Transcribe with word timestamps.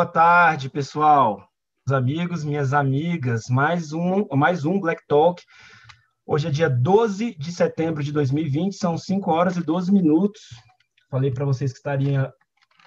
Boa 0.00 0.10
tarde, 0.10 0.70
pessoal. 0.70 1.46
Meus 1.86 1.98
amigos, 1.98 2.42
minhas 2.42 2.72
amigas, 2.72 3.50
mais 3.50 3.92
um, 3.92 4.26
mais 4.34 4.64
um 4.64 4.80
Black 4.80 5.02
Talk. 5.06 5.42
Hoje 6.24 6.48
é 6.48 6.50
dia 6.50 6.70
12 6.70 7.36
de 7.36 7.52
setembro 7.52 8.02
de 8.02 8.10
2020, 8.10 8.76
são 8.76 8.96
5 8.96 9.30
horas 9.30 9.58
e 9.58 9.62
12 9.62 9.92
minutos. 9.92 10.40
Falei 11.10 11.30
para 11.30 11.44
vocês 11.44 11.70
que 11.70 11.76
estaria 11.76 12.32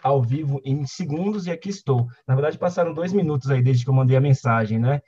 ao 0.01 0.23
vivo 0.23 0.59
em 0.65 0.87
segundos 0.87 1.45
e 1.45 1.51
aqui 1.51 1.69
estou. 1.69 2.07
Na 2.27 2.33
verdade, 2.33 2.57
passaram 2.57 2.95
dois 2.95 3.13
minutos 3.13 3.51
aí 3.51 3.61
desde 3.61 3.83
que 3.83 3.91
eu 3.91 3.93
mandei 3.93 4.17
a 4.17 4.19
mensagem, 4.19 4.79
né? 4.79 4.99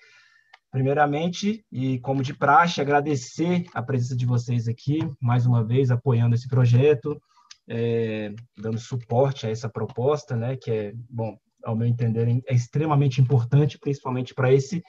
Primeiramente, 0.70 1.66
e 1.72 1.98
como 2.02 2.22
de 2.22 2.36
praxe, 2.36 2.80
agradecer 2.80 3.66
a 3.74 3.82
presença 3.82 4.16
de 4.16 4.28
vocês 4.28 4.68
aqui, 4.68 5.00
mais 5.20 5.48
uma 5.48 5.64
vez, 5.64 5.90
apoiando 5.90 6.36
esse 6.36 6.48
projeto, 6.48 7.20
é, 7.68 8.32
dando 8.56 8.78
suporte 8.78 9.48
a 9.48 9.50
essa 9.50 9.68
proposta, 9.68 10.36
né? 10.36 10.56
Que 10.56 10.70
é, 10.70 10.94
bom, 11.10 11.36
ao 11.66 11.76
meu 11.76 11.88
entender, 11.88 12.28
é 12.48 12.54
extremamente 12.54 13.20
importante, 13.20 13.80
principalmente 13.80 14.34
para 14.34 14.54
esse 14.54 14.84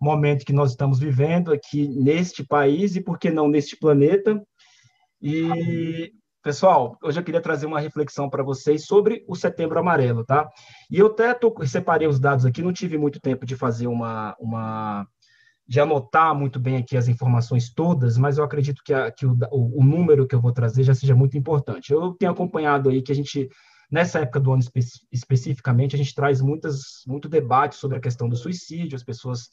momento 0.00 0.44
que 0.44 0.52
nós 0.52 0.70
estamos 0.70 0.98
vivendo 0.98 1.52
aqui 1.52 1.88
neste 1.88 2.44
país 2.44 2.96
e, 2.96 3.00
por 3.00 3.18
que 3.18 3.30
não, 3.30 3.48
neste 3.48 3.76
planeta. 3.76 4.42
E, 5.20 6.12
pessoal, 6.42 6.98
hoje 7.02 7.20
eu 7.20 7.24
queria 7.24 7.40
trazer 7.40 7.66
uma 7.66 7.80
reflexão 7.80 8.28
para 8.28 8.42
vocês 8.42 8.86
sobre 8.86 9.24
o 9.28 9.34
Setembro 9.34 9.78
Amarelo, 9.78 10.24
tá? 10.24 10.48
E 10.90 10.98
eu 10.98 11.06
até 11.06 11.32
tô, 11.34 11.54
separei 11.66 12.08
os 12.08 12.18
dados 12.18 12.44
aqui, 12.44 12.62
não 12.62 12.72
tive 12.72 12.98
muito 12.98 13.20
tempo 13.20 13.46
de 13.46 13.56
fazer 13.56 13.86
uma, 13.86 14.36
uma 14.38 15.06
de 15.66 15.80
anotar 15.80 16.34
muito 16.34 16.60
bem 16.60 16.76
aqui 16.76 16.96
as 16.96 17.08
informações 17.08 17.72
todas, 17.72 18.18
mas 18.18 18.36
eu 18.36 18.44
acredito 18.44 18.82
que, 18.84 18.92
a, 18.92 19.10
que 19.10 19.24
o, 19.24 19.36
o, 19.50 19.82
número 19.82 20.26
que 20.26 20.34
eu 20.34 20.40
vou 20.40 20.52
trazer 20.52 20.82
já 20.82 20.94
seja 20.94 21.14
muito 21.14 21.38
importante. 21.38 21.92
Eu 21.92 22.12
tenho 22.12 22.32
acompanhado 22.32 22.90
aí 22.90 23.00
que 23.00 23.12
a 23.12 23.14
gente 23.14 23.48
Nessa 23.90 24.20
época 24.20 24.40
do 24.40 24.52
ano 24.52 24.62
espe 24.62 24.80
especificamente, 25.12 25.94
a 25.94 25.98
gente 25.98 26.14
traz 26.14 26.40
muitas, 26.40 27.02
muito 27.06 27.28
debate 27.28 27.76
sobre 27.76 27.98
a 27.98 28.00
questão 28.00 28.28
do 28.28 28.36
suicídio, 28.36 28.96
as 28.96 29.04
pessoas 29.04 29.48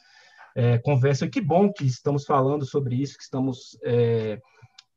é, 0.56 0.78
conversam, 0.78 1.28
e 1.28 1.32
que 1.32 1.42
bom 1.42 1.72
que 1.72 1.86
estamos 1.86 2.26
falando 2.26 2.66
sobre 2.66 2.96
isso, 2.96 3.18
que 3.18 3.24
estamos 3.24 3.78
é, 3.84 4.40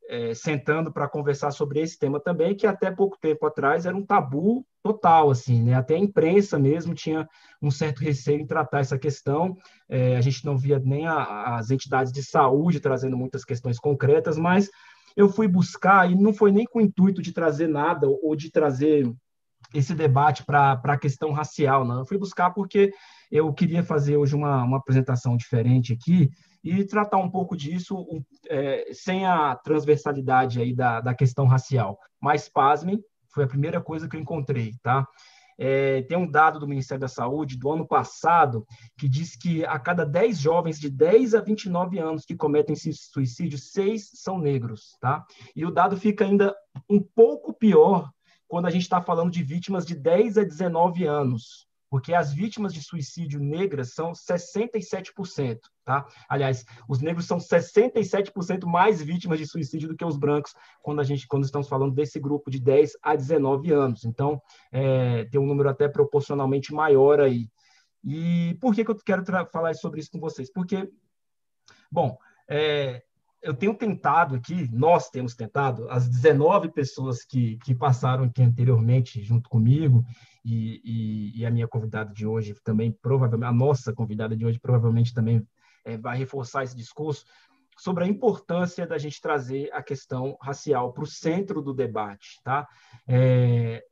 é, 0.08 0.34
sentando 0.34 0.92
para 0.92 1.08
conversar 1.08 1.50
sobre 1.50 1.80
esse 1.80 1.98
tema 1.98 2.20
também, 2.20 2.54
que 2.54 2.66
até 2.66 2.90
pouco 2.90 3.18
tempo 3.20 3.46
atrás 3.46 3.86
era 3.86 3.96
um 3.96 4.04
tabu 4.04 4.66
total, 4.82 5.30
assim, 5.30 5.62
né? 5.62 5.74
Até 5.74 5.94
a 5.94 5.98
imprensa 5.98 6.58
mesmo 6.58 6.94
tinha 6.94 7.28
um 7.60 7.70
certo 7.70 8.00
receio 8.00 8.40
em 8.40 8.46
tratar 8.46 8.80
essa 8.80 8.98
questão. 8.98 9.56
É, 9.88 10.16
a 10.16 10.20
gente 10.20 10.44
não 10.44 10.58
via 10.58 10.78
nem 10.78 11.06
a, 11.06 11.56
as 11.56 11.70
entidades 11.70 12.12
de 12.12 12.22
saúde 12.22 12.80
trazendo 12.80 13.16
muitas 13.16 13.44
questões 13.44 13.78
concretas, 13.78 14.36
mas 14.36 14.68
eu 15.16 15.28
fui 15.28 15.48
buscar 15.48 16.10
e 16.10 16.14
não 16.14 16.34
foi 16.34 16.52
nem 16.52 16.66
com 16.66 16.80
o 16.80 16.82
intuito 16.82 17.22
de 17.22 17.32
trazer 17.32 17.68
nada 17.68 18.06
ou 18.06 18.36
de 18.36 18.50
trazer 18.50 19.10
esse 19.74 19.94
debate 19.94 20.44
para 20.44 20.80
a 20.82 20.96
questão 20.96 21.32
racial, 21.32 21.84
não. 21.84 21.98
Eu 21.98 22.06
fui 22.06 22.16
buscar 22.16 22.50
porque 22.50 22.92
eu 23.30 23.52
queria 23.52 23.82
fazer 23.82 24.16
hoje 24.16 24.34
uma, 24.34 24.62
uma 24.62 24.76
apresentação 24.76 25.36
diferente 25.36 25.92
aqui 25.92 26.30
e 26.62 26.84
tratar 26.84 27.18
um 27.18 27.28
pouco 27.28 27.56
disso 27.56 27.96
um, 27.96 28.22
é, 28.48 28.90
sem 28.92 29.26
a 29.26 29.54
transversalidade 29.56 30.60
aí 30.60 30.74
da, 30.74 31.00
da 31.00 31.12
questão 31.12 31.46
racial. 31.46 31.98
Mas, 32.20 32.48
pasmem, 32.48 33.02
foi 33.28 33.44
a 33.44 33.48
primeira 33.48 33.80
coisa 33.80 34.08
que 34.08 34.16
eu 34.16 34.20
encontrei, 34.20 34.74
tá? 34.82 35.06
É, 35.58 36.02
tem 36.02 36.16
um 36.16 36.28
dado 36.28 36.58
do 36.58 36.66
Ministério 36.66 37.00
da 37.00 37.08
Saúde 37.08 37.56
do 37.56 37.70
ano 37.70 37.86
passado 37.86 38.66
que 38.98 39.08
diz 39.08 39.36
que 39.36 39.64
a 39.64 39.78
cada 39.78 40.04
10 40.04 40.38
jovens 40.38 40.80
de 40.80 40.90
10 40.90 41.34
a 41.34 41.40
29 41.40 41.98
anos 41.98 42.24
que 42.24 42.34
cometem 42.34 42.74
suicídio, 42.74 43.58
6 43.58 44.10
são 44.14 44.38
negros, 44.38 44.96
tá? 45.00 45.24
E 45.54 45.64
o 45.64 45.70
dado 45.70 45.96
fica 45.96 46.24
ainda 46.24 46.54
um 46.88 47.00
pouco 47.00 47.52
pior 47.52 48.10
quando 48.48 48.66
a 48.66 48.70
gente 48.70 48.82
está 48.82 49.00
falando 49.00 49.30
de 49.30 49.42
vítimas 49.42 49.84
de 49.84 49.94
10 49.94 50.38
a 50.38 50.44
19 50.44 51.04
anos, 51.04 51.66
porque 51.94 52.12
as 52.12 52.32
vítimas 52.32 52.74
de 52.74 52.82
suicídio 52.82 53.38
negras 53.38 53.94
são 53.94 54.10
67%, 54.12 55.60
tá? 55.84 56.04
Aliás, 56.28 56.64
os 56.88 57.00
negros 57.00 57.24
são 57.24 57.38
67% 57.38 58.66
mais 58.66 59.00
vítimas 59.00 59.38
de 59.38 59.46
suicídio 59.46 59.88
do 59.88 59.96
que 59.96 60.04
os 60.04 60.16
brancos 60.16 60.54
quando 60.82 61.00
a 61.00 61.04
gente 61.04 61.26
quando 61.28 61.44
estamos 61.44 61.68
falando 61.68 61.94
desse 61.94 62.18
grupo 62.18 62.50
de 62.50 62.58
10 62.58 62.94
a 63.00 63.14
19 63.14 63.70
anos. 63.72 64.04
Então, 64.04 64.42
é, 64.72 65.24
tem 65.26 65.40
um 65.40 65.46
número 65.46 65.68
até 65.68 65.88
proporcionalmente 65.88 66.74
maior 66.74 67.20
aí. 67.20 67.48
E 68.02 68.58
por 68.60 68.74
que, 68.74 68.84
que 68.84 68.90
eu 68.90 68.96
quero 68.96 69.24
falar 69.52 69.72
sobre 69.74 70.00
isso 70.00 70.10
com 70.10 70.18
vocês? 70.18 70.52
Porque, 70.52 70.90
bom, 71.90 72.18
é, 72.48 73.04
eu 73.44 73.52
tenho 73.52 73.74
tentado 73.74 74.34
aqui, 74.34 74.68
nós 74.72 75.10
temos 75.10 75.34
tentado, 75.34 75.86
as 75.90 76.08
19 76.08 76.70
pessoas 76.72 77.24
que, 77.24 77.58
que 77.58 77.74
passaram 77.74 78.24
aqui 78.24 78.42
anteriormente 78.42 79.22
junto 79.22 79.50
comigo, 79.50 80.02
e, 80.42 80.80
e, 80.84 81.40
e, 81.40 81.46
a 81.46 81.50
minha 81.50 81.68
convidada 81.68 82.12
de 82.12 82.26
hoje 82.26 82.54
também, 82.64 82.90
provavelmente, 82.90 83.48
a 83.48 83.52
nossa 83.52 83.92
convidada 83.92 84.36
de 84.36 84.44
hoje 84.44 84.58
provavelmente 84.58 85.14
também 85.14 85.46
é, 85.84 85.96
vai 85.96 86.18
reforçar 86.18 86.64
esse 86.64 86.76
discurso, 86.76 87.24
sobre 87.76 88.04
a 88.04 88.06
importância 88.06 88.86
da 88.86 88.96
gente 88.98 89.20
trazer 89.20 89.70
a 89.72 89.82
questão 89.82 90.36
racial 90.40 90.92
para 90.92 91.04
o 91.04 91.06
centro 91.06 91.60
do 91.60 91.74
debate, 91.74 92.40
tá? 92.42 92.66
É, 93.06 93.84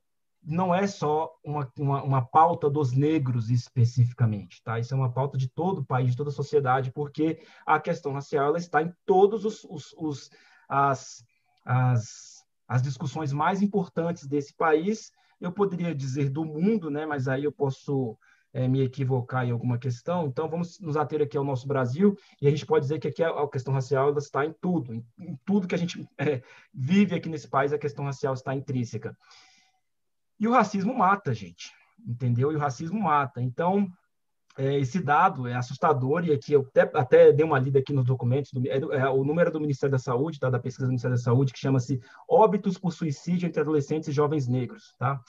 não 0.44 0.75
é 0.75 0.86
só 0.86 1.32
uma, 1.44 1.70
uma, 1.78 2.03
uma, 2.03 2.22
pauta 2.26 2.69
dos 2.69 2.92
negros 2.92 3.48
especificamente, 3.48 4.62
tá? 4.62 4.78
Isso 4.78 4.92
é 4.92 4.97
uma 4.97 5.12
pauta 5.12 5.38
de 5.38 5.48
todo 5.48 5.78
o 5.80 5.84
país, 5.84 6.10
de 6.10 6.16
toda 6.16 6.30
a 6.30 6.32
sociedade, 6.32 6.91
porque 6.91 7.41
a 7.64 7.78
questão 7.78 8.12
racial 8.12 8.47
ela 8.47 8.58
está 8.58 8.82
em 8.82 8.92
todos 9.06 9.44
os, 9.44 9.64
os, 9.64 9.94
os 9.97 10.31
as, 10.69 11.25
as, 11.64 12.44
as 12.66 12.82
discussões 12.82 13.32
mais 13.32 13.62
importantes 13.62 14.26
desse 14.26 14.52
país. 14.54 15.12
Eu 15.41 15.52
poderia 15.52 15.94
dizer 15.94 16.28
do 16.28 16.44
mundo, 16.44 16.91
né? 16.91 17.06
Mas 17.06 17.28
aí 17.28 17.44
eu 17.44 17.52
posso 17.52 18.19
é, 18.52 18.66
me 18.66 18.82
equivocar 18.82 19.47
em 19.47 19.50
alguma 19.52 19.78
questão. 19.78 20.26
Então 20.26 20.48
vamos 20.48 20.81
nos 20.81 20.97
ater 20.97 21.22
aqui 21.22 21.36
ao 21.36 21.44
nosso 21.44 21.66
Brasil 21.66 22.16
e 22.41 22.47
a 22.47 22.50
gente 22.50 22.66
pode 22.66 22.84
dizer 22.84 22.98
que 22.98 23.08
aqui 23.08 23.22
a, 23.22 23.31
a 23.31 23.48
questão 23.48 23.72
racial 23.72 24.08
ela 24.08 24.19
está 24.19 24.44
em 24.44 24.52
tudo, 24.60 24.92
em, 24.92 25.04
em 25.20 25.38
tudo 25.44 25.69
que 25.69 25.75
a 25.75 25.78
gente 25.78 26.06
é, 26.19 26.42
vive 26.75 27.14
aqui 27.14 27.28
nesse 27.28 27.48
país, 27.48 27.72
a 27.72 27.78
questão 27.78 28.04
racial 28.04 28.34
está 28.34 28.54
intrínseca. 28.54 29.16
E 30.42 30.48
o 30.48 30.50
racismo 30.50 30.92
mata, 30.92 31.32
gente, 31.32 31.70
entendeu? 32.04 32.50
E 32.50 32.56
o 32.56 32.58
racismo 32.58 33.00
mata. 33.00 33.41
Então, 33.41 33.86
é, 34.58 34.76
esse 34.80 35.00
dado 35.00 35.47
é 35.47 35.54
assustador, 35.54 36.25
e 36.25 36.32
aqui 36.32 36.53
eu 36.53 36.62
até, 36.62 36.80
até 36.98 37.32
dei 37.32 37.47
uma 37.47 37.60
lida 37.60 37.78
aqui 37.78 37.92
nos 37.92 38.04
documentos, 38.04 38.50
do, 38.50 38.66
é, 38.66 38.76
é, 38.76 39.08
o 39.08 39.22
número 39.22 39.52
do 39.52 39.60
Ministério 39.60 39.92
da 39.92 40.00
Saúde, 40.00 40.41
tá, 40.41 40.50
da 40.50 40.58
pesquisa 40.58 40.86
do 40.86 40.88
Ministério 40.88 41.16
da 41.16 41.22
Saúde, 41.22 41.52
que 41.52 41.60
chama-se 41.60 42.00
Óbitos 42.28 42.76
por 42.76 42.92
Suicídio 42.92 43.47
entre 43.47 43.60
Adolescentes 43.60 44.08
e 44.08 44.12
Jovens 44.12 44.48
Negros. 44.48 44.97
Tá? 44.98 45.20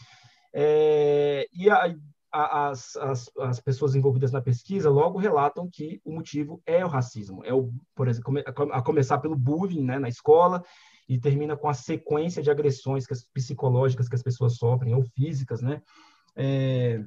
É, 0.51 1.47
e 1.53 1.69
a, 1.69 1.95
as, 2.31 2.95
as, 2.95 3.29
as 3.39 3.59
pessoas 3.59 3.93
envolvidas 3.93 4.31
na 4.31 4.41
pesquisa 4.41 4.89
logo 4.89 5.19
relatam 5.19 5.69
que 5.71 6.01
o 6.03 6.11
motivo 6.11 6.59
é 6.65 6.83
o 6.83 6.89
racismo, 6.89 7.45
é 7.45 7.53
o, 7.53 7.71
por 7.93 8.07
exemplo, 8.07 8.33
a 8.47 8.81
começar 8.81 9.19
pelo 9.19 9.35
bullying 9.35 9.83
né, 9.83 9.99
na 9.99 10.09
escola, 10.09 10.63
e 11.07 11.19
termina 11.19 11.55
com 11.55 11.67
a 11.67 11.73
sequência 11.73 12.41
de 12.41 12.49
agressões 12.49 13.05
que 13.05 13.13
as, 13.13 13.23
psicológicas 13.23 14.07
que 14.07 14.15
as 14.15 14.23
pessoas 14.23 14.55
sofrem, 14.55 14.93
ou 14.93 15.03
físicas, 15.03 15.61
né? 15.61 15.81
É, 16.35 17.03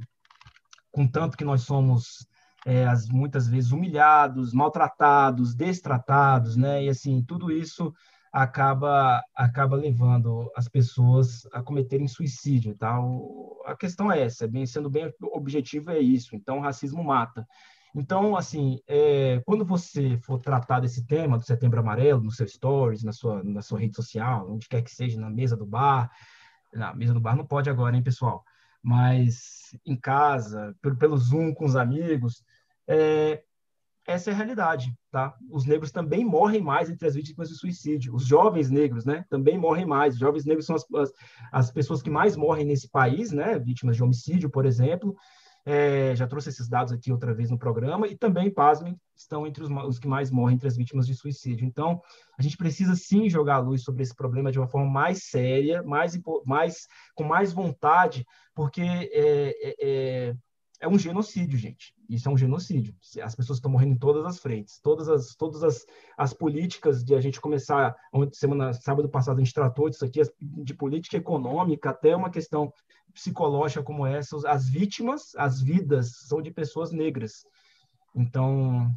com 0.92 1.06
tanto 1.06 1.36
que 1.36 1.44
nós 1.44 1.62
somos 1.62 2.26
é, 2.64 2.86
as, 2.86 3.08
muitas 3.08 3.48
vezes 3.48 3.72
humilhados, 3.72 4.52
maltratados, 4.52 5.54
destratados, 5.54 6.56
né? 6.56 6.84
E 6.84 6.88
assim, 6.88 7.22
tudo 7.22 7.50
isso 7.50 7.94
acaba 8.32 9.22
acaba 9.34 9.76
levando 9.76 10.50
as 10.54 10.68
pessoas 10.68 11.46
a 11.52 11.62
cometerem 11.62 12.06
suicídio, 12.06 12.76
tá? 12.76 13.00
O, 13.00 13.62
a 13.64 13.74
questão 13.76 14.12
é 14.12 14.22
essa, 14.22 14.46
bem 14.46 14.66
sendo 14.66 14.90
bem 14.90 15.10
objetivo 15.32 15.90
é 15.90 15.98
isso. 15.98 16.36
Então, 16.36 16.58
o 16.58 16.62
racismo 16.62 17.02
mata. 17.02 17.46
Então, 17.98 18.36
assim, 18.36 18.78
é, 18.86 19.40
quando 19.46 19.64
você 19.64 20.18
for 20.18 20.38
tratar 20.38 20.80
desse 20.80 21.06
tema 21.06 21.38
do 21.38 21.44
Setembro 21.44 21.80
Amarelo, 21.80 22.22
no 22.22 22.30
seu 22.30 22.46
stories, 22.46 23.02
na 23.02 23.12
sua, 23.12 23.42
na 23.42 23.62
sua 23.62 23.80
rede 23.80 23.96
social, 23.96 24.52
onde 24.52 24.68
quer 24.68 24.82
que 24.82 24.94
seja, 24.94 25.18
na 25.18 25.30
mesa 25.30 25.56
do 25.56 25.64
bar, 25.64 26.10
na 26.74 26.94
mesa 26.94 27.14
do 27.14 27.20
bar 27.20 27.34
não 27.34 27.46
pode 27.46 27.70
agora, 27.70 27.96
hein, 27.96 28.02
pessoal? 28.02 28.44
Mas 28.82 29.74
em 29.84 29.96
casa, 29.96 30.76
pelo, 30.82 30.96
pelo 30.96 31.16
Zoom 31.16 31.54
com 31.54 31.64
os 31.64 31.74
amigos, 31.74 32.44
é, 32.86 33.42
essa 34.06 34.30
é 34.30 34.34
a 34.34 34.36
realidade, 34.36 34.94
tá? 35.10 35.34
Os 35.50 35.64
negros 35.64 35.90
também 35.90 36.22
morrem 36.22 36.60
mais 36.60 36.90
entre 36.90 37.08
as 37.08 37.14
vítimas 37.14 37.48
de 37.48 37.56
suicídio. 37.56 38.14
Os 38.14 38.26
jovens 38.26 38.70
negros, 38.70 39.06
né, 39.06 39.24
também 39.30 39.58
morrem 39.58 39.86
mais. 39.86 40.14
Os 40.14 40.20
jovens 40.20 40.44
negros 40.44 40.66
são 40.66 40.76
as, 40.76 40.84
as, 40.94 41.12
as 41.50 41.70
pessoas 41.72 42.02
que 42.02 42.10
mais 42.10 42.36
morrem 42.36 42.66
nesse 42.66 42.90
país, 42.90 43.32
né, 43.32 43.58
vítimas 43.58 43.96
de 43.96 44.04
homicídio, 44.04 44.50
por 44.50 44.66
exemplo. 44.66 45.16
É, 45.68 46.14
já 46.14 46.28
trouxe 46.28 46.48
esses 46.48 46.68
dados 46.68 46.92
aqui 46.92 47.10
outra 47.10 47.34
vez 47.34 47.50
no 47.50 47.58
programa, 47.58 48.06
e 48.06 48.16
também, 48.16 48.48
pasmem, 48.48 48.96
estão 49.16 49.44
entre 49.44 49.64
os, 49.64 49.70
os, 49.88 49.98
que 49.98 50.06
mais 50.06 50.30
morrem 50.30 50.54
entre 50.54 50.68
as 50.68 50.76
vítimas 50.76 51.08
de 51.08 51.14
suicídio. 51.14 51.66
Então, 51.66 52.00
a 52.38 52.42
gente 52.42 52.56
precisa 52.56 52.94
sim 52.94 53.28
jogar 53.28 53.56
a 53.56 53.60
luz 53.60 53.82
sobre 53.82 54.04
esse 54.04 54.14
problema 54.14 54.52
de 54.52 54.60
uma 54.60 54.68
forma 54.68 54.88
mais 54.88 55.24
séria, 55.24 55.82
mais, 55.82 56.16
mais 56.44 56.86
com 57.16 57.24
mais 57.24 57.52
vontade, 57.52 58.24
porque 58.54 58.80
é, 58.80 59.54
é, 59.80 60.34
é 60.80 60.88
um 60.88 60.98
genocídio, 60.98 61.58
gente. 61.58 61.94
Isso 62.08 62.28
é 62.28 62.32
um 62.32 62.36
genocídio. 62.36 62.94
As 63.22 63.34
pessoas 63.34 63.58
estão 63.58 63.70
morrendo 63.70 63.94
em 63.94 63.98
todas 63.98 64.24
as 64.24 64.38
frentes. 64.38 64.78
Todas 64.80 65.08
as, 65.08 65.34
todas 65.34 65.62
as, 65.62 65.84
as 66.16 66.32
políticas 66.32 67.04
de 67.04 67.14
a 67.14 67.20
gente 67.20 67.40
começar, 67.40 67.94
semana, 68.32 68.72
sábado 68.72 69.08
passado 69.08 69.36
a 69.36 69.44
gente 69.44 69.54
tratou 69.54 69.88
disso 69.88 70.04
aqui, 70.04 70.20
de 70.40 70.74
política 70.74 71.16
econômica 71.16 71.90
até 71.90 72.14
uma 72.14 72.30
questão 72.30 72.72
psicológica 73.12 73.82
como 73.82 74.06
essa, 74.06 74.36
as 74.48 74.68
vítimas, 74.68 75.34
as 75.36 75.60
vidas 75.60 76.12
são 76.26 76.42
de 76.42 76.50
pessoas 76.50 76.92
negras. 76.92 77.46
Então, 78.14 78.90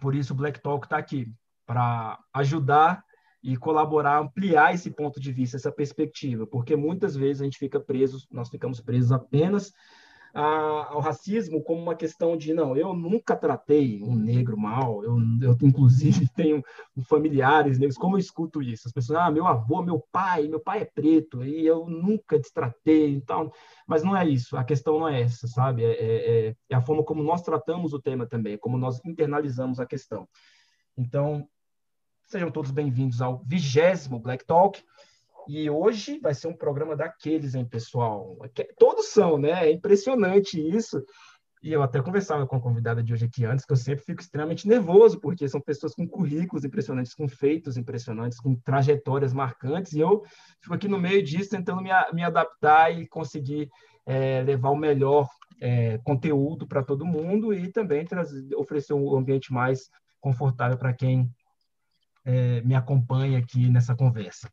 por 0.00 0.14
isso 0.14 0.32
o 0.32 0.36
Black 0.36 0.60
Talk 0.60 0.86
está 0.86 0.96
aqui, 0.96 1.32
para 1.66 2.18
ajudar 2.34 3.04
e 3.42 3.56
colaborar, 3.56 4.18
ampliar 4.18 4.74
esse 4.74 4.90
ponto 4.90 5.20
de 5.20 5.32
vista, 5.32 5.56
essa 5.56 5.72
perspectiva, 5.72 6.46
porque 6.46 6.76
muitas 6.76 7.16
vezes 7.16 7.40
a 7.40 7.44
gente 7.44 7.58
fica 7.58 7.80
preso, 7.80 8.26
nós 8.30 8.48
ficamos 8.48 8.80
presos 8.80 9.12
apenas 9.12 9.72
a, 10.34 10.42
ao 10.92 11.00
racismo 11.00 11.62
como 11.62 11.82
uma 11.82 11.94
questão 11.94 12.36
de 12.36 12.54
não, 12.54 12.76
eu 12.76 12.94
nunca 12.94 13.36
tratei 13.36 14.02
um 14.02 14.14
negro 14.14 14.56
mal, 14.56 15.04
eu, 15.04 15.16
eu 15.42 15.56
inclusive 15.62 16.28
tenho 16.34 16.62
familiares 17.08 17.78
negros, 17.78 17.98
como 17.98 18.16
eu 18.16 18.20
escuto 18.20 18.62
isso? 18.62 18.86
As 18.86 18.92
pessoas, 18.92 19.18
ah, 19.18 19.30
meu 19.30 19.46
avô, 19.46 19.82
meu 19.82 20.04
pai, 20.12 20.48
meu 20.48 20.60
pai 20.60 20.82
é 20.82 20.84
preto, 20.84 21.44
e 21.44 21.66
eu 21.66 21.86
nunca 21.86 22.38
destratei 22.38 23.16
e 23.16 23.20
tal, 23.20 23.52
mas 23.86 24.02
não 24.02 24.16
é 24.16 24.26
isso, 24.28 24.56
a 24.56 24.64
questão 24.64 24.98
não 25.00 25.08
é 25.08 25.22
essa, 25.22 25.48
sabe? 25.48 25.84
É, 25.84 26.48
é, 26.48 26.56
é 26.68 26.74
a 26.74 26.80
forma 26.80 27.04
como 27.04 27.22
nós 27.22 27.42
tratamos 27.42 27.92
o 27.92 28.00
tema 28.00 28.26
também, 28.26 28.56
como 28.56 28.78
nós 28.78 29.00
internalizamos 29.04 29.80
a 29.80 29.86
questão. 29.86 30.28
Então, 30.96 31.48
sejam 32.26 32.50
todos 32.50 32.70
bem-vindos 32.70 33.20
ao 33.20 33.42
vigésimo 33.44 34.20
Black 34.20 34.44
Talk. 34.44 34.82
E 35.48 35.68
hoje 35.68 36.18
vai 36.20 36.34
ser 36.34 36.48
um 36.48 36.56
programa 36.56 36.96
daqueles, 36.96 37.54
hein, 37.54 37.64
pessoal? 37.64 38.36
Todos 38.78 39.06
são, 39.06 39.38
né? 39.38 39.68
É 39.68 39.72
impressionante 39.72 40.60
isso. 40.60 41.02
E 41.62 41.72
eu 41.72 41.82
até 41.82 42.00
conversava 42.00 42.46
com 42.46 42.56
a 42.56 42.60
convidada 42.60 43.02
de 43.02 43.12
hoje 43.12 43.26
aqui 43.26 43.44
antes, 43.44 43.66
que 43.66 43.72
eu 43.72 43.76
sempre 43.76 44.02
fico 44.02 44.22
extremamente 44.22 44.66
nervoso, 44.66 45.20
porque 45.20 45.46
são 45.46 45.60
pessoas 45.60 45.94
com 45.94 46.08
currículos 46.08 46.64
impressionantes, 46.64 47.12
com 47.12 47.28
feitos 47.28 47.76
impressionantes, 47.76 48.40
com 48.40 48.54
trajetórias 48.54 49.34
marcantes, 49.34 49.92
e 49.92 50.00
eu 50.00 50.22
fico 50.62 50.74
aqui 50.74 50.88
no 50.88 50.98
meio 50.98 51.22
disso 51.22 51.50
tentando 51.50 51.82
me, 51.82 51.90
me 52.14 52.24
adaptar 52.24 52.90
e 52.90 53.06
conseguir 53.06 53.68
é, 54.06 54.42
levar 54.42 54.70
o 54.70 54.76
melhor 54.76 55.28
é, 55.60 55.98
conteúdo 55.98 56.66
para 56.66 56.82
todo 56.82 57.04
mundo 57.04 57.52
e 57.52 57.70
também 57.70 58.06
trazer, 58.06 58.54
oferecer 58.56 58.94
um 58.94 59.14
ambiente 59.14 59.52
mais 59.52 59.90
confortável 60.18 60.78
para 60.78 60.94
quem 60.94 61.30
é, 62.24 62.62
me 62.62 62.74
acompanha 62.74 63.38
aqui 63.38 63.68
nessa 63.68 63.94
conversa. 63.94 64.50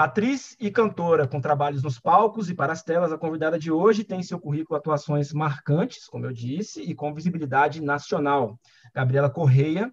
Atriz 0.00 0.56
e 0.58 0.70
cantora 0.70 1.28
com 1.28 1.42
trabalhos 1.42 1.82
nos 1.82 2.00
palcos 2.00 2.48
e 2.48 2.54
para 2.54 2.72
as 2.72 2.82
telas, 2.82 3.12
a 3.12 3.18
convidada 3.18 3.58
de 3.58 3.70
hoje 3.70 4.02
tem 4.02 4.20
em 4.20 4.22
seu 4.22 4.40
currículo 4.40 4.78
atuações 4.78 5.30
marcantes, 5.30 6.06
como 6.06 6.24
eu 6.24 6.32
disse, 6.32 6.80
e 6.80 6.94
com 6.94 7.12
visibilidade 7.12 7.82
nacional. 7.82 8.58
Gabriela 8.94 9.28
Correia 9.28 9.92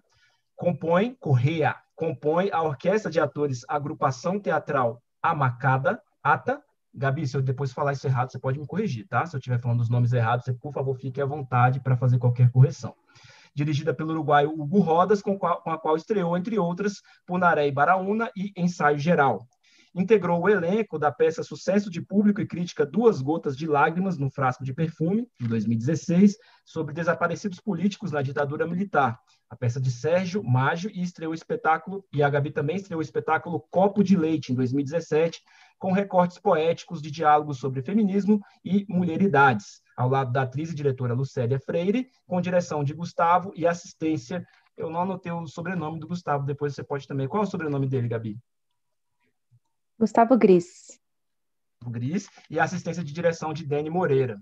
compõe, 0.56 1.14
Correia, 1.20 1.76
compõe 1.94 2.48
a 2.50 2.62
orquestra 2.62 3.10
de 3.10 3.20
atores 3.20 3.66
Agrupação 3.68 4.40
Teatral 4.40 4.98
Amacada, 5.22 6.00
ATA. 6.22 6.58
Gabi, 6.94 7.28
se 7.28 7.36
eu 7.36 7.42
depois 7.42 7.70
falar 7.70 7.92
isso 7.92 8.06
errado, 8.06 8.32
você 8.32 8.38
pode 8.38 8.58
me 8.58 8.66
corrigir, 8.66 9.06
tá? 9.06 9.26
Se 9.26 9.36
eu 9.36 9.38
estiver 9.38 9.60
falando 9.60 9.80
os 9.80 9.90
nomes 9.90 10.14
errados, 10.14 10.46
você, 10.46 10.54
por 10.54 10.72
favor, 10.72 10.96
fique 10.96 11.20
à 11.20 11.26
vontade 11.26 11.80
para 11.80 11.98
fazer 11.98 12.16
qualquer 12.16 12.50
correção 12.50 12.94
dirigida 13.54 13.92
pelo 13.92 14.12
uruguaio 14.12 14.52
Hugo 14.52 14.78
Rodas, 14.78 15.20
com, 15.20 15.38
a 15.44 15.78
qual 15.78 15.96
estreou, 15.96 16.34
entre 16.36 16.58
outras, 16.58 17.02
Punaré 17.26 17.66
e 17.66 17.72
Baraúna 17.72 18.30
e 18.34 18.52
Ensaio 18.56 18.98
Geral 18.98 19.46
integrou 20.00 20.40
o 20.40 20.48
elenco 20.48 20.98
da 20.98 21.10
peça 21.10 21.42
Sucesso 21.42 21.90
de 21.90 22.00
Público 22.00 22.40
e 22.40 22.46
Crítica 22.46 22.86
Duas 22.86 23.20
Gotas 23.20 23.56
de 23.56 23.66
Lágrimas 23.66 24.16
no 24.16 24.30
Frasco 24.30 24.64
de 24.64 24.72
Perfume, 24.72 25.28
em 25.40 25.46
2016, 25.46 26.36
sobre 26.64 26.94
desaparecidos 26.94 27.60
políticos 27.60 28.12
na 28.12 28.22
ditadura 28.22 28.66
militar. 28.66 29.18
A 29.50 29.56
peça 29.56 29.80
de 29.80 29.90
Sérgio 29.90 30.44
Mágio 30.44 30.90
e 30.90 31.02
estreou 31.02 31.32
o 31.32 31.34
espetáculo, 31.34 32.04
e 32.12 32.22
a 32.22 32.30
Gabi 32.30 32.50
também 32.50 32.76
estreou 32.76 33.00
o 33.00 33.02
espetáculo 33.02 33.64
Copo 33.70 34.04
de 34.04 34.16
Leite, 34.16 34.52
em 34.52 34.54
2017, 34.54 35.40
com 35.78 35.92
recortes 35.92 36.38
poéticos 36.38 37.00
de 37.00 37.10
diálogos 37.10 37.58
sobre 37.58 37.82
feminismo 37.82 38.40
e 38.64 38.84
mulheridades, 38.88 39.80
ao 39.96 40.08
lado 40.08 40.32
da 40.32 40.42
atriz 40.42 40.70
e 40.70 40.74
diretora 40.74 41.14
Lucélia 41.14 41.58
Freire, 41.58 42.08
com 42.26 42.40
direção 42.40 42.84
de 42.84 42.94
Gustavo 42.94 43.52
e 43.56 43.66
assistência. 43.66 44.44
Eu 44.76 44.90
não 44.90 45.00
anotei 45.00 45.32
o 45.32 45.46
sobrenome 45.46 45.98
do 45.98 46.06
Gustavo, 46.06 46.44
depois 46.44 46.74
você 46.74 46.84
pode 46.84 47.06
também. 47.06 47.26
Qual 47.26 47.42
é 47.42 47.46
o 47.46 47.50
sobrenome 47.50 47.88
dele, 47.88 48.08
Gabi? 48.08 48.38
Gustavo 49.98 50.38
Gris. 50.38 51.00
Gris 51.88 52.28
e 52.48 52.60
assistência 52.60 53.02
de 53.02 53.12
direção 53.12 53.52
de 53.52 53.66
Dani 53.66 53.90
Moreira. 53.90 54.40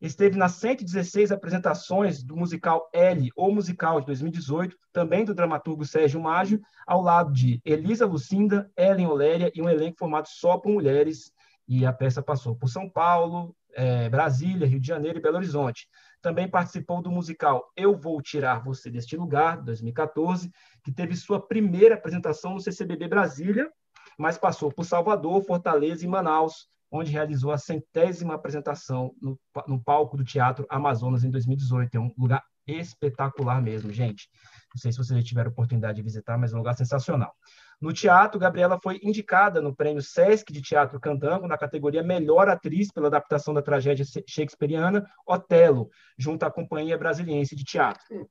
Esteve 0.00 0.38
nas 0.38 0.52
116 0.52 1.30
apresentações 1.30 2.22
do 2.22 2.34
musical 2.36 2.88
L, 2.92 3.30
ou 3.36 3.54
musical 3.54 4.00
de 4.00 4.06
2018, 4.06 4.76
também 4.92 5.24
do 5.24 5.34
dramaturgo 5.34 5.84
Sérgio 5.84 6.20
Mágio, 6.20 6.60
ao 6.86 7.02
lado 7.02 7.32
de 7.32 7.60
Elisa 7.64 8.06
Lucinda, 8.06 8.70
Ellen 8.76 9.06
Oléria 9.06 9.52
e 9.54 9.60
um 9.60 9.68
elenco 9.68 9.98
formado 9.98 10.26
só 10.26 10.56
por 10.56 10.72
mulheres. 10.72 11.30
E 11.68 11.84
a 11.84 11.92
peça 11.92 12.22
passou 12.22 12.56
por 12.56 12.68
São 12.68 12.88
Paulo, 12.88 13.54
é, 13.74 14.08
Brasília, 14.08 14.66
Rio 14.66 14.80
de 14.80 14.86
Janeiro 14.86 15.18
e 15.18 15.22
Belo 15.22 15.36
Horizonte. 15.36 15.86
Também 16.22 16.48
participou 16.48 17.02
do 17.02 17.10
musical 17.10 17.70
Eu 17.76 17.94
Vou 17.94 18.20
Tirar 18.22 18.64
Você 18.64 18.90
Deste 18.90 19.16
Lugar, 19.16 19.60
2014, 19.62 20.50
que 20.82 20.92
teve 20.92 21.14
sua 21.14 21.46
primeira 21.46 21.94
apresentação 21.94 22.54
no 22.54 22.60
CCBB 22.60 23.08
Brasília, 23.08 23.70
mas 24.18 24.38
passou 24.38 24.72
por 24.72 24.84
Salvador, 24.84 25.42
Fortaleza 25.44 26.04
e 26.04 26.08
Manaus, 26.08 26.68
onde 26.90 27.10
realizou 27.10 27.50
a 27.50 27.58
centésima 27.58 28.34
apresentação 28.34 29.12
no, 29.20 29.38
no 29.66 29.82
palco 29.82 30.16
do 30.16 30.24
Teatro 30.24 30.66
Amazonas 30.68 31.24
em 31.24 31.30
2018. 31.30 31.94
É 31.96 32.00
um 32.00 32.12
lugar 32.16 32.42
espetacular 32.66 33.60
mesmo, 33.60 33.92
gente. 33.92 34.28
Não 34.74 34.80
sei 34.80 34.92
se 34.92 34.98
vocês 34.98 35.18
já 35.18 35.24
tiveram 35.24 35.50
oportunidade 35.50 35.96
de 35.96 36.02
visitar, 36.02 36.38
mas 36.38 36.52
é 36.52 36.54
um 36.54 36.58
lugar 36.58 36.74
sensacional. 36.74 37.32
No 37.80 37.92
teatro, 37.92 38.40
Gabriela 38.40 38.78
foi 38.82 38.98
indicada 39.02 39.60
no 39.60 39.74
prêmio 39.74 40.02
Sesc 40.02 40.52
de 40.52 40.62
Teatro 40.62 40.98
Candango 41.00 41.46
na 41.46 41.58
categoria 41.58 42.02
Melhor 42.02 42.48
Atriz 42.48 42.90
pela 42.90 43.08
adaptação 43.08 43.52
da 43.52 43.62
tragédia 43.62 44.04
shakespeariana 44.26 45.04
Otelo, 45.26 45.90
junto 46.18 46.44
à 46.44 46.50
Companhia 46.50 46.96
Brasiliense 46.96 47.54
de 47.54 47.64
Teatro. 47.64 48.28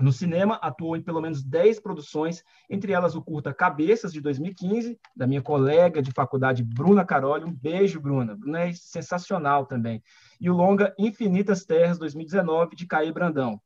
No 0.00 0.10
cinema, 0.10 0.54
atuou 0.62 0.96
em 0.96 1.02
pelo 1.02 1.20
menos 1.20 1.42
10 1.42 1.78
produções, 1.80 2.42
entre 2.68 2.92
elas 2.92 3.14
o 3.14 3.22
curta 3.22 3.52
Cabeças, 3.52 4.12
de 4.12 4.20
2015, 4.20 4.98
da 5.14 5.26
minha 5.26 5.42
colega 5.42 6.00
de 6.00 6.10
faculdade, 6.12 6.64
Bruna 6.64 7.04
Caroli. 7.04 7.44
Um 7.44 7.52
beijo, 7.52 8.00
Bruna. 8.00 8.34
Bruna 8.34 8.60
é 8.60 8.72
sensacional 8.72 9.66
também. 9.66 10.02
E 10.40 10.48
o 10.48 10.54
longa 10.54 10.94
Infinitas 10.98 11.64
Terras, 11.64 11.98
2019, 11.98 12.74
de 12.74 12.86
Caí 12.86 13.12
Brandão. 13.12 13.60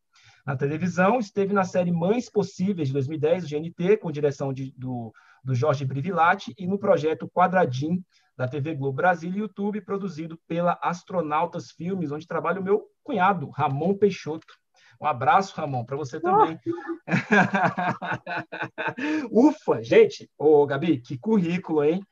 Na 0.44 0.56
televisão, 0.56 1.19
esteve 1.19 1.53
na 1.53 1.65
série 1.65 1.93
Mães 1.93 2.29
Possíveis, 2.29 2.89
de 2.89 2.94
2010, 2.94 3.44
do 3.44 3.48
GNT, 3.48 3.96
com 3.96 4.12
direção 4.12 4.53
de, 4.53 4.72
do, 4.77 5.12
do 5.43 5.55
Jorge 5.55 5.84
Brivilati, 5.84 6.55
e 6.58 6.67
no 6.67 6.79
projeto 6.79 7.29
Quadradim, 7.29 8.05
da 8.36 8.46
TV 8.46 8.74
Globo 8.74 8.96
Brasil 8.96 9.32
e 9.32 9.39
YouTube, 9.39 9.81
produzido 9.81 10.39
pela 10.46 10.79
Astronautas 10.82 11.70
Filmes, 11.70 12.12
onde 12.12 12.27
trabalha 12.27 12.60
o 12.60 12.65
meu 12.65 12.84
cunhado, 13.03 13.48
Ramon 13.50 13.94
Peixoto. 13.94 14.55
Um 15.00 15.06
abraço, 15.06 15.55
Ramon, 15.56 15.84
para 15.84 15.96
você 15.96 16.20
também. 16.20 16.58
Ufa, 19.31 19.82
gente, 19.82 20.31
ô 20.38 20.67
Gabi, 20.67 20.98
que 20.98 21.19
currículo, 21.19 21.84
hein? 21.84 22.03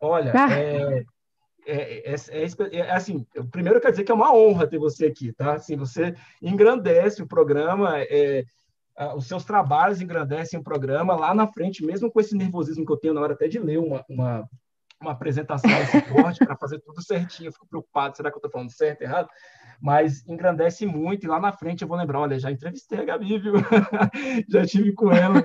Olha, 0.00 0.32
ah. 0.34 0.52
é, 0.52 1.04
é, 1.66 2.14
é, 2.14 2.46
é, 2.72 2.90
assim, 2.90 3.26
primeiro 3.50 3.78
eu 3.78 3.80
quero 3.80 3.92
dizer 3.92 4.04
que 4.04 4.12
é 4.12 4.14
uma 4.14 4.34
honra 4.34 4.66
ter 4.66 4.78
você 4.78 5.06
aqui, 5.06 5.32
tá? 5.32 5.54
Assim, 5.54 5.76
você 5.76 6.14
engrandece 6.40 7.22
o 7.22 7.26
programa, 7.26 7.98
é, 7.98 8.44
os 9.14 9.26
seus 9.26 9.44
trabalhos 9.44 10.00
engrandecem 10.00 10.58
o 10.58 10.64
programa 10.64 11.14
lá 11.14 11.34
na 11.34 11.46
frente, 11.46 11.84
mesmo 11.84 12.10
com 12.10 12.20
esse 12.20 12.34
nervosismo 12.34 12.84
que 12.84 12.92
eu 12.92 12.96
tenho 12.96 13.14
na 13.14 13.20
hora 13.20 13.34
até 13.34 13.46
de 13.46 13.58
ler 13.58 13.78
uma, 13.78 14.04
uma, 14.08 14.48
uma 15.00 15.12
apresentação 15.12 15.70
desse 15.70 16.02
corte 16.02 16.44
para 16.44 16.56
fazer 16.56 16.80
tudo 16.80 17.02
certinho, 17.02 17.48
eu 17.48 17.52
fico 17.52 17.66
preocupado, 17.66 18.16
será 18.16 18.30
que 18.30 18.36
eu 18.36 18.38
estou 18.38 18.50
falando 18.50 18.70
certo, 18.70 19.02
errado? 19.02 19.28
Mas 19.80 20.26
engrandece 20.28 20.86
muito. 20.86 21.24
E 21.24 21.28
lá 21.28 21.40
na 21.40 21.52
frente 21.52 21.82
eu 21.82 21.88
vou 21.88 21.96
lembrar: 21.96 22.20
olha, 22.20 22.38
já 22.38 22.50
entrevistei 22.50 23.00
a 23.00 23.04
Gabi, 23.04 23.38
viu? 23.38 23.54
já 24.48 24.66
tive 24.66 24.92
com 24.92 25.10
ela. 25.10 25.44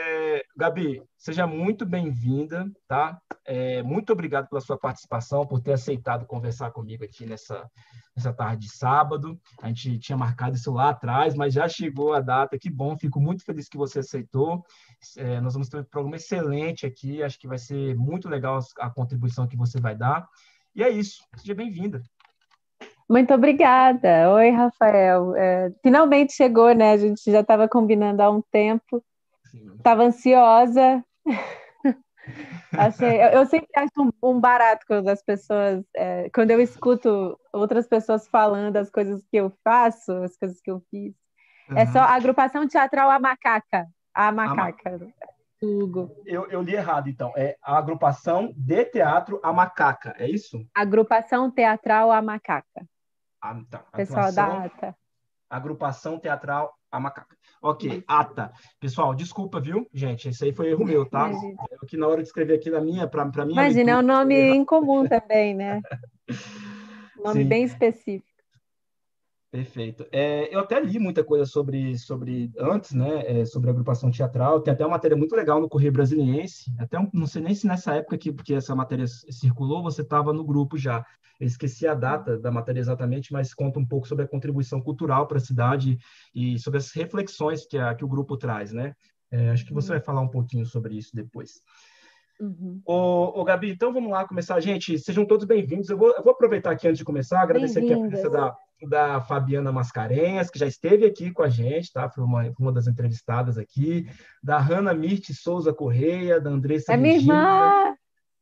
É, 0.00 0.44
Gabi, 0.56 1.02
seja 1.16 1.46
muito 1.46 1.84
bem-vinda, 1.84 2.70
tá? 2.86 3.20
É, 3.44 3.82
muito 3.82 4.12
obrigado 4.12 4.48
pela 4.48 4.60
sua 4.60 4.78
participação, 4.78 5.46
por 5.46 5.60
ter 5.60 5.72
aceitado 5.72 6.26
conversar 6.26 6.70
comigo 6.70 7.04
aqui 7.04 7.26
nessa, 7.26 7.68
nessa 8.16 8.32
tarde 8.32 8.66
de 8.66 8.72
sábado. 8.72 9.38
A 9.60 9.68
gente 9.68 9.98
tinha 9.98 10.16
marcado 10.16 10.56
isso 10.56 10.72
lá 10.72 10.90
atrás, 10.90 11.34
mas 11.34 11.52
já 11.52 11.68
chegou 11.68 12.12
a 12.14 12.20
data. 12.20 12.58
Que 12.58 12.70
bom, 12.70 12.96
fico 12.96 13.20
muito 13.20 13.44
feliz 13.44 13.68
que 13.68 13.76
você 13.76 13.98
aceitou. 13.98 14.64
É, 15.16 15.40
nós 15.40 15.54
vamos 15.54 15.68
ter 15.68 15.80
um 15.80 15.84
programa 15.84 16.16
excelente 16.16 16.86
aqui, 16.86 17.22
acho 17.22 17.38
que 17.38 17.48
vai 17.48 17.58
ser 17.58 17.96
muito 17.96 18.28
legal 18.28 18.60
a 18.78 18.90
contribuição 18.90 19.46
que 19.48 19.56
você 19.56 19.80
vai 19.80 19.96
dar. 19.96 20.28
E 20.74 20.82
é 20.82 20.88
isso, 20.88 21.24
seja 21.36 21.54
bem-vinda. 21.54 22.02
Muito 23.08 23.32
obrigada. 23.32 24.30
Oi, 24.34 24.50
Rafael. 24.50 25.34
É, 25.34 25.72
finalmente 25.82 26.34
chegou, 26.34 26.74
né? 26.74 26.92
A 26.92 26.96
gente 26.98 27.30
já 27.30 27.40
estava 27.40 27.66
combinando 27.66 28.22
há 28.22 28.30
um 28.30 28.42
tempo. 28.52 29.02
Estava 29.76 30.02
ansiosa. 30.02 31.02
Achei, 32.76 33.22
eu, 33.22 33.28
eu, 33.28 33.46
sempre 33.46 33.68
acho 33.74 33.92
um, 33.98 34.10
um, 34.22 34.38
barato 34.38 34.84
quando 34.86 35.08
as 35.08 35.22
pessoas, 35.22 35.82
é, 35.96 36.28
quando 36.34 36.50
eu 36.50 36.60
escuto 36.60 37.40
outras 37.50 37.88
pessoas 37.88 38.28
falando 38.28 38.76
as 38.76 38.90
coisas 38.90 39.24
que 39.30 39.38
eu 39.38 39.50
faço, 39.64 40.12
as 40.12 40.36
coisas 40.36 40.60
que 40.60 40.70
eu 40.70 40.82
fiz. 40.90 41.14
Uhum. 41.70 41.78
É 41.78 41.86
só 41.86 42.00
a 42.00 42.14
agrupação 42.14 42.68
teatral 42.68 43.10
A 43.10 43.18
Macaca. 43.18 43.86
A 44.14 44.30
Macaca. 44.30 44.90
A 44.90 44.98
ma... 44.98 45.06
Hugo. 45.62 46.14
Eu, 46.24 46.48
eu 46.50 46.62
li 46.62 46.74
errado, 46.74 47.08
então. 47.08 47.32
É 47.36 47.56
a 47.62 47.78
agrupação 47.78 48.52
de 48.56 48.84
teatro 48.84 49.40
A 49.42 49.52
Macaca, 49.52 50.14
é 50.18 50.28
isso? 50.28 50.64
Agrupação 50.74 51.50
Teatral 51.50 52.12
A 52.12 52.22
Macaca. 52.22 52.86
Ah, 53.40 53.60
tá. 53.70 53.78
Pessoal 53.94 54.32
da 54.32 54.64
ATA. 54.64 54.96
Agrupação 55.50 56.18
Teatral 56.18 56.74
A 56.90 57.00
Macaca. 57.00 57.36
Ok, 57.62 58.04
ATA. 58.06 58.52
Pessoal, 58.78 59.14
desculpa, 59.14 59.60
viu, 59.60 59.88
gente? 59.92 60.28
Esse 60.28 60.44
aí 60.44 60.52
foi 60.52 60.68
erro 60.68 60.84
meu, 60.84 61.08
tá? 61.08 61.30
Eu 61.70 61.86
que 61.86 61.96
na 61.96 62.06
hora 62.06 62.22
de 62.22 62.28
escrever 62.28 62.54
aqui 62.54 62.70
na 62.70 62.80
minha, 62.80 63.08
para 63.08 63.24
mim. 63.46 63.52
Imagina, 63.52 63.92
é 63.92 63.96
um 63.96 64.02
nome 64.02 64.54
incomum 64.54 65.08
também, 65.08 65.54
né? 65.54 65.80
nome 67.16 67.42
Sim. 67.42 67.48
bem 67.48 67.64
específico. 67.64 68.27
Perfeito. 69.50 70.06
É, 70.12 70.54
eu 70.54 70.60
até 70.60 70.78
li 70.78 70.98
muita 70.98 71.24
coisa 71.24 71.46
sobre, 71.46 71.98
sobre 71.98 72.52
antes, 72.58 72.92
né, 72.92 73.40
é, 73.40 73.44
sobre 73.46 73.70
agrupação 73.70 74.10
teatral. 74.10 74.60
Tem 74.60 74.74
até 74.74 74.84
uma 74.84 74.90
matéria 74.90 75.16
muito 75.16 75.34
legal 75.34 75.58
no 75.58 75.70
Correio 75.70 75.92
Brasiliense. 75.92 76.70
Até 76.78 76.98
um, 76.98 77.08
não 77.14 77.26
sei 77.26 77.40
nem 77.40 77.54
se 77.54 77.66
nessa 77.66 77.94
época 77.94 78.18
que, 78.18 78.30
que 78.30 78.52
essa 78.52 78.74
matéria 78.74 79.06
circulou, 79.06 79.82
você 79.82 80.02
estava 80.02 80.34
no 80.34 80.44
grupo 80.44 80.76
já. 80.76 81.02
Eu 81.40 81.46
esqueci 81.46 81.86
a 81.86 81.94
data 81.94 82.38
da 82.38 82.50
matéria 82.50 82.80
exatamente, 82.80 83.32
mas 83.32 83.54
conta 83.54 83.78
um 83.78 83.86
pouco 83.86 84.06
sobre 84.06 84.26
a 84.26 84.28
contribuição 84.28 84.82
cultural 84.82 85.26
para 85.26 85.38
a 85.38 85.40
cidade 85.40 85.96
e 86.34 86.58
sobre 86.58 86.76
as 86.76 86.90
reflexões 86.92 87.64
que, 87.66 87.78
a, 87.78 87.94
que 87.94 88.04
o 88.04 88.08
grupo 88.08 88.36
traz, 88.36 88.72
né? 88.72 88.94
É, 89.30 89.50
acho 89.50 89.64
que 89.64 89.72
você 89.72 89.92
uhum. 89.92 89.98
vai 89.98 90.04
falar 90.04 90.20
um 90.20 90.28
pouquinho 90.28 90.66
sobre 90.66 90.94
isso 90.96 91.14
depois. 91.14 91.62
Uhum. 92.38 92.82
Ô, 92.84 93.40
ô, 93.40 93.44
Gabi, 93.44 93.70
então 93.70 93.92
vamos 93.94 94.10
lá 94.10 94.26
começar. 94.26 94.60
Gente, 94.60 94.98
sejam 94.98 95.24
todos 95.24 95.46
bem-vindos. 95.46 95.88
Eu 95.88 95.96
vou, 95.96 96.12
eu 96.12 96.22
vou 96.22 96.32
aproveitar 96.32 96.72
aqui 96.72 96.86
antes 96.86 96.98
de 96.98 97.04
começar, 97.04 97.40
agradecer 97.40 97.78
aqui 97.80 97.92
a 97.92 97.98
presença 97.98 98.30
da, 98.30 98.54
da 98.86 99.20
Fabiana 99.20 99.72
Mascarenhas, 99.72 100.50
que 100.50 100.58
já 100.58 100.66
esteve 100.66 101.06
aqui 101.06 101.32
com 101.32 101.42
a 101.42 101.48
gente, 101.48 101.92
tá? 101.92 102.08
Foi 102.08 102.22
uma, 102.22 102.52
uma 102.58 102.72
das 102.72 102.86
entrevistadas 102.86 103.58
aqui, 103.58 104.06
da 104.42 104.58
Hanna 104.58 104.94
Mirte 104.94 105.34
Souza 105.34 105.72
Correia, 105.72 106.40
da 106.40 106.50
Andressa 106.50 106.92
É 106.92 106.96
minha 106.96 107.16
irmã! 107.16 107.94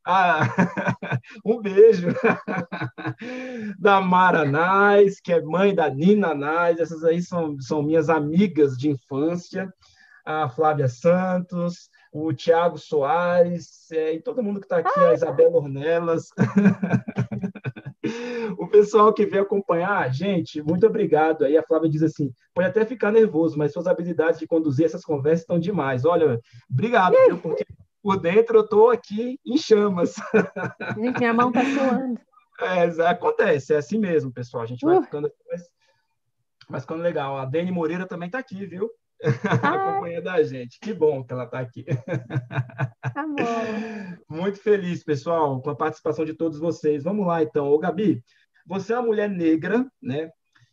Ah, 0.08 0.40
um 1.44 1.60
beijo 1.60 2.08
da 3.78 4.00
Mara 4.00 4.44
Nais, 4.44 5.20
que 5.20 5.32
é 5.32 5.40
mãe 5.40 5.74
da 5.74 5.90
Nina 5.90 6.32
Nais, 6.32 6.78
essas 6.78 7.02
aí 7.02 7.20
são, 7.20 7.58
são 7.60 7.82
minhas 7.82 8.08
amigas 8.08 8.76
de 8.76 8.88
infância, 8.88 9.68
a 10.24 10.48
Flávia 10.48 10.88
Santos, 10.88 11.88
o 12.12 12.32
Tiago 12.32 12.78
Soares, 12.78 13.90
é, 13.90 14.14
e 14.14 14.22
todo 14.22 14.42
mundo 14.42 14.60
que 14.60 14.66
está 14.66 14.78
aqui, 14.78 15.00
a 15.00 15.12
Isabela 15.12 15.56
Ornelas. 15.56 16.28
o 18.58 18.66
pessoal 18.68 19.12
que 19.12 19.26
veio 19.26 19.42
acompanhar, 19.42 20.12
gente, 20.12 20.62
muito 20.62 20.86
obrigado. 20.86 21.44
Aí 21.44 21.56
a 21.56 21.62
Flávia 21.62 21.88
diz 21.88 22.02
assim: 22.02 22.30
pode 22.54 22.68
até 22.68 22.84
ficar 22.84 23.12
nervoso, 23.12 23.58
mas 23.58 23.72
suas 23.72 23.86
habilidades 23.86 24.38
de 24.38 24.46
conduzir 24.46 24.86
essas 24.86 25.04
conversas 25.04 25.40
estão 25.40 25.58
demais. 25.58 26.04
Olha, 26.04 26.40
obrigado, 26.70 27.14
viu, 27.26 27.38
porque 27.38 27.64
por 28.02 28.20
dentro 28.20 28.58
eu 28.58 28.64
estou 28.64 28.90
aqui 28.90 29.38
em 29.44 29.56
chamas. 29.56 30.14
Gente, 30.96 31.18
minha 31.18 31.34
mão 31.34 31.48
está 31.48 31.64
suando. 31.64 32.20
É, 32.58 32.84
acontece, 33.06 33.74
é 33.74 33.76
assim 33.76 33.98
mesmo, 33.98 34.32
pessoal. 34.32 34.62
A 34.62 34.66
gente 34.66 34.82
vai 34.82 34.96
uh. 34.96 35.02
ficando 35.02 35.30
mais, 35.46 35.62
mas 36.70 36.82
ficando 36.84 37.02
legal. 37.02 37.36
A 37.36 37.44
Dani 37.44 37.70
Moreira 37.70 38.06
também 38.06 38.28
está 38.28 38.38
aqui, 38.38 38.64
viu? 38.64 38.90
Ah. 39.62 39.90
Acompanhando 39.90 40.24
da 40.24 40.42
gente. 40.42 40.78
Que 40.80 40.92
bom 40.92 41.24
que 41.24 41.32
ela 41.32 41.44
está 41.44 41.58
aqui. 41.58 41.84
Amor. 43.16 44.18
Muito 44.28 44.60
feliz, 44.60 45.02
pessoal, 45.02 45.60
com 45.60 45.70
a 45.70 45.76
participação 45.76 46.24
de 46.24 46.34
todos 46.34 46.58
vocês. 46.58 47.04
Vamos 47.04 47.26
lá, 47.26 47.42
então. 47.42 47.66
Ô, 47.68 47.78
Gabi, 47.78 48.22
você 48.66 48.92
é 48.92 48.98
uma 48.98 49.06
mulher 49.06 49.28
negra, 49.28 49.86
né? 50.02 50.30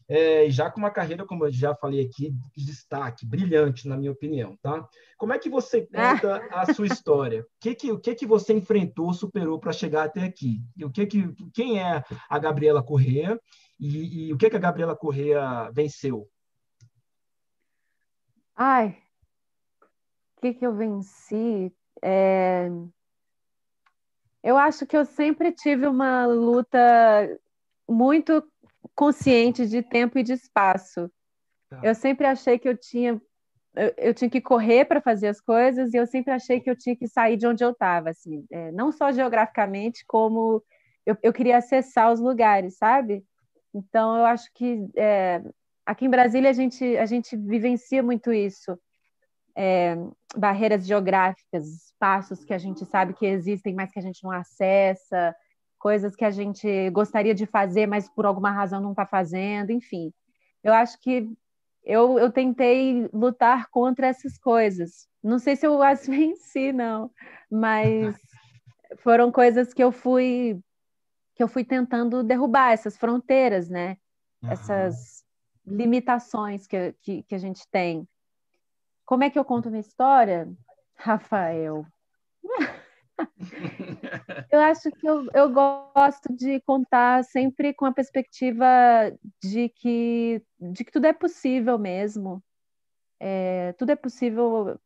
é, 0.08 0.50
já 0.50 0.70
com 0.70 0.80
uma 0.80 0.92
carreira, 0.92 1.26
como 1.26 1.46
eu 1.46 1.52
já 1.52 1.76
falei 1.76 2.02
aqui, 2.02 2.36
de 2.56 2.66
destaque, 2.66 3.26
brilhante, 3.26 3.88
na 3.88 3.98
minha 3.98 4.12
opinião, 4.12 4.58
tá? 4.62 4.88
Como 5.18 5.34
é 5.34 5.40
que 5.40 5.50
você 5.50 5.88
ah. 5.94 6.14
conta 6.14 6.48
a 6.52 6.74
sua 6.74 6.88
história? 6.88 7.42
O 7.42 7.46
que 7.60 7.76
que, 7.76 7.92
o 7.92 8.00
que 8.00 8.16
que 8.16 8.26
você 8.26 8.54
enfrentou, 8.54 9.14
superou 9.14 9.60
para 9.60 9.72
chegar 9.72 10.04
até 10.04 10.24
aqui? 10.24 10.62
E 10.76 10.86
o 10.86 10.92
que 10.92 11.06
que, 11.06 11.34
quem 11.54 11.80
é 11.80 12.04
a 12.30 12.40
Gabriela 12.40 12.84
Correa 12.84 13.40
e, 13.80 14.28
e 14.28 14.34
o 14.34 14.38
que 14.38 14.50
que 14.50 14.56
a 14.56 14.60
Gabriela 14.60 14.96
Correa 14.96 15.70
venceu? 15.74 16.28
Ai, 18.56 18.98
o 20.38 20.42
que 20.42 20.54
que 20.54 20.66
eu 20.66 20.76
venci? 20.76 21.74
É... 22.02 22.70
Eu 24.44 24.58
acho 24.58 24.86
que 24.86 24.96
eu 24.96 25.06
sempre 25.06 25.52
tive 25.52 25.88
uma 25.88 26.26
luta 26.26 26.80
muito 27.88 28.44
consciente 28.94 29.68
de 29.68 29.82
tempo 29.82 30.20
e 30.20 30.24
de 30.24 30.34
espaço. 30.34 31.10
Tá. 31.70 31.80
Eu 31.82 31.96
sempre 31.96 32.28
achei 32.28 32.60
que 32.60 32.68
eu 32.68 32.78
tinha 32.78 33.22
eu, 33.76 33.94
eu 33.98 34.14
tinha 34.14 34.30
que 34.30 34.42
correr 34.42 34.86
para 34.86 35.02
fazer 35.02 35.28
as 35.28 35.42
coisas 35.42 35.94
e 35.94 35.98
eu 35.98 36.06
sempre 36.06 36.32
achei 36.32 36.60
que 36.60 36.70
eu 36.70 36.78
tinha 36.78 36.96
que 36.96 37.08
sair 37.08 37.38
de 37.38 37.48
onde 37.48 37.64
eu 37.64 37.72
estava, 37.72 38.12
assim, 38.12 38.46
é, 38.52 38.72
não 38.72 38.92
só 38.92 39.12
geograficamente, 39.12 40.06
como 40.06 40.64
eu, 41.06 41.18
eu, 41.24 41.34
queria 41.34 41.58
acessar 41.58 42.12
os 42.12 42.20
lugares, 42.20 42.78
sabe? 42.78 43.26
Então 43.74 44.16
eu 44.18 44.26
acho 44.26 44.50
que 44.54 44.88
é, 44.96 45.42
aqui 45.86 46.06
em 46.06 46.10
Brasília 46.10 46.50
a 46.50 46.54
gente 46.54 46.98
a 46.98 47.06
gente 47.06 47.36
vivencia 47.36 48.02
muito 48.02 48.32
isso. 48.32 48.78
É, 49.56 49.96
barreiras 50.36 50.86
geográficas, 50.86 51.68
espaços 51.68 52.44
que 52.44 52.54
a 52.54 52.58
gente 52.58 52.86
sabe 52.86 53.14
que 53.14 53.26
existem, 53.26 53.74
mas 53.74 53.92
que 53.92 54.00
a 54.00 54.02
gente 54.02 54.24
não 54.24 54.32
acessa, 54.32 55.36
coisas 55.78 56.16
que 56.16 56.26
a 56.26 56.32
gente 56.32 56.90
gostaria 56.90 57.36
de 57.36 57.46
fazer, 57.46 57.86
mas 57.86 58.10
por 58.10 58.26
alguma 58.26 58.50
razão 58.50 58.82
não 58.82 58.92
está 58.92 59.06
fazendo, 59.06 59.72
enfim. 59.72 60.12
Eu 60.64 60.74
acho 60.74 61.00
que 61.00 61.30
eu, 61.84 62.18
eu 62.18 62.32
tentei 62.32 63.08
lutar 63.14 63.70
contra 63.70 64.08
essas 64.08 64.38
coisas. 64.38 65.08
Não 65.22 65.38
sei 65.38 65.56
se 65.56 65.68
eu 65.68 65.84
as 65.84 66.08
venci, 66.08 66.72
não, 66.72 67.12
mas 67.52 68.16
foram 68.98 69.32
coisas 69.32 69.74
que 69.74 69.84
eu 69.84 69.92
fui 69.92 70.60
que 71.36 71.42
eu 71.42 71.48
fui 71.48 71.64
tentando 71.64 72.24
derrubar 72.24 72.74
essas 72.74 72.96
fronteiras, 72.96 73.68
né? 73.68 73.98
Uhum. 74.42 74.52
Essas 74.52 75.23
limitações 75.66 76.68
que, 76.68 76.94
que, 77.02 77.24
que 77.24 77.36
a 77.36 77.38
gente 77.38 77.68
tem. 77.70 78.08
Como 79.06 79.24
é 79.24 79.30
que 79.30 79.38
eu 79.38 79.46
conto 79.46 79.70
minha 79.70 79.82
história, 79.82 80.52
Rafael? 80.96 81.86
eu 84.52 84.60
acho 84.60 84.92
que 84.92 85.08
eu, 85.08 85.28
eu 85.34 85.52
gosto 85.52 86.34
de 86.34 86.60
contar 86.62 87.24
sempre 87.24 87.74
com 87.74 87.86
a 87.86 87.94
perspectiva 87.94 88.66
de 89.42 89.70
que, 89.70 90.42
de 90.60 90.84
que 90.84 90.92
tudo 90.92 91.06
é 91.06 91.14
possível 91.14 91.78
mesmo. 91.78 92.44
É, 93.20 93.74
tudo 93.74 93.92
é 93.92 93.96
possível 93.96 94.80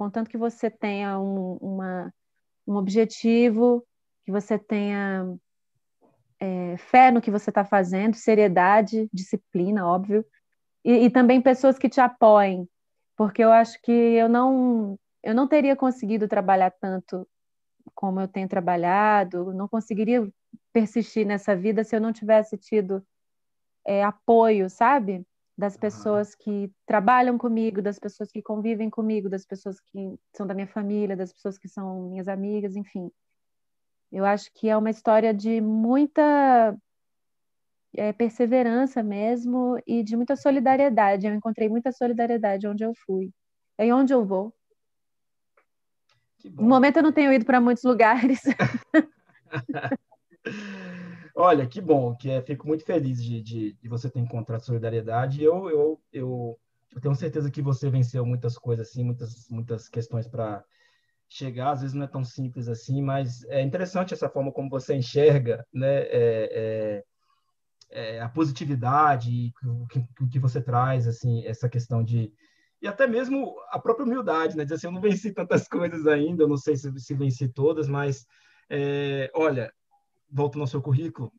contanto 0.00 0.30
que 0.30 0.38
você 0.38 0.70
tenha 0.70 1.18
um, 1.18 1.56
uma, 1.56 2.14
um 2.66 2.76
objetivo, 2.76 3.86
que 4.24 4.32
você 4.32 4.58
tenha 4.58 5.36
é, 6.40 6.76
fé 6.78 7.10
no 7.10 7.20
que 7.20 7.30
você 7.30 7.50
está 7.50 7.64
fazendo, 7.64 8.16
seriedade, 8.16 9.08
disciplina, 9.12 9.86
óbvio, 9.86 10.24
e, 10.84 11.04
e 11.06 11.10
também 11.10 11.40
pessoas 11.40 11.78
que 11.78 11.88
te 11.88 12.00
apoiem, 12.00 12.68
porque 13.16 13.44
eu 13.44 13.52
acho 13.52 13.80
que 13.82 13.92
eu 13.92 14.28
não 14.28 14.98
eu 15.22 15.34
não 15.34 15.46
teria 15.46 15.76
conseguido 15.76 16.26
trabalhar 16.26 16.70
tanto 16.80 17.28
como 17.94 18.20
eu 18.20 18.28
tenho 18.28 18.48
trabalhado, 18.48 19.52
não 19.52 19.68
conseguiria 19.68 20.26
persistir 20.72 21.26
nessa 21.26 21.54
vida 21.54 21.84
se 21.84 21.94
eu 21.94 22.00
não 22.00 22.12
tivesse 22.12 22.56
tido 22.56 23.04
é, 23.86 24.02
apoio, 24.02 24.70
sabe? 24.70 25.26
Das 25.56 25.76
pessoas 25.76 26.34
que 26.34 26.72
trabalham 26.86 27.36
comigo, 27.36 27.82
das 27.82 27.98
pessoas 27.98 28.30
que 28.30 28.40
convivem 28.40 28.88
comigo, 28.88 29.28
das 29.28 29.44
pessoas 29.44 29.78
que 29.78 30.18
são 30.34 30.46
da 30.46 30.54
minha 30.54 30.66
família, 30.66 31.16
das 31.16 31.32
pessoas 31.32 31.58
que 31.58 31.68
são 31.68 32.08
minhas 32.08 32.28
amigas, 32.28 32.76
enfim. 32.76 33.10
Eu 34.12 34.24
acho 34.24 34.50
que 34.52 34.68
é 34.68 34.76
uma 34.76 34.90
história 34.90 35.32
de 35.32 35.60
muita 35.60 36.76
é, 37.94 38.12
perseverança 38.12 39.02
mesmo 39.02 39.80
e 39.86 40.02
de 40.02 40.16
muita 40.16 40.36
solidariedade. 40.36 41.26
Eu 41.26 41.34
encontrei 41.34 41.68
muita 41.68 41.92
solidariedade 41.92 42.66
onde 42.66 42.84
eu 42.84 42.92
fui. 43.06 43.30
É 43.78 43.92
onde 43.94 44.12
eu 44.12 44.24
vou. 44.24 44.52
No 46.44 46.64
momento 46.64 46.96
eu 46.96 47.02
não 47.02 47.12
tenho 47.12 47.32
ido 47.32 47.44
para 47.44 47.60
muitos 47.60 47.84
lugares. 47.84 48.40
Olha, 51.34 51.66
que 51.66 51.80
bom, 51.80 52.14
que 52.16 52.30
é, 52.30 52.42
fico 52.42 52.66
muito 52.66 52.84
feliz 52.84 53.22
de, 53.22 53.40
de, 53.40 53.72
de, 53.74 53.88
você 53.88 54.10
ter 54.10 54.18
encontrado 54.20 54.64
solidariedade. 54.64 55.42
Eu, 55.42 55.70
eu, 55.70 56.00
eu, 56.12 56.58
eu 56.94 57.00
tenho 57.00 57.14
certeza 57.14 57.50
que 57.50 57.62
você 57.62 57.88
venceu 57.88 58.26
muitas 58.26 58.58
coisas, 58.58 58.88
assim, 58.88 59.04
muitas, 59.04 59.48
muitas 59.48 59.88
questões 59.88 60.26
para 60.26 60.64
chegar. 61.30 61.70
Às 61.70 61.80
vezes 61.82 61.94
não 61.94 62.04
é 62.04 62.08
tão 62.08 62.24
simples 62.24 62.68
assim, 62.68 63.00
mas 63.02 63.44
é 63.44 63.62
interessante 63.62 64.12
essa 64.12 64.28
forma 64.28 64.52
como 64.52 64.68
você 64.68 64.94
enxerga, 64.94 65.64
né? 65.72 66.02
É, 66.02 67.02
é, 67.02 67.04
é, 67.92 68.20
a 68.20 68.28
positividade, 68.28 69.52
que, 69.90 70.28
que 70.30 70.38
você 70.38 70.60
traz, 70.60 71.06
assim, 71.06 71.44
essa 71.46 71.68
questão 71.68 72.04
de 72.04 72.32
e 72.82 72.88
até 72.88 73.06
mesmo 73.06 73.54
a 73.70 73.78
própria 73.78 74.06
humildade, 74.06 74.56
né? 74.56 74.64
Dizer 74.64 74.76
assim, 74.76 74.86
eu 74.86 74.92
não 74.92 75.00
venci 75.00 75.32
tantas 75.32 75.68
coisas 75.68 76.06
ainda, 76.06 76.44
eu 76.44 76.48
não 76.48 76.56
sei 76.56 76.76
se, 76.76 76.90
se 76.98 77.14
venci 77.14 77.48
todas, 77.48 77.88
mas 77.88 78.26
é, 78.70 79.30
olha, 79.34 79.72
volto 80.30 80.58
no 80.58 80.66
seu 80.66 80.80
currículo, 80.80 81.32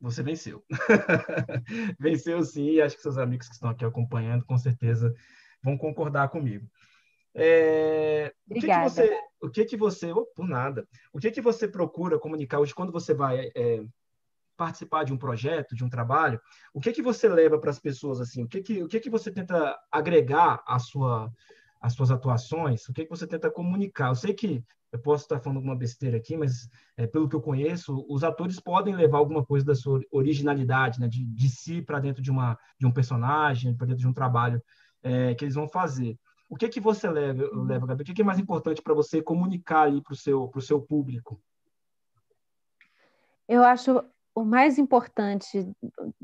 você 0.00 0.22
venceu. 0.22 0.62
venceu 1.98 2.42
sim, 2.42 2.72
e 2.72 2.82
acho 2.82 2.96
que 2.96 3.02
seus 3.02 3.16
amigos 3.16 3.48
que 3.48 3.54
estão 3.54 3.70
aqui 3.70 3.84
acompanhando, 3.84 4.44
com 4.44 4.58
certeza, 4.58 5.14
vão 5.62 5.78
concordar 5.78 6.28
comigo. 6.28 6.68
É, 7.34 8.32
o 8.48 8.54
que, 8.54 8.60
que, 8.60 8.80
você, 8.80 9.20
o 9.40 9.50
que 9.50 9.64
que 9.64 9.76
você, 9.76 10.12
oh, 10.12 10.26
por 10.34 10.48
nada, 10.48 10.86
o 11.12 11.18
que 11.18 11.30
que 11.30 11.40
você 11.40 11.68
procura 11.68 12.18
comunicar 12.18 12.58
hoje 12.58 12.74
quando 12.74 12.92
você 12.92 13.14
vai 13.14 13.50
é, 13.54 13.84
participar 14.56 15.04
de 15.04 15.12
um 15.12 15.16
projeto, 15.16 15.74
de 15.74 15.84
um 15.84 15.88
trabalho, 15.88 16.40
o 16.74 16.80
que 16.80 16.92
que 16.92 17.02
você 17.02 17.28
leva 17.28 17.58
para 17.58 17.70
as 17.70 17.78
pessoas 17.78 18.20
assim? 18.20 18.42
O 18.42 18.48
que 18.48 18.60
que 18.60 18.82
o 18.82 18.88
que 18.88 19.00
que 19.00 19.08
você 19.08 19.30
tenta 19.30 19.78
agregar 19.90 20.62
à 20.66 20.78
sua 20.78 21.32
às 21.80 21.94
suas 21.94 22.10
atuações? 22.10 22.86
O 22.88 22.92
que 22.92 23.04
que 23.04 23.10
você 23.10 23.26
tenta 23.26 23.50
comunicar? 23.50 24.08
Eu 24.08 24.14
sei 24.14 24.34
que 24.34 24.62
eu 24.92 24.98
posso 24.98 25.24
estar 25.24 25.38
falando 25.38 25.58
alguma 25.58 25.76
besteira 25.76 26.16
aqui, 26.16 26.36
mas 26.36 26.68
é, 26.96 27.06
pelo 27.06 27.28
que 27.28 27.36
eu 27.36 27.40
conheço, 27.40 28.04
os 28.08 28.24
atores 28.24 28.58
podem 28.60 28.94
levar 28.94 29.18
alguma 29.18 29.44
coisa 29.44 29.64
da 29.64 29.74
sua 29.74 30.00
originalidade, 30.10 31.00
né, 31.00 31.08
de, 31.08 31.24
de 31.24 31.48
si 31.48 31.80
para 31.80 32.00
dentro 32.00 32.20
de 32.20 32.30
uma 32.30 32.58
de 32.78 32.86
um 32.86 32.92
personagem, 32.92 33.74
para 33.74 33.86
dentro 33.86 34.02
de 34.02 34.08
um 34.08 34.12
trabalho 34.12 34.60
é, 35.02 35.34
que 35.34 35.44
eles 35.44 35.54
vão 35.54 35.68
fazer. 35.68 36.18
O 36.50 36.56
que 36.56 36.68
que 36.68 36.80
você 36.80 37.08
leva, 37.08 37.48
leva 37.52 37.86
Gabi? 37.86 38.02
O 38.02 38.04
que, 38.04 38.12
que 38.12 38.22
é 38.22 38.24
mais 38.24 38.40
importante 38.40 38.82
para 38.82 38.92
você 38.92 39.22
comunicar 39.22 39.82
ali 39.82 40.02
para 40.02 40.12
o 40.12 40.16
seu 40.16 40.50
seu 40.60 40.82
público? 40.82 41.40
Eu 43.48 43.62
acho 43.62 44.04
o 44.34 44.44
mais 44.44 44.76
importante 44.76 45.70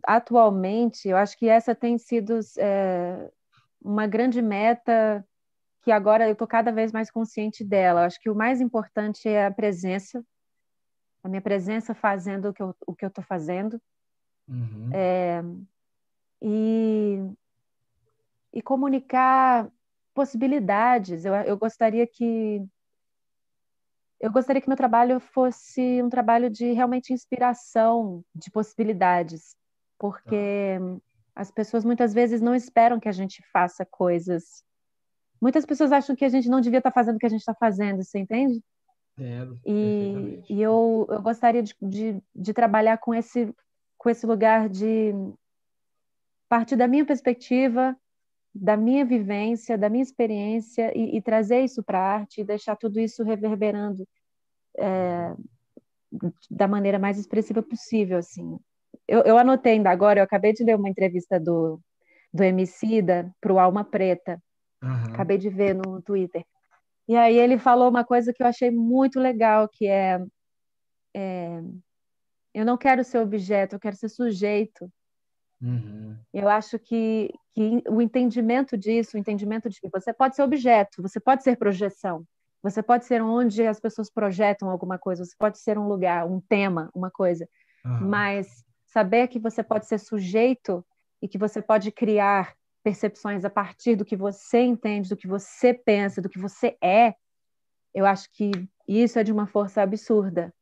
atualmente, 0.05 1.09
eu 1.09 1.17
acho 1.17 1.39
que 1.39 1.49
essa 1.49 1.77
tem 1.77 1.97
sido 1.97 2.41
é, 2.59 3.31
uma 3.81 4.09
grande 4.09 4.43
meta 4.43 5.25
que 5.83 5.93
agora 5.93 6.27
eu 6.27 6.33
estou 6.33 6.49
cada 6.49 6.73
vez 6.73 6.91
mais 6.91 7.09
consciente 7.09 7.63
dela. 7.63 8.01
Eu 8.01 8.07
acho 8.07 8.21
que 8.21 8.29
o 8.29 8.35
mais 8.35 8.61
importante 8.61 9.29
é 9.29 9.47
a 9.47 9.53
presença, 9.53 10.25
a 11.23 11.29
minha 11.29 11.41
presença 11.41 11.95
fazendo 11.95 12.49
o 12.49 12.53
que 12.53 12.63
eu 12.63 12.75
o 12.85 12.97
que 12.97 13.05
eu 13.05 13.09
estou 13.09 13.23
fazendo, 13.23 13.81
uhum. 14.49 14.91
é, 14.93 15.41
e 16.43 17.21
e 18.53 18.63
comunicar 18.63 19.71
possibilidades. 20.17 21.27
Eu, 21.27 21.35
eu 21.35 21.59
gostaria 21.59 22.07
que 22.07 22.67
eu 24.19 24.33
gostaria 24.33 24.63
que 24.63 24.69
meu 24.69 24.77
trabalho 24.77 25.21
fosse 25.21 26.03
um 26.03 26.09
trabalho 26.09 26.49
de 26.49 26.73
realmente 26.73 27.13
inspiração, 27.13 28.25
de 28.35 28.51
possibilidades, 28.51 29.55
porque 29.99 30.79
ah. 30.81 30.97
as 31.35 31.51
pessoas 31.51 31.85
muitas 31.85 32.15
vezes 32.15 32.41
não 32.41 32.55
esperam 32.55 32.99
que 32.99 33.11
a 33.11 33.13
gente 33.13 33.43
faça 33.53 33.85
coisas. 33.85 34.65
Muitas 35.39 35.67
pessoas 35.67 35.93
acham 35.93 36.17
que 36.17 36.25
a 36.25 36.31
gente 36.31 36.49
não 36.49 36.63
devia 36.63 36.79
estar 36.79 36.91
fazendo 36.91 37.17
o 37.17 37.19
que 37.19 37.27
a 37.27 37.29
gente 37.29 37.41
está 37.41 37.55
fazendo, 37.55 38.03
você 38.03 38.19
entende? 38.19 38.63
É, 39.19 39.47
e, 39.67 40.43
e 40.49 40.63
eu, 40.63 41.07
eu 41.11 41.21
gostaria 41.21 41.63
de, 41.63 41.75
de, 41.83 42.23
de 42.35 42.55
trabalhar 42.55 42.97
com 42.97 43.15
esse, 43.15 43.55
com 43.99 44.09
esse 44.09 44.27
lugar 44.27 44.71
de 44.71 45.13
partir 46.49 46.77
da 46.77 46.89
minha 46.89 47.05
perspectiva, 47.05 47.95
da 48.61 48.77
minha 48.77 49.05
vivência, 49.05 49.77
da 49.77 49.89
minha 49.89 50.03
experiência 50.03 50.93
e, 50.97 51.17
e 51.17 51.23
trazer 51.23 51.61
isso 51.61 51.83
para 51.83 51.99
a 51.99 52.15
arte 52.15 52.41
e 52.41 52.45
deixar 52.45 52.77
tudo 52.77 52.99
isso 52.99 53.23
reverberando 53.23 54.07
é, 54.79 55.35
da 56.51 56.67
maneira 56.67 56.99
mais 56.99 57.19
expressiva 57.19 57.63
possível, 57.63 58.19
assim. 58.19 58.59
Eu, 59.07 59.21
eu, 59.23 59.39
anotei 59.39 59.73
ainda 59.73 59.91
agora, 59.91 60.21
eu 60.21 60.25
acabei 60.25 60.53
de 60.53 60.65
ler 60.65 60.77
uma 60.77 60.89
entrevista 60.89 61.39
do, 61.39 61.81
do 62.33 62.43
Emicida 62.43 63.31
para 63.41 63.53
o 63.53 63.59
Alma 63.59 63.85
Preta, 63.85 64.43
uhum. 64.83 65.05
acabei 65.13 65.39
de 65.39 65.49
ver 65.49 65.75
no 65.75 66.01
Twitter. 66.03 66.45
E 67.09 67.15
aí 67.17 67.39
ele 67.39 67.59
falou 67.59 67.89
uma 67.89 68.05
coisa 68.05 68.33
que 68.33 68.43
eu 68.43 68.47
achei 68.47 68.71
muito 68.71 69.21
legal, 69.21 69.69
que 69.69 69.87
é, 69.87 70.21
é 71.15 71.61
eu 72.55 72.65
não 72.65 72.77
quero 72.79 73.05
ser 73.05 73.19
objeto, 73.19 73.77
eu 73.77 73.81
quero 73.81 73.97
ser 73.97 74.09
sujeito. 74.09 74.91
Uhum. 75.61 76.17
Eu 76.33 76.49
acho 76.49 76.79
que, 76.79 77.33
que 77.55 77.83
o 77.89 78.01
entendimento 78.01 78.77
disso, 78.77 79.17
o 79.17 79.21
entendimento 79.21 79.69
de 79.69 79.81
que 79.81 79.89
você 79.89 80.13
pode 80.13 80.37
ser 80.37 80.43
objeto, 80.43 81.03
você 81.03 81.19
pode 81.19 81.43
ser 81.43 81.57
projeção, 81.57 82.25
você 82.63 82.83
pode 82.83 83.07
ser 83.07 83.23
onde 83.23 83.67
as 83.67 83.81
pessoas 83.81 84.11
projetam 84.11 84.69
alguma 84.69 84.99
coisa, 84.99 85.25
você 85.25 85.35
pode 85.39 85.59
ser 85.59 85.79
um 85.79 85.89
lugar, 85.89 86.27
um 86.27 86.41
tema, 86.41 86.91
uma 86.95 87.11
coisa, 87.11 87.49
uhum. 87.85 88.09
mas 88.09 88.65
saber 88.87 89.29
que 89.29 89.39
você 89.39 89.63
pode 89.63 89.87
ser 89.87 89.99
sujeito 89.99 90.85
e 91.23 91.29
que 91.29 91.39
você 91.39 91.63
pode 91.63 91.91
criar 91.91 92.55
percepções 92.83 93.45
a 93.45 93.51
partir 93.51 93.97
do 93.97 94.05
que 94.05 94.17
você 94.17 94.61
entende, 94.61 95.09
do 95.09 95.17
que 95.17 95.27
você 95.27 95.75
pensa, 95.75 96.23
do 96.23 96.29
que 96.29 96.39
você 96.39 96.77
é, 96.83 97.15
eu 97.95 98.05
acho 98.07 98.31
que 98.31 98.51
isso 98.87 99.19
é 99.19 99.25
de 99.25 99.33
uma 99.33 99.47
força 99.47 99.83
absurda. 99.83 100.55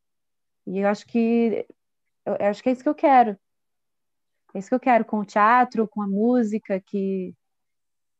E 0.66 0.79
eu 0.79 0.88
acho 0.88 1.07
que 1.07 1.66
eu, 2.25 2.35
eu 2.37 2.47
acho 2.47 2.62
que 2.62 2.69
é 2.69 2.73
isso 2.73 2.83
que 2.83 2.88
eu 2.88 2.95
quero. 2.95 3.37
É 4.55 4.59
isso 4.59 4.69
que 4.69 4.75
eu 4.75 4.81
quero 4.81 5.05
com 5.05 5.19
o 5.19 5.25
teatro, 5.25 5.88
com 5.88 6.01
a 6.01 6.07
música, 6.07 6.81
que 6.81 7.35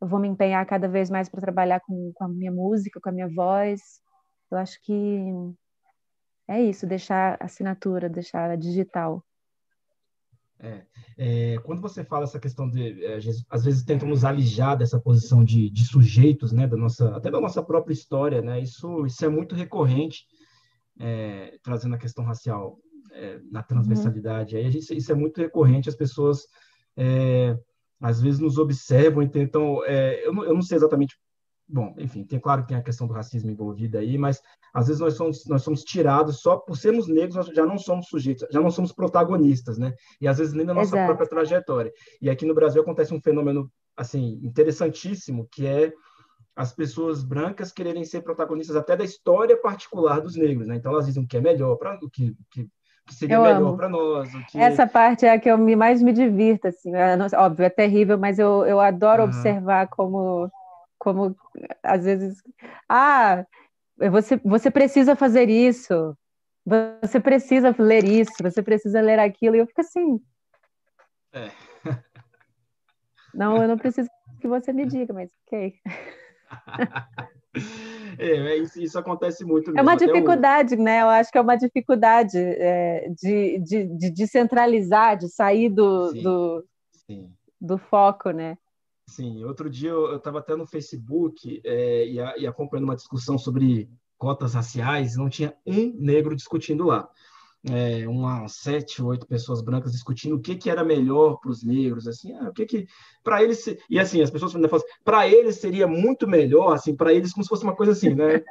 eu 0.01 0.09
vou 0.09 0.19
me 0.19 0.29
empenhar 0.29 0.67
cada 0.67 0.89
vez 0.89 1.09
mais 1.09 1.29
para 1.29 1.41
trabalhar 1.41 1.81
com, 1.81 2.13
com 2.13 2.25
a 2.25 2.29
minha 2.29 2.51
música, 2.51 3.01
com 3.01 3.09
a 3.09 3.13
minha 3.13 3.29
voz. 3.29 3.81
Eu 4.51 4.59
acho 4.59 4.81
que 4.83 5.23
é 6.49 6.61
isso, 6.61 6.87
deixar 6.87 7.39
a 7.41 7.45
assinatura, 7.45 8.09
deixar 8.09 8.51
a 8.51 8.57
digital. 8.57 9.25
É, 10.59 10.87
é, 11.19 11.59
quando 11.59 11.81
você 11.81 12.05
fala 12.05 12.25
essa 12.25 12.41
questão 12.41 12.69
de, 12.69 13.05
é, 13.05 13.19
às 13.51 13.65
vezes 13.65 13.85
tentam 13.85 14.09
nos 14.09 14.25
alijar 14.25 14.77
dessa 14.77 15.01
posição 15.01 15.45
de, 15.45 15.71
de, 15.71 15.85
sujeitos, 15.85 16.53
né, 16.53 16.67
da 16.67 16.77
nossa, 16.77 17.17
até 17.17 17.31
da 17.31 17.41
nossa 17.41 17.63
própria 17.63 17.93
história, 17.93 18.41
né, 18.41 18.61
isso, 18.61 19.05
isso 19.05 19.25
é 19.25 19.29
muito 19.29 19.55
recorrente, 19.55 20.25
é, 20.99 21.59
trazendo 21.63 21.95
a 21.95 21.99
questão 21.99 22.25
racial 22.25 22.79
é, 23.15 23.41
na 23.51 23.63
transversalidade. 23.63 24.57
Uhum. 24.57 24.63
Aí 24.63 24.71
gente, 24.71 24.97
isso 24.97 25.13
é 25.13 25.15
muito 25.15 25.41
recorrente, 25.41 25.89
as 25.89 25.95
pessoas 25.95 26.47
é, 26.97 27.57
às 28.01 28.21
vezes 28.21 28.41
nos 28.41 28.59
observam 28.59 29.23
e 29.23 29.29
tentam. 29.29 29.85
É, 29.85 30.27
eu, 30.27 30.33
não, 30.33 30.45
eu 30.45 30.55
não 30.55 30.63
sei 30.63 30.77
exatamente. 30.77 31.17
Bom, 31.67 31.95
enfim, 31.99 32.25
tem 32.25 32.39
claro 32.39 32.61
que 32.61 32.69
tem 32.69 32.77
a 32.77 32.83
questão 32.83 33.07
do 33.07 33.15
racismo 33.15 33.51
envolvida 33.51 33.99
aí, 33.99 34.19
mas 34.19 34.39
às 34.75 34.87
vezes 34.87 35.01
nós 35.01 35.15
somos, 35.15 35.47
nós 35.47 35.63
somos 35.63 35.83
tirados 35.83 36.41
só 36.41 36.59
por 36.59 36.77
sermos 36.77 37.09
negros, 37.09 37.37
nós 37.37 37.47
já 37.47 37.65
não 37.65 37.79
somos 37.79 38.09
sujeitos, 38.09 38.47
já 38.51 38.61
não 38.61 38.71
somos 38.71 38.93
protagonistas, 38.93 39.79
né? 39.79 39.95
E 40.21 40.29
às 40.29 40.37
vezes 40.37 40.53
nem 40.53 40.67
da 40.67 40.75
nossa 40.75 40.95
Exato. 40.95 41.07
própria 41.07 41.29
trajetória. 41.29 41.91
E 42.21 42.29
aqui 42.29 42.45
no 42.45 42.55
Brasil 42.55 42.83
acontece 42.83 43.15
um 43.15 43.21
fenômeno 43.21 43.73
assim 43.97 44.39
interessantíssimo, 44.43 45.49
que 45.51 45.67
é 45.67 45.91
as 46.55 46.73
pessoas 46.73 47.25
brancas 47.25 47.73
quererem 47.73 48.05
ser 48.05 48.21
protagonistas 48.21 48.77
até 48.77 48.95
da 48.95 49.05
história 49.05 49.57
particular 49.57 50.21
dos 50.21 50.37
negros, 50.37 50.67
né? 50.67 50.77
Então 50.77 50.93
elas 50.93 51.07
dizem 51.07 51.25
o 51.25 51.27
que 51.27 51.39
é 51.39 51.41
melhor 51.41 51.77
para 51.77 51.99
o 52.03 52.11
que, 52.11 52.37
que 52.51 52.69
que 53.07 53.15
seria 53.15 53.37
eu 53.37 53.43
melhor 53.43 53.77
para 53.77 53.89
nós. 53.89 54.31
Que... 54.51 54.59
Essa 54.59 54.87
parte 54.87 55.27
é 55.27 55.33
a 55.33 55.39
que 55.39 55.51
eu 55.51 55.59
mais 55.59 56.03
me 56.03 56.13
divirto, 56.13 56.69
assim. 56.69 56.95
É, 56.95 57.17
óbvio, 57.37 57.65
é 57.65 57.71
terrível, 57.71 58.19
mas 58.19 58.39
eu, 58.39 58.65
eu 58.67 58.81
adoro 58.81 59.23
uhum. 59.23 59.29
observar 59.29 59.89
como, 59.89 60.51
como, 60.99 61.37
às 61.83 62.05
vezes, 62.05 62.43
ah, 62.89 63.45
você, 64.11 64.37
você 64.45 64.71
precisa 64.71 65.15
fazer 65.15 65.49
isso, 65.49 66.17
você 66.65 67.21
precisa 67.21 67.75
ler 67.79 68.05
isso, 68.05 68.33
você 68.41 68.63
precisa 68.63 69.01
ler 69.01 69.19
aquilo, 69.19 69.57
e 69.57 69.59
eu 69.59 69.67
fico 69.67 69.81
assim. 69.81 70.21
É. 71.33 71.51
Não, 73.35 73.61
eu 73.61 73.69
não 73.69 73.77
preciso 73.79 74.09
que 74.41 74.49
você 74.49 74.73
me 74.73 74.87
diga, 74.87 75.13
mas 75.13 75.31
ok. 75.47 75.75
É, 78.19 78.37
é 78.37 78.57
isso, 78.57 78.81
isso, 78.81 78.99
acontece 78.99 79.45
muito 79.45 79.67
mesmo. 79.67 79.79
É 79.79 79.83
uma 79.83 79.97
dificuldade, 79.97 80.75
o... 80.75 80.83
né? 80.83 81.03
Eu 81.03 81.09
acho 81.09 81.31
que 81.31 81.39
é 81.39 81.41
uma 81.41 81.57
dificuldade 81.57 82.39
é, 82.39 83.09
de, 83.11 83.59
de, 83.61 83.85
de, 83.85 84.11
descentralizar, 84.11 85.17
de 85.17 85.29
sair 85.29 85.69
do, 85.69 86.11
sim, 86.11 86.23
do, 86.23 86.65
sim. 87.07 87.31
do 87.61 87.79
foco, 87.79 88.31
né? 88.31 88.57
Sim, 89.09 89.45
outro 89.45 89.69
dia 89.69 89.91
eu 89.91 90.17
estava 90.17 90.39
até 90.39 90.57
no 90.57 90.67
Facebook 90.67 91.61
é, 91.65 92.09
e, 92.09 92.21
a, 92.21 92.39
e 92.39 92.47
acompanhando 92.47 92.85
uma 92.85 92.97
discussão 92.97 93.37
sobre 93.37 93.89
cotas 94.17 94.55
raciais, 94.55 95.17
não 95.17 95.29
tinha 95.29 95.55
um 95.67 95.93
negro 95.99 96.35
discutindo 96.35 96.85
lá 96.85 97.09
é, 97.71 98.07
umas 98.07 98.53
sete, 98.57 99.03
oito 99.03 99.27
pessoas 99.27 99.63
brancas 99.63 99.93
discutindo 99.93 100.37
o 100.37 100.41
que, 100.41 100.55
que 100.57 100.69
era 100.69 100.85
melhor 100.85 101.39
para 101.41 101.51
os 101.51 101.63
negros, 101.63 102.07
assim, 102.07 102.33
ah, 102.35 102.51
o 102.51 102.53
que 102.53 102.67
que 102.67 102.87
para 103.23 103.43
eles 103.43 103.65
e 103.89 103.99
assim 103.99 104.21
as 104.21 104.31
pessoas 104.31 104.53
falam 104.53 104.69
para 105.03 105.27
eles 105.27 105.57
seria 105.57 105.87
muito 105.87 106.29
melhor, 106.29 106.75
assim, 106.75 106.95
para 106.95 107.13
eles 107.13 107.33
como 107.33 107.43
se 107.43 107.49
fosse 107.49 107.65
uma 107.65 107.75
coisa 107.75 107.93
assim, 107.93 108.15
né? 108.15 108.43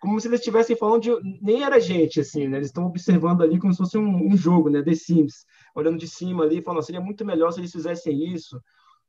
Como 0.00 0.20
se 0.20 0.28
eles 0.28 0.40
estivessem 0.40 0.76
falando 0.76 1.02
de 1.02 1.10
nem 1.42 1.64
era 1.64 1.80
gente, 1.80 2.20
assim, 2.20 2.46
né? 2.48 2.58
Eles 2.58 2.68
estão 2.68 2.86
observando 2.86 3.42
ali 3.42 3.58
como 3.58 3.72
se 3.72 3.78
fosse 3.78 3.98
um, 3.98 4.26
um 4.26 4.36
jogo, 4.36 4.68
né? 4.70 4.82
The 4.82 4.94
Sims, 4.94 5.44
olhando 5.74 5.98
de 5.98 6.06
cima 6.06 6.44
ali, 6.44 6.62
falando, 6.62 6.84
seria 6.84 7.00
muito 7.00 7.24
melhor 7.24 7.50
se 7.50 7.60
eles 7.60 7.72
fizessem 7.72 8.32
isso. 8.32 8.60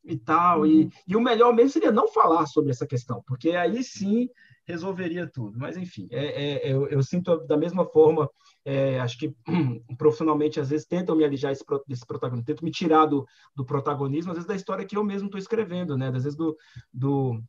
E 0.08 0.18
tal. 0.18 0.62
Uhum. 0.62 0.66
E, 0.66 0.90
e 1.08 1.16
o 1.16 1.22
melhor 1.22 1.54
mesmo 1.54 1.72
seria 1.72 1.92
não 1.92 2.08
falar 2.08 2.46
sobre 2.46 2.72
essa 2.72 2.88
questão, 2.88 3.22
porque 3.28 3.52
aí 3.52 3.84
sim 3.84 4.30
resolveria 4.66 5.28
tudo. 5.28 5.58
Mas, 5.58 5.78
enfim, 5.78 6.08
é, 6.12 6.26
é, 6.26 6.74
eu, 6.74 6.88
eu, 6.88 7.02
sinto 7.02 7.38
da 7.48 7.56
mesma 7.56 7.86
forma, 7.86 8.30
é, 8.66 9.00
acho 9.00 9.18
que 9.18 9.34
profissionalmente, 9.98 10.60
às 10.60 10.70
vezes, 10.70 10.86
tentam 10.86 11.16
me 11.16 11.24
alijar 11.24 11.52
esse, 11.52 11.64
desse 11.88 12.06
protagonismo, 12.06 12.46
tentam 12.46 12.66
me 12.66 12.72
tirar 12.72 13.06
do, 13.06 13.26
do 13.56 13.66
protagonismo, 13.66 14.32
às 14.32 14.38
vezes, 14.38 14.48
da 14.48 14.56
história 14.56 14.86
que 14.86 14.98
eu 14.98 15.04
mesmo 15.04 15.28
estou 15.28 15.40
escrevendo, 15.40 15.98
né? 15.98 16.08
Às 16.08 16.24
vezes, 16.24 16.36
do, 16.36 16.56
do, 16.94 17.42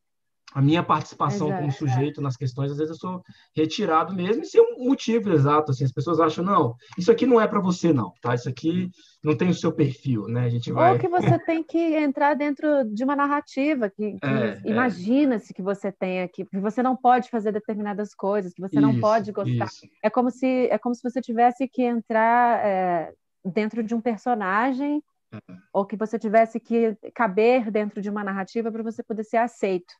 a 0.54 0.62
minha 0.62 0.82
participação 0.82 1.48
exato, 1.48 1.61
como 1.61 1.72
sujeito 1.72 2.20
nas 2.22 2.37
questões, 2.37 2.70
às 2.70 2.78
vezes 2.78 2.90
eu 2.90 2.98
sou 2.98 3.22
retirado 3.54 4.14
mesmo, 4.14 4.42
e 4.42 4.46
sem 4.46 4.61
um 4.61 4.84
motivo 4.84 5.30
exato, 5.30 5.72
assim, 5.72 5.84
as 5.84 5.92
pessoas 5.92 6.18
acham, 6.20 6.44
não, 6.44 6.74
isso 6.96 7.11
aqui 7.12 7.26
não 7.26 7.40
é 7.40 7.46
para 7.46 7.61
você 7.61 7.92
não, 7.92 8.12
tá? 8.22 8.34
Isso 8.34 8.48
aqui 8.48 8.90
não 9.22 9.37
tem 9.37 9.50
o 9.50 9.54
seu 9.54 9.72
perfil, 9.72 10.26
né? 10.26 10.44
A 10.44 10.48
gente 10.48 10.72
vai... 10.72 10.92
Ou 10.92 10.98
que 10.98 11.08
você 11.08 11.38
tem 11.44 11.62
que 11.62 11.78
entrar 11.78 12.34
dentro 12.34 12.84
de 12.84 13.04
uma 13.04 13.14
narrativa, 13.14 13.90
que, 13.90 14.12
que 14.12 14.26
é, 14.26 14.61
é. 14.64 14.70
imagina-se 14.70 15.52
é. 15.52 15.54
que 15.54 15.62
você 15.62 15.92
tenha 15.92 16.26
que, 16.28 16.44
que 16.46 16.58
você 16.58 16.82
não 16.82 16.96
pode 16.96 17.28
fazer 17.28 17.52
determinadas 17.52 18.14
coisas, 18.14 18.54
que 18.54 18.62
você 18.62 18.78
isso, 18.78 18.87
não 18.87 18.98
pode 18.98 19.32
gostar. 19.32 19.66
Isso. 19.66 19.87
É 20.02 20.08
como 20.08 20.30
se 20.30 20.68
é 20.70 20.78
como 20.78 20.94
se 20.94 21.02
você 21.02 21.20
tivesse 21.20 21.68
que 21.68 21.82
entrar 21.82 22.64
é, 22.64 23.12
dentro 23.44 23.82
de 23.82 23.94
um 23.94 24.00
personagem 24.00 25.02
é. 25.32 25.38
ou 25.72 25.84
que 25.84 25.96
você 25.96 26.18
tivesse 26.18 26.58
que 26.58 26.96
caber 27.14 27.70
dentro 27.70 28.00
de 28.00 28.08
uma 28.08 28.24
narrativa 28.24 28.72
para 28.72 28.82
você 28.82 29.02
poder 29.02 29.24
ser 29.24 29.38
aceito. 29.38 29.92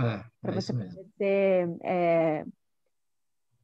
É, 0.00 0.24
para 0.40 0.52
é 0.52 0.54
você 0.54 0.72
ser 1.16 1.76
é, 1.82 2.44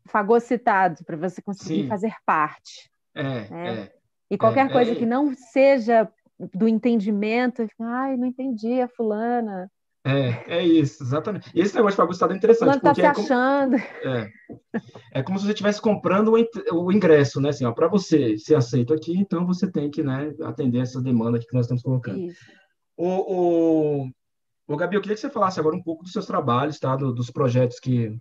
fagocitado, 0.07 1.05
para 1.05 1.17
você 1.17 1.41
conseguir 1.41 1.83
Sim. 1.83 1.89
fazer 1.89 2.15
parte. 2.25 2.91
É, 3.15 3.23
né? 3.23 3.81
é, 3.81 3.93
e 4.31 4.37
qualquer 4.37 4.67
é, 4.67 4.73
coisa 4.73 4.95
que 4.95 5.07
não 5.07 5.35
seja 5.35 6.11
do 6.55 6.69
entendimento, 6.69 7.67
ai, 7.81 8.17
não 8.17 8.27
entendi 8.27 8.81
a 8.81 8.89
fulana. 8.89 9.71
É, 10.05 10.59
é 10.59 10.65
isso, 10.65 11.03
exatamente. 11.03 11.51
Esse 11.55 11.75
negócio 11.75 11.93
de 11.93 11.97
fagocitado 11.97 12.33
é 12.33 12.37
interessante. 12.37 12.81
Fulano 12.81 12.81
tá 12.81 12.95
se 12.95 13.03
é 13.03 13.07
achando. 13.07 13.77
Como, 13.79 14.15
é, 14.15 14.33
é 15.13 15.23
como 15.23 15.39
se 15.39 15.45
você 15.45 15.53
estivesse 15.53 15.83
comprando 15.83 16.33
o, 16.73 16.93
ingresso, 16.93 17.41
né? 17.41 17.51
Assim, 17.51 17.71
para 17.73 17.89
você 17.89 18.39
ser 18.39 18.55
aceito 18.55 18.95
aqui, 18.95 19.17
então 19.19 19.45
você 19.47 19.71
tem 19.71 19.91
que 19.91 20.03
né, 20.03 20.33
atender 20.45 20.79
essa 20.81 21.03
demanda 21.03 21.39
que 21.39 21.53
nós 21.53 21.67
estamos 21.67 21.83
colocando. 21.83 22.21
Isso. 22.21 22.41
O, 22.97 23.07
o, 23.07 24.11
Ô, 24.69 24.77
Gabi, 24.77 24.97
eu 24.97 25.01
queria 25.01 25.15
que 25.15 25.21
você 25.23 25.31
falasse 25.31 25.59
agora 25.59 25.75
um 25.75 25.83
pouco 25.83 26.05
dos 26.05 26.13
seus 26.13 26.27
trabalhos, 26.27 26.79
tá? 26.79 26.95
Do, 26.95 27.11
dos 27.11 27.31
projetos 27.31 27.81
que, 27.81 28.15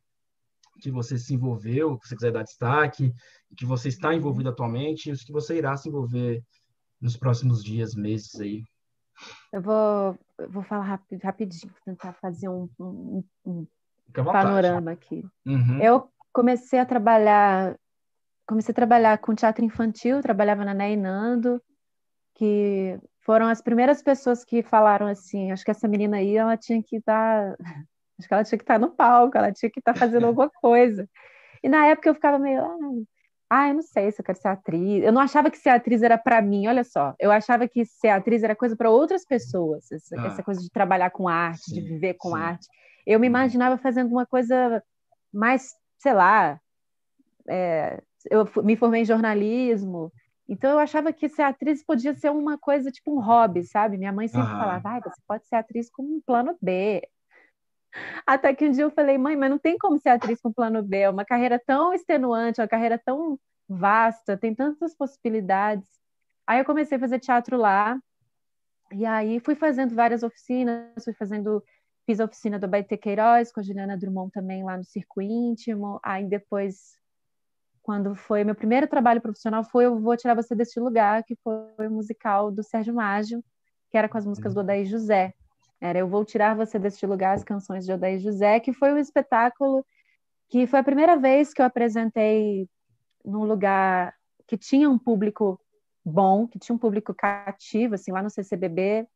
que 0.80 0.90
você 0.90 1.18
se 1.18 1.34
envolveu, 1.34 2.00
que 2.00 2.08
você 2.08 2.16
quiser 2.16 2.32
dar 2.32 2.44
destaque, 2.44 3.14
que 3.58 3.66
você 3.66 3.90
está 3.90 4.16
envolvido 4.16 4.50
atualmente 4.50 5.10
e 5.10 5.12
os 5.12 5.24
que 5.26 5.34
você 5.34 5.58
irá 5.58 5.76
se 5.76 5.90
envolver 5.90 6.42
nos 7.02 7.18
próximos 7.18 7.62
dias, 7.62 7.94
meses 7.94 8.40
aí. 8.40 8.64
Eu 9.52 9.62
vou, 9.62 10.18
eu 10.38 10.50
vou 10.50 10.64
falar 10.64 10.86
rapid, 10.86 11.22
rapidinho, 11.22 11.74
tentar 11.84 12.14
fazer 12.14 12.48
um, 12.48 12.70
um, 12.80 13.24
um 13.46 13.68
panorama 14.14 14.92
aqui. 14.92 15.26
Uhum. 15.46 15.82
Eu 15.82 16.10
comecei 16.32 16.80
a 16.80 16.86
trabalhar 16.86 17.78
comecei 18.48 18.72
a 18.72 18.76
trabalhar 18.76 19.18
com 19.18 19.36
teatro 19.36 19.66
infantil, 19.66 20.22
trabalhava 20.22 20.64
na 20.64 20.74
Neinando, 20.74 21.62
que 22.34 22.98
foram 23.28 23.48
as 23.48 23.62
primeiras 23.62 24.02
pessoas 24.02 24.46
que 24.46 24.64
falaram 24.64 25.06
assim, 25.06 25.52
acho 25.52 25.66
que 25.66 25.70
essa 25.70 25.86
menina 25.86 26.16
aí, 26.16 26.38
ela 26.38 26.56
tinha 26.56 26.82
que 26.82 26.96
estar, 26.96 27.58
tá, 27.58 27.60
acho 28.18 28.26
que 28.26 28.34
ela 28.34 28.44
tinha 28.46 28.58
que 28.58 28.64
estar 28.64 28.76
tá 28.76 28.80
no 28.80 28.90
palco, 28.90 29.38
ela 29.38 29.52
tinha 29.52 29.70
que 29.70 29.80
estar 29.80 29.94
tá 29.94 30.00
fazendo 30.00 30.26
alguma 30.28 30.50
coisa. 30.50 31.08
E 31.62 31.68
na 31.68 31.86
época 31.88 32.08
eu 32.08 32.16
ficava 32.16 32.40
meio, 32.40 32.64
ah, 33.50 33.68
eu 33.68 33.74
não 33.74 33.82
sei 33.82 34.14
se 34.14 34.22
eu 34.22 34.26
quero 34.26 34.38
ser 34.40 34.48
atriz. 34.48 35.04
Eu 35.04 35.12
não 35.12 35.20
achava 35.20 35.52
que 35.52 35.58
ser 35.58 35.72
atriz 35.72 36.02
era 36.04 36.18
para 36.18 36.42
mim, 36.42 36.68
olha 36.68 36.86
só. 36.86 37.14
Eu 37.20 37.30
achava 37.30 37.68
que 37.68 37.84
ser 37.86 38.08
atriz 38.08 38.44
era 38.44 38.56
coisa 38.56 38.78
para 38.78 38.90
outras 38.90 39.26
pessoas, 39.26 39.92
essa, 39.92 40.16
ah, 40.22 40.28
essa, 40.28 40.42
coisa 40.42 40.62
de 40.62 40.70
trabalhar 40.70 41.10
com 41.10 41.28
arte, 41.28 41.66
sim, 41.66 41.74
de 41.74 41.82
viver 41.82 42.14
com 42.14 42.30
sim. 42.30 42.42
arte. 42.42 42.66
Eu 43.06 43.20
me 43.20 43.28
uhum. 43.28 43.34
imaginava 43.34 43.78
fazendo 43.78 44.10
uma 44.10 44.26
coisa 44.26 44.82
mais, 45.34 45.76
sei 45.98 46.14
lá, 46.14 46.62
é, 47.50 48.02
eu 48.32 48.50
me 48.64 48.78
formei 48.78 49.02
em 49.02 49.06
jornalismo, 49.06 50.14
então 50.48 50.72
eu 50.72 50.80
achava 50.80 51.12
que 51.12 51.28
ser 51.28 51.42
atriz 51.42 51.84
podia 51.84 52.14
ser 52.14 52.32
uma 52.32 52.58
coisa 52.58 52.92
tipo 52.92 53.14
um 53.14 53.20
hobby, 53.20 53.64
sabe? 53.64 53.98
Minha 53.98 54.14
mãe 54.14 54.28
sempre 54.28 54.48
falava, 54.48 54.90
ah, 54.90 55.00
você 55.02 55.22
pode 55.28 55.48
ser 55.48 55.56
atriz 55.56 55.90
com 55.90 56.04
um 56.04 56.22
plano 56.26 56.58
B. 56.62 57.08
Até 58.26 58.54
que 58.54 58.68
um 58.68 58.72
dia 58.72 58.84
eu 58.84 58.92
falei, 58.92 59.18
mãe, 59.18 59.36
mas 59.36 59.50
não 59.50 59.60
tem 59.60 59.78
como 59.78 60.00
ser 60.00 60.10
atriz 60.10 60.40
com 60.42 60.54
plano 60.54 60.82
B, 60.82 61.00
é 61.00 61.10
uma 61.10 61.26
carreira 61.26 61.62
tão 61.66 61.94
extenuante, 61.94 62.62
uma 62.62 62.68
carreira 62.68 62.98
tão 62.98 63.40
vasta, 63.68 64.38
tem 64.38 64.56
tantas 64.56 64.96
possibilidades. 64.96 65.88
Aí 66.46 66.60
eu 66.60 66.66
comecei 66.66 66.98
a 66.98 67.00
fazer 67.00 67.20
teatro 67.20 67.58
lá, 67.58 68.00
e 68.92 69.06
aí 69.06 69.40
fui 69.40 69.56
fazendo 69.56 69.94
várias 69.94 70.24
oficinas, 70.24 71.04
fui 71.04 71.14
fazendo, 71.14 71.62
fiz 72.06 72.20
a 72.20 72.26
oficina 72.26 72.58
do 72.58 72.68
Baite 72.68 72.96
Queiroz 72.96 73.52
com 73.52 73.60
a 73.60 73.64
Juliana 73.64 73.98
Drummond 73.98 74.32
também 74.32 74.64
lá 74.64 74.78
no 74.78 74.84
Circo 74.86 75.22
Íntimo, 75.22 76.00
aí 76.02 76.26
depois 76.26 76.98
quando 77.88 78.14
foi 78.16 78.44
meu 78.44 78.54
primeiro 78.54 78.86
trabalho 78.86 79.22
profissional 79.22 79.64
foi 79.64 79.86
Eu 79.86 79.98
Vou 79.98 80.18
Tirar 80.18 80.36
Você 80.36 80.54
Deste 80.54 80.78
Lugar, 80.78 81.24
que 81.24 81.38
foi 81.38 81.88
o 81.88 81.90
musical 81.90 82.52
do 82.52 82.62
Sérgio 82.62 82.94
Mágio, 82.94 83.42
que 83.90 83.98
era 83.98 84.10
com 84.10 84.18
as 84.18 84.26
músicas 84.26 84.54
do 84.54 84.60
Odaí 84.60 84.84
José. 84.84 85.34
Era 85.80 85.98
Eu 85.98 86.06
Vou 86.10 86.26
Tirar 86.26 86.54
Você 86.54 86.78
Deste 86.78 87.06
Lugar, 87.06 87.36
as 87.36 87.46
canções 87.46 87.86
de 87.86 87.94
Odaí 87.94 88.20
José, 88.20 88.60
que 88.60 88.74
foi 88.74 88.92
um 88.92 88.98
espetáculo 88.98 89.86
que 90.50 90.68
foi 90.68 90.80
a 90.80 90.84
primeira 90.84 91.16
vez 91.16 91.54
que 91.54 91.62
eu 91.62 91.66
apresentei 91.66 92.68
num 93.24 93.46
lugar 93.46 94.14
que 94.46 94.58
tinha 94.58 94.90
um 94.90 95.00
público 95.00 95.58
bom, 96.04 96.46
que 96.46 96.60
tinha 96.60 96.76
um 96.76 96.80
público 96.80 97.14
cativo, 97.14 97.96
assim, 97.96 98.12
lá 98.12 98.22
no 98.22 98.30
CCBB, 98.30 99.08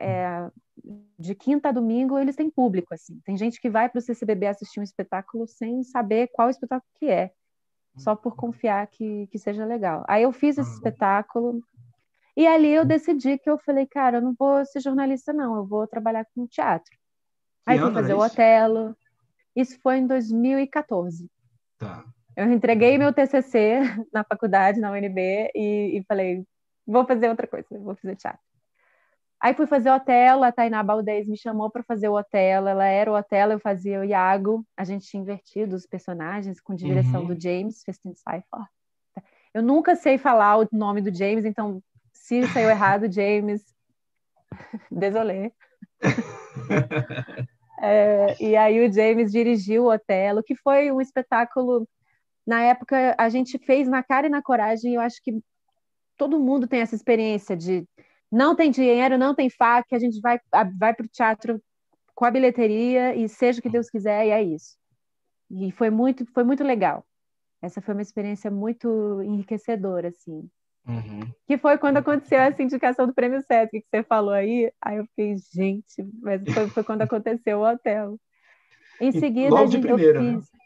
é, 0.00 0.50
de 1.18 1.34
quinta 1.34 1.68
a 1.68 1.72
domingo 1.72 2.18
eles 2.18 2.34
têm 2.34 2.48
público, 2.48 2.94
assim. 2.94 3.20
Tem 3.26 3.36
gente 3.36 3.60
que 3.60 3.68
vai 3.68 3.90
para 3.90 3.98
o 3.98 4.02
CCBB 4.02 4.46
assistir 4.46 4.80
um 4.80 4.82
espetáculo 4.82 5.46
sem 5.46 5.82
saber 5.82 6.30
qual 6.32 6.48
espetáculo 6.48 6.90
que 6.98 7.10
é 7.10 7.30
só 7.96 8.14
por 8.14 8.36
confiar 8.36 8.86
que, 8.88 9.26
que 9.28 9.38
seja 9.38 9.64
legal. 9.64 10.04
Aí 10.08 10.22
eu 10.22 10.32
fiz 10.32 10.58
esse 10.58 10.72
espetáculo 10.74 11.62
e 12.36 12.46
ali 12.46 12.70
eu 12.70 12.84
decidi 12.84 13.38
que 13.38 13.48
eu 13.48 13.58
falei, 13.58 13.86
cara, 13.86 14.18
eu 14.18 14.22
não 14.22 14.34
vou 14.38 14.64
ser 14.66 14.80
jornalista, 14.80 15.32
não, 15.32 15.56
eu 15.56 15.66
vou 15.66 15.86
trabalhar 15.86 16.26
com 16.34 16.46
teatro. 16.46 16.94
Aí 17.64 17.78
fui 17.78 17.92
fazer 17.92 18.12
é 18.12 18.14
o 18.14 18.20
Otelo. 18.20 18.96
Isso 19.54 19.78
foi 19.80 19.96
em 19.96 20.06
2014. 20.06 21.28
Tá. 21.78 22.04
Eu 22.36 22.52
entreguei 22.52 22.98
meu 22.98 23.12
TCC 23.12 23.80
na 24.12 24.22
faculdade, 24.22 24.78
na 24.78 24.92
UNB, 24.92 25.50
e, 25.54 25.98
e 25.98 26.04
falei, 26.06 26.44
vou 26.86 27.06
fazer 27.06 27.30
outra 27.30 27.46
coisa, 27.46 27.66
vou 27.78 27.96
fazer 27.96 28.14
teatro. 28.16 28.40
Aí 29.46 29.54
fui 29.54 29.68
fazer 29.68 29.90
o 29.90 29.94
Otelo, 29.94 30.42
a 30.42 30.50
Tainá 30.50 30.82
Baldez 30.82 31.28
me 31.28 31.38
chamou 31.38 31.70
para 31.70 31.84
fazer 31.84 32.08
o 32.08 32.18
Otelo, 32.18 32.66
ela 32.66 32.84
era 32.84 33.12
o 33.12 33.14
Otelo, 33.14 33.52
eu 33.52 33.60
fazia 33.60 34.00
o 34.00 34.04
Iago, 34.04 34.66
a 34.76 34.82
gente 34.82 35.06
tinha 35.06 35.22
invertido 35.22 35.76
os 35.76 35.86
personagens 35.86 36.60
com 36.60 36.74
direção 36.74 37.20
uhum. 37.20 37.28
do 37.28 37.40
James 37.40 37.80
Festenseifer. 37.84 38.66
Eu 39.54 39.62
nunca 39.62 39.94
sei 39.94 40.18
falar 40.18 40.58
o 40.58 40.68
nome 40.72 41.00
do 41.00 41.16
James, 41.16 41.44
então 41.44 41.80
se 42.12 42.44
saiu 42.48 42.68
errado, 42.68 43.06
James, 43.08 43.62
désolé. 44.90 45.52
é, 47.80 48.42
e 48.42 48.56
aí 48.56 48.84
o 48.84 48.92
James 48.92 49.30
dirigiu 49.30 49.84
o 49.84 49.92
Otelo, 49.92 50.42
que 50.42 50.56
foi 50.56 50.90
um 50.90 51.00
espetáculo, 51.00 51.88
na 52.44 52.62
época 52.62 53.14
a 53.16 53.28
gente 53.28 53.58
fez 53.58 53.86
na 53.86 54.02
cara 54.02 54.26
e 54.26 54.30
na 54.30 54.42
coragem, 54.42 54.94
eu 54.94 55.00
acho 55.00 55.22
que 55.22 55.40
todo 56.16 56.40
mundo 56.40 56.66
tem 56.66 56.80
essa 56.80 56.96
experiência 56.96 57.56
de 57.56 57.86
não 58.30 58.54
tem 58.56 58.70
dinheiro, 58.70 59.18
não 59.18 59.34
tem 59.34 59.48
faca, 59.48 59.96
a 59.96 59.98
gente 59.98 60.20
vai, 60.20 60.38
vai 60.78 60.94
para 60.94 61.06
o 61.06 61.08
teatro 61.08 61.62
com 62.14 62.24
a 62.24 62.30
bilheteria 62.30 63.14
e 63.14 63.28
seja 63.28 63.60
o 63.60 63.62
que 63.62 63.68
Deus 63.68 63.90
quiser, 63.90 64.26
e 64.26 64.30
é 64.30 64.42
isso. 64.42 64.76
E 65.50 65.70
foi 65.72 65.90
muito, 65.90 66.24
foi 66.32 66.44
muito 66.44 66.64
legal. 66.64 67.04
Essa 67.62 67.80
foi 67.80 67.94
uma 67.94 68.02
experiência 68.02 68.50
muito 68.50 69.22
enriquecedora, 69.22 70.08
assim. 70.08 70.48
Uhum. 70.86 71.20
Que 71.46 71.58
foi 71.58 71.76
quando 71.78 71.96
aconteceu 71.96 72.38
essa 72.38 72.62
indicação 72.62 73.06
do 73.06 73.14
Prêmio 73.14 73.42
Sesc 73.42 73.80
que 73.80 73.86
você 73.90 74.02
falou 74.04 74.32
aí. 74.32 74.72
Aí 74.80 74.98
eu 74.98 75.06
fiquei, 75.06 75.36
gente, 75.52 76.02
mas 76.22 76.42
foi, 76.52 76.68
foi 76.68 76.84
quando 76.84 77.02
aconteceu 77.02 77.58
o 77.58 77.68
hotel. 77.68 78.18
Em 79.00 79.12
seguida, 79.12 79.54
Logo 79.54 79.66
de 79.66 79.78
primeira, 79.78 80.18
eu 80.18 80.22
né? 80.22 80.34
fiz. 80.34 80.52
Né? 80.52 80.58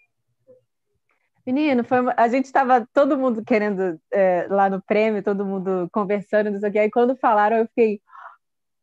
Menino, 1.47 1.83
foi, 1.85 1.99
a 2.17 2.29
gente 2.29 2.45
estava 2.45 2.87
todo 2.93 3.19
mundo 3.19 3.45
querendo 3.45 4.01
é, 4.13 4.47
lá 4.49 4.69
no 4.69 4.83
prêmio, 4.83 5.23
todo 5.23 5.45
mundo 5.45 5.89
conversando, 5.93 6.51
não 6.51 6.61
sei 6.61 6.69
o 6.69 6.73
que. 6.73 6.79
Aí 6.79 6.91
quando 6.91 7.17
falaram, 7.17 7.57
eu 7.59 7.67
fiquei. 7.69 8.01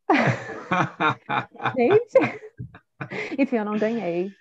gente. 1.78 2.42
Enfim, 3.38 3.58
eu 3.58 3.66
não 3.66 3.78
ganhei. 3.78 4.32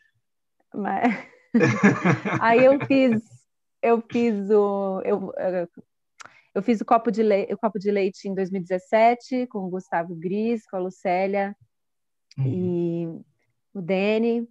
Mas... 0.74 1.36
Aí 2.40 2.64
eu 2.64 2.78
fiz, 2.86 3.22
eu 3.82 4.02
fiz 4.10 4.50
o. 4.50 5.00
Eu, 5.04 5.32
eu 6.54 6.62
fiz 6.62 6.80
o 6.80 6.84
copo, 6.84 7.10
de 7.10 7.22
leite, 7.22 7.52
o 7.52 7.58
copo 7.58 7.78
de 7.78 7.90
leite 7.90 8.28
em 8.28 8.34
2017 8.34 9.46
com 9.46 9.60
o 9.60 9.70
Gustavo 9.70 10.14
Gris, 10.14 10.66
com 10.66 10.76
a 10.76 10.80
Lucélia 10.80 11.54
uhum. 12.38 12.46
e 12.46 13.24
o 13.74 13.82
Dene. 13.82 14.48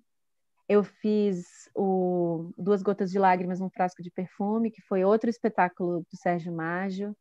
Eu 0.67 0.83
fiz 0.83 1.69
o 1.75 2.51
Duas 2.57 2.81
Gotas 2.81 3.11
de 3.11 3.19
Lágrimas 3.19 3.59
num 3.59 3.69
Frasco 3.69 4.01
de 4.01 4.09
Perfume, 4.09 4.71
que 4.71 4.81
foi 4.81 5.03
outro 5.03 5.29
espetáculo 5.29 5.99
do 5.99 6.17
Sérgio 6.17 6.51
Mágio. 6.51 7.15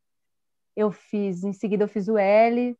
Eu 0.74 0.90
fiz, 0.90 1.44
em 1.44 1.52
seguida 1.52 1.85
eu 1.85 1.88
fiz 1.88 2.09
o 2.09 2.16
L, 2.16 2.76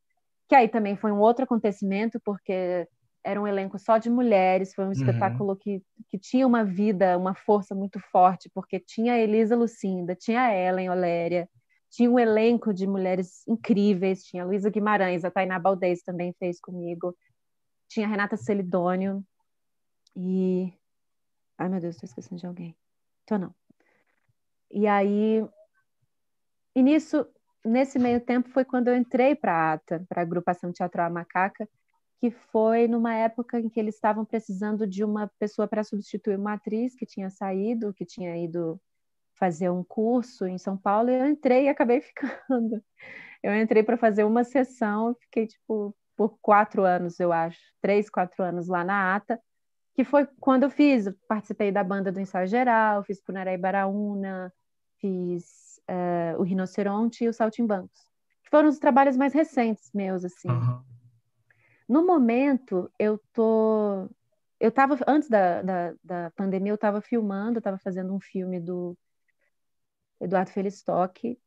que 0.49 0.55
aí 0.55 0.69
também 0.69 0.97
foi 0.97 1.13
um 1.13 1.21
outro 1.21 1.45
acontecimento, 1.45 2.19
porque 2.25 2.89
era 3.23 3.41
um 3.41 3.47
elenco 3.47 3.79
só 3.79 3.99
de 3.99 4.11
mulheres, 4.11 4.75
foi 4.75 4.85
um 4.85 4.89
uhum. 4.89 4.93
espetáculo 4.93 5.57
que, 5.57 5.83
que 6.09 6.19
tinha 6.19 6.47
uma 6.47 6.65
vida, 6.65 7.17
uma 7.17 7.35
força 7.35 7.75
muito 7.75 7.99
forte, 8.11 8.51
porque 8.55 8.79
tinha 8.79 9.15
a 9.15 9.19
Elisa 9.19 9.57
Lucinda, 9.57 10.15
tinha 10.15 10.43
a 10.43 10.55
Ellen 10.55 10.91
Oléria, 10.91 11.49
tinha 11.91 12.11
um 12.11 12.19
elenco 12.19 12.75
de 12.75 12.87
mulheres 12.87 13.47
incríveis, 13.49 14.25
tinha 14.25 14.43
a 14.43 14.47
Luísa 14.47 14.69
Guimarães, 14.69 15.25
a 15.25 15.31
Tainá 15.31 15.59
Baldez 15.59 16.03
também 16.03 16.35
fez 16.39 16.61
comigo, 16.61 17.17
tinha 17.89 18.07
a 18.07 18.11
Renata 18.11 18.37
Celidônio 18.37 19.25
e... 20.17 20.73
Ai, 21.59 21.69
meu 21.69 21.81
Deus, 21.81 21.95
estou 21.95 22.07
esquecendo 22.07 22.41
de 22.41 22.47
alguém. 22.47 22.77
Então, 23.23 23.39
não. 23.39 23.55
E 24.71 24.87
aí, 24.87 25.47
e 26.75 26.83
nisso, 26.83 27.27
nesse 27.65 27.99
meio 27.99 28.21
tempo 28.21 28.49
foi 28.51 28.65
quando 28.65 28.89
eu 28.89 28.97
entrei 28.97 29.35
para 29.35 29.53
a 29.53 29.73
ATA, 29.75 30.05
para 30.09 30.21
a 30.21 30.25
agrupação 30.25 30.73
Teatro 30.73 31.09
Macaca, 31.11 31.69
que 32.19 32.31
foi 32.31 32.89
numa 32.89 33.15
época 33.15 33.61
em 33.61 33.69
que 33.69 33.79
eles 33.79 33.95
estavam 33.95 34.25
precisando 34.25 34.87
de 34.87 35.05
uma 35.05 35.31
pessoa 35.39 35.69
para 35.69 35.85
substituir 35.85 36.37
uma 36.37 36.55
atriz 36.55 36.95
que 36.95 37.07
tinha 37.07 37.31
saído, 37.31 37.95
que 37.95 38.05
tinha 38.05 38.37
ido 38.37 38.81
fazer 39.35 39.71
um 39.71 39.85
curso 39.85 40.47
em 40.47 40.59
São 40.59 40.77
Paulo, 40.77 41.11
e 41.11 41.19
eu 41.19 41.27
entrei 41.29 41.65
e 41.65 41.69
acabei 41.69 42.01
ficando. 42.03 42.83
Eu 43.43 43.55
entrei 43.55 43.83
para 43.83 43.97
fazer 43.97 44.25
uma 44.25 44.43
sessão, 44.43 45.15
fiquei 45.21 45.47
tipo 45.47 45.95
por 46.17 46.39
quatro 46.41 46.85
anos, 46.85 47.19
eu 47.19 47.33
acho, 47.33 47.61
três, 47.81 48.09
quatro 48.09 48.43
anos 48.43 48.69
lá 48.69 48.85
na 48.85 49.17
ATA, 49.17 49.41
que 49.95 50.05
foi 50.05 50.27
quando 50.41 50.65
eu 50.65 50.71
fiz, 50.71 51.09
participei 51.29 51.71
da 51.71 51.85
banda 51.85 52.11
do 52.11 52.21
ensaio 52.21 52.49
geral, 52.49 53.05
fiz 53.05 53.21
Punaré 53.21 53.57
Baraúna, 53.57 54.53
fiz 54.99 55.81
uh, 55.89 56.41
o 56.41 56.43
Rinoceronte 56.43 57.25
e 57.25 57.29
o 57.29 57.33
Saltimbancos, 57.33 58.01
que 58.43 58.51
foram 58.51 58.69
os 58.69 58.79
trabalhos 58.79 59.17
mais 59.17 59.33
recentes 59.33 59.91
meus, 59.95 60.25
assim. 60.25 60.49
Uhum. 60.49 60.83
No 61.89 62.05
momento, 62.05 62.91
eu 62.99 63.21
tô... 63.33 64.09
Eu 64.59 64.71
estava, 64.71 64.99
antes 65.07 65.29
da, 65.29 65.63
da, 65.63 65.95
da 66.03 66.31
pandemia, 66.31 66.73
eu 66.73 66.77
estava 66.77 67.01
filmando, 67.01 67.59
estava 67.59 67.79
fazendo 67.79 68.15
um 68.15 68.21
filme 68.21 68.59
do 68.59 68.97
Eduardo 70.21 70.51
Felistock 70.51 71.39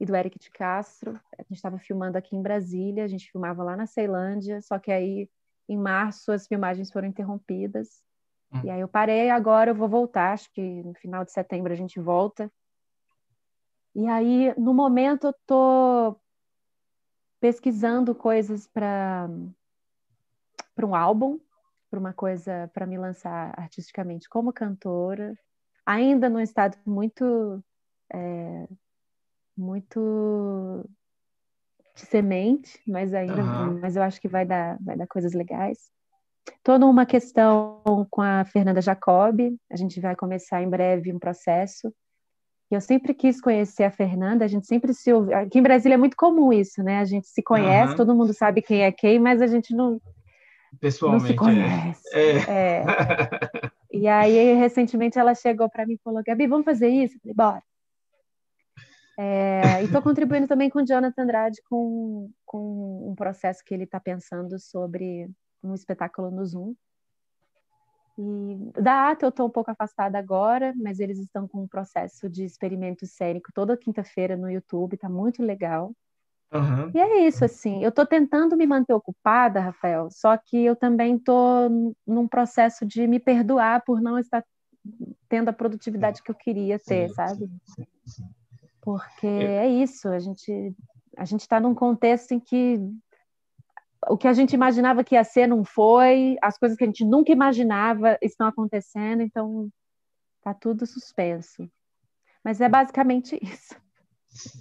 e 0.00 0.06
do 0.06 0.16
Eric 0.16 0.38
de 0.38 0.50
Castro. 0.50 1.20
A 1.38 1.42
gente 1.42 1.56
estava 1.56 1.78
filmando 1.78 2.16
aqui 2.16 2.34
em 2.34 2.42
Brasília, 2.42 3.04
a 3.04 3.08
gente 3.08 3.30
filmava 3.30 3.62
lá 3.62 3.76
na 3.76 3.86
Ceilândia, 3.86 4.62
só 4.62 4.78
que 4.78 4.90
aí 4.90 5.28
em 5.68 5.76
março 5.76 6.32
as 6.32 6.46
filmagens 6.46 6.90
foram 6.90 7.08
interrompidas. 7.08 8.02
Hum. 8.52 8.60
E 8.64 8.70
aí 8.70 8.80
eu 8.80 8.88
parei, 8.88 9.30
agora 9.30 9.70
eu 9.70 9.74
vou 9.74 9.88
voltar, 9.88 10.32
acho 10.32 10.50
que 10.52 10.82
no 10.82 10.94
final 10.94 11.24
de 11.24 11.32
setembro 11.32 11.72
a 11.72 11.76
gente 11.76 11.98
volta. 12.00 12.50
E 13.94 14.08
aí, 14.08 14.52
no 14.58 14.74
momento, 14.74 15.28
eu 15.28 15.30
estou 15.30 16.20
pesquisando 17.40 18.14
coisas 18.14 18.66
para 18.66 19.28
para 20.74 20.86
um 20.86 20.94
álbum, 20.94 21.38
para 21.88 22.00
uma 22.00 22.12
coisa 22.12 22.68
para 22.74 22.86
me 22.86 22.98
lançar 22.98 23.54
artisticamente 23.56 24.28
como 24.28 24.52
cantora, 24.52 25.38
ainda 25.86 26.28
num 26.28 26.40
estado 26.40 26.76
muito 26.84 27.62
é, 28.12 28.68
muito 29.56 30.84
de 31.94 32.02
semente, 32.02 32.80
mas 32.86 33.14
ainda, 33.14 33.42
uhum. 33.42 33.78
mas 33.80 33.96
eu 33.96 34.02
acho 34.02 34.20
que 34.20 34.28
vai 34.28 34.44
dar, 34.44 34.76
vai 34.80 34.96
dar 34.96 35.06
coisas 35.06 35.32
legais. 35.32 35.78
Estou 36.46 36.78
numa 36.78 37.06
questão 37.06 37.80
com 38.10 38.20
a 38.20 38.44
Fernanda 38.44 38.82
Jacobi, 38.82 39.56
a 39.70 39.76
gente 39.76 40.00
vai 40.00 40.16
começar 40.16 40.62
em 40.62 40.68
breve 40.68 41.12
um 41.12 41.18
processo. 41.18 41.92
Eu 42.70 42.80
sempre 42.80 43.14
quis 43.14 43.40
conhecer 43.40 43.84
a 43.84 43.90
Fernanda, 43.90 44.44
a 44.44 44.48
gente 44.48 44.66
sempre 44.66 44.92
se 44.92 45.12
ouve. 45.12 45.32
Aqui 45.32 45.58
em 45.58 45.62
Brasília 45.62 45.94
é 45.94 45.98
muito 45.98 46.16
comum 46.16 46.52
isso, 46.52 46.82
né? 46.82 46.98
A 46.98 47.04
gente 47.04 47.28
se 47.28 47.42
conhece, 47.42 47.92
uhum. 47.92 47.96
todo 47.96 48.14
mundo 48.14 48.34
sabe 48.34 48.60
quem 48.60 48.82
é 48.82 48.90
quem, 48.90 49.18
mas 49.18 49.40
a 49.40 49.46
gente 49.46 49.74
não, 49.74 50.00
Pessoalmente, 50.80 51.22
não 51.22 51.28
se 51.28 51.36
conhece. 51.36 52.02
É. 52.12 52.36
É. 52.48 52.84
e 53.92 54.08
aí, 54.08 54.54
recentemente, 54.54 55.18
ela 55.18 55.34
chegou 55.34 55.68
para 55.68 55.86
mim 55.86 55.94
e 55.94 56.00
falou: 56.02 56.22
Gabi, 56.26 56.46
vamos 56.46 56.64
fazer 56.64 56.88
isso? 56.88 57.14
Eu 57.16 57.20
falei, 57.20 57.34
bora. 57.34 57.62
É, 59.16 59.82
e 59.82 59.84
estou 59.84 60.02
contribuindo 60.02 60.48
também 60.48 60.68
com 60.68 60.80
o 60.80 60.86
Jonathan 60.86 61.22
Andrade 61.22 61.62
com, 61.68 62.30
com 62.44 63.10
um 63.10 63.14
processo 63.14 63.62
que 63.64 63.72
ele 63.72 63.84
está 63.84 64.00
pensando 64.00 64.58
sobre 64.58 65.30
um 65.62 65.74
espetáculo 65.74 66.30
no 66.30 66.44
Zoom. 66.44 66.74
E 68.16 68.80
da 68.80 69.10
ATA 69.10 69.26
eu 69.26 69.30
estou 69.30 69.46
um 69.46 69.50
pouco 69.50 69.70
afastada 69.70 70.18
agora, 70.18 70.72
mas 70.76 71.00
eles 71.00 71.18
estão 71.18 71.48
com 71.48 71.62
um 71.62 71.68
processo 71.68 72.28
de 72.28 72.44
experimento 72.44 73.06
cênico 73.06 73.50
toda 73.52 73.76
quinta-feira 73.76 74.36
no 74.36 74.50
YouTube, 74.50 74.94
está 74.94 75.08
muito 75.08 75.42
legal. 75.42 75.92
Uhum. 76.52 76.92
E 76.94 77.00
é 77.00 77.26
isso, 77.26 77.44
assim, 77.44 77.82
eu 77.82 77.88
estou 77.88 78.06
tentando 78.06 78.56
me 78.56 78.64
manter 78.64 78.92
ocupada, 78.92 79.58
Rafael, 79.58 80.08
só 80.12 80.36
que 80.36 80.56
eu 80.64 80.76
também 80.76 81.16
estou 81.16 81.96
num 82.06 82.28
processo 82.28 82.86
de 82.86 83.08
me 83.08 83.18
perdoar 83.18 83.82
por 83.84 84.00
não 84.00 84.16
estar 84.16 84.44
tendo 85.28 85.48
a 85.48 85.52
produtividade 85.52 86.22
que 86.22 86.30
eu 86.30 86.34
queria 86.34 86.78
ter, 86.78 87.08
sim, 87.08 87.14
sabe? 87.14 87.50
Sim, 87.64 87.86
sim, 88.06 88.28
porque 88.84 89.26
é 89.26 89.66
isso, 89.66 90.08
a 90.08 90.18
gente 90.18 90.74
a 91.16 91.24
gente 91.24 91.40
está 91.40 91.58
num 91.58 91.74
contexto 91.74 92.32
em 92.32 92.40
que 92.40 92.78
o 94.08 94.18
que 94.18 94.28
a 94.28 94.32
gente 94.32 94.52
imaginava 94.52 95.02
que 95.02 95.14
ia 95.14 95.24
ser 95.24 95.46
não 95.46 95.64
foi, 95.64 96.36
as 96.42 96.58
coisas 96.58 96.76
que 96.76 96.84
a 96.84 96.86
gente 96.86 97.04
nunca 97.04 97.32
imaginava 97.32 98.18
estão 98.20 98.46
acontecendo, 98.46 99.22
então 99.22 99.70
tá 100.42 100.52
tudo 100.52 100.86
suspenso. 100.86 101.66
Mas 102.44 102.60
é 102.60 102.68
basicamente 102.68 103.38
isso. 103.42 103.74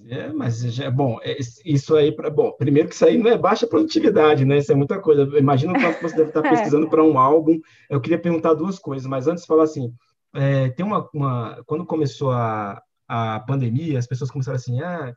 É, 0.08 0.32
mas 0.32 0.62
já, 0.62 0.90
bom, 0.90 1.20
é, 1.22 1.36
isso 1.66 1.96
aí, 1.96 2.12
pra, 2.12 2.30
bom, 2.30 2.52
primeiro 2.54 2.88
que 2.88 2.96
isso 2.96 3.06
aí 3.06 3.18
não 3.18 3.30
é 3.30 3.38
baixa 3.38 3.68
produtividade, 3.68 4.46
né? 4.46 4.60
Isso 4.60 4.72
é 4.72 4.76
muita 4.76 5.02
coisa. 5.02 5.24
Imagina 5.38 5.74
o 5.74 5.76
que 5.76 6.02
você 6.04 6.16
deve 6.16 6.30
estar 6.30 6.46
é. 6.46 6.50
pesquisando 6.50 6.88
para 6.90 7.04
um 7.04 7.18
álbum. 7.18 7.60
Eu 7.90 8.00
queria 8.00 8.22
perguntar 8.22 8.54
duas 8.54 8.80
coisas, 8.80 9.08
mas 9.08 9.28
antes 9.28 9.46
falar 9.46 9.64
assim, 9.64 9.94
é, 10.34 10.70
tem 10.70 10.86
uma, 10.86 11.10
uma, 11.14 11.62
quando 11.66 11.86
começou 11.86 12.32
a, 12.32 12.82
a 13.08 13.40
pandemia, 13.40 14.00
as 14.00 14.08
pessoas 14.08 14.32
começaram 14.32 14.56
assim, 14.56 14.82
ah, 14.82 15.14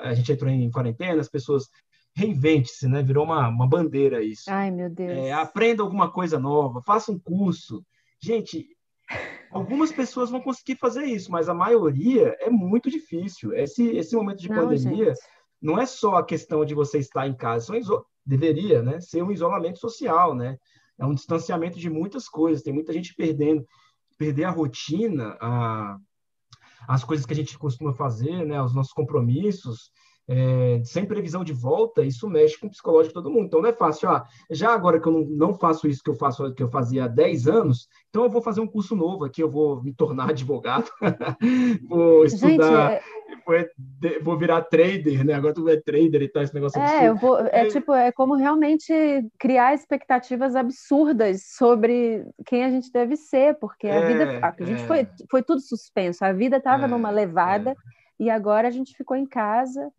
a 0.00 0.14
gente 0.14 0.32
entrou 0.32 0.50
em 0.50 0.70
quarentena, 0.70 1.20
as 1.20 1.28
pessoas 1.28 1.68
reinvente-se, 2.14 2.88
né? 2.88 3.02
Virou 3.02 3.24
uma, 3.24 3.48
uma 3.48 3.68
bandeira 3.68 4.22
isso. 4.22 4.44
Ai, 4.48 4.70
meu 4.70 4.90
Deus. 4.90 5.10
É, 5.10 5.32
aprenda 5.32 5.82
alguma 5.82 6.10
coisa 6.10 6.38
nova, 6.38 6.82
faça 6.82 7.12
um 7.12 7.18
curso. 7.18 7.84
Gente, 8.20 8.66
algumas 9.50 9.92
pessoas 9.92 10.30
vão 10.30 10.40
conseguir 10.40 10.76
fazer 10.76 11.04
isso, 11.04 11.30
mas 11.30 11.48
a 11.48 11.54
maioria 11.54 12.36
é 12.40 12.50
muito 12.50 12.90
difícil. 12.90 13.54
Esse, 13.54 13.86
esse 13.96 14.16
momento 14.16 14.40
de 14.40 14.48
não, 14.48 14.56
pandemia 14.56 15.06
gente. 15.06 15.20
não 15.62 15.78
é 15.78 15.86
só 15.86 16.16
a 16.16 16.24
questão 16.24 16.64
de 16.64 16.74
você 16.74 16.98
estar 16.98 17.26
em 17.26 17.36
casa, 17.36 17.72
deveria, 18.26 18.82
né? 18.82 19.00
Ser 19.00 19.22
um 19.22 19.32
isolamento 19.32 19.78
social, 19.78 20.34
né? 20.34 20.58
É 20.98 21.06
um 21.06 21.14
distanciamento 21.14 21.78
de 21.78 21.88
muitas 21.88 22.28
coisas. 22.28 22.62
Tem 22.62 22.72
muita 22.72 22.92
gente 22.92 23.14
perdendo, 23.14 23.64
perder 24.18 24.44
a 24.44 24.50
rotina, 24.50 25.36
a 25.40 25.96
as 26.88 27.04
coisas 27.04 27.26
que 27.26 27.34
a 27.34 27.36
gente 27.36 27.58
costuma 27.58 27.92
fazer, 27.92 28.46
né, 28.46 28.60
os 28.62 28.74
nossos 28.74 28.94
compromissos, 28.94 29.90
é, 30.28 30.82
sem 30.84 31.06
previsão 31.06 31.42
de 31.42 31.54
volta, 31.54 32.04
isso 32.04 32.28
mexe 32.28 32.58
com 32.60 32.66
o 32.66 32.70
psicológico 32.70 33.08
de 33.08 33.14
todo 33.14 33.30
mundo. 33.30 33.46
Então 33.46 33.62
não 33.62 33.70
é 33.70 33.72
fácil, 33.72 34.10
ah, 34.10 34.26
já 34.50 34.74
agora 34.74 35.00
que 35.00 35.08
eu 35.08 35.12
não, 35.12 35.24
não 35.24 35.54
faço 35.54 35.88
isso 35.88 36.02
que 36.02 36.10
eu 36.10 36.14
faço 36.14 36.52
que 36.52 36.62
eu 36.62 36.68
fazia 36.68 37.04
há 37.04 37.08
10 37.08 37.48
anos, 37.48 37.88
então 38.10 38.24
eu 38.24 38.30
vou 38.30 38.42
fazer 38.42 38.60
um 38.60 38.66
curso 38.66 38.94
novo 38.94 39.24
aqui, 39.24 39.42
eu 39.42 39.48
vou 39.48 39.82
me 39.82 39.92
tornar 39.92 40.28
advogado, 40.30 40.90
vou 41.88 42.26
estudar, 42.26 42.48
Gente, 42.48 42.62
é... 42.62 43.02
vou, 43.46 43.56
vou, 44.22 44.38
virar 44.38 44.60
trader, 44.62 45.24
né? 45.24 45.32
Agora 45.32 45.54
tu 45.54 45.66
é 45.66 45.80
trader 45.80 46.20
e 46.20 46.28
tal, 46.28 46.42
esse 46.42 46.54
negócio 46.54 46.78
É, 46.78 47.12
vou, 47.14 47.38
é, 47.40 47.62
é 47.62 47.66
tipo, 47.68 47.94
é 47.94 48.12
como 48.12 48.34
realmente 48.34 48.92
criar 49.38 49.72
expectativas 49.72 50.54
absurdas 50.54 51.42
sobre 51.56 52.26
quem 52.44 52.64
a 52.64 52.70
gente 52.70 52.92
deve 52.92 53.16
ser, 53.16 53.54
porque 53.58 53.88
a 53.88 54.06
vida, 54.06 54.24
é, 54.24 54.40
a 54.42 54.54
gente 54.62 54.82
foi, 54.86 55.00
é. 55.00 55.10
foi 55.30 55.42
tudo 55.42 55.60
suspenso, 55.62 56.22
a 56.22 56.32
vida 56.32 56.58
estava 56.58 56.86
numa 56.86 57.08
levada 57.08 57.74
e 58.20 58.28
agora 58.28 58.68
a 58.68 58.70
gente 58.70 58.94
ficou 58.94 59.16
em 59.16 59.26
casa 59.26 59.90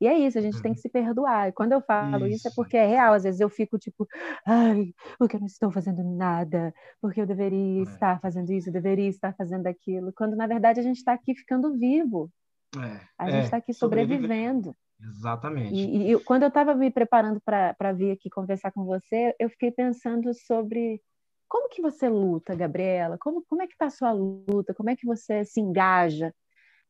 e 0.00 0.06
é 0.06 0.18
isso, 0.18 0.38
a 0.38 0.40
gente 0.40 0.60
tem 0.62 0.70
uhum. 0.70 0.74
que 0.74 0.80
se 0.80 0.88
perdoar. 0.88 1.48
E 1.48 1.52
quando 1.52 1.72
eu 1.72 1.80
falo 1.82 2.26
isso. 2.26 2.36
isso. 2.36 2.48
é 2.48 2.50
porque 2.56 2.76
é 2.76 2.86
real. 2.86 3.12
Às 3.12 3.24
vezes 3.24 3.40
eu 3.40 3.50
fico 3.50 3.78
tipo, 3.78 4.08
ai, 4.46 4.94
porque 5.18 5.36
eu 5.36 5.40
não 5.40 5.46
estou 5.46 5.70
fazendo 5.70 6.02
nada, 6.02 6.72
porque 7.00 7.20
eu 7.20 7.26
deveria 7.26 7.80
é. 7.80 7.82
estar 7.82 8.20
fazendo 8.20 8.50
isso, 8.50 8.68
eu 8.68 8.72
deveria 8.72 9.08
estar 9.08 9.34
fazendo 9.34 9.66
aquilo. 9.66 10.12
Quando 10.14 10.34
na 10.36 10.46
verdade 10.46 10.80
a 10.80 10.82
gente 10.82 10.96
está 10.96 11.12
aqui 11.12 11.34
ficando 11.34 11.76
vivo. 11.76 12.30
É. 12.76 13.00
A 13.18 13.30
gente 13.30 13.44
está 13.44 13.58
é. 13.58 13.60
aqui 13.60 13.74
sobrevivendo. 13.74 14.74
Exatamente. 15.02 15.74
E, 15.74 16.12
e, 16.12 16.24
quando 16.24 16.42
eu 16.42 16.48
estava 16.48 16.74
me 16.74 16.90
preparando 16.90 17.40
para 17.40 17.92
vir 17.92 18.12
aqui 18.12 18.30
conversar 18.30 18.70
com 18.70 18.84
você, 18.84 19.34
eu 19.38 19.48
fiquei 19.50 19.70
pensando 19.70 20.32
sobre 20.34 21.00
como 21.48 21.68
que 21.68 21.82
você 21.82 22.08
luta, 22.08 22.54
Gabriela? 22.54 23.18
Como, 23.18 23.42
como 23.48 23.62
é 23.62 23.66
que 23.66 23.72
está 23.72 23.86
a 23.86 23.90
sua 23.90 24.12
luta? 24.12 24.72
Como 24.72 24.88
é 24.88 24.96
que 24.96 25.06
você 25.06 25.44
se 25.44 25.60
engaja? 25.60 26.32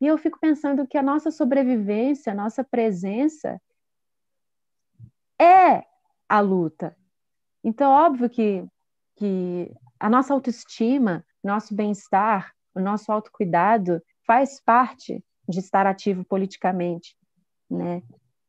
E 0.00 0.06
eu 0.06 0.16
fico 0.16 0.38
pensando 0.40 0.86
que 0.86 0.96
a 0.96 1.02
nossa 1.02 1.30
sobrevivência, 1.30 2.32
a 2.32 2.34
nossa 2.34 2.64
presença 2.64 3.60
é 5.40 5.84
a 6.28 6.40
luta. 6.40 6.96
Então, 7.62 7.90
óbvio 7.90 8.30
que, 8.30 8.64
que 9.16 9.70
a 9.98 10.08
nossa 10.08 10.32
autoestima, 10.32 11.24
nosso 11.44 11.74
bem-estar, 11.74 12.52
o 12.74 12.80
nosso 12.80 13.12
autocuidado 13.12 14.02
faz 14.26 14.60
parte 14.62 15.22
de 15.48 15.58
estar 15.58 15.86
ativo 15.86 16.24
politicamente, 16.24 17.16
né? 17.68 18.02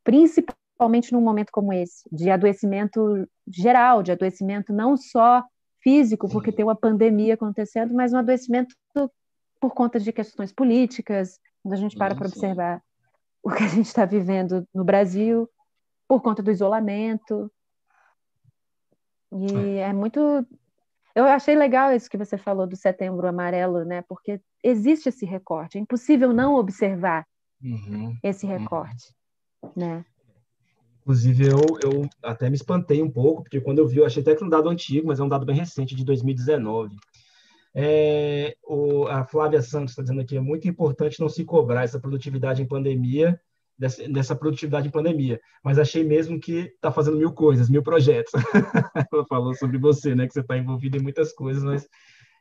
Principalmente 0.03 1.11
num 1.11 1.21
momento 1.21 1.51
como 1.51 1.73
esse, 1.73 2.07
de 2.11 2.29
adoecimento 2.29 3.27
geral, 3.47 4.01
de 4.01 4.11
adoecimento 4.11 4.71
não 4.71 4.95
só 4.95 5.43
físico, 5.81 6.29
porque 6.29 6.51
tem 6.51 6.63
uma 6.63 6.75
pandemia 6.75 7.33
acontecendo, 7.33 7.93
mas 7.93 8.13
um 8.13 8.17
adoecimento 8.17 8.75
por 9.62 9.76
conta 9.76 10.00
de 10.00 10.12
questões 10.12 10.52
políticas, 10.52 11.39
quando 11.62 11.74
a 11.76 11.78
gente 11.78 11.95
para 11.95 12.15
para 12.15 12.28
observar 12.28 12.84
o 13.43 13.52
que 13.52 13.63
a 13.63 13.67
gente 13.67 13.86
está 13.86 14.06
vivendo 14.06 14.67
no 14.74 14.84
Brasil, 14.84 15.47
por 16.08 16.21
conta 16.21 16.41
do 16.41 16.52
isolamento. 16.52 17.50
E 19.32 19.78
é 19.78 19.93
muito. 19.93 20.19
Eu 21.13 21.26
achei 21.26 21.56
legal 21.56 21.93
isso 21.93 22.10
que 22.10 22.17
você 22.17 22.38
falou 22.38 22.65
do 22.65 22.76
setembro 22.76 23.28
amarelo, 23.28 23.86
né? 23.86 24.02
Porque 24.02 24.41
existe 24.63 25.10
esse 25.10 25.26
recorte, 25.26 25.78
é 25.78 25.82
impossível 25.82 26.34
não 26.34 26.56
observar 26.56 27.26
uhum. 27.62 28.17
esse 28.24 28.45
recorte, 28.47 29.13
uhum. 29.62 29.71
né? 29.76 30.06
Inclusive, 31.02 31.47
eu, 31.47 31.65
eu 31.84 32.10
até 32.24 32.50
me 32.50 32.56
espantei 32.56 33.02
um 33.02 33.10
pouco, 33.10 33.43
porque 33.43 33.60
quando 33.60 33.80
eu 33.80 33.88
vi, 33.88 33.97
eu 33.97 34.06
achei 34.06 34.21
até 34.21 34.36
que 34.36 34.43
um 34.43 34.50
dado 34.50 34.69
antigo, 34.69 35.08
mas 35.08 35.19
é 35.19 35.24
um 35.24 35.30
dado 35.30 35.45
bem 35.45 35.56
recente, 35.56 35.95
de 35.95 36.06
2019. 36.06 36.95
É, 37.73 38.55
o, 38.63 39.07
a 39.07 39.23
Flávia 39.23 39.62
Santos 39.62 39.91
está 39.91 40.01
dizendo 40.01 40.21
aqui, 40.21 40.36
é 40.36 40.41
muito 40.41 40.67
importante 40.67 41.19
não 41.19 41.29
se 41.29 41.45
cobrar 41.45 41.84
essa 41.84 41.99
produtividade 41.99 42.62
em 42.62 42.67
pandemia, 42.67 43.39
dessa, 43.77 44.07
dessa 44.07 44.36
produtividade 44.36 44.88
em 44.88 44.91
pandemia, 44.91 45.41
mas 45.63 45.79
achei 45.79 46.03
mesmo 46.03 46.39
que 46.39 46.71
está 46.75 46.91
fazendo 46.91 47.17
mil 47.17 47.31
coisas, 47.31 47.69
mil 47.69 47.81
projetos. 47.81 48.31
Ela 49.12 49.25
falou 49.25 49.55
sobre 49.55 49.77
você, 49.77 50.13
né, 50.13 50.27
que 50.27 50.34
você 50.34 50.41
está 50.41 50.57
envolvido 50.57 50.97
em 50.97 51.01
muitas 51.01 51.34
coisas, 51.34 51.63
mas 51.63 51.88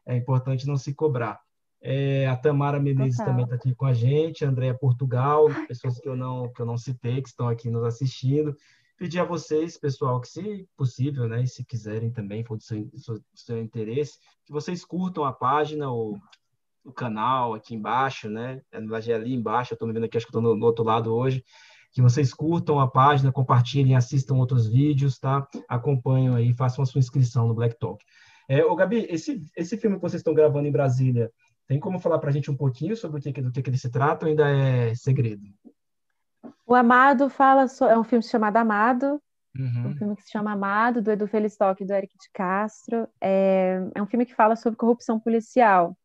é 0.07 0.17
importante 0.17 0.67
não 0.67 0.77
se 0.77 0.95
cobrar. 0.95 1.41
É, 1.83 2.27
a 2.27 2.37
Tamara 2.37 2.79
Menezes 2.79 3.17
Total. 3.17 3.33
também 3.33 3.45
está 3.45 3.57
aqui 3.57 3.75
com 3.75 3.87
a 3.87 3.95
gente, 3.95 4.45
a 4.45 4.49
Andréia 4.49 4.75
Portugal, 4.75 5.47
pessoas 5.67 5.99
que 5.99 6.07
eu 6.07 6.15
não 6.15 6.53
que 6.53 6.61
eu 6.61 6.67
não 6.67 6.77
citei, 6.77 7.23
que 7.23 7.29
estão 7.29 7.49
aqui 7.49 7.71
nos 7.71 7.85
assistindo. 7.85 8.55
Pedir 9.01 9.19
a 9.19 9.25
vocês, 9.25 9.79
pessoal, 9.79 10.21
que 10.21 10.29
se 10.29 10.69
possível, 10.77 11.27
né, 11.27 11.43
e 11.43 11.47
se 11.47 11.65
quiserem 11.65 12.13
também, 12.13 12.45
for 12.45 12.59
do 12.59 12.63
seu, 12.63 12.87
seu, 13.35 13.59
interesse, 13.59 14.19
que 14.45 14.53
vocês 14.53 14.85
curtam 14.85 15.25
a 15.25 15.33
página, 15.33 15.91
o, 15.91 16.19
o 16.85 16.93
canal 16.93 17.55
aqui 17.55 17.75
embaixo, 17.75 18.29
né? 18.29 18.61
Na 18.71 18.81
verdade 18.81 19.11
é 19.11 19.15
ali 19.15 19.33
embaixo, 19.33 19.73
eu 19.73 19.77
estou 19.77 19.89
me 19.89 19.95
vendo 19.95 20.05
aqui, 20.05 20.19
acho 20.19 20.27
que 20.27 20.31
estou 20.31 20.43
no, 20.43 20.55
no 20.55 20.67
outro 20.67 20.85
lado 20.85 21.15
hoje 21.15 21.43
que 21.93 22.03
vocês 22.03 22.35
curtam 22.35 22.79
a 22.79 22.89
página, 22.89 23.33
compartilhem, 23.33 23.97
assistam 23.97 24.35
outros 24.35 24.69
vídeos, 24.69 25.19
tá? 25.19 25.49
Acompanhem 25.67 26.35
aí, 26.35 26.53
façam 26.53 26.83
a 26.83 26.87
sua 26.87 26.99
inscrição 26.99 27.49
no 27.49 27.55
Black 27.55 27.79
Talk. 27.79 28.05
É, 28.47 28.63
ô, 28.63 28.77
Gabi, 28.77 29.07
esse, 29.09 29.43
esse 29.57 29.79
filme 29.79 29.97
que 29.97 30.03
vocês 30.03 30.21
estão 30.21 30.35
gravando 30.35 30.69
em 30.69 30.73
Brasília, 30.73 31.33
tem 31.67 31.81
como 31.81 31.99
falar 31.99 32.19
para 32.19 32.31
a 32.31 32.33
gente 32.33 32.51
um 32.51 32.57
pouquinho 32.57 32.97
sobre 32.97 33.19
o 33.19 33.23
que, 33.23 33.41
do 33.41 33.51
que, 33.51 33.63
que 33.63 33.71
ele 33.71 33.79
se 33.79 33.91
trata 33.91 34.27
ou 34.27 34.31
ainda 34.31 34.49
é 34.49 34.95
segredo? 34.95 35.43
O 36.71 36.75
Amado 36.77 37.29
fala, 37.29 37.67
so... 37.67 37.85
é 37.85 37.99
um 37.99 38.05
filme 38.05 38.23
chamado 38.23 38.57
Amado, 38.57 39.21
uhum. 39.59 39.89
um 39.89 39.97
filme 39.97 40.15
que 40.15 40.23
se 40.23 40.31
chama 40.31 40.53
Amado, 40.53 41.03
do 41.03 41.11
Edu 41.11 41.27
Felistock 41.27 41.83
e 41.83 41.85
do 41.85 41.93
Eric 41.93 42.17
de 42.17 42.31
Castro. 42.33 43.09
É, 43.21 43.81
é 43.93 44.01
um 44.01 44.07
filme 44.07 44.25
que 44.25 44.37
fala 44.37 44.55
sobre 44.55 44.77
corrupção 44.77 45.19
policial. 45.19 45.99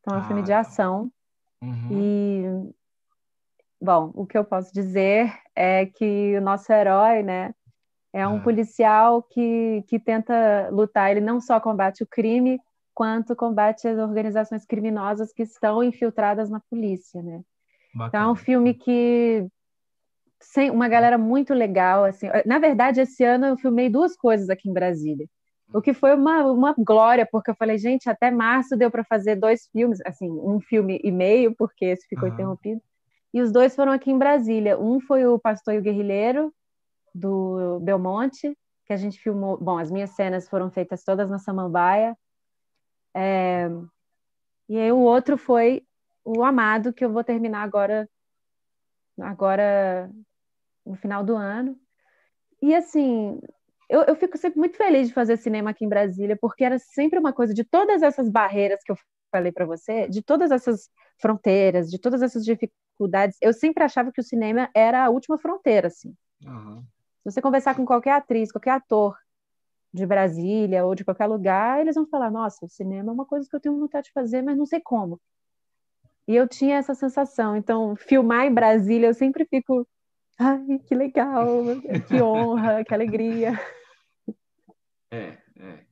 Então, 0.00 0.14
é 0.14 0.18
um 0.18 0.22
ah, 0.22 0.26
filme 0.26 0.42
de 0.42 0.54
ação. 0.54 1.12
Uhum. 1.60 1.88
E, 1.90 2.72
bom, 3.78 4.10
o 4.14 4.24
que 4.24 4.38
eu 4.38 4.42
posso 4.42 4.72
dizer 4.72 5.30
é 5.54 5.84
que 5.84 6.34
o 6.38 6.40
nosso 6.40 6.72
herói, 6.72 7.22
né, 7.22 7.54
é 8.10 8.26
um 8.26 8.38
ah. 8.38 8.40
policial 8.40 9.22
que, 9.22 9.84
que 9.86 9.98
tenta 9.98 10.70
lutar. 10.70 11.10
Ele 11.10 11.20
não 11.20 11.42
só 11.42 11.60
combate 11.60 12.02
o 12.02 12.06
crime, 12.06 12.58
quanto 12.94 13.36
combate 13.36 13.86
às 13.86 13.98
organizações 13.98 14.64
criminosas 14.64 15.30
que 15.30 15.42
estão 15.42 15.84
infiltradas 15.84 16.48
na 16.48 16.60
polícia, 16.70 17.22
né? 17.22 17.42
Bacana. 17.94 18.08
Então 18.08 18.20
é 18.22 18.32
um 18.32 18.34
filme 18.34 18.72
que 18.72 19.46
sem 20.40 20.70
uma 20.70 20.88
galera 20.88 21.18
muito 21.18 21.54
legal, 21.54 22.04
assim. 22.04 22.28
Na 22.44 22.58
verdade, 22.58 23.00
esse 23.00 23.24
ano 23.24 23.46
eu 23.46 23.56
filmei 23.56 23.88
duas 23.88 24.16
coisas 24.16 24.48
aqui 24.50 24.68
em 24.68 24.72
Brasília. 24.72 25.26
O 25.74 25.80
que 25.80 25.92
foi 25.92 26.14
uma, 26.14 26.44
uma 26.44 26.74
glória, 26.78 27.26
porque 27.30 27.50
eu 27.50 27.56
falei, 27.56 27.76
gente, 27.76 28.08
até 28.08 28.30
março 28.30 28.76
deu 28.76 28.90
para 28.90 29.04
fazer 29.04 29.36
dois 29.36 29.66
filmes, 29.72 30.00
assim, 30.06 30.30
um 30.30 30.60
filme 30.60 31.00
e 31.02 31.10
meio, 31.10 31.54
porque 31.56 31.84
esse 31.86 32.06
ficou 32.06 32.28
uhum. 32.28 32.34
interrompido. 32.34 32.80
E 33.34 33.42
os 33.42 33.52
dois 33.52 33.74
foram 33.74 33.92
aqui 33.92 34.10
em 34.10 34.18
Brasília. 34.18 34.78
Um 34.78 35.00
foi 35.00 35.26
o 35.26 35.38
Pastor 35.38 35.74
e 35.74 35.78
o 35.78 35.82
Guerrilheiro, 35.82 36.52
do 37.14 37.80
Belmonte, 37.80 38.56
que 38.86 38.92
a 38.92 38.96
gente 38.96 39.18
filmou. 39.18 39.58
Bom, 39.58 39.78
as 39.78 39.90
minhas 39.90 40.10
cenas 40.10 40.48
foram 40.48 40.70
feitas 40.70 41.02
todas 41.02 41.28
na 41.28 41.38
Samambaia. 41.38 42.16
É, 43.14 43.68
e 44.68 44.78
aí 44.78 44.92
o 44.92 44.98
outro 44.98 45.36
foi 45.36 45.82
o 46.24 46.44
Amado, 46.44 46.92
que 46.92 47.04
eu 47.04 47.12
vou 47.12 47.24
terminar 47.24 47.62
agora, 47.62 48.08
agora 49.20 50.10
no 50.84 50.96
final 50.96 51.24
do 51.24 51.36
ano. 51.36 51.78
E 52.62 52.74
assim, 52.74 53.40
eu, 53.88 54.02
eu 54.02 54.16
fico 54.16 54.36
sempre 54.38 54.58
muito 54.58 54.76
feliz 54.76 55.08
de 55.08 55.14
fazer 55.14 55.36
cinema 55.36 55.70
aqui 55.70 55.84
em 55.84 55.88
Brasília, 55.88 56.36
porque 56.40 56.64
era 56.64 56.78
sempre 56.78 57.18
uma 57.18 57.32
coisa 57.32 57.54
de 57.54 57.64
todas 57.64 58.02
essas 58.02 58.28
barreiras 58.28 58.80
que 58.84 58.92
eu 58.92 58.96
falei 59.30 59.52
para 59.52 59.66
você, 59.66 60.08
de 60.08 60.22
todas 60.22 60.50
essas 60.50 60.88
fronteiras, 61.18 61.90
de 61.90 61.98
todas 61.98 62.22
essas 62.22 62.44
dificuldades, 62.44 63.36
eu 63.40 63.52
sempre 63.52 63.84
achava 63.84 64.12
que 64.12 64.20
o 64.20 64.24
cinema 64.24 64.70
era 64.74 65.04
a 65.04 65.10
última 65.10 65.38
fronteira, 65.38 65.88
assim. 65.88 66.14
Uhum. 66.44 66.82
Se 67.22 67.32
você 67.32 67.42
conversar 67.42 67.74
com 67.74 67.84
qualquer 67.84 68.12
atriz, 68.12 68.52
qualquer 68.52 68.70
ator 68.70 69.16
de 69.92 70.06
Brasília 70.06 70.84
ou 70.84 70.94
de 70.94 71.04
qualquer 71.04 71.26
lugar, 71.26 71.80
eles 71.80 71.94
vão 71.94 72.06
falar: 72.06 72.30
nossa, 72.30 72.64
o 72.64 72.68
cinema 72.68 73.10
é 73.10 73.14
uma 73.14 73.24
coisa 73.26 73.48
que 73.48 73.56
eu 73.56 73.60
tenho 73.60 73.78
vontade 73.78 74.06
de 74.06 74.12
fazer, 74.12 74.42
mas 74.42 74.56
não 74.56 74.66
sei 74.66 74.80
como. 74.80 75.20
E 76.26 76.34
eu 76.34 76.48
tinha 76.48 76.76
essa 76.76 76.94
sensação. 76.94 77.56
Então, 77.56 77.94
filmar 77.96 78.46
em 78.46 78.54
Brasília, 78.54 79.08
eu 79.08 79.14
sempre 79.14 79.44
fico: 79.44 79.86
ai, 80.38 80.78
que 80.86 80.94
legal, 80.94 81.46
que 82.08 82.20
honra, 82.20 82.84
que 82.84 82.92
alegria. 82.92 83.58
É, 85.10 85.38
é. 85.58 85.86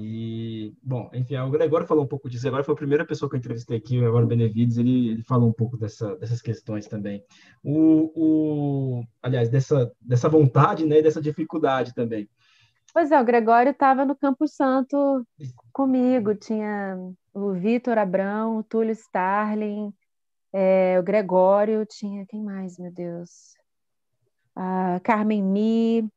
E, 0.00 0.74
bom, 0.82 1.10
enfim, 1.14 1.36
o 1.38 1.50
Gregório 1.50 1.86
falou 1.86 2.04
um 2.04 2.08
pouco 2.08 2.28
disso. 2.28 2.46
Agora 2.46 2.62
foi 2.62 2.74
a 2.74 2.76
primeira 2.76 3.06
pessoa 3.06 3.28
que 3.28 3.36
eu 3.36 3.38
entrevistei 3.38 3.78
aqui, 3.78 3.96
o 3.96 4.02
Gregório 4.02 4.28
Benevides, 4.28 4.76
ele, 4.76 5.08
ele 5.10 5.22
falou 5.22 5.48
um 5.48 5.52
pouco 5.52 5.78
dessa, 5.78 6.14
dessas 6.16 6.42
questões 6.42 6.86
também. 6.86 7.24
O, 7.64 8.12
o, 8.14 9.04
aliás, 9.22 9.48
dessa, 9.48 9.90
dessa 10.00 10.28
vontade 10.28 10.84
né, 10.84 10.98
e 10.98 11.02
dessa 11.02 11.20
dificuldade 11.20 11.94
também. 11.94 12.28
Pois 12.98 13.12
é, 13.12 13.20
o 13.20 13.24
Gregório 13.24 13.70
estava 13.70 14.04
no 14.04 14.16
Campo 14.16 14.48
Santo 14.48 15.24
comigo, 15.72 16.34
tinha 16.34 16.98
o 17.32 17.52
Vitor 17.52 17.96
Abrão, 17.96 18.58
o 18.58 18.64
Túlio 18.64 18.90
Starling, 18.90 19.94
é, 20.52 20.98
o 20.98 21.02
Gregório, 21.04 21.86
tinha 21.86 22.26
quem 22.26 22.42
mais, 22.42 22.76
meu 22.76 22.92
Deus? 22.92 23.54
A 24.52 24.98
Carmen 25.04 25.44
Mi, 25.44 26.10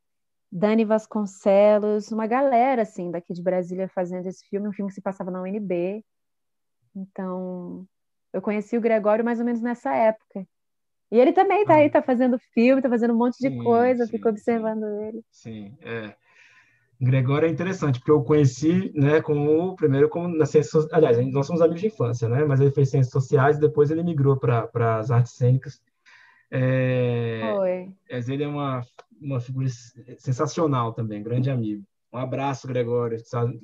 Dani 0.52 0.84
Vasconcelos, 0.84 2.12
uma 2.12 2.26
galera 2.26 2.82
assim 2.82 3.12
daqui 3.12 3.32
de 3.32 3.44
Brasília 3.44 3.88
fazendo 3.88 4.26
esse 4.26 4.44
filme, 4.50 4.68
um 4.68 4.74
filme 4.74 4.90
que 4.90 4.96
se 4.96 5.02
passava 5.04 5.30
na 5.30 5.44
UNB. 5.44 6.04
Então, 6.96 7.86
eu 8.34 8.42
conheci 8.42 8.76
o 8.76 8.82
Gregório 8.82 9.24
mais 9.24 9.38
ou 9.38 9.46
menos 9.46 9.62
nessa 9.62 9.94
época. 9.94 10.48
E 11.12 11.20
ele 11.20 11.32
também 11.32 11.62
está 11.62 11.76
aí, 11.76 11.86
está 11.86 12.02
fazendo 12.02 12.40
filme, 12.40 12.80
está 12.80 12.90
fazendo 12.90 13.14
um 13.14 13.18
monte 13.18 13.38
de 13.38 13.50
sim, 13.50 13.64
coisa, 13.64 14.06
sim, 14.06 14.12
fico 14.14 14.30
observando 14.30 14.82
sim. 14.82 15.04
ele. 15.04 15.26
Sim, 15.30 15.78
é. 15.82 16.16
Gregório 17.02 17.48
é 17.48 17.52
interessante, 17.52 17.98
porque 17.98 18.12
eu 18.12 18.22
conheci, 18.22 18.92
né, 18.94 19.22
como, 19.22 19.76
primeiro 19.76 20.08
como 20.08 20.28
nas 20.28 20.52
ciências, 20.52 20.88
aliás, 20.92 21.18
nós 21.32 21.48
somos 21.48 21.60
amigos 21.60 21.82
de 21.82 21.88
infância, 21.88 22.30
né, 22.30 22.46
mas 22.46 22.62
ele 22.62 22.70
fez 22.70 22.92
ciências 22.92 23.12
sociais, 23.12 23.58
depois 23.58 23.90
ele 23.90 24.04
migrou 24.04 24.38
para 24.38 25.00
as 25.00 25.10
artes 25.10 25.34
cênicas. 25.34 25.82
É, 26.52 27.54
Foi. 27.56 27.92
Mas 28.12 28.30
ele 28.30 28.44
é 28.44 28.48
uma, 28.48 28.82
uma 29.20 29.40
figura 29.40 29.68
sensacional 30.20 30.94
também, 30.94 31.24
grande 31.24 31.50
amigo. 31.50 31.84
Um 32.14 32.20
abraço, 32.20 32.68
Gregório. 32.68 33.18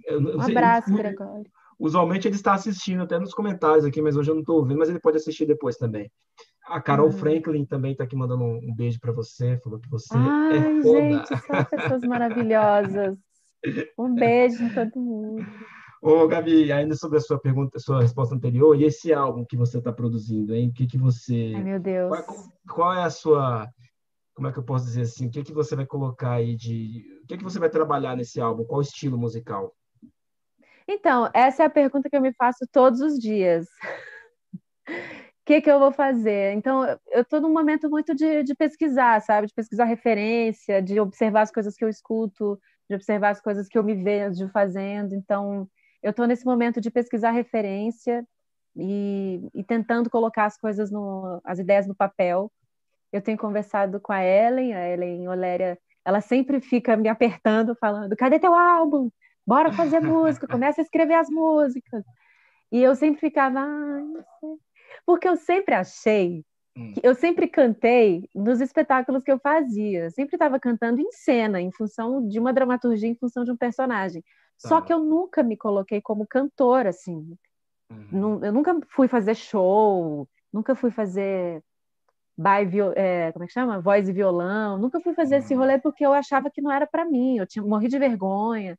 um 0.10 0.42
abraço, 0.42 0.92
Gregório. 0.92 1.52
Usualmente 1.78 2.28
ele 2.28 2.36
está 2.36 2.56
assistindo 2.56 3.04
até 3.04 3.20
nos 3.20 3.36
comentários 3.36 3.86
aqui, 3.86 4.02
mas 4.02 4.18
hoje 4.18 4.32
eu 4.32 4.36
não 4.36 4.42
estou 4.42 4.58
ouvindo, 4.58 4.80
mas 4.80 4.90
ele 4.90 5.00
pode 5.00 5.18
assistir 5.18 5.46
depois 5.46 5.78
também. 5.78 6.10
A 6.66 6.82
Carol 6.82 7.08
uhum. 7.08 7.12
Franklin 7.12 7.66
também 7.66 7.92
está 7.92 8.04
aqui 8.04 8.16
mandando 8.16 8.44
um, 8.44 8.74
beijo 8.76 9.00
para 9.00 9.12
você, 9.12 9.58
falou 9.60 9.80
que 9.80 9.90
você 9.90 10.14
Ai, 10.16 10.58
é 10.58 10.82
foda. 10.82 11.00
gente, 11.00 11.28
são 11.28 11.66
pessoas 11.66 12.02
maravilhosas. 12.02 13.18
Um 13.98 14.14
beijo 14.14 14.64
em 14.64 14.74
todo 14.74 15.00
mundo. 15.00 15.46
Ô, 16.02 16.28
Gabi, 16.28 16.72
ainda 16.72 16.96
sobre 16.96 17.18
a 17.18 17.22
sua 17.22 17.40
pergunta, 17.40 17.80
sua 17.80 18.02
resposta 18.02 18.36
anterior, 18.36 18.80
e 18.80 18.84
esse 18.86 19.12
álbum 19.12 19.44
que 19.44 19.58
você 19.58 19.80
está 19.80 19.92
produzindo, 19.92 20.54
hein? 20.54 20.70
O 20.70 20.74
que 20.74 20.86
que 20.86 20.98
você... 20.98 21.54
Ai, 21.56 21.64
meu 21.64 21.80
Deus. 21.80 22.10
Qual, 22.10 22.38
qual, 22.70 22.94
é 22.94 23.04
a 23.04 23.10
sua... 23.10 23.68
Como 24.36 24.48
é 24.48 24.52
que 24.52 24.60
eu 24.60 24.64
posso 24.64 24.86
dizer 24.86 25.02
assim? 25.02 25.28
O 25.28 25.32
que 25.32 25.44
que 25.44 25.54
você 25.54 25.76
vai 25.76 25.86
colocar 25.86 26.34
aí 26.34 26.56
de... 26.56 27.04
O 27.24 27.28
que 27.28 27.38
que 27.38 27.44
você 27.44 27.58
vai 27.58 27.70
trabalhar 27.70 28.16
nesse 28.16 28.40
álbum? 28.40 28.64
Qual 28.64 28.80
estilo 28.80 29.18
musical? 29.18 29.76
Então, 30.88 31.30
essa 31.34 31.64
é 31.64 31.66
a 31.66 31.70
pergunta 31.70 32.10
que 32.10 32.16
eu 32.16 32.22
me 32.22 32.34
faço 32.34 32.66
todos 32.72 33.02
os 33.02 33.18
dias. 33.18 33.66
O 33.66 34.88
que, 35.46 35.62
que 35.62 35.70
eu 35.70 35.80
vou 35.80 35.92
fazer? 35.92 36.54
Então, 36.54 36.86
eu 37.12 37.24
estou 37.24 37.42
num 37.42 37.52
momento 37.52 37.90
muito 37.90 38.14
de, 38.14 38.44
de 38.44 38.54
pesquisar, 38.54 39.20
sabe? 39.22 39.48
De 39.48 39.54
pesquisar 39.54 39.86
referência, 39.86 40.82
de 40.82 41.00
observar 41.00 41.42
as 41.42 41.52
coisas 41.52 41.76
que 41.76 41.84
eu 41.84 41.90
escuto, 41.90 42.58
de 42.90 42.96
observar 42.96 43.30
as 43.30 43.42
coisas 43.42 43.68
que 43.68 43.78
eu 43.78 43.84
me 43.84 43.96
vejo 43.96 44.50
fazendo. 44.50 45.14
Então, 45.14 45.68
eu 46.02 46.12
estou 46.12 46.28
nesse 46.28 46.46
momento 46.46 46.80
de 46.80 46.92
pesquisar 46.92 47.32
referência 47.32 48.26
e, 48.76 49.42
e, 49.54 49.64
tentando 49.64 50.10
colocar 50.10 50.46
as 50.46 50.58
coisas, 50.58 50.92
no, 50.92 51.42
as 51.44 51.60
ideias 51.60 51.88
no 51.88 51.96
papel. 51.96 52.52
eu 53.12 53.22
tenho 53.22 53.38
conversado 53.38 54.00
com 54.00 54.14
a 54.14 54.24
Ellen, 54.24 54.74
a 54.74 54.88
Ellen 54.90 55.28
Oléria, 55.28 55.80
ela 56.06 56.22
sempre 56.22 56.62
fica 56.62 56.96
me 56.96 57.10
apertando, 57.10 57.76
falando: 57.76 58.16
cadê 58.16 58.40
teu 58.40 58.54
álbum? 58.56 59.10
Bora 59.46 59.72
fazer 59.74 60.00
música, 60.02 60.48
começa 60.48 60.82
a 60.82 60.84
escrever 60.84 61.16
as 61.16 61.30
músicas. 61.30 62.04
E 62.72 62.82
eu 62.82 62.96
sempre 62.96 63.20
ficava, 63.20 63.60
ah. 63.60 64.02
Porque 65.06 65.28
eu 65.28 65.38
sempre 65.38 65.76
achei, 65.76 66.44
hum. 66.78 66.94
eu 67.02 67.16
sempre 67.16 67.48
cantei 67.48 68.30
nos 68.36 68.62
espetáculos 68.62 69.24
que 69.24 69.32
eu 69.32 69.40
fazia, 69.40 70.10
sempre 70.12 70.36
estava 70.36 70.60
cantando 70.60 71.02
em 71.02 71.12
cena, 71.12 71.60
em 71.60 71.72
função 71.72 72.28
de 72.28 72.40
uma 72.40 72.54
dramaturgia, 72.54 73.10
em 73.10 73.16
função 73.16 73.44
de 73.44 73.52
um 73.52 73.58
personagem. 73.58 74.22
Tá. 74.62 74.70
Só 74.70 74.82
que 74.82 74.94
eu 74.94 75.00
nunca 75.00 75.44
me 75.44 75.58
coloquei 75.58 76.02
como 76.02 76.28
cantora, 76.28 76.90
assim. 76.90 77.36
Uhum. 77.90 78.44
Eu 78.44 78.54
nunca 78.54 78.78
fui 78.90 79.08
fazer 79.08 79.36
show, 79.36 80.28
nunca 80.52 80.76
fui 80.76 80.92
fazer 80.92 81.64
by, 82.38 82.80
é, 82.96 83.32
como 83.32 83.44
é 83.44 83.48
que 83.48 83.54
chama? 83.54 83.82
Voz 83.82 84.08
e 84.08 84.14
violão. 84.14 84.78
Nunca 84.78 85.00
fui 85.00 85.14
fazer 85.14 85.36
uhum. 85.36 85.40
esse 85.40 85.56
rolê 85.56 85.80
porque 85.80 86.06
eu 86.06 86.14
achava 86.14 86.50
que 86.52 86.62
não 86.62 86.72
era 86.72 86.86
para 86.86 87.06
mim. 87.06 87.38
Eu 87.38 87.48
tinha 87.48 87.64
morri 87.64 87.88
de 87.88 87.98
vergonha. 87.98 88.78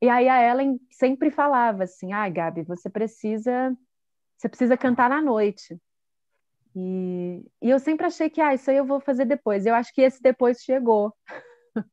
E 0.00 0.08
aí 0.08 0.28
a 0.28 0.42
Ellen 0.42 0.78
sempre 0.90 1.30
falava 1.30 1.84
assim: 1.84 2.12
"Ah, 2.12 2.28
Gabi, 2.28 2.62
você 2.62 2.88
precisa 2.88 3.76
você 4.36 4.48
precisa 4.48 4.76
cantar 4.76 5.10
na 5.10 5.20
noite". 5.20 5.78
E, 6.74 7.44
e 7.62 7.70
eu 7.70 7.78
sempre 7.78 8.06
achei 8.06 8.30
que 8.30 8.40
ah, 8.40 8.54
isso 8.54 8.70
aí 8.70 8.76
eu 8.76 8.84
vou 8.84 9.00
fazer 9.00 9.24
depois. 9.24 9.66
Eu 9.66 9.74
acho 9.74 9.92
que 9.92 10.02
esse 10.02 10.22
depois 10.22 10.58
chegou. 10.62 11.14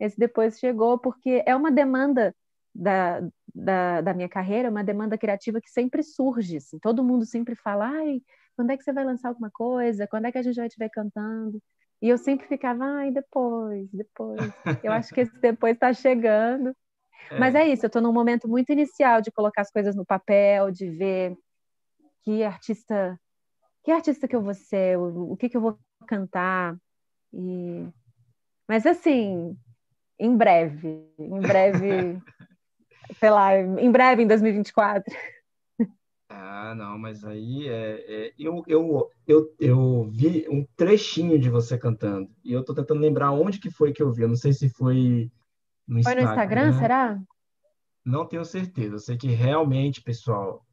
esse 0.00 0.18
depois 0.18 0.58
chegou 0.58 0.98
porque 0.98 1.42
é 1.46 1.54
uma 1.54 1.70
demanda 1.70 2.34
da, 2.74 3.20
da, 3.54 4.00
da, 4.00 4.14
minha 4.14 4.28
carreira, 4.28 4.70
uma 4.70 4.84
demanda 4.84 5.18
criativa 5.18 5.60
que 5.60 5.70
sempre 5.70 6.02
surge. 6.02 6.56
Assim. 6.56 6.78
Todo 6.78 7.04
mundo 7.04 7.26
sempre 7.26 7.54
fala, 7.54 7.88
ai, 7.88 8.20
quando 8.56 8.70
é 8.70 8.76
que 8.76 8.82
você 8.82 8.92
vai 8.92 9.04
lançar 9.04 9.28
alguma 9.28 9.50
coisa? 9.50 10.06
Quando 10.06 10.26
é 10.26 10.32
que 10.32 10.38
a 10.38 10.42
gente 10.42 10.56
vai 10.56 10.68
te 10.68 10.78
ver 10.78 10.90
cantando? 10.90 11.60
E 12.00 12.08
eu 12.08 12.18
sempre 12.18 12.46
ficava, 12.46 12.84
ai, 12.84 13.10
depois, 13.10 13.88
depois. 13.92 14.40
Eu 14.84 14.92
acho 14.92 15.14
que 15.14 15.20
esse 15.20 15.40
depois 15.40 15.74
está 15.74 15.92
chegando. 15.92 16.74
É. 17.30 17.38
Mas 17.38 17.54
é 17.54 17.66
isso, 17.68 17.84
eu 17.84 17.86
estou 17.86 18.02
num 18.02 18.12
momento 18.12 18.48
muito 18.48 18.72
inicial 18.72 19.20
de 19.20 19.30
colocar 19.30 19.62
as 19.62 19.70
coisas 19.70 19.94
no 19.94 20.04
papel, 20.04 20.72
de 20.72 20.90
ver 20.90 21.36
que 22.24 22.42
artista, 22.42 23.18
que 23.82 23.90
artista 23.90 24.28
que 24.28 24.36
eu 24.36 24.42
vou 24.42 24.54
ser, 24.54 24.98
o, 24.98 25.32
o 25.32 25.36
que, 25.36 25.48
que 25.48 25.56
eu 25.56 25.60
vou 25.60 25.78
cantar. 26.06 26.76
E... 27.32 27.86
Mas 28.68 28.86
assim, 28.86 29.56
em 30.18 30.36
breve, 30.36 31.06
em 31.18 31.40
breve 31.40 32.22
sei 33.18 33.30
lá, 33.30 33.58
em 33.58 33.90
breve, 33.90 34.22
em 34.22 34.26
2024. 34.26 35.14
Ah, 36.28 36.74
não, 36.74 36.98
mas 36.98 37.24
aí 37.24 37.68
é, 37.68 38.26
é, 38.26 38.34
eu, 38.38 38.62
eu, 38.66 39.10
eu, 39.26 39.54
eu 39.60 40.10
vi 40.10 40.46
um 40.48 40.66
trechinho 40.76 41.38
de 41.38 41.50
você 41.50 41.76
cantando 41.76 42.30
e 42.42 42.52
eu 42.52 42.64
tô 42.64 42.74
tentando 42.74 43.00
lembrar 43.00 43.32
onde 43.32 43.58
que 43.58 43.70
foi 43.70 43.92
que 43.92 44.02
eu 44.02 44.10
vi. 44.10 44.22
Eu 44.22 44.28
não 44.28 44.36
sei 44.36 44.52
se 44.52 44.68
foi 44.68 45.30
no 45.86 45.98
Instagram. 45.98 46.02
Foi 46.02 46.14
no 46.14 46.30
Instagram, 46.30 46.78
será? 46.78 47.22
Não 48.04 48.26
tenho 48.26 48.44
certeza. 48.44 48.94
Eu 48.94 48.98
sei 48.98 49.16
que 49.16 49.28
realmente, 49.28 50.02
pessoal. 50.02 50.64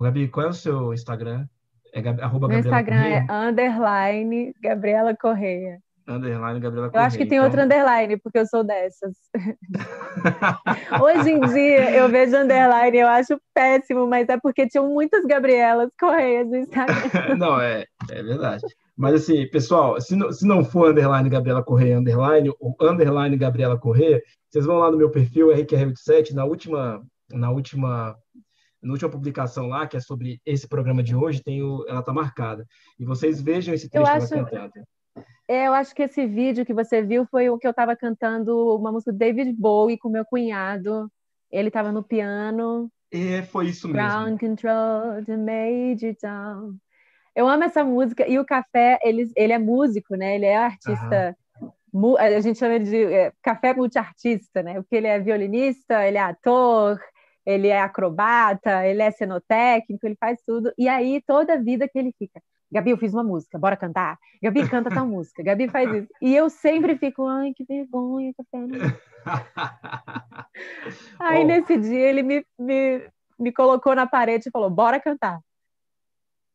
Gabi, 0.00 0.28
qual 0.28 0.46
é 0.46 0.50
o 0.50 0.54
seu 0.54 0.92
Instagram? 0.92 1.48
É 1.96 2.22
arroba 2.22 2.46
Meu 2.46 2.56
Gabriela 2.56 2.80
Instagram 2.80 3.02
Correia? 3.02 3.26
é 3.26 3.48
underline 3.48 4.54
Gabriela 4.60 5.16
Correia. 5.16 5.78
Underline 6.06 6.60
Gabriela 6.60 6.90
Eu 6.92 7.00
acho 7.00 7.16
que 7.16 7.24
tem 7.24 7.38
então... 7.38 7.46
outro 7.46 7.62
underline, 7.62 8.18
porque 8.18 8.38
eu 8.38 8.46
sou 8.46 8.62
dessas. 8.62 9.16
Hoje 11.02 11.30
em 11.30 11.40
dia 11.40 11.96
eu 11.96 12.08
vejo 12.10 12.36
underline, 12.36 12.98
eu 12.98 13.08
acho 13.08 13.40
péssimo, 13.54 14.06
mas 14.06 14.28
é 14.28 14.38
porque 14.38 14.68
tinham 14.68 14.86
muitas 14.88 15.24
Gabrielas 15.24 15.90
Correias 15.98 16.46
no 16.48 16.56
Instagram. 16.56 17.34
não, 17.38 17.58
é, 17.58 17.86
é 18.10 18.22
verdade. 18.22 18.62
Mas 18.94 19.14
assim, 19.14 19.48
pessoal, 19.48 19.98
se 19.98 20.14
não, 20.14 20.30
se 20.30 20.46
não 20.46 20.62
for 20.62 20.90
underline 20.90 21.30
Gabriela 21.30 21.64
Correia, 21.64 21.98
underline, 21.98 22.52
ou 22.60 22.76
underline 22.82 23.36
Gabriela 23.38 23.78
Correia, 23.78 24.22
vocês 24.50 24.66
vão 24.66 24.76
lá 24.76 24.90
no 24.90 24.98
meu 24.98 25.10
perfil, 25.10 25.48
RQR27, 25.48 26.32
na 26.34 26.44
última, 26.44 27.02
na 27.32 27.50
última 27.50 28.14
na 28.86 28.92
última 28.92 29.10
publicação 29.10 29.66
lá, 29.66 29.86
que 29.86 29.96
é 29.96 30.00
sobre 30.00 30.40
esse 30.46 30.68
programa 30.68 31.02
de 31.02 31.14
hoje, 31.14 31.42
tem 31.42 31.62
o, 31.62 31.84
ela 31.88 32.00
está 32.00 32.12
marcada. 32.12 32.64
E 32.98 33.04
vocês 33.04 33.42
vejam 33.42 33.74
esse 33.74 33.90
trecho 33.90 34.06
eu 34.06 34.14
acho, 34.14 34.28
cantando. 34.28 34.72
É, 35.48 35.66
eu 35.66 35.74
acho 35.74 35.94
que 35.94 36.02
esse 36.02 36.26
vídeo 36.26 36.64
que 36.64 36.72
você 36.72 37.02
viu 37.02 37.26
foi 37.26 37.50
o 37.50 37.58
que 37.58 37.66
eu 37.66 37.72
estava 37.72 37.96
cantando 37.96 38.76
uma 38.76 38.92
música 38.92 39.12
do 39.12 39.18
David 39.18 39.52
Bowie 39.52 39.98
com 39.98 40.08
meu 40.08 40.24
cunhado. 40.24 41.10
Ele 41.50 41.68
estava 41.68 41.90
no 41.90 42.02
piano. 42.02 42.90
É, 43.10 43.42
foi 43.42 43.66
isso 43.66 43.88
mesmo. 43.88 44.08
Ground 44.08 44.40
control 44.40 45.24
to 45.24 45.36
Major 45.38 46.14
Tom. 46.20 46.76
Eu 47.34 47.48
amo 47.48 47.64
essa 47.64 47.84
música. 47.84 48.26
E 48.26 48.38
o 48.38 48.44
Café, 48.44 48.98
ele, 49.02 49.30
ele 49.36 49.52
é 49.52 49.58
músico, 49.58 50.16
né? 50.16 50.36
Ele 50.36 50.46
é 50.46 50.56
artista. 50.56 51.36
Uhum. 51.92 52.16
A 52.18 52.40
gente 52.40 52.58
chama 52.58 52.74
ele 52.74 52.84
de 52.84 53.04
é, 53.04 53.32
café 53.42 53.72
multiartista, 53.72 54.62
né? 54.62 54.74
Porque 54.74 54.96
ele 54.96 55.06
é 55.06 55.18
violinista, 55.18 56.06
ele 56.06 56.18
é 56.18 56.20
ator, 56.20 57.00
ele 57.46 57.68
é 57.68 57.80
acrobata, 57.80 58.84
ele 58.84 59.00
é 59.00 59.10
cenotécnico, 59.10 60.04
ele 60.04 60.16
faz 60.18 60.40
tudo. 60.44 60.72
E 60.76 60.88
aí, 60.88 61.22
toda 61.26 61.54
a 61.54 61.56
vida 61.56 61.88
que 61.88 61.98
ele 61.98 62.12
fica, 62.18 62.42
Gabi, 62.70 62.90
eu 62.90 62.98
fiz 62.98 63.14
uma 63.14 63.22
música, 63.22 63.58
bora 63.58 63.76
cantar? 63.76 64.18
Gabi, 64.42 64.68
canta 64.68 64.90
tal 64.90 65.06
música. 65.06 65.42
Gabi 65.42 65.68
faz 65.68 65.88
isso. 65.94 66.08
E 66.20 66.34
eu 66.34 66.50
sempre 66.50 66.98
fico, 66.98 67.26
ai, 67.26 67.52
que 67.54 67.64
vergonha, 67.64 68.32
café. 68.34 68.58
Aí, 71.20 71.44
oh. 71.44 71.46
nesse 71.46 71.78
dia, 71.78 72.10
ele 72.10 72.22
me, 72.22 72.44
me, 72.58 73.08
me 73.38 73.52
colocou 73.52 73.94
na 73.94 74.06
parede 74.06 74.48
e 74.48 74.50
falou, 74.50 74.68
bora 74.68 75.00
cantar. 75.00 75.40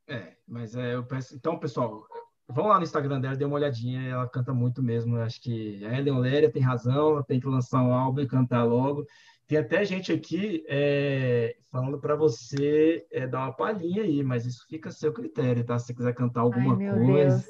É, 0.08 0.34
mas 0.46 0.76
é, 0.76 0.96
eu 0.96 1.06
peço... 1.06 1.34
Então, 1.36 1.58
pessoal, 1.58 2.06
vão 2.50 2.68
lá 2.68 2.78
no 2.78 2.84
Instagram 2.84 3.22
dela, 3.22 3.38
dê 3.38 3.46
uma 3.46 3.56
olhadinha, 3.56 4.10
ela 4.10 4.28
canta 4.28 4.54
muito 4.54 4.84
mesmo. 4.84 5.16
Eu 5.16 5.24
acho 5.24 5.42
que 5.42 5.84
a 5.86 5.98
Ellen 5.98 6.20
Léria 6.20 6.52
tem 6.52 6.62
razão, 6.62 7.12
ela 7.12 7.24
tem 7.24 7.40
que 7.40 7.48
lançar 7.48 7.82
um 7.82 7.94
álbum 7.94 8.20
e 8.20 8.28
cantar 8.28 8.66
logo. 8.66 9.06
Tem 9.52 9.60
até 9.60 9.84
gente 9.84 10.14
aqui 10.14 10.64
é, 10.70 11.58
falando 11.70 12.00
para 12.00 12.16
você 12.16 13.06
é, 13.12 13.28
dar 13.28 13.40
uma 13.40 13.52
palhinha 13.52 14.02
aí, 14.02 14.24
mas 14.24 14.46
isso 14.46 14.66
fica 14.70 14.88
a 14.88 14.94
seu 14.94 15.12
critério, 15.12 15.66
tá? 15.66 15.78
Se 15.78 15.88
você 15.88 15.94
quiser 15.94 16.14
cantar 16.14 16.40
alguma 16.40 16.82
Ai, 16.82 17.06
coisa. 17.06 17.44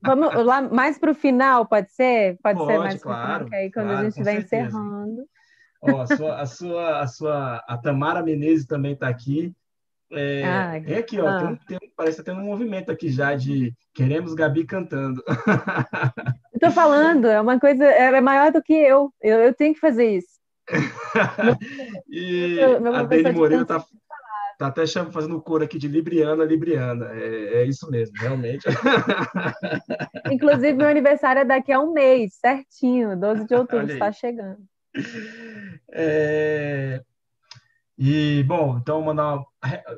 Vamos 0.00 0.34
lá 0.46 0.62
mais 0.62 0.98
para 0.98 1.10
o 1.10 1.14
final, 1.14 1.66
pode 1.66 1.92
ser? 1.92 2.38
Pode, 2.42 2.58
pode 2.58 2.72
ser 2.72 2.78
mais 2.78 3.02
claro, 3.02 3.44
final, 3.44 3.60
aí 3.60 3.70
quando 3.70 3.88
claro, 3.88 3.98
a 3.98 4.02
gente 4.04 4.12
estiver 4.12 4.40
encerrando. 4.40 5.26
Ó, 5.82 6.00
a 6.00 6.06
sua, 6.06 6.40
a 6.40 6.46
sua, 6.46 7.00
a 7.00 7.06
sua, 7.06 7.56
a 7.68 7.76
Tamara 7.76 8.22
Menezes 8.22 8.64
também 8.64 8.94
está 8.94 9.08
aqui. 9.08 9.54
É, 10.10 10.42
Ai, 10.42 10.84
é 10.86 10.98
aqui, 10.98 11.20
ó, 11.20 11.28
ah. 11.28 11.38
tem 11.38 11.48
um, 11.48 11.56
tem, 11.56 11.92
parece 11.94 12.16
que 12.16 12.24
tá 12.24 12.32
tendo 12.32 12.42
um 12.42 12.48
movimento 12.48 12.90
aqui 12.90 13.10
já 13.10 13.34
de 13.34 13.74
queremos 13.92 14.32
Gabi 14.32 14.64
cantando. 14.64 15.22
Estou 16.56 16.70
falando, 16.70 17.26
é 17.26 17.40
uma 17.40 17.60
coisa, 17.60 17.84
é 17.84 18.20
maior 18.20 18.50
do 18.50 18.62
que 18.62 18.72
eu. 18.72 19.12
Eu, 19.20 19.40
eu 19.40 19.54
tenho 19.54 19.74
que 19.74 19.80
fazer 19.80 20.16
isso. 20.16 20.36
e 22.10 22.56
meu, 22.80 22.94
a 22.94 23.02
Dani 23.02 23.32
Moreira 23.32 23.62
está 23.62 23.84
tá 24.58 24.68
até 24.68 24.86
chamando, 24.86 25.12
fazendo 25.12 25.40
cor 25.40 25.62
aqui 25.62 25.78
de 25.78 25.86
Libriana, 25.86 26.44
Libriana. 26.44 27.10
É, 27.12 27.60
é 27.60 27.64
isso 27.66 27.90
mesmo, 27.90 28.14
realmente. 28.18 28.66
Inclusive, 30.32 30.72
meu 30.72 30.88
aniversário 30.88 31.42
é 31.42 31.44
daqui 31.44 31.72
a 31.72 31.80
um 31.80 31.92
mês, 31.92 32.34
certinho, 32.40 33.16
12 33.16 33.46
de 33.46 33.54
outubro, 33.54 33.92
está 33.92 34.10
chegando. 34.10 34.64
É... 35.92 37.02
E, 37.98 38.42
bom, 38.44 38.78
então 38.78 39.00
mandar 39.00 39.42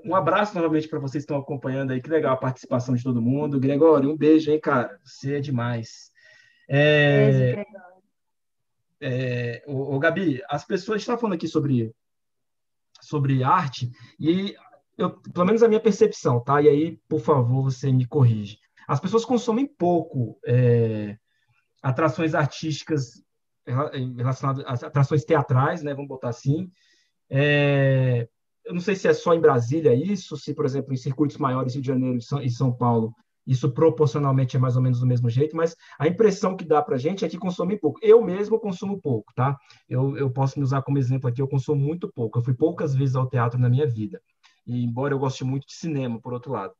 um 0.04 0.14
abraço 0.14 0.54
novamente 0.54 0.88
para 0.88 1.00
vocês 1.00 1.24
que 1.24 1.32
estão 1.32 1.38
acompanhando 1.38 1.92
aí. 1.92 2.00
Que 2.00 2.10
legal 2.10 2.34
a 2.34 2.36
participação 2.36 2.94
de 2.94 3.02
todo 3.02 3.22
mundo. 3.22 3.60
Gregório, 3.60 4.10
um 4.10 4.16
beijo, 4.16 4.50
hein, 4.50 4.60
cara? 4.60 4.98
Você 5.04 5.36
é 5.36 5.40
demais. 5.40 6.07
É. 6.68 7.64
É, 9.00 9.62
o, 9.66 9.94
o, 9.94 9.98
Gabi, 9.98 10.42
as 10.50 10.64
pessoas 10.64 11.00
estão 11.00 11.16
falando 11.16 11.34
aqui 11.34 11.46
sobre, 11.46 11.94
sobre 13.00 13.44
arte 13.44 13.88
e 14.18 14.56
eu, 14.96 15.10
pelo 15.20 15.46
menos 15.46 15.62
a 15.62 15.68
minha 15.68 15.80
percepção, 15.80 16.40
tá? 16.40 16.60
E 16.60 16.68
aí, 16.68 17.00
por 17.08 17.20
favor, 17.20 17.62
você 17.62 17.92
me 17.92 18.04
corrige. 18.04 18.58
As 18.88 18.98
pessoas 18.98 19.24
consomem 19.24 19.66
pouco 19.66 20.36
é, 20.44 21.16
atrações 21.80 22.34
artísticas 22.34 23.22
relacionadas 24.16 24.64
às 24.66 24.82
atrações 24.82 25.24
teatrais, 25.24 25.82
né? 25.82 25.94
Vamos 25.94 26.08
botar 26.08 26.30
assim 26.30 26.68
é, 27.30 28.26
eu 28.64 28.74
não 28.74 28.80
sei 28.80 28.94
se 28.94 29.08
é 29.08 29.14
só 29.14 29.34
em 29.34 29.40
Brasília 29.40 29.94
isso, 29.94 30.36
se, 30.36 30.54
por 30.54 30.64
exemplo, 30.64 30.92
em 30.92 30.96
circuitos 30.96 31.36
maiores, 31.36 31.74
Rio 31.74 31.82
de 31.82 31.88
Janeiro 31.88 32.18
e 32.42 32.50
São 32.50 32.72
Paulo, 32.72 33.14
isso 33.48 33.72
proporcionalmente 33.72 34.56
é 34.56 34.60
mais 34.60 34.76
ou 34.76 34.82
menos 34.82 35.00
do 35.00 35.06
mesmo 35.06 35.30
jeito, 35.30 35.56
mas 35.56 35.74
a 35.98 36.06
impressão 36.06 36.54
que 36.54 36.64
dá 36.64 36.82
para 36.82 36.96
a 36.96 36.98
gente 36.98 37.24
é 37.24 37.28
que 37.28 37.38
consome 37.38 37.78
pouco. 37.78 37.98
Eu 38.02 38.22
mesmo 38.22 38.60
consumo 38.60 39.00
pouco, 39.00 39.32
tá? 39.34 39.56
Eu, 39.88 40.16
eu 40.18 40.30
posso 40.30 40.58
me 40.58 40.64
usar 40.64 40.82
como 40.82 40.98
exemplo 40.98 41.28
aqui, 41.28 41.40
eu 41.40 41.48
consumo 41.48 41.80
muito 41.80 42.12
pouco. 42.12 42.38
Eu 42.38 42.42
fui 42.42 42.52
poucas 42.52 42.94
vezes 42.94 43.16
ao 43.16 43.28
teatro 43.28 43.58
na 43.58 43.70
minha 43.70 43.86
vida, 43.86 44.20
e 44.66 44.84
embora 44.84 45.14
eu 45.14 45.18
goste 45.18 45.44
muito 45.44 45.66
de 45.66 45.74
cinema, 45.74 46.20
por 46.20 46.34
outro 46.34 46.52
lado. 46.52 46.74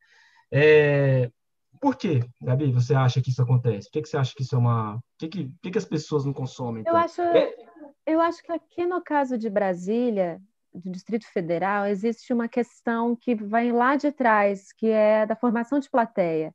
É, 0.53 1.31
por 1.81 1.97
que, 1.97 2.21
Gabi, 2.43 2.71
você 2.71 2.95
acha 2.95 3.23
que 3.23 3.31
isso 3.31 3.43
acontece? 3.43 3.89
Por 3.89 3.93
que, 3.93 4.03
que 4.03 4.09
você 4.09 4.19
acha 4.19 4.35
que 4.35 4.43
isso 4.43 4.55
é 4.55 4.59
uma. 4.59 4.95
Por 4.95 5.03
que, 5.19 5.29
que, 5.29 5.45
por 5.45 5.61
que, 5.62 5.71
que 5.71 5.79
as 5.79 5.85
pessoas 5.85 6.25
não 6.25 6.33
consomem? 6.33 6.83
Então? 6.83 6.93
Eu 6.93 6.99
acho. 6.99 7.23
É... 7.23 7.55
Eu 8.07 8.21
acho 8.21 8.43
que 8.43 8.51
aqui 8.51 8.87
no 8.87 9.03
caso 9.03 9.37
de 9.37 9.51
Brasília, 9.51 10.41
do 10.73 10.91
Distrito 10.91 11.27
Federal, 11.27 11.87
existe 11.87 12.33
uma 12.33 12.49
questão 12.49 13.14
que 13.14 13.35
vai 13.35 13.71
lá 13.71 13.97
de 13.97 14.11
trás, 14.11 14.73
que 14.73 14.89
é 14.89 15.27
da 15.27 15.37
formação 15.37 15.79
de 15.79 15.91
plateia. 15.91 16.55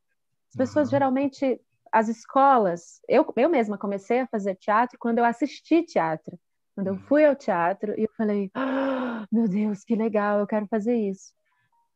As 0.53 0.55
pessoas 0.55 0.87
uhum. 0.87 0.91
geralmente, 0.91 1.59
as 1.91 2.07
escolas, 2.07 3.01
eu, 3.09 3.25
eu 3.35 3.49
mesma 3.49 3.75
comecei 3.75 4.19
a 4.19 4.27
fazer 4.27 4.55
teatro 4.55 4.99
quando 4.99 5.17
eu 5.17 5.25
assisti 5.25 5.81
teatro. 5.81 6.39
Quando 6.75 6.87
eu 6.87 6.93
uhum. 6.93 6.99
fui 6.99 7.25
ao 7.25 7.35
teatro 7.35 7.99
e 7.99 8.03
eu 8.03 8.09
falei, 8.15 8.51
oh, 8.55 9.25
meu 9.31 9.47
Deus, 9.47 9.83
que 9.83 9.95
legal, 9.95 10.39
eu 10.39 10.47
quero 10.47 10.67
fazer 10.67 10.95
isso. 10.95 11.33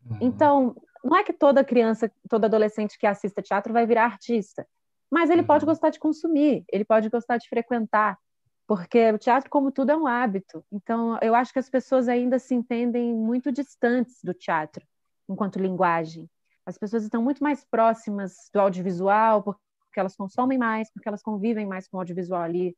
Uhum. 0.09 0.17
Então, 0.21 0.75
não 1.03 1.15
é 1.15 1.23
que 1.23 1.33
toda 1.33 1.63
criança, 1.63 2.11
todo 2.27 2.45
adolescente 2.45 2.97
que 2.97 3.05
assista 3.05 3.43
teatro 3.43 3.71
vai 3.71 3.85
virar 3.85 4.05
artista, 4.05 4.67
mas 5.09 5.29
ele 5.29 5.41
uhum. 5.41 5.47
pode 5.47 5.65
gostar 5.65 5.91
de 5.91 5.99
consumir, 5.99 6.65
ele 6.71 6.83
pode 6.83 7.09
gostar 7.09 7.37
de 7.37 7.47
frequentar, 7.47 8.17
porque 8.65 9.11
o 9.11 9.19
teatro, 9.19 9.51
como 9.51 9.71
tudo, 9.71 9.91
é 9.91 9.95
um 9.95 10.07
hábito. 10.07 10.65
Então, 10.71 11.17
eu 11.21 11.35
acho 11.35 11.53
que 11.53 11.59
as 11.59 11.69
pessoas 11.69 12.07
ainda 12.07 12.39
se 12.39 12.55
entendem 12.55 13.13
muito 13.13 13.51
distantes 13.51 14.17
do 14.23 14.33
teatro 14.33 14.83
enquanto 15.29 15.59
linguagem. 15.59 16.27
As 16.67 16.77
pessoas 16.77 17.03
estão 17.03 17.23
muito 17.23 17.41
mais 17.41 17.63
próximas 17.63 18.49
do 18.53 18.59
audiovisual, 18.59 19.41
porque 19.41 19.99
elas 20.01 20.17
consomem 20.17 20.57
mais, 20.57 20.91
porque 20.91 21.07
elas 21.07 21.23
convivem 21.23 21.65
mais 21.65 21.87
com 21.87 21.95
o 21.95 21.99
audiovisual 22.01 22.41
ali. 22.41 22.75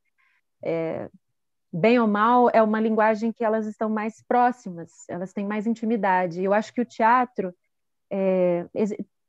É, 0.63 1.09
bem 1.73 1.99
ou 1.99 2.07
mal, 2.07 2.51
é 2.53 2.61
uma 2.61 2.79
linguagem 2.79 3.31
que 3.31 3.43
elas 3.43 3.65
estão 3.65 3.89
mais 3.89 4.21
próximas, 4.21 4.91
elas 5.09 5.33
têm 5.33 5.43
mais 5.43 5.65
intimidade. 5.65 6.43
Eu 6.43 6.53
acho 6.53 6.71
que 6.71 6.81
o 6.81 6.85
teatro, 6.85 7.51
é, 8.11 8.67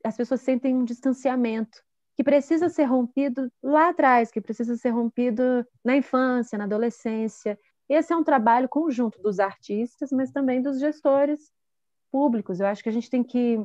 as 0.04 0.14
pessoas 0.14 0.42
sentem 0.42 0.76
um 0.76 0.84
distanciamento 0.84 1.82
que 2.14 2.22
precisa 2.22 2.68
ser 2.68 2.84
rompido 2.84 3.50
lá 3.62 3.88
atrás, 3.88 4.30
que 4.30 4.42
precisa 4.42 4.76
ser 4.76 4.90
rompido 4.90 5.66
na 5.82 5.96
infância, 5.96 6.58
na 6.58 6.64
adolescência. 6.64 7.58
Esse 7.88 8.12
é 8.12 8.16
um 8.16 8.22
trabalho 8.22 8.68
conjunto 8.68 9.22
dos 9.22 9.40
artistas, 9.40 10.12
mas 10.12 10.30
também 10.30 10.60
dos 10.60 10.78
gestores 10.78 11.50
públicos. 12.12 12.60
Eu 12.60 12.66
acho 12.66 12.82
que 12.82 12.90
a 12.90 12.92
gente 12.92 13.08
tem 13.08 13.24
que 13.24 13.58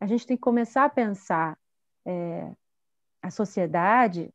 a 0.00 0.06
gente 0.06 0.26
tem 0.26 0.36
que 0.36 0.42
começar 0.42 0.84
a 0.84 0.90
pensar 0.90 1.58
é, 2.06 2.52
a 3.22 3.30
sociedade, 3.30 4.30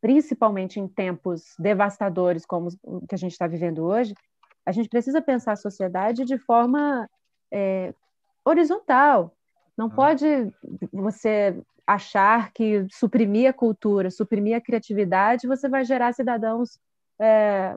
principalmente 0.00 0.78
em 0.78 0.86
tempos 0.86 1.54
devastadores 1.58 2.44
como 2.44 2.68
o 2.82 3.06
que 3.06 3.14
a 3.14 3.18
gente 3.18 3.32
está 3.32 3.46
vivendo 3.46 3.84
hoje, 3.84 4.14
a 4.66 4.72
gente 4.72 4.88
precisa 4.88 5.20
pensar 5.20 5.52
a 5.52 5.56
sociedade 5.56 6.24
de 6.24 6.38
forma 6.38 7.08
é, 7.52 7.94
horizontal. 8.44 9.34
Não 9.76 9.90
pode 9.90 10.24
você 10.92 11.60
achar 11.86 12.52
que 12.52 12.86
suprimir 12.90 13.48
a 13.48 13.52
cultura, 13.52 14.10
suprimir 14.10 14.56
a 14.56 14.60
criatividade, 14.60 15.46
você 15.46 15.68
vai 15.68 15.84
gerar 15.84 16.14
cidadãos 16.14 16.78
é, 17.20 17.76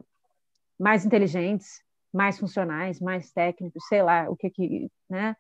mais 0.79 1.05
inteligentes, 1.05 1.81
mais 2.13 2.39
funcionais, 2.39 3.01
mais 3.01 3.31
técnicos, 3.31 3.85
sei 3.87 4.01
lá, 4.01 4.29
o 4.29 4.35
que 4.35 4.49
que, 4.49 4.89
né? 5.09 5.35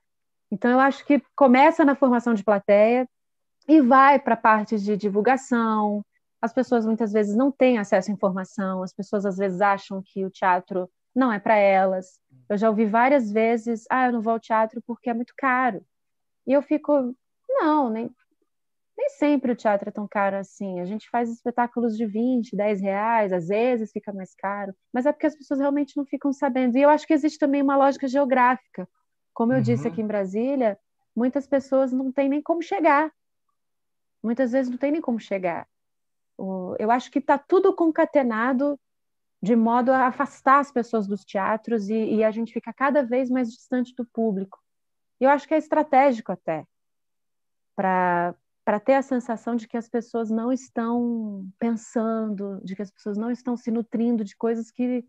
Então 0.51 0.71
eu 0.71 0.79
acho 0.79 1.05
que 1.05 1.21
começa 1.35 1.83
na 1.83 1.95
formação 1.95 2.33
de 2.33 2.43
plateia 2.43 3.07
e 3.67 3.81
vai 3.81 4.19
para 4.19 4.37
partes 4.37 4.83
de 4.83 4.95
divulgação. 4.95 6.03
As 6.41 6.53
pessoas 6.53 6.85
muitas 6.85 7.11
vezes 7.11 7.35
não 7.35 7.51
têm 7.51 7.77
acesso 7.77 8.11
à 8.11 8.13
informação, 8.13 8.83
as 8.83 8.93
pessoas 8.93 9.25
às 9.25 9.37
vezes 9.37 9.59
acham 9.61 10.01
que 10.05 10.25
o 10.25 10.29
teatro 10.29 10.89
não 11.15 11.31
é 11.33 11.39
para 11.39 11.55
elas. 11.57 12.19
Eu 12.49 12.57
já 12.57 12.69
ouvi 12.69 12.85
várias 12.85 13.31
vezes, 13.31 13.85
ah, 13.89 14.07
eu 14.07 14.13
não 14.13 14.21
vou 14.21 14.33
ao 14.33 14.39
teatro 14.39 14.81
porque 14.85 15.09
é 15.09 15.13
muito 15.13 15.33
caro. 15.35 15.83
E 16.45 16.53
eu 16.53 16.61
fico, 16.61 17.15
não, 17.49 17.89
nem 17.89 18.09
nem 18.97 19.09
sempre 19.11 19.51
o 19.51 19.55
teatro 19.55 19.89
é 19.89 19.91
tão 19.91 20.07
caro 20.07 20.37
assim. 20.37 20.79
A 20.79 20.85
gente 20.85 21.09
faz 21.09 21.29
espetáculos 21.29 21.95
de 21.95 22.05
20, 22.05 22.55
10 22.55 22.81
reais, 22.81 23.31
às 23.31 23.47
vezes 23.47 23.91
fica 23.91 24.11
mais 24.11 24.33
caro, 24.33 24.73
mas 24.91 25.05
é 25.05 25.11
porque 25.11 25.27
as 25.27 25.35
pessoas 25.35 25.59
realmente 25.59 25.95
não 25.95 26.05
ficam 26.05 26.33
sabendo. 26.33 26.77
E 26.77 26.81
eu 26.81 26.89
acho 26.89 27.05
que 27.05 27.13
existe 27.13 27.37
também 27.37 27.61
uma 27.61 27.77
lógica 27.77 28.07
geográfica. 28.07 28.89
Como 29.37 29.53
eu 29.53 29.57
uhum. 29.57 29.61
disse 29.61 29.87
aqui 29.87 30.01
em 30.01 30.07
Brasília, 30.07 30.79
muitas 31.15 31.45
pessoas 31.45 31.91
não 31.91 32.11
têm 32.11 32.27
nem 32.27 32.41
como 32.41 32.59
chegar. 32.59 33.13
Muitas 34.23 34.51
vezes 34.51 34.67
não 34.67 34.79
tem 34.79 34.91
nem 34.91 34.99
como 34.99 35.19
chegar. 35.19 35.67
Eu 36.79 36.89
acho 36.89 37.11
que 37.11 37.19
está 37.19 37.37
tudo 37.37 37.71
concatenado 37.75 38.79
de 39.39 39.55
modo 39.55 39.91
a 39.91 40.07
afastar 40.07 40.57
as 40.57 40.71
pessoas 40.71 41.05
dos 41.05 41.23
teatros 41.23 41.87
e, 41.87 42.15
e 42.15 42.23
a 42.23 42.31
gente 42.31 42.51
fica 42.51 42.73
cada 42.73 43.03
vez 43.03 43.29
mais 43.29 43.51
distante 43.51 43.93
do 43.93 44.03
público. 44.07 44.57
Eu 45.19 45.29
acho 45.29 45.47
que 45.47 45.53
é 45.53 45.59
estratégico 45.59 46.31
até 46.31 46.65
para 47.75 48.33
para 48.65 48.79
ter 48.79 48.95
a 48.95 49.03
sensação 49.03 49.55
de 49.55 49.67
que 49.67 49.77
as 49.77 49.87
pessoas 49.87 50.31
não 50.31 50.51
estão 50.51 51.47
pensando, 51.59 52.59
de 52.65 52.75
que 52.75 52.81
as 52.81 52.91
pessoas 52.91 53.17
não 53.17 53.29
estão 53.31 53.55
se 53.55 53.69
nutrindo 53.69 54.25
de 54.25 54.35
coisas 54.35 54.71
que, 54.71 55.03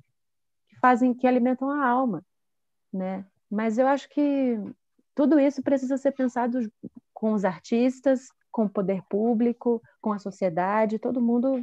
que 0.68 0.76
fazem, 0.78 1.12
que 1.12 1.26
alimentam 1.26 1.68
a 1.68 1.84
alma, 1.84 2.24
né? 2.92 3.26
Mas 3.50 3.78
eu 3.78 3.86
acho 3.86 4.08
que 4.08 4.58
tudo 5.14 5.38
isso 5.40 5.62
precisa 5.62 5.96
ser 5.96 6.12
pensado 6.12 6.58
com 7.12 7.32
os 7.32 7.44
artistas, 7.44 8.28
com 8.50 8.64
o 8.64 8.70
poder 8.70 9.02
público, 9.08 9.82
com 10.00 10.12
a 10.12 10.18
sociedade, 10.18 10.98
todo 10.98 11.20
mundo 11.20 11.62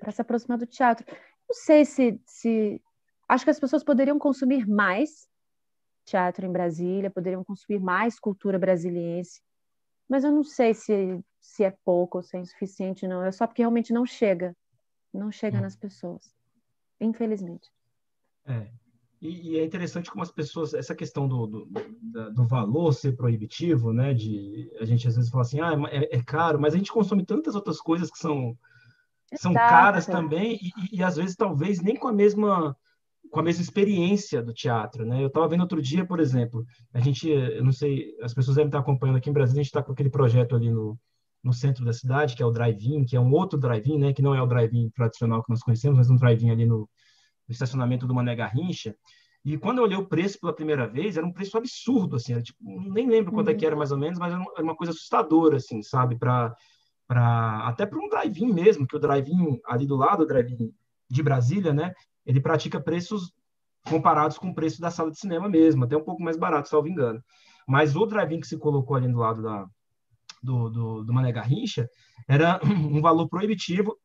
para 0.00 0.12
se 0.12 0.22
aproximar 0.22 0.58
do 0.58 0.66
teatro. 0.66 1.04
Não 1.48 1.54
sei 1.54 1.84
se, 1.84 2.20
se 2.26 2.80
acho 3.28 3.44
que 3.44 3.50
as 3.50 3.60
pessoas 3.60 3.84
poderiam 3.84 4.18
consumir 4.18 4.66
mais 4.66 5.28
teatro 6.04 6.46
em 6.46 6.52
Brasília, 6.52 7.10
poderiam 7.10 7.44
consumir 7.44 7.78
mais 7.78 8.18
cultura 8.18 8.58
brasiliense, 8.58 9.42
mas 10.08 10.24
eu 10.24 10.32
não 10.32 10.44
sei 10.44 10.74
se, 10.74 11.22
se 11.40 11.64
é 11.64 11.70
pouco 11.84 12.18
ou 12.18 12.22
se 12.22 12.36
é 12.36 12.40
insuficiente, 12.40 13.06
não. 13.06 13.24
É 13.24 13.32
só 13.32 13.46
porque 13.46 13.62
realmente 13.62 13.92
não 13.92 14.04
chega. 14.04 14.54
Não 15.12 15.30
chega 15.30 15.58
hum. 15.58 15.62
nas 15.62 15.76
pessoas. 15.76 16.34
Infelizmente. 17.00 17.70
É. 18.46 18.70
E, 19.22 19.52
e, 19.52 19.58
é 19.60 19.64
interessante 19.64 20.10
como 20.10 20.24
as 20.24 20.32
pessoas, 20.32 20.74
essa 20.74 20.96
questão 20.96 21.28
do, 21.28 21.46
do, 21.46 21.68
do, 22.34 22.44
valor 22.44 22.92
ser 22.92 23.12
proibitivo, 23.12 23.92
né? 23.92 24.12
De 24.12 24.68
a 24.80 24.84
gente 24.84 25.06
às 25.06 25.14
vezes 25.14 25.30
fala 25.30 25.42
assim, 25.42 25.60
ah, 25.60 25.74
é, 25.92 26.16
é 26.16 26.22
caro, 26.22 26.60
mas 26.60 26.74
a 26.74 26.76
gente 26.76 26.90
consome 26.90 27.24
tantas 27.24 27.54
outras 27.54 27.80
coisas 27.80 28.10
que 28.10 28.18
são, 28.18 28.58
são 29.36 29.54
caras 29.54 30.06
também, 30.06 30.58
e, 30.60 30.98
e, 30.98 31.04
às 31.04 31.14
vezes 31.14 31.36
talvez 31.36 31.80
nem 31.80 31.96
com 31.96 32.08
a 32.08 32.12
mesma 32.12 32.76
com 33.30 33.40
a 33.40 33.42
mesma 33.42 33.62
experiência 33.62 34.42
do 34.42 34.52
teatro, 34.52 35.06
né? 35.06 35.22
Eu 35.22 35.28
estava 35.28 35.48
vendo 35.48 35.62
outro 35.62 35.80
dia, 35.80 36.04
por 36.04 36.20
exemplo, 36.20 36.66
a 36.92 37.00
gente, 37.00 37.30
eu 37.30 37.64
não 37.64 37.72
sei, 37.72 38.14
as 38.20 38.34
pessoas 38.34 38.56
devem 38.56 38.68
estar 38.68 38.80
acompanhando 38.80 39.16
aqui 39.16 39.30
em 39.30 39.32
Brasília, 39.32 39.60
a 39.60 39.62
gente 39.62 39.70
está 39.70 39.82
com 39.82 39.92
aquele 39.92 40.10
projeto 40.10 40.54
ali 40.54 40.70
no, 40.70 40.98
no 41.42 41.52
centro 41.52 41.84
da 41.84 41.92
cidade, 41.92 42.36
que 42.36 42.42
é 42.42 42.46
o 42.46 42.50
drive-in, 42.50 43.04
que 43.04 43.16
é 43.16 43.20
um 43.20 43.32
outro 43.32 43.58
drive-in, 43.58 43.98
né? 43.98 44.12
Que 44.12 44.20
não 44.20 44.34
é 44.34 44.42
o 44.42 44.46
drive-in 44.46 44.90
tradicional 44.90 45.42
que 45.42 45.48
nós 45.48 45.62
conhecemos, 45.62 45.96
mas 45.96 46.10
um 46.10 46.16
drive-in 46.16 46.50
ali 46.50 46.66
no, 46.66 46.80
no, 46.80 46.88
estacionamento 47.52 48.06
do 48.06 48.14
Mané 48.14 48.34
Garrincha. 48.34 48.94
E 49.44 49.58
quando 49.58 49.78
eu 49.78 49.84
olhei 49.84 49.96
o 49.96 50.06
preço 50.06 50.38
pela 50.40 50.54
primeira 50.54 50.86
vez, 50.86 51.16
era 51.16 51.26
um 51.26 51.32
preço 51.32 51.58
absurdo, 51.58 52.16
assim, 52.16 52.32
era, 52.32 52.42
tipo, 52.42 52.58
nem 52.62 53.08
lembro 53.08 53.32
quanto 53.32 53.48
uhum. 53.48 53.54
é 53.54 53.56
que 53.56 53.66
era 53.66 53.74
uhum. 53.74 53.78
mais 53.78 53.90
ou 53.90 53.98
menos, 53.98 54.18
mas 54.18 54.32
era 54.32 54.62
uma 54.62 54.76
coisa 54.76 54.92
assustadora, 54.92 55.56
assim, 55.56 55.82
sabe? 55.82 56.16
Para 56.16 56.54
para 57.06 57.68
até 57.68 57.84
para 57.84 57.98
um 57.98 58.08
drive-in 58.08 58.52
mesmo, 58.52 58.86
que 58.86 58.96
o 58.96 58.98
drive-in 58.98 59.60
ali 59.66 59.86
do 59.86 59.96
lado, 59.96 60.22
o 60.22 60.26
drive-in 60.26 60.72
de 61.10 61.22
Brasília, 61.22 61.72
né? 61.72 61.92
ele 62.24 62.40
pratica 62.40 62.80
preços 62.80 63.32
comparados 63.88 64.38
com 64.38 64.50
o 64.50 64.54
preço 64.54 64.80
da 64.80 64.90
sala 64.90 65.10
de 65.10 65.18
cinema 65.18 65.48
mesmo, 65.48 65.84
até 65.84 65.96
um 65.96 66.04
pouco 66.04 66.22
mais 66.22 66.36
barato, 66.36 66.68
salvo 66.68 66.88
engano. 66.88 67.22
Mas 67.66 67.96
o 67.96 68.06
drive-in 68.06 68.40
que 68.40 68.46
se 68.46 68.58
colocou 68.58 68.96
ali 68.96 69.08
do 69.08 69.18
lado 69.18 69.42
da, 69.42 69.66
do, 70.42 70.70
do, 70.70 71.04
do 71.04 71.12
Mané 71.12 71.32
Garrincha 71.32 71.88
era 72.28 72.60
um 72.64 73.00
valor 73.00 73.28
proibitivo. 73.28 73.98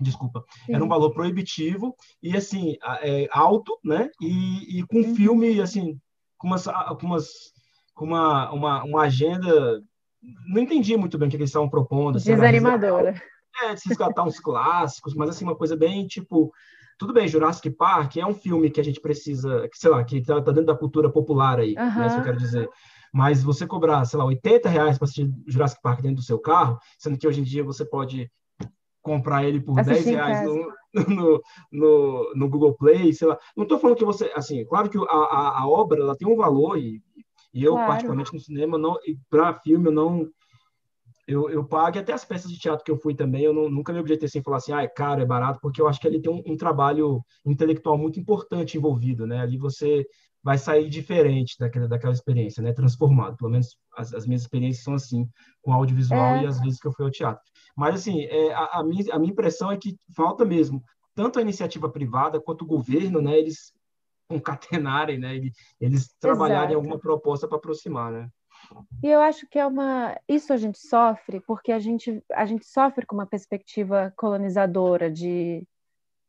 Desculpa, 0.00 0.44
Sim. 0.66 0.74
era 0.74 0.84
um 0.84 0.88
valor 0.88 1.12
proibitivo 1.12 1.94
e 2.22 2.36
assim 2.36 2.76
é, 3.02 3.28
alto, 3.30 3.78
né? 3.84 4.10
E, 4.20 4.78
e 4.78 4.86
com 4.86 5.00
um 5.00 5.14
filme 5.14 5.60
assim, 5.60 5.98
com 6.38 6.48
umas, 6.48 6.64
com 6.64 7.06
umas 7.06 7.52
com 7.94 8.06
uma, 8.06 8.50
uma, 8.52 8.84
uma 8.84 9.02
agenda 9.02 9.82
não 10.46 10.62
entendi 10.62 10.96
muito 10.96 11.18
bem 11.18 11.28
o 11.28 11.30
que 11.30 11.36
eles 11.36 11.50
estavam 11.50 11.68
propondo. 11.68 12.18
Desanimadora. 12.18 13.14
É, 13.62 13.74
de 13.74 13.82
resgatar 13.86 14.24
uns 14.24 14.40
clássicos, 14.40 15.14
mas 15.14 15.28
assim, 15.28 15.44
uma 15.44 15.56
coisa 15.56 15.76
bem 15.76 16.06
tipo 16.06 16.52
tudo 16.98 17.12
bem, 17.12 17.26
Jurassic 17.26 17.68
Park 17.70 18.16
é 18.16 18.24
um 18.24 18.34
filme 18.34 18.70
que 18.70 18.80
a 18.80 18.84
gente 18.84 19.00
precisa, 19.00 19.68
que, 19.68 19.76
sei 19.76 19.90
lá, 19.90 20.04
que 20.04 20.22
tá, 20.22 20.40
tá 20.40 20.52
dentro 20.52 20.66
da 20.66 20.76
cultura 20.76 21.10
popular 21.10 21.58
aí, 21.58 21.74
uhum. 21.76 21.98
né, 21.98 22.06
isso 22.06 22.16
eu 22.16 22.22
quero 22.22 22.36
dizer. 22.36 22.70
Mas 23.12 23.42
você 23.42 23.66
cobrar, 23.66 24.04
sei 24.04 24.18
lá, 24.18 24.24
80 24.24 24.68
reais 24.68 24.98
para 24.98 25.06
assistir 25.06 25.28
Jurassic 25.46 25.82
Park 25.82 26.00
dentro 26.00 26.18
do 26.18 26.22
seu 26.22 26.38
carro, 26.38 26.78
sendo 26.98 27.18
que 27.18 27.26
hoje 27.26 27.40
em 27.40 27.44
dia 27.44 27.64
você 27.64 27.84
pode 27.84 28.30
comprar 29.02 29.44
ele 29.44 29.60
por 29.60 29.78
Assistir 29.78 30.04
10 30.04 30.16
reais 30.16 30.46
no, 30.46 30.72
no, 31.08 31.42
no, 31.72 32.32
no, 32.34 32.48
Google 32.48 32.74
Play, 32.74 33.12
sei 33.12 33.28
lá. 33.28 33.38
Não 33.56 33.64
estou 33.64 33.78
falando 33.78 33.96
que 33.96 34.04
você, 34.04 34.32
assim, 34.34 34.64
claro 34.64 34.88
que 34.88 34.96
a, 34.96 35.00
a, 35.02 35.60
a, 35.60 35.68
obra 35.68 36.00
ela 36.00 36.16
tem 36.16 36.28
um 36.28 36.36
valor 36.36 36.78
e, 36.78 37.02
e 37.52 37.64
eu, 37.64 37.72
claro. 37.72 37.88
particularmente 37.88 38.32
no 38.32 38.40
cinema, 38.40 38.78
para 39.28 39.54
filme, 39.54 39.88
eu 39.88 39.92
não 39.92 40.28
eu, 41.26 41.48
eu 41.48 41.64
pago, 41.64 41.98
até 41.98 42.12
as 42.12 42.24
peças 42.24 42.50
de 42.50 42.58
teatro 42.58 42.84
que 42.84 42.90
eu 42.90 42.96
fui 42.96 43.14
também, 43.14 43.44
eu 43.44 43.52
não, 43.52 43.70
nunca 43.70 43.92
me 43.92 44.00
objetei 44.00 44.28
sem 44.28 44.42
falar 44.42 44.56
assim, 44.56 44.72
ah, 44.72 44.82
é 44.82 44.88
caro, 44.88 45.22
é 45.22 45.24
barato, 45.24 45.60
porque 45.62 45.80
eu 45.80 45.88
acho 45.88 46.00
que 46.00 46.06
ali 46.06 46.20
tem 46.20 46.32
um, 46.32 46.42
um, 46.44 46.56
trabalho 46.56 47.24
intelectual 47.46 47.96
muito 47.96 48.18
importante 48.18 48.76
envolvido, 48.76 49.26
né? 49.26 49.40
Ali 49.40 49.56
você 49.56 50.04
vai 50.42 50.58
sair 50.58 50.88
diferente 50.88 51.56
daquela, 51.58 51.86
daquela 51.86 52.12
experiência, 52.12 52.62
né? 52.62 52.72
Transformado. 52.72 53.36
Pelo 53.36 53.50
menos 53.50 53.76
as, 53.96 54.12
as 54.12 54.26
minhas 54.26 54.42
experiências 54.42 54.84
são 54.84 54.94
assim, 54.94 55.28
com 55.62 55.72
audiovisual 55.72 56.36
é. 56.36 56.42
e 56.42 56.46
as 56.46 56.60
vezes 56.60 56.80
que 56.80 56.88
eu 56.88 56.92
fui 56.92 57.04
ao 57.04 57.10
teatro. 57.10 57.42
Mas, 57.76 57.94
assim, 57.94 58.22
é, 58.24 58.52
a, 58.52 58.80
a, 58.80 58.84
minha, 58.84 59.14
a 59.14 59.18
minha 59.18 59.32
impressão 59.32 59.70
é 59.70 59.76
que 59.76 59.96
falta 60.14 60.44
mesmo, 60.44 60.82
tanto 61.14 61.38
a 61.38 61.42
iniciativa 61.42 61.88
privada 61.88 62.40
quanto 62.40 62.62
o 62.62 62.66
governo, 62.66 63.22
né? 63.22 63.38
Eles 63.38 63.72
concatenarem, 64.28 65.18
né? 65.18 65.40
Eles 65.80 66.14
trabalharem 66.18 66.70
Exato. 66.70 66.76
alguma 66.76 66.98
proposta 66.98 67.46
para 67.46 67.58
aproximar, 67.58 68.10
né? 68.10 68.28
E 69.02 69.08
eu 69.08 69.20
acho 69.20 69.46
que 69.48 69.58
é 69.58 69.66
uma. 69.66 70.16
Isso 70.28 70.52
a 70.52 70.56
gente 70.56 70.78
sofre 70.78 71.40
porque 71.40 71.72
a 71.72 71.78
gente, 71.78 72.22
a 72.32 72.46
gente 72.46 72.64
sofre 72.64 73.04
com 73.04 73.14
uma 73.14 73.26
perspectiva 73.26 74.12
colonizadora 74.16 75.10
de. 75.10 75.66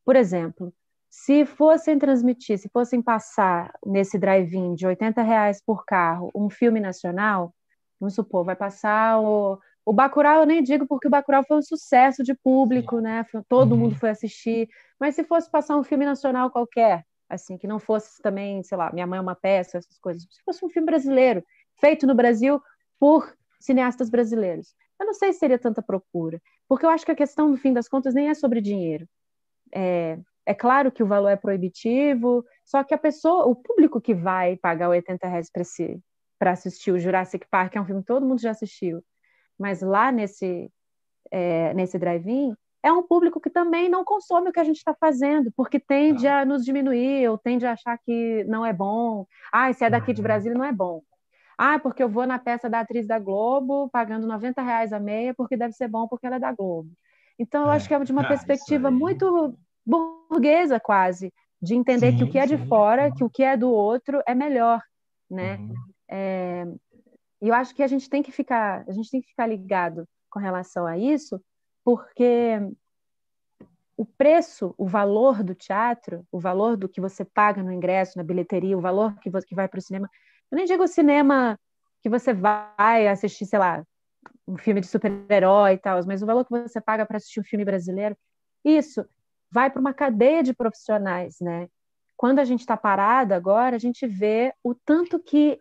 Por 0.04 0.16
exemplo, 0.16 0.74
se 1.16 1.46
fossem 1.46 2.00
transmitir, 2.00 2.58
se 2.58 2.68
fossem 2.70 3.00
passar 3.00 3.72
nesse 3.86 4.18
drive-in 4.18 4.74
de 4.74 4.88
80 4.88 5.22
reais 5.22 5.62
por 5.64 5.86
carro 5.86 6.32
um 6.34 6.50
filme 6.50 6.80
nacional, 6.80 7.54
vamos 8.00 8.16
supor, 8.16 8.44
vai 8.44 8.56
passar 8.56 9.20
o, 9.22 9.60
o 9.86 9.94
Bacurau, 9.94 10.40
eu 10.40 10.48
nem 10.48 10.64
digo 10.64 10.88
porque 10.88 11.08
o 11.08 11.12
Bacurau 11.12 11.44
foi 11.48 11.58
um 11.58 11.62
sucesso 11.62 12.24
de 12.24 12.34
público, 12.34 13.00
né? 13.00 13.24
Todo 13.48 13.74
uhum. 13.74 13.78
mundo 13.78 13.96
foi 13.96 14.10
assistir. 14.10 14.68
Mas 15.00 15.14
se 15.14 15.24
fosse 15.24 15.52
passar 15.52 15.78
um 15.78 15.84
filme 15.84 16.04
nacional 16.04 16.50
qualquer, 16.50 17.06
assim, 17.30 17.60
que 17.60 17.68
não 17.68 17.78
fosse 17.78 18.20
também, 18.20 18.64
sei 18.64 18.76
lá, 18.76 18.92
Minha 18.92 19.06
Mãe 19.06 19.20
é 19.20 19.22
uma 19.22 19.36
Peça, 19.36 19.78
essas 19.78 20.00
coisas, 20.00 20.24
se 20.24 20.44
fosse 20.44 20.66
um 20.66 20.70
filme 20.70 20.88
brasileiro, 20.88 21.46
feito 21.80 22.08
no 22.08 22.16
Brasil 22.16 22.60
por 23.00 23.32
cineastas 23.60 24.10
brasileiros. 24.10 24.74
Eu 25.00 25.06
não 25.06 25.14
sei 25.14 25.32
se 25.32 25.38
seria 25.38 25.60
tanta 25.60 25.82
procura, 25.84 26.42
porque 26.68 26.88
eu 26.88 26.90
acho 26.90 27.06
que 27.06 27.12
a 27.12 27.16
questão, 27.16 27.50
no 27.50 27.58
fim 27.58 27.72
das 27.72 27.88
contas, 27.88 28.16
nem 28.16 28.30
é 28.30 28.34
sobre 28.34 28.60
dinheiro. 28.60 29.08
É, 29.72 30.18
é 30.46 30.54
claro 30.54 30.92
que 30.92 31.04
o 31.04 31.08
valor 31.08 31.30
é 31.30 31.36
proibitivo, 31.36 32.44
só 32.66 32.84
que 32.84 32.94
a 32.94 32.98
pessoa, 32.98 33.46
o 33.46 33.56
público 33.56 34.02
que 34.02 34.14
vai 34.14 34.58
pagar 34.58 34.90
80 34.90 35.28
reais 35.28 35.50
para 36.38 36.52
assistir 36.52 36.92
o 36.92 37.00
Jurassic 37.00 37.48
Park, 37.50 37.76
é 37.76 37.82
um 37.82 37.86
filme 37.86 38.02
que 38.02 38.08
todo 38.08 38.26
mundo 38.26 38.42
já 38.42 38.52
assistiu, 38.52 39.04
mas 39.58 39.82
lá 39.82 40.12
nesse, 40.12 40.70
é, 41.32 41.74
nesse 41.74 41.98
drive-in, 41.98 42.54
é 42.84 42.92
um 42.92 43.02
público 43.02 43.40
que 43.40 43.50
também 43.50 43.88
não 43.88 44.04
consome 44.04 44.50
o 44.50 44.52
que 44.52 44.60
a 44.60 44.64
gente 44.64 44.78
está 44.78 44.94
fazendo, 44.94 45.52
porque 45.56 45.80
tende 45.80 46.28
a 46.28 46.44
nos 46.44 46.66
diminuir, 46.66 47.30
ou 47.30 47.38
tende 47.38 47.66
a 47.66 47.72
achar 47.72 47.98
que 47.98 48.44
não 48.44 48.66
é 48.66 48.74
bom. 48.74 49.26
Ah, 49.54 49.72
se 49.72 49.86
é 49.86 49.90
daqui 49.90 50.12
de 50.12 50.20
uhum. 50.20 50.24
Brasília, 50.24 50.58
não 50.58 50.66
é 50.66 50.74
bom. 50.74 51.02
Ah, 51.58 51.80
porque 51.80 52.04
eu 52.04 52.10
vou 52.10 52.28
na 52.28 52.38
peça 52.38 52.70
da 52.70 52.82
atriz 52.82 53.08
da 53.08 53.18
Globo, 53.20 53.90
pagando 53.90 54.28
90 54.28 54.62
reais 54.62 54.92
a 54.92 55.00
meia, 55.00 55.34
porque 55.34 55.56
deve 55.56 55.74
ser 55.74 55.88
bom 55.88 56.10
porque 56.10 56.28
ela 56.28 56.36
é 56.36 56.40
da 56.40 56.52
Globo. 56.52 56.90
Então, 57.40 57.64
eu 57.64 57.72
é. 57.72 57.76
acho 57.76 57.88
que 57.88 57.94
é 57.94 58.00
de 58.00 58.12
uma 58.12 58.24
ah, 58.24 58.28
perspectiva 58.28 58.92
muito 58.92 59.58
burguesa, 59.86 60.80
quase, 60.80 61.32
de 61.62 61.76
entender 61.76 62.12
sim, 62.12 62.18
que 62.18 62.24
o 62.24 62.30
que 62.30 62.38
é 62.38 62.46
de 62.46 62.58
sim. 62.58 62.66
fora, 62.68 63.12
que 63.12 63.24
o 63.24 63.30
que 63.30 63.44
é 63.44 63.56
do 63.56 63.70
outro 63.70 64.22
é 64.26 64.36
melhor, 64.36 64.82
né? 65.30 65.58
Uhum. 65.58 65.76
É, 66.10 66.66
e 67.42 67.48
eu 67.48 67.54
acho 67.54 67.74
que 67.76 67.84
a 67.84 67.88
gente 67.88 68.10
tem 68.10 68.24
que 68.24 68.32
ficar, 68.32 68.84
a 68.88 68.92
gente 68.92 69.10
tem 69.10 69.22
que 69.22 69.28
ficar 69.28 69.48
ligado 69.48 70.08
com 70.30 70.40
relação 70.40 70.86
a 70.86 70.98
isso, 70.98 71.42
porque 71.84 72.60
o 73.96 74.06
preço, 74.06 74.74
o 74.78 74.88
valor 74.88 75.44
do 75.44 75.54
teatro, 75.54 76.26
o 76.32 76.40
valor 76.40 76.76
do 76.76 76.90
que 76.90 77.00
você 77.00 77.24
paga 77.24 77.62
no 77.62 77.72
ingresso, 77.72 78.18
na 78.18 78.24
bilheteria, 78.24 78.78
o 78.78 78.82
valor 78.82 79.16
que, 79.20 79.30
que 79.30 79.56
vai 79.56 79.68
para 79.68 79.78
o 79.78 79.82
cinema, 79.82 80.10
eu 80.52 80.56
nem 80.56 80.66
digo 80.66 80.84
o 80.84 80.88
cinema 80.88 81.60
que 82.02 82.10
você 82.10 82.34
vai 82.34 83.08
assistir, 83.08 83.46
sei 83.46 83.60
lá, 83.60 83.84
um 84.48 84.58
filme 84.58 84.82
de 84.82 84.88
super-herói 84.88 85.74
e 85.74 85.78
tal, 85.78 86.00
mas 86.06 86.22
o 86.22 86.26
valor 86.26 86.44
que 86.44 86.52
você 86.52 86.82
paga 86.82 87.06
para 87.06 87.18
assistir 87.18 87.40
um 87.40 87.44
filme 87.44 87.64
brasileiro, 87.64 88.18
isso 88.64 89.06
vai 89.54 89.70
para 89.70 89.80
uma 89.80 89.94
cadeia 89.94 90.42
de 90.42 90.52
profissionais, 90.52 91.36
né? 91.40 91.68
Quando 92.18 92.40
a 92.40 92.44
gente 92.44 92.62
está 92.62 92.76
parado 92.76 93.36
agora, 93.36 93.76
a 93.76 93.80
gente 93.80 94.08
vê 94.08 94.52
o 94.64 94.74
tanto 94.74 95.20
que 95.20 95.60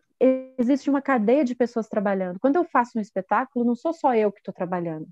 existe 0.57 0.89
uma 0.89 1.03
cadeia 1.03 1.45
de 1.45 1.55
pessoas 1.55 1.89
trabalhando. 1.89 2.41
Quando 2.41 2.57
eu 2.57 2.65
faço 2.65 2.97
um 2.97 3.03
espetáculo, 3.03 3.67
não 3.67 3.75
sou 3.75 3.93
só 3.93 4.15
eu 4.15 4.33
que 4.33 4.39
estou 4.39 4.55
trabalhando. 4.55 5.07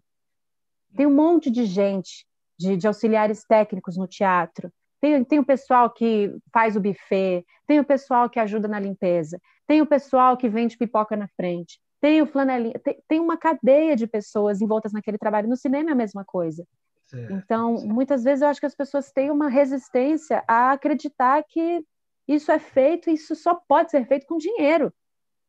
Tem 0.97 1.07
um 1.07 1.14
monte 1.14 1.51
de 1.51 1.66
gente, 1.66 2.24
de, 2.59 2.76
de 2.76 2.87
auxiliares 2.87 3.45
técnicos 3.45 3.99
no 3.99 4.07
teatro. 4.07 4.72
Tem, 5.01 5.22
tem 5.24 5.39
o 5.39 5.45
pessoal 5.45 5.91
que 5.91 6.35
faz 6.53 6.74
o 6.74 6.81
buffet, 6.81 7.45
tem 7.66 7.81
o 7.81 7.85
pessoal 7.85 8.31
que 8.31 8.39
ajuda 8.39 8.68
na 8.68 8.81
limpeza, 8.81 9.39
tem 9.66 9.83
o 9.83 9.87
pessoal 9.87 10.37
que 10.37 10.49
vende 10.49 10.76
pipoca 10.76 11.16
na 11.16 11.28
frente, 11.28 11.81
tem 12.01 12.22
o 12.22 12.26
flanelinha, 12.26 12.78
tem, 12.78 13.03
tem 13.09 13.20
uma 13.20 13.37
cadeia 13.37 13.95
de 13.97 14.07
pessoas 14.07 14.61
envoltas 14.61 14.93
naquele 14.93 15.18
trabalho. 15.18 15.49
No 15.49 15.57
cinema 15.57 15.91
é 15.91 15.93
a 15.93 15.97
mesma 15.97 16.24
coisa. 16.24 16.64
Certo, 17.11 17.32
então, 17.32 17.76
certo. 17.76 17.92
muitas 17.92 18.22
vezes 18.22 18.40
eu 18.40 18.48
acho 18.48 18.61
que 18.61 18.66
as 18.66 18.74
pessoas 18.74 19.11
têm 19.11 19.32
uma 19.32 19.48
resistência 19.48 20.44
a 20.46 20.70
acreditar 20.70 21.42
que 21.42 21.84
isso 22.28 22.52
é 22.52 22.58
feito, 22.61 23.11
isso 23.11 23.34
só 23.34 23.56
pode 23.56 23.90
ser 23.90 24.06
feito 24.06 24.26
com 24.26 24.38
dinheiro. 24.38 24.92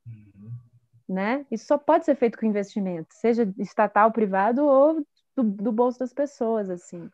Uhum. 0.08 0.52
Né? 1.08 1.46
Isso 1.52 1.68
só 1.68 1.78
pode 1.78 2.06
ser 2.06 2.16
feito 2.16 2.40
com 2.40 2.48
investimento, 2.48 3.14
seja 3.14 3.48
estatal, 3.60 4.12
privado 4.12 4.66
ou 4.66 5.06
do, 5.36 5.44
do 5.44 5.72
bolso 5.72 6.00
das 6.00 6.12
pessoas, 6.12 6.68
assim. 6.68 7.08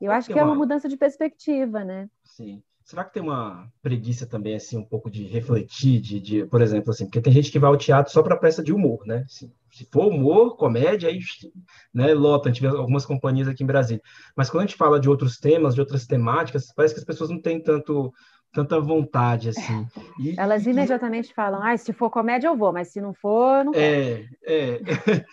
Eu 0.00 0.10
acho 0.10 0.28
que 0.28 0.38
é 0.38 0.42
uma 0.42 0.54
mudança 0.54 0.88
de 0.88 0.96
perspectiva, 0.96 1.84
né? 1.84 2.10
Sim. 2.24 2.62
Será 2.84 3.04
que 3.04 3.14
tem 3.14 3.22
uma 3.22 3.72
preguiça 3.80 4.26
também, 4.26 4.54
assim, 4.54 4.76
um 4.76 4.84
pouco 4.84 5.10
de 5.10 5.24
refletir, 5.24 6.00
de, 6.00 6.20
de 6.20 6.46
por 6.46 6.60
exemplo, 6.60 6.90
assim, 6.90 7.04
porque 7.04 7.20
tem 7.20 7.32
gente 7.32 7.50
que 7.50 7.58
vai 7.58 7.70
ao 7.70 7.76
teatro 7.76 8.12
só 8.12 8.22
para 8.22 8.36
peça 8.36 8.62
de 8.62 8.72
humor, 8.72 9.06
né? 9.06 9.24
Se, 9.28 9.52
se, 9.78 9.88
for 9.92 10.06
humor, 10.06 10.56
comédia, 10.56 11.08
aí, 11.08 11.18
né, 11.92 12.14
lota. 12.14 12.48
A 12.48 12.52
gente 12.52 12.62
vê 12.62 12.68
algumas 12.68 13.06
companhias 13.06 13.48
aqui 13.48 13.62
em 13.62 13.66
Brasília. 13.66 14.02
Mas 14.36 14.50
quando 14.50 14.64
a 14.64 14.66
gente 14.66 14.76
fala 14.76 15.00
de 15.00 15.08
outros 15.08 15.38
temas, 15.38 15.74
de 15.74 15.80
outras 15.80 16.06
temáticas, 16.06 16.72
parece 16.74 16.94
que 16.94 17.00
as 17.00 17.06
pessoas 17.06 17.30
não 17.30 17.40
têm 17.40 17.62
tanto 17.62 18.12
tanta 18.52 18.80
vontade, 18.80 19.50
assim. 19.50 19.86
E, 20.18 20.34
Elas 20.38 20.64
imediatamente 20.66 21.30
e... 21.30 21.34
falam, 21.34 21.62
ah, 21.62 21.76
se 21.76 21.92
for 21.92 22.08
comédia 22.08 22.48
eu 22.48 22.56
vou, 22.56 22.72
mas 22.72 22.88
se 22.88 23.02
não 23.02 23.12
for, 23.12 23.62
não 23.64 23.74
É, 23.74 24.24
é. 24.46 24.80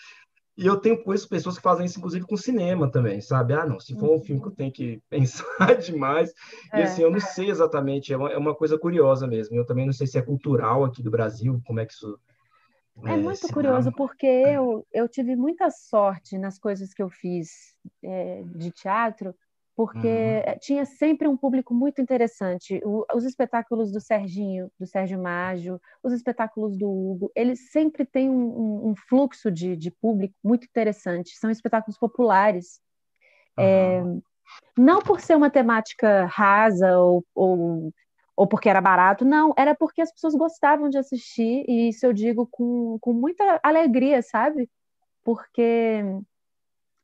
E 0.56 0.68
eu 0.68 0.78
tenho 0.78 1.04
conheço 1.04 1.28
pessoas 1.28 1.58
que 1.58 1.64
fazem 1.64 1.86
isso, 1.86 1.98
inclusive, 1.98 2.26
com 2.26 2.38
cinema 2.38 2.89
também, 2.89 3.20
sabe? 3.22 3.54
Ah, 3.54 3.66
não, 3.66 3.80
se 3.80 3.98
for 3.98 4.16
um 4.16 4.22
filme 4.22 4.39
que 4.39 4.48
eu 4.48 4.52
tenho 4.52 4.72
que 4.72 5.02
pensar 5.10 5.76
demais. 5.78 6.32
É. 6.72 6.80
E 6.80 6.84
assim, 6.84 7.02
eu 7.02 7.10
não 7.10 7.20
sei 7.20 7.50
exatamente, 7.50 8.14
é 8.14 8.18
uma, 8.18 8.32
é 8.32 8.38
uma, 8.38 8.54
coisa 8.54 8.78
curiosa 8.78 9.26
mesmo. 9.26 9.56
Eu 9.56 9.66
também 9.66 9.86
não 9.86 9.94
sei 9.94 10.06
se 10.06 10.18
é 10.18 10.22
cultural 10.22 10.84
aqui 10.84 11.02
do 11.02 11.10
Brasil, 11.10 11.60
como 11.66 11.80
é 11.80 11.86
que 11.86 11.94
isso. 11.94 12.20
É, 13.06 13.14
é 13.14 13.18
muito 13.18 13.48
curioso, 13.52 13.91
porque 13.91 14.28
eu, 14.28 14.86
eu 14.94 15.10
tive 15.10 15.36
muita 15.36 15.70
sorte 15.72 16.38
nas 16.38 16.60
coisas 16.60 16.94
que 16.94 17.02
eu 17.02 17.10
fiz 17.10 17.76
é, 18.04 18.44
de 18.56 18.72
teatro, 18.72 19.36
porque 19.76 20.08
uhum. 20.08 20.60
tinha 20.60 20.86
sempre 20.86 21.28
um 21.28 21.36
público 21.36 21.74
muito 21.74 22.00
interessante. 22.00 22.80
O, 22.86 23.04
os 23.14 23.26
espetáculos 23.26 23.91
do 23.91 24.00
Serginho, 24.00 24.72
do 24.80 24.86
Sérgio 24.86 25.20
Mágio, 25.20 25.82
os 26.04 26.14
espetáculos 26.14 26.78
do 26.78 26.88
Hugo, 26.88 27.32
eles 27.36 27.72
sempre 27.72 28.06
têm 28.06 28.30
um, 28.30 28.36
um, 28.36 28.89
um 28.89 28.96
fluxo 28.96 29.50
de, 29.50 29.76
de, 29.76 29.89
público 29.89 30.36
muito 30.44 30.66
interessante. 30.66 31.36
São 31.38 31.50
espetáculos 31.50 31.98
populares. 31.98 32.80
Uhum. 33.58 33.64
É, 33.64 34.04
não 34.78 35.02
por 35.02 35.20
ser 35.20 35.36
uma 35.36 35.50
temática 35.50 36.26
rasa 36.26 36.98
ou, 37.00 37.26
ou, 37.34 37.91
ou, 38.36 38.48
porque 38.48 38.70
era 38.70 38.82
barato, 38.82 39.24
não, 39.26 39.54
era 39.58 39.76
porque 39.76 40.02
as 40.02 40.12
pessoas 40.12 40.34
gostavam 40.36 40.90
de 40.90 40.98
assistir, 40.98 41.64
e 41.68 41.90
isso 41.90 42.06
eu 42.06 42.14
digo 42.14 42.48
com, 42.50 42.98
com 43.00 43.14
muita 43.14 43.60
alegria, 43.64 44.22
sabe? 44.22 44.70
Porque 45.24 46.04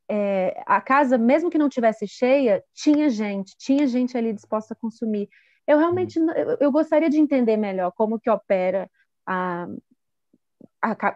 é, 0.09 0.63
a 0.65 0.81
casa, 0.81 1.17
mesmo 1.17 1.49
que 1.49 1.57
não 1.57 1.69
tivesse 1.69 2.07
cheia, 2.07 2.63
tinha 2.73 3.09
gente, 3.09 3.55
tinha 3.57 3.85
gente 3.87 4.17
ali 4.17 4.33
disposta 4.33 4.73
a 4.73 4.77
consumir. 4.77 5.29
Eu 5.67 5.77
realmente 5.77 6.17
eu, 6.17 6.57
eu 6.59 6.71
gostaria 6.71 7.09
de 7.09 7.19
entender 7.19 7.57
melhor 7.57 7.91
como 7.91 8.19
que 8.19 8.29
opera 8.29 8.89
a, 9.23 9.67
a, 10.81 11.15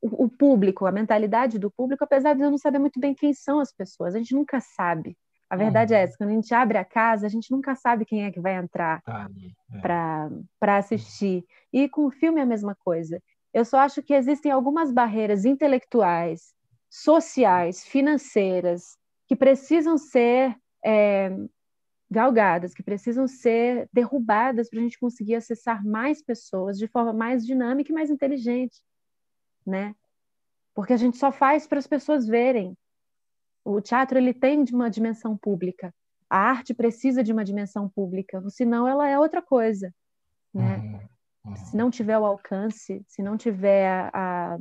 o 0.00 0.28
público, 0.28 0.86
a 0.86 0.92
mentalidade 0.92 1.58
do 1.58 1.70
público, 1.70 2.04
apesar 2.04 2.34
de 2.34 2.42
eu 2.42 2.50
não 2.50 2.58
saber 2.58 2.78
muito 2.78 3.00
bem 3.00 3.12
quem 3.12 3.34
são 3.34 3.58
as 3.58 3.72
pessoas. 3.72 4.14
A 4.14 4.18
gente 4.18 4.34
nunca 4.34 4.60
sabe. 4.60 5.16
A 5.50 5.56
verdade 5.56 5.94
é 5.94 6.02
essa, 6.02 6.16
quando 6.16 6.30
a 6.30 6.34
gente 6.34 6.54
abre 6.54 6.76
a 6.76 6.84
casa, 6.84 7.26
a 7.26 7.30
gente 7.30 7.50
nunca 7.50 7.74
sabe 7.74 8.04
quem 8.04 8.24
é 8.24 8.30
que 8.30 8.40
vai 8.40 8.54
entrar 8.56 9.00
tá 9.02 9.30
é. 9.72 9.78
para 9.80 10.76
assistir. 10.76 11.44
E 11.72 11.88
com 11.88 12.06
o 12.06 12.10
filme 12.10 12.38
é 12.38 12.42
a 12.42 12.46
mesma 12.46 12.74
coisa. 12.74 13.22
Eu 13.52 13.64
só 13.64 13.78
acho 13.78 14.02
que 14.02 14.12
existem 14.12 14.52
algumas 14.52 14.92
barreiras 14.92 15.46
intelectuais 15.46 16.52
sociais, 16.90 17.84
financeiras, 17.84 18.98
que 19.26 19.34
precisam 19.34 19.96
ser 19.96 20.54
é, 20.84 21.30
galgadas, 22.10 22.74
que 22.74 22.82
precisam 22.82 23.26
ser 23.26 23.88
derrubadas 23.92 24.68
para 24.70 24.80
a 24.80 24.82
gente 24.82 24.98
conseguir 24.98 25.34
acessar 25.34 25.84
mais 25.84 26.22
pessoas 26.22 26.78
de 26.78 26.86
forma 26.88 27.12
mais 27.12 27.44
dinâmica 27.44 27.92
e 27.92 27.94
mais 27.94 28.10
inteligente, 28.10 28.80
né? 29.66 29.94
Porque 30.74 30.92
a 30.92 30.96
gente 30.96 31.16
só 31.16 31.30
faz 31.30 31.66
para 31.66 31.78
as 31.78 31.86
pessoas 31.86 32.26
verem. 32.26 32.76
O 33.68 33.82
teatro 33.82 34.16
ele 34.16 34.32
tem 34.32 34.64
uma 34.72 34.88
dimensão 34.88 35.36
pública. 35.36 35.94
A 36.30 36.38
arte 36.38 36.72
precisa 36.72 37.22
de 37.22 37.32
uma 37.32 37.44
dimensão 37.44 37.88
pública, 37.88 38.42
senão 38.48 38.88
ela 38.88 39.06
é 39.06 39.18
outra 39.18 39.42
coisa, 39.42 39.94
né? 40.54 40.76
Uhum. 40.76 41.08
Uhum. 41.44 41.56
Se 41.56 41.76
não 41.76 41.90
tiver 41.90 42.18
o 42.18 42.24
alcance, 42.24 43.04
se 43.06 43.22
não 43.22 43.36
tiver 43.36 43.86
a, 43.86 44.10
a 44.54 44.58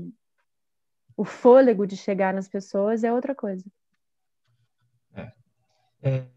o 1.15 1.23
fôlego 1.25 1.87
de 1.87 1.97
chegar 1.97 2.33
nas 2.33 2.47
pessoas 2.47 3.03
é 3.03 3.11
outra 3.11 3.33
coisa. 3.33 3.65
É. 5.15 5.31
É, 6.03 6.27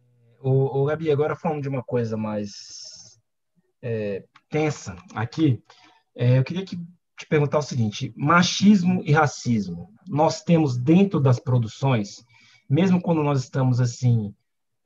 o, 0.41 0.81
o 0.81 0.85
Gabi, 0.87 1.11
agora 1.11 1.37
falando 1.37 1.63
de 1.63 1.69
uma 1.69 1.83
coisa 1.83 2.17
mais 2.17 3.21
é, 3.83 4.25
tensa 4.49 4.97
aqui, 5.15 5.63
é, 6.17 6.39
eu 6.39 6.45
queria 6.45 6.65
que, 6.65 6.77
te 6.77 7.27
perguntar 7.29 7.59
o 7.59 7.63
seguinte: 7.63 8.15
machismo 8.17 9.03
e 9.05 9.13
racismo, 9.13 9.93
nós 10.09 10.43
temos 10.43 10.79
dentro 10.79 11.21
das 11.21 11.39
produções, 11.39 12.25
mesmo 12.71 13.03
quando 13.03 13.23
nós 13.23 13.43
estamos 13.43 13.81
assim, 13.81 14.35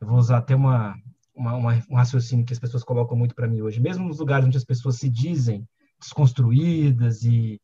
eu 0.00 0.08
vou 0.08 0.18
usar 0.18 0.38
até 0.38 0.56
uma 0.56 0.96
uma, 1.34 1.56
uma, 1.56 1.82
um 1.90 1.96
raciocínio 1.96 2.46
que 2.46 2.52
as 2.52 2.58
pessoas 2.58 2.84
colocam 2.84 3.16
muito 3.16 3.34
para 3.34 3.48
mim 3.48 3.60
hoje. 3.60 3.80
Mesmo 3.80 4.06
nos 4.06 4.20
lugares 4.20 4.46
onde 4.46 4.56
as 4.56 4.64
pessoas 4.64 4.96
se 4.96 5.10
dizem 5.10 5.68
desconstruídas 5.98 7.24
e, 7.24 7.60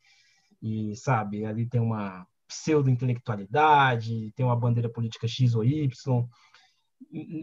e 0.60 0.96
sabe, 0.96 1.44
ali 1.44 1.66
tem 1.66 1.80
uma 1.80 2.26
pseudo-intelectualidade, 2.48 4.32
tem 4.34 4.44
uma 4.44 4.56
bandeira 4.56 4.88
política 4.88 5.28
X 5.28 5.54
ou 5.54 5.64
Y, 5.64 6.26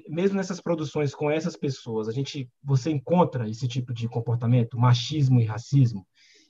mesmo 0.09 0.35
nessas 0.35 0.59
produções 0.59 1.15
com 1.15 1.31
essas 1.31 1.55
pessoas, 1.55 2.07
a 2.07 2.11
gente, 2.11 2.49
você 2.61 2.91
encontra 2.91 3.49
esse 3.49 3.67
tipo 3.67 3.93
de 3.93 4.07
comportamento, 4.07 4.77
machismo 4.77 5.39
e 5.39 5.45
racismo, 5.45 6.05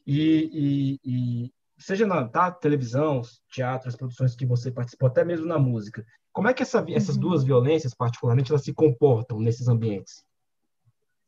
e, 0.06 0.50
e, 0.52 1.00
e 1.06 1.54
seja 1.78 2.06
na 2.06 2.28
tá, 2.28 2.52
televisão, 2.52 3.22
teatro, 3.52 3.88
as 3.88 3.96
produções 3.96 4.36
que 4.36 4.46
você 4.46 4.72
participou, 4.72 5.08
até 5.08 5.24
mesmo 5.24 5.46
na 5.46 5.60
música, 5.60 6.06
como 6.32 6.48
é 6.48 6.54
que 6.54 6.62
essa, 6.62 6.86
essas 6.90 7.16
uhum. 7.16 7.22
duas 7.22 7.44
violências, 7.44 7.94
particularmente, 7.94 8.52
elas 8.52 8.64
se 8.64 8.74
comportam 8.74 9.40
nesses 9.40 9.68
ambientes? 9.68 10.24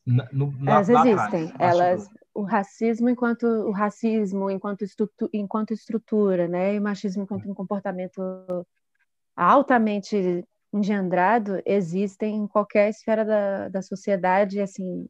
Na, 0.06 0.28
no, 0.32 0.52
na, 0.60 0.74
elas 0.74 0.90
existem. 0.90 1.54
elas, 1.60 2.10
o 2.34 2.44
racismo 2.44 3.10
enquanto 3.10 3.44
o 3.44 3.72
racismo 3.72 4.50
enquanto, 4.50 4.84
estrutura, 4.84 5.30
enquanto 5.34 5.74
estrutura, 5.74 6.48
né, 6.48 6.76
e 6.76 6.80
o 6.80 6.82
machismo 6.82 7.24
enquanto 7.24 7.50
um 7.50 7.54
comportamento 7.54 8.22
altamente 9.36 10.46
engendrado 10.72 11.62
existem 11.66 12.36
em 12.36 12.48
qualquer 12.48 12.90
esfera 12.90 13.26
da, 13.26 13.70
da 13.70 13.82
sociedade, 13.82 14.62
assim, 14.62 15.08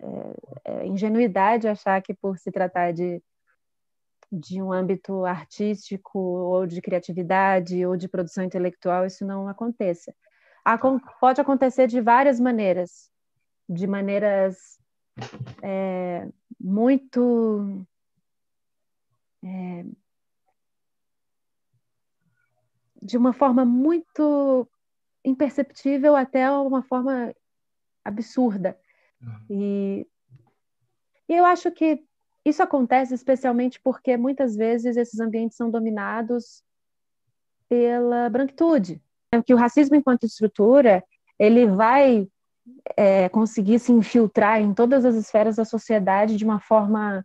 é, 0.00 0.82
é 0.82 0.86
ingenuidade 0.86 1.68
achar 1.68 2.00
que 2.02 2.14
por 2.14 2.36
se 2.38 2.50
tratar 2.50 2.92
de, 2.92 3.22
de 4.34 4.62
um 4.62 4.72
âmbito 4.72 5.24
artístico 5.24 6.18
ou 6.18 6.66
de 6.66 6.80
criatividade 6.80 7.84
ou 7.86 7.96
de 7.96 8.08
produção 8.08 8.44
intelectual 8.44 9.06
isso 9.06 9.24
não 9.24 9.48
aconteça. 9.48 10.14
Pode 11.20 11.40
acontecer 11.40 11.86
de 11.86 12.00
várias 12.00 12.40
maneiras, 12.40 13.10
de 13.68 13.86
maneiras 13.86 14.78
é, 15.62 16.28
muito 16.58 17.86
é, 19.44 19.84
de 23.02 23.18
uma 23.18 23.34
forma 23.34 23.64
muito 23.64 24.66
imperceptível 25.24 26.16
até 26.16 26.50
uma 26.50 26.82
forma 26.82 27.34
absurda. 28.04 28.78
E, 29.50 30.06
e 31.28 31.34
eu 31.34 31.44
acho 31.44 31.70
que 31.70 32.02
isso 32.44 32.62
acontece 32.62 33.14
especialmente 33.14 33.80
porque 33.80 34.16
muitas 34.16 34.54
vezes 34.54 34.96
esses 34.96 35.18
ambientes 35.20 35.56
são 35.56 35.70
dominados 35.70 36.62
pela 37.68 38.28
branquitude. 38.28 39.00
Que 39.44 39.54
o 39.54 39.56
racismo 39.56 39.96
enquanto 39.96 40.26
estrutura 40.26 41.02
ele 41.38 41.66
vai 41.66 42.28
é, 42.96 43.28
conseguir 43.28 43.78
se 43.78 43.92
infiltrar 43.92 44.60
em 44.60 44.72
todas 44.72 45.04
as 45.04 45.14
esferas 45.14 45.56
da 45.56 45.64
sociedade 45.64 46.36
de 46.36 46.44
uma 46.44 46.60
forma 46.60 47.24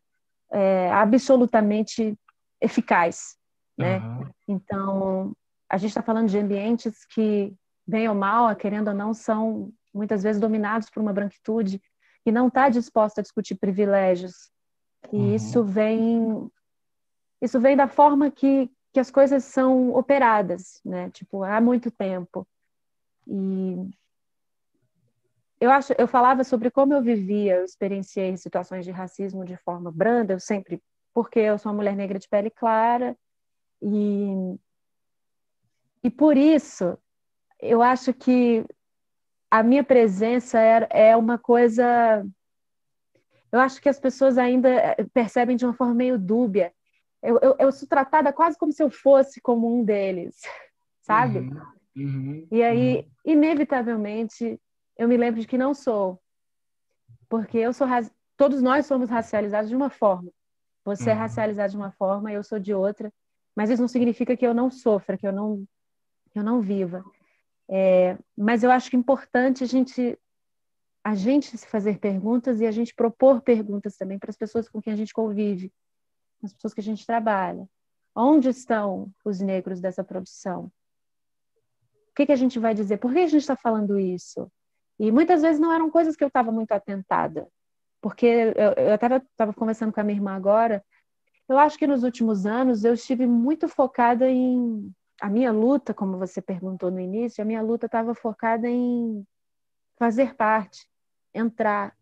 é, 0.52 0.92
absolutamente 0.92 2.18
eficaz, 2.62 3.38
né? 3.78 4.00
Uhum. 4.00 4.30
Então 4.48 5.34
a 5.70 5.78
gente 5.78 5.90
está 5.90 6.02
falando 6.02 6.30
de 6.30 6.38
ambientes 6.38 7.06
que, 7.06 7.54
bem 7.88 8.10
ou 8.10 8.16
mal, 8.16 8.56
querendo 8.56 8.88
ou 8.88 8.94
não, 8.94 9.14
são 9.14 9.72
muitas 9.94 10.24
vezes 10.24 10.42
dominados 10.42 10.90
por 10.90 11.02
uma 11.02 11.14
branquitude 11.14 11.82
que 12.24 12.32
não 12.32 12.48
está 12.48 12.70
disposta 12.70 13.22
a 13.22 13.24
discutir 13.24 13.56
privilégios. 13.56 14.52
E 15.12 15.16
uhum. 15.16 15.36
isso 15.36 15.64
vem 15.64 16.52
isso 17.42 17.60
vem 17.60 17.76
da 17.76 17.88
forma 17.88 18.30
que, 18.30 18.70
que 18.92 19.00
as 19.00 19.10
coisas 19.10 19.46
são 19.46 19.94
operadas, 19.94 20.82
né? 20.84 21.10
Tipo, 21.12 21.44
há 21.44 21.62
muito 21.62 21.90
tempo. 21.90 22.46
E 23.26 23.90
eu 25.60 25.72
acho, 25.72 25.94
eu 25.98 26.08
falava 26.08 26.44
sobre 26.44 26.70
como 26.70 26.94
eu 26.94 27.02
vivia, 27.02 27.58
eu 27.58 27.66
experienciei 27.66 28.36
situações 28.36 28.84
de 28.84 28.92
racismo 28.92 29.46
de 29.46 29.56
forma 29.58 29.92
branda, 29.92 30.34
eu 30.34 30.40
sempre, 30.40 30.82
porque 31.14 31.40
eu 31.40 31.58
sou 31.58 31.72
uma 31.72 31.78
mulher 31.78 31.96
negra 31.96 32.20
de 32.20 32.28
pele 32.28 32.50
clara 32.50 33.16
e 33.82 34.58
e 36.04 36.10
por 36.10 36.38
isso, 36.38 36.98
eu 37.60 37.82
acho 37.82 38.14
que 38.14 38.66
a 39.52 39.62
minha 39.62 39.84
presença 39.84 40.60
é, 40.60 40.88
é 41.10 41.18
uma 41.18 41.38
coisa. 41.38 42.26
Eu 43.52 43.60
acho 43.60 43.82
que 43.82 43.90
as 43.90 44.00
pessoas 44.00 44.38
ainda 44.38 44.70
eh, 44.70 45.06
percebem 45.14 45.56
de 45.56 45.66
uma 45.66 45.74
forma 45.74 45.94
meio 45.94 46.18
dúbia. 46.18 46.74
Eu, 47.22 47.40
eu, 47.42 47.56
eu 47.60 47.72
sou 47.72 47.88
tratada 47.88 48.32
quase 48.32 48.58
como 48.58 48.72
se 48.72 48.82
eu 48.82 48.90
fosse 48.90 49.42
como 49.42 49.74
um 49.74 49.84
deles, 49.84 50.42
sabe? 51.02 51.40
Uhum, 51.40 51.62
uhum, 51.98 52.48
e 52.52 52.64
aí, 52.64 52.98
uhum. 52.98 53.04
inevitavelmente, 53.26 54.60
eu 54.98 55.08
me 55.08 55.18
lembro 55.18 55.42
de 55.42 55.48
que 55.48 55.58
não 55.58 55.74
sou. 55.74 56.22
Porque 57.28 57.58
eu 57.58 57.74
sou. 57.74 57.88
Todos 58.38 58.62
nós 58.62 58.86
somos 58.86 59.10
racializados 59.10 59.70
de 59.70 59.76
uma 59.76 59.90
forma. 59.90 60.32
Você 60.86 61.10
é 61.10 61.14
uhum. 61.14 61.20
racializado 61.20 61.72
de 61.72 61.78
uma 61.78 61.92
forma, 61.92 62.32
eu 62.32 62.44
sou 62.44 62.60
de 62.60 62.74
outra. 62.74 63.12
Mas 63.56 63.70
isso 63.70 63.82
não 63.82 63.88
significa 63.88 64.38
que 64.38 64.46
eu 64.46 64.54
não 64.54 64.72
sofra, 64.72 65.18
que 65.18 65.28
eu 65.28 65.34
não 65.34 65.66
eu 66.34 66.44
não 66.44 66.62
viva. 66.62 67.04
É, 67.70 68.18
mas 68.38 68.64
eu 68.64 68.72
acho 68.72 68.90
que 68.90 68.96
é 68.96 69.00
importante 69.00 69.64
a 69.64 69.68
gente 69.68 70.18
a 71.10 71.16
gente 71.16 71.58
se 71.58 71.66
fazer 71.66 71.98
perguntas 71.98 72.62
e 72.62 72.68
a 72.68 72.72
gente 72.72 72.94
propor 72.94 73.42
perguntas 73.42 73.98
também 73.98 74.20
para 74.20 74.30
as 74.30 74.38
pessoas 74.38 74.70
com 74.70 74.80
quem 74.80 74.94
a 74.94 74.96
gente 74.96 75.12
convive, 75.12 75.74
as 76.44 76.54
pessoas 76.54 76.72
que 76.72 76.82
a 76.82 76.84
gente 76.84 77.04
trabalha. 77.04 77.68
Onde 78.16 78.50
estão 78.50 79.12
os 79.26 79.40
negros 79.40 79.82
dessa 79.82 80.04
produção? 80.04 80.72
O 82.12 82.16
que, 82.16 82.28
que 82.28 82.32
a 82.32 82.36
gente 82.36 82.60
vai 82.60 82.76
dizer? 82.76 82.98
Por 82.98 83.12
que 83.12 83.20
a 83.20 83.28
gente 83.28 83.42
está 83.42 83.56
falando 83.56 83.98
isso? 83.98 84.52
E 85.00 85.12
muitas 85.12 85.42
vezes 85.42 85.60
não 85.60 85.74
eram 85.74 85.90
coisas 85.90 86.16
que 86.16 86.24
eu 86.24 86.28
estava 86.28 86.52
muito 86.52 86.74
atentada, 86.74 87.48
porque 88.00 88.28
eu, 88.28 88.94
estava 88.94 89.54
conversando 89.54 89.92
com 89.92 90.02
a 90.02 90.04
minha 90.04 90.18
irmã 90.18 90.36
agora. 90.36 90.86
Eu 91.48 91.58
acho 91.58 91.78
que 91.78 91.88
nos 91.88 92.04
últimos 92.04 92.46
anos 92.46 92.84
eu 92.84 92.94
estive 92.94 93.26
muito 93.26 93.68
focada 93.68 94.30
em 94.30 94.94
a 95.20 95.28
minha 95.28 95.52
luta, 95.52 95.92
como 95.92 96.20
você 96.20 96.40
perguntou 96.40 96.92
no 96.92 97.00
início, 97.00 97.42
a 97.42 97.46
minha 97.46 97.62
luta 97.62 97.88
estava 97.88 98.14
focada 98.14 98.70
em 98.70 99.26
fazer 99.98 100.36
parte, 100.36 100.89
entrar, 101.34 101.96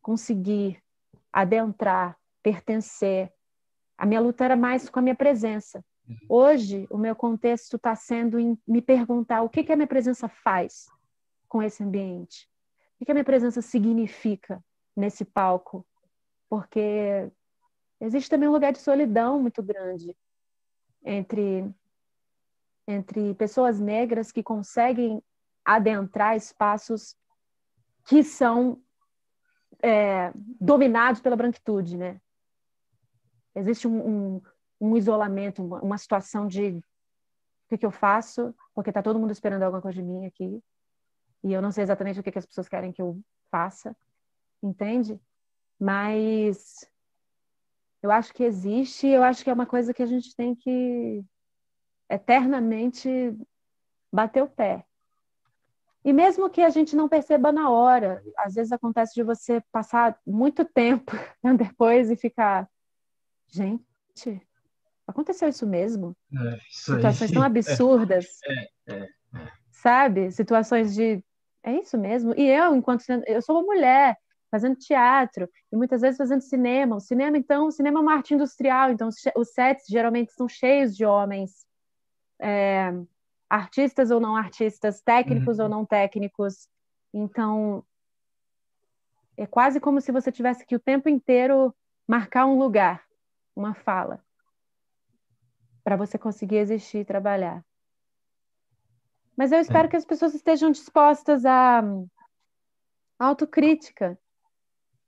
conseguir, 0.00 0.82
adentrar, 1.32 2.16
pertencer. 2.42 3.32
A 3.96 4.04
minha 4.06 4.20
luta 4.20 4.44
era 4.44 4.56
mais 4.56 4.88
com 4.88 4.98
a 4.98 5.02
minha 5.02 5.14
presença. 5.14 5.84
Uhum. 6.08 6.16
Hoje, 6.28 6.86
o 6.90 6.98
meu 6.98 7.14
contexto 7.14 7.76
está 7.76 7.94
sendo 7.94 8.38
em 8.38 8.58
me 8.66 8.82
perguntar 8.82 9.42
o 9.42 9.48
que, 9.48 9.62
que 9.62 9.72
a 9.72 9.76
minha 9.76 9.86
presença 9.86 10.28
faz 10.28 10.86
com 11.48 11.62
esse 11.62 11.82
ambiente, 11.82 12.48
o 12.94 12.98
que, 12.98 13.04
que 13.04 13.10
a 13.10 13.14
minha 13.14 13.24
presença 13.24 13.60
significa 13.60 14.62
nesse 14.96 15.24
palco, 15.24 15.86
porque 16.48 17.30
existe 18.00 18.28
também 18.28 18.48
um 18.48 18.52
lugar 18.52 18.72
de 18.72 18.78
solidão 18.78 19.40
muito 19.40 19.62
grande 19.62 20.16
entre 21.04 21.70
entre 22.86 23.34
pessoas 23.34 23.78
negras 23.78 24.32
que 24.32 24.42
conseguem 24.42 25.22
adentrar 25.64 26.36
espaços 26.36 27.16
que 28.04 28.22
são 28.22 28.80
é, 29.82 30.32
dominados 30.60 31.20
pela 31.20 31.36
branquitude, 31.36 31.96
né? 31.96 32.20
Existe 33.54 33.86
um, 33.86 34.36
um, 34.36 34.42
um 34.80 34.96
isolamento, 34.96 35.64
uma, 35.64 35.80
uma, 35.82 35.98
situação 35.98 36.46
de 36.46 36.68
o 36.70 36.82
que, 37.68 37.78
que 37.78 37.86
eu 37.86 37.90
faço, 37.90 38.54
porque 38.74 38.90
está 38.90 39.02
todo 39.02 39.18
mundo 39.18 39.32
esperando 39.32 39.62
alguma 39.62 39.82
coisa 39.82 40.00
de 40.00 40.02
mim 40.02 40.26
aqui, 40.26 40.62
e 41.44 41.52
eu 41.52 41.60
não 41.60 41.72
sei 41.72 41.82
exatamente 41.82 42.20
o 42.20 42.22
que, 42.22 42.30
que 42.30 42.38
as 42.38 42.46
pessoas 42.46 42.68
querem 42.68 42.92
que 42.92 43.02
eu 43.02 43.20
faça, 43.50 43.96
entende? 44.62 45.20
Mas 45.78 46.88
eu 48.02 48.10
acho 48.10 48.32
que 48.32 48.44
existe, 48.44 49.06
eu 49.06 49.22
acho 49.22 49.42
que 49.42 49.50
é 49.50 49.52
uma 49.52 49.66
coisa 49.66 49.92
que 49.92 50.02
a 50.02 50.06
gente 50.06 50.34
tem 50.34 50.54
que 50.54 51.24
eternamente 52.08 53.08
bater 54.12 54.42
o 54.42 54.48
pé. 54.48 54.86
E 56.04 56.12
mesmo 56.12 56.50
que 56.50 56.60
a 56.60 56.70
gente 56.70 56.96
não 56.96 57.08
perceba 57.08 57.52
na 57.52 57.70
hora, 57.70 58.22
às 58.38 58.54
vezes 58.54 58.72
acontece 58.72 59.14
de 59.14 59.22
você 59.22 59.62
passar 59.70 60.18
muito 60.26 60.64
tempo 60.64 61.12
depois 61.56 62.10
e 62.10 62.16
ficar, 62.16 62.68
gente, 63.48 64.42
aconteceu 65.06 65.48
isso 65.48 65.66
mesmo? 65.66 66.16
É, 66.34 66.56
isso 66.68 66.94
Situações 66.94 67.30
aí. 67.30 67.34
tão 67.34 67.42
absurdas. 67.44 68.26
É, 68.44 68.94
é, 68.94 69.02
é, 69.04 69.08
sabe? 69.70 70.32
Situações 70.32 70.94
de 70.94 71.22
é 71.62 71.78
isso 71.78 71.96
mesmo. 71.96 72.34
E 72.36 72.48
eu, 72.48 72.74
enquanto 72.74 73.04
eu 73.26 73.40
sou 73.40 73.56
uma 73.56 73.74
mulher 73.74 74.18
fazendo 74.50 74.76
teatro 74.76 75.48
e 75.72 75.76
muitas 75.76 76.02
vezes 76.02 76.18
fazendo 76.18 76.42
cinema. 76.42 76.96
O 76.96 77.00
cinema, 77.00 77.38
então, 77.38 77.68
o 77.68 77.70
cinema 77.70 78.00
é 78.00 78.02
uma 78.02 78.14
arte 78.14 78.34
industrial, 78.34 78.90
então 78.90 79.08
os 79.08 79.52
sets 79.52 79.86
geralmente 79.88 80.32
são 80.32 80.48
cheios 80.48 80.94
de 80.94 81.06
homens 81.06 81.64
é, 82.42 82.92
artistas 83.52 84.10
ou 84.10 84.18
não 84.18 84.34
artistas, 84.34 85.02
técnicos 85.02 85.58
uhum. 85.58 85.64
ou 85.64 85.70
não 85.70 85.84
técnicos. 85.84 86.68
Então, 87.12 87.84
é 89.36 89.46
quase 89.46 89.78
como 89.78 90.00
se 90.00 90.10
você 90.10 90.32
tivesse 90.32 90.64
que 90.64 90.74
o 90.74 90.80
tempo 90.80 91.06
inteiro 91.08 91.74
marcar 92.08 92.46
um 92.46 92.58
lugar, 92.58 93.04
uma 93.54 93.74
fala, 93.74 94.24
para 95.84 95.96
você 95.96 96.16
conseguir 96.16 96.56
existir 96.56 96.98
e 96.98 97.04
trabalhar. 97.04 97.62
Mas 99.36 99.52
eu 99.52 99.58
espero 99.58 99.86
é. 99.86 99.90
que 99.90 99.96
as 99.96 100.04
pessoas 100.06 100.34
estejam 100.34 100.70
dispostas 100.70 101.44
a, 101.44 101.82
autocrítica, 103.18 104.18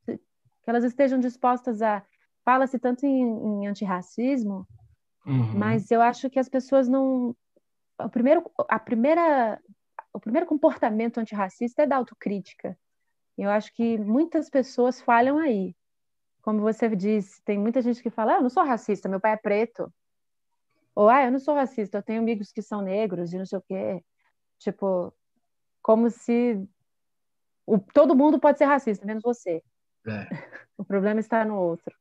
que 0.06 0.20
elas 0.66 0.84
estejam 0.84 1.18
dispostas 1.18 1.80
a. 1.80 2.04
Fala-se 2.44 2.78
tanto 2.78 3.06
em, 3.06 3.22
em 3.22 3.66
antirracismo, 3.66 4.66
uhum. 5.24 5.58
mas 5.58 5.90
eu 5.90 6.02
acho 6.02 6.28
que 6.28 6.38
as 6.38 6.48
pessoas 6.48 6.86
não. 6.86 7.34
O 7.98 8.08
primeiro, 8.08 8.50
a 8.68 8.78
primeira, 8.78 9.60
o 10.12 10.20
primeiro 10.20 10.46
comportamento 10.46 11.18
antirracista 11.18 11.82
é 11.82 11.86
da 11.86 11.96
autocrítica. 11.96 12.76
Eu 13.36 13.50
acho 13.50 13.72
que 13.72 13.98
muitas 13.98 14.48
pessoas 14.48 15.00
falham 15.00 15.38
aí. 15.38 15.74
Como 16.42 16.60
você 16.60 16.94
disse, 16.94 17.42
tem 17.44 17.58
muita 17.58 17.80
gente 17.80 18.02
que 18.02 18.10
fala: 18.10 18.34
ah, 18.34 18.36
eu 18.36 18.42
não 18.42 18.50
sou 18.50 18.64
racista, 18.64 19.08
meu 19.08 19.20
pai 19.20 19.32
é 19.32 19.36
preto. 19.36 19.92
Ou, 20.94 21.08
ah, 21.08 21.24
eu 21.24 21.32
não 21.32 21.38
sou 21.38 21.54
racista, 21.54 21.98
eu 21.98 22.02
tenho 22.02 22.20
amigos 22.20 22.52
que 22.52 22.62
são 22.62 22.80
negros 22.80 23.32
e 23.32 23.38
não 23.38 23.46
sei 23.46 23.58
o 23.58 23.62
quê. 23.62 24.04
Tipo, 24.58 25.12
como 25.82 26.08
se 26.10 26.62
o, 27.66 27.78
todo 27.78 28.16
mundo 28.16 28.38
pode 28.38 28.58
ser 28.58 28.66
racista, 28.66 29.06
menos 29.06 29.22
você. 29.22 29.62
É. 30.06 30.28
O 30.76 30.84
problema 30.84 31.20
está 31.20 31.44
no 31.44 31.56
outro. 31.56 31.94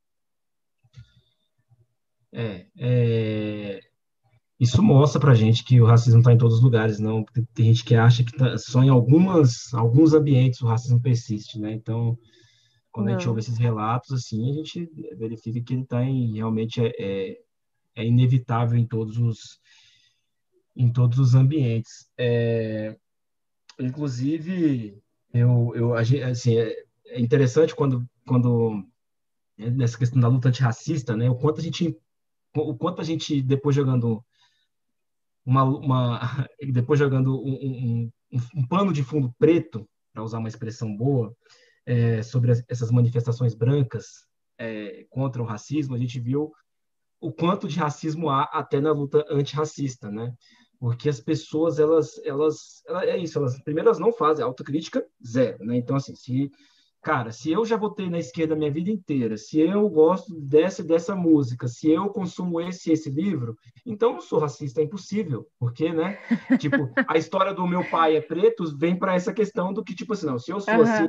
É, 2.31 2.65
é, 2.75 3.79
isso 4.63 4.81
mostra 4.81 5.19
pra 5.19 5.33
gente 5.33 5.61
que 5.61 5.81
o 5.81 5.85
racismo 5.85 6.19
está 6.19 6.31
em 6.31 6.37
todos 6.37 6.57
os 6.57 6.63
lugares, 6.63 6.97
não. 6.97 7.25
Tem, 7.25 7.43
tem 7.53 7.65
gente 7.65 7.83
que 7.83 7.95
acha 7.95 8.23
que 8.23 8.31
tá, 8.31 8.57
só 8.57 8.81
em 8.81 8.87
algumas, 8.87 9.73
alguns 9.73 10.13
ambientes 10.13 10.61
o 10.61 10.67
racismo 10.67 11.01
persiste, 11.01 11.59
né? 11.59 11.73
Então, 11.73 12.17
quando 12.89 13.07
não. 13.07 13.15
a 13.15 13.17
gente 13.17 13.27
ouve 13.27 13.41
esses 13.41 13.57
relatos, 13.57 14.11
assim, 14.13 14.49
a 14.49 14.53
gente 14.53 14.89
verifica 15.17 15.61
que 15.61 15.73
ele 15.73 15.81
está 15.81 16.01
em, 16.05 16.35
realmente 16.35 16.79
é, 16.79 16.93
é, 16.97 17.37
é, 17.97 18.05
inevitável 18.05 18.79
em 18.79 18.87
todos 18.87 19.17
os, 19.17 19.59
em 20.77 20.89
todos 20.91 21.19
os 21.19 21.35
ambientes. 21.35 22.09
É, 22.17 22.95
inclusive, 23.77 24.97
eu, 25.33 25.73
eu 25.75 25.93
assim, 25.93 26.57
é, 26.57 26.73
é 27.07 27.19
interessante 27.19 27.75
quando, 27.75 28.07
quando 28.25 28.81
nessa 29.57 29.97
questão 29.97 30.21
da 30.21 30.29
luta 30.29 30.47
antirracista, 30.47 31.17
né, 31.17 31.29
o 31.29 31.35
quanto 31.35 31.59
a 31.59 31.63
gente, 31.63 31.97
o 32.55 32.75
quanto 32.77 33.01
a 33.01 33.03
gente 33.03 33.41
depois 33.41 33.75
jogando 33.75 34.23
uma, 35.45 35.63
uma 35.63 36.47
depois 36.71 36.99
jogando 36.99 37.35
um, 37.43 38.11
um, 38.31 38.39
um 38.55 38.67
pano 38.67 38.93
de 38.93 39.03
fundo 39.03 39.33
preto, 39.37 39.87
para 40.13 40.23
usar 40.23 40.39
uma 40.39 40.47
expressão 40.47 40.95
boa, 40.95 41.35
é, 41.85 42.21
sobre 42.21 42.51
as, 42.51 42.63
essas 42.67 42.91
manifestações 42.91 43.55
brancas 43.55 44.25
é, 44.57 45.05
contra 45.09 45.41
o 45.41 45.45
racismo, 45.45 45.95
a 45.95 45.99
gente 45.99 46.19
viu 46.19 46.51
o 47.19 47.31
quanto 47.31 47.67
de 47.67 47.79
racismo 47.79 48.29
há 48.29 48.43
até 48.43 48.79
na 48.79 48.91
luta 48.91 49.25
antirracista, 49.29 50.11
né? 50.11 50.33
porque 50.83 51.07
as 51.07 51.21
pessoas 51.21 51.79
elas 51.79 52.19
elas 52.25 52.83
é 53.03 53.17
isso 53.17 53.37
elas 53.39 53.57
primeiro 53.63 53.87
elas 53.87 53.99
não 53.99 54.11
fazem 54.11 54.43
autocrítica 54.43 55.01
zero 55.25 55.63
né 55.63 55.77
então 55.77 55.95
assim 55.95 56.13
se 56.13 56.51
cara 57.03 57.31
se 57.31 57.51
eu 57.51 57.65
já 57.65 57.75
votei 57.75 58.09
na 58.09 58.17
esquerda 58.17 58.53
a 58.53 58.57
minha 58.57 58.71
vida 58.71 58.89
inteira 58.89 59.37
se 59.37 59.59
eu 59.59 59.87
gosto 59.89 60.33
dessa 60.33 60.83
dessa 60.83 61.15
música 61.15 61.67
se 61.67 61.91
eu 61.91 62.09
consumo 62.09 62.61
esse 62.61 62.91
esse 62.91 63.09
livro 63.09 63.57
então 63.85 64.09
eu 64.09 64.13
não 64.15 64.21
sou 64.21 64.39
racista 64.39 64.81
é 64.81 64.85
impossível 64.85 65.45
porque 65.59 65.91
né 65.91 66.17
tipo 66.59 66.89
a 67.07 67.17
história 67.17 67.53
do 67.53 67.67
meu 67.67 67.83
pai 67.89 68.15
é 68.15 68.21
preto 68.21 68.63
vem 68.77 68.97
para 68.97 69.15
essa 69.15 69.33
questão 69.33 69.73
do 69.73 69.83
que 69.83 69.93
tipo 69.93 70.13
assim 70.13 70.25
não 70.25 70.39
se 70.39 70.51
eu 70.51 70.59
sou 70.59 70.73
uhum. 70.73 70.81
assim 70.81 71.07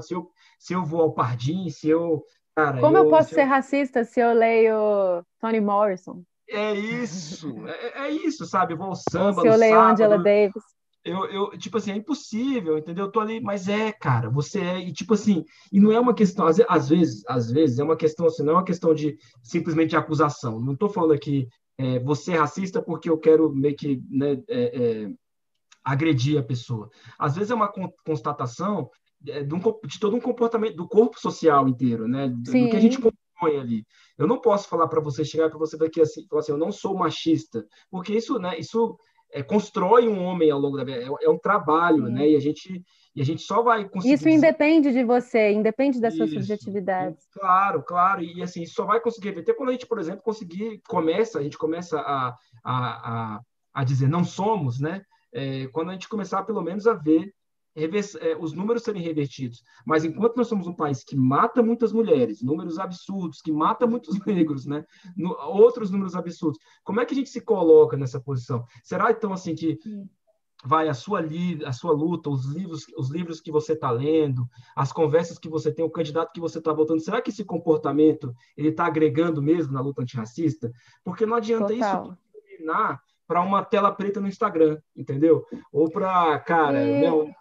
se 0.00 0.14
eu 0.14 0.30
se 0.58 0.72
eu 0.72 0.84
vou 0.84 1.02
ao 1.02 1.12
Pardim 1.12 1.68
se 1.68 1.88
eu 1.88 2.24
cara, 2.54 2.80
como 2.80 2.96
eu, 2.96 3.04
eu 3.04 3.10
posso 3.10 3.34
ser 3.34 3.42
eu... 3.42 3.48
racista 3.48 4.04
se 4.04 4.20
eu 4.20 4.32
leio 4.32 5.24
Toni 5.40 5.60
Morrison 5.60 6.22
é 6.48 6.74
isso, 6.74 7.66
é, 7.66 8.08
é 8.08 8.10
isso, 8.10 8.44
sabe? 8.44 8.74
Eu 8.74 8.76
vou 8.76 8.88
ao 8.88 8.94
samba. 8.94 9.40
Se 9.40 9.46
eu 9.46 9.56
leio 9.56 9.80
Angela 9.80 10.18
Davis. 10.18 10.62
Eu, 11.04 11.24
eu, 11.26 11.58
tipo 11.58 11.78
assim, 11.78 11.90
é 11.90 11.96
impossível, 11.96 12.78
entendeu? 12.78 13.06
Eu 13.06 13.10
tô 13.10 13.18
ali, 13.18 13.40
mas 13.40 13.68
é, 13.68 13.90
cara, 13.90 14.30
você 14.30 14.60
é, 14.60 14.78
e 14.78 14.92
tipo 14.92 15.14
assim, 15.14 15.44
e 15.72 15.80
não 15.80 15.90
é 15.90 15.98
uma 15.98 16.14
questão, 16.14 16.46
às, 16.46 16.60
às 16.68 16.88
vezes, 16.88 17.24
às 17.26 17.50
vezes, 17.50 17.80
é 17.80 17.82
uma 17.84 17.96
questão 17.96 18.26
assim, 18.26 18.44
não 18.44 18.52
é 18.52 18.56
uma 18.56 18.64
questão 18.64 18.94
de 18.94 19.18
simplesmente 19.42 19.90
de 19.90 19.96
acusação. 19.96 20.60
Não 20.60 20.76
tô 20.76 20.88
falando 20.88 21.12
aqui, 21.12 21.48
é, 21.76 21.98
você 21.98 22.32
é 22.32 22.38
racista 22.38 22.80
porque 22.80 23.10
eu 23.10 23.18
quero 23.18 23.52
meio 23.52 23.74
que 23.74 24.00
né, 24.08 24.40
é, 24.48 24.82
é, 25.04 25.10
agredir 25.84 26.38
a 26.38 26.42
pessoa. 26.42 26.88
Às 27.18 27.34
vezes 27.34 27.50
é 27.50 27.54
uma 27.54 27.72
constatação 28.04 28.88
é, 29.26 29.42
de, 29.42 29.54
um, 29.54 29.58
de, 29.58 29.98
todo 29.98 30.16
um 30.16 30.20
comportamento 30.20 30.76
do 30.76 30.88
corpo 30.88 31.20
social 31.20 31.68
inteiro, 31.68 32.06
né? 32.06 32.28
Sim. 32.46 32.64
Do 32.64 32.70
que 32.70 32.76
a 32.76 32.80
gente 32.80 32.98
põe 33.40 33.56
ali. 33.56 33.84
Eu 34.16 34.28
não 34.28 34.40
posso 34.40 34.68
falar 34.68 34.86
para 34.86 35.00
você, 35.00 35.24
chegar 35.24 35.50
para 35.50 35.58
você 35.58 35.76
daqui 35.76 36.00
assim, 36.00 36.26
falar 36.28 36.40
assim, 36.40 36.52
eu 36.52 36.58
não 36.58 36.70
sou 36.70 36.96
machista, 36.96 37.66
porque 37.90 38.14
isso, 38.14 38.38
né, 38.38 38.56
isso 38.58 38.96
é, 39.32 39.42
constrói 39.42 40.08
um 40.08 40.22
homem 40.22 40.50
ao 40.50 40.60
longo 40.60 40.76
da 40.76 40.84
vida, 40.84 40.98
é, 40.98 41.24
é 41.24 41.30
um 41.30 41.38
trabalho, 41.38 42.06
Sim. 42.06 42.12
né, 42.12 42.28
e 42.28 42.36
a 42.36 42.40
gente 42.40 42.84
e 43.14 43.20
a 43.20 43.24
gente 43.26 43.42
só 43.42 43.62
vai 43.62 43.86
conseguir... 43.86 44.14
Isso 44.14 44.26
independe 44.26 44.90
de 44.90 45.04
você, 45.04 45.52
independe 45.52 46.00
das 46.00 46.16
suas 46.16 46.30
subjetividades. 46.30 47.28
Claro, 47.30 47.82
claro, 47.82 48.22
e 48.22 48.42
assim, 48.42 48.64
só 48.64 48.86
vai 48.86 49.00
conseguir 49.00 49.32
ver, 49.32 49.40
até 49.42 49.52
quando 49.52 49.68
a 49.68 49.72
gente, 49.72 49.86
por 49.86 49.98
exemplo, 49.98 50.22
conseguir, 50.22 50.80
começa, 50.88 51.38
a 51.38 51.42
gente 51.42 51.58
começa 51.58 52.00
a, 52.00 52.28
a, 52.64 53.34
a, 53.34 53.40
a 53.74 53.84
dizer 53.84 54.08
não 54.08 54.24
somos, 54.24 54.80
né, 54.80 55.02
é, 55.32 55.66
quando 55.68 55.90
a 55.90 55.92
gente 55.92 56.08
começar 56.08 56.42
pelo 56.44 56.62
menos 56.62 56.86
a 56.86 56.94
ver 56.94 57.34
os 58.38 58.52
números 58.52 58.82
serem 58.82 59.02
revertidos. 59.02 59.62
Mas 59.86 60.04
enquanto 60.04 60.36
nós 60.36 60.48
somos 60.48 60.66
um 60.66 60.74
país 60.74 61.02
que 61.04 61.16
mata 61.16 61.62
muitas 61.62 61.92
mulheres, 61.92 62.42
números 62.42 62.78
absurdos, 62.78 63.40
que 63.40 63.52
mata 63.52 63.86
muitos 63.86 64.18
negros, 64.26 64.66
né? 64.66 64.84
No, 65.16 65.30
outros 65.30 65.90
números 65.90 66.14
absurdos, 66.14 66.58
como 66.84 67.00
é 67.00 67.06
que 67.06 67.14
a 67.14 67.16
gente 67.16 67.30
se 67.30 67.40
coloca 67.40 67.96
nessa 67.96 68.20
posição? 68.20 68.64
Será 68.82 69.10
então 69.10 69.32
assim 69.32 69.54
que 69.54 69.78
vai 70.64 70.88
a 70.88 70.94
sua 70.94 71.20
li, 71.20 71.64
a 71.64 71.72
sua 71.72 71.92
luta, 71.92 72.30
os 72.30 72.46
livros, 72.46 72.84
os 72.96 73.10
livros 73.10 73.40
que 73.40 73.50
você 73.50 73.72
está 73.72 73.90
lendo, 73.90 74.48
as 74.76 74.92
conversas 74.92 75.38
que 75.38 75.48
você 75.48 75.72
tem, 75.72 75.84
o 75.84 75.90
candidato 75.90 76.32
que 76.32 76.40
você 76.40 76.58
está 76.58 76.72
votando, 76.72 77.00
será 77.00 77.20
que 77.20 77.30
esse 77.30 77.44
comportamento 77.44 78.32
ele 78.56 78.68
está 78.68 78.86
agregando 78.86 79.42
mesmo 79.42 79.72
na 79.72 79.80
luta 79.80 80.02
antirracista? 80.02 80.70
Porque 81.02 81.26
não 81.26 81.36
adianta 81.36 81.74
Total. 81.74 82.04
isso 82.04 82.18
terminar 82.32 83.02
para 83.26 83.40
uma 83.40 83.64
tela 83.64 83.90
preta 83.90 84.20
no 84.20 84.28
Instagram, 84.28 84.78
entendeu? 84.96 85.44
Ou 85.72 85.90
para, 85.90 86.38
cara, 86.40 86.82
e... 86.82 87.00
né, 87.00 87.34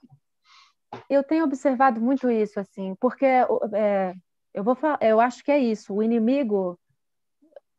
eu 1.09 1.23
tenho 1.23 1.45
observado 1.45 2.01
muito 2.01 2.29
isso, 2.29 2.59
assim, 2.59 2.95
porque 2.99 3.25
é, 3.25 4.13
eu 4.53 4.63
vou 4.63 4.75
falar, 4.75 4.99
eu 5.01 5.19
acho 5.19 5.43
que 5.43 5.51
é 5.51 5.59
isso. 5.59 5.93
O 5.93 6.03
inimigo 6.03 6.79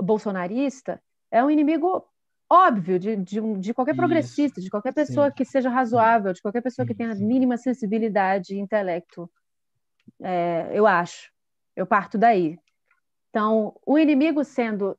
bolsonarista 0.01 1.01
é 1.31 1.43
um 1.45 1.51
inimigo 1.51 2.07
óbvio 2.51 2.99
de, 2.99 3.17
de, 3.17 3.41
de 3.59 3.73
qualquer 3.75 3.97
progressista, 3.97 4.61
de 4.61 4.69
qualquer 4.69 4.93
pessoa 4.93 5.29
Sim. 5.29 5.35
que 5.35 5.45
seja 5.45 5.71
razoável, 5.71 6.33
de 6.33 6.43
qualquer 6.43 6.61
pessoa 6.61 6.87
que 6.87 6.95
tenha 6.95 7.13
a 7.13 7.15
mínima 7.15 7.57
sensibilidade 7.57 8.55
e 8.55 8.59
intelecto. 8.59 9.31
É, 10.21 10.69
eu 10.73 10.87
acho. 10.87 11.31
Eu 11.75 11.87
parto 11.87 12.19
daí. 12.19 12.59
Então, 13.31 13.75
o 13.87 13.99
inimigo 13.99 14.45
sendo 14.45 14.99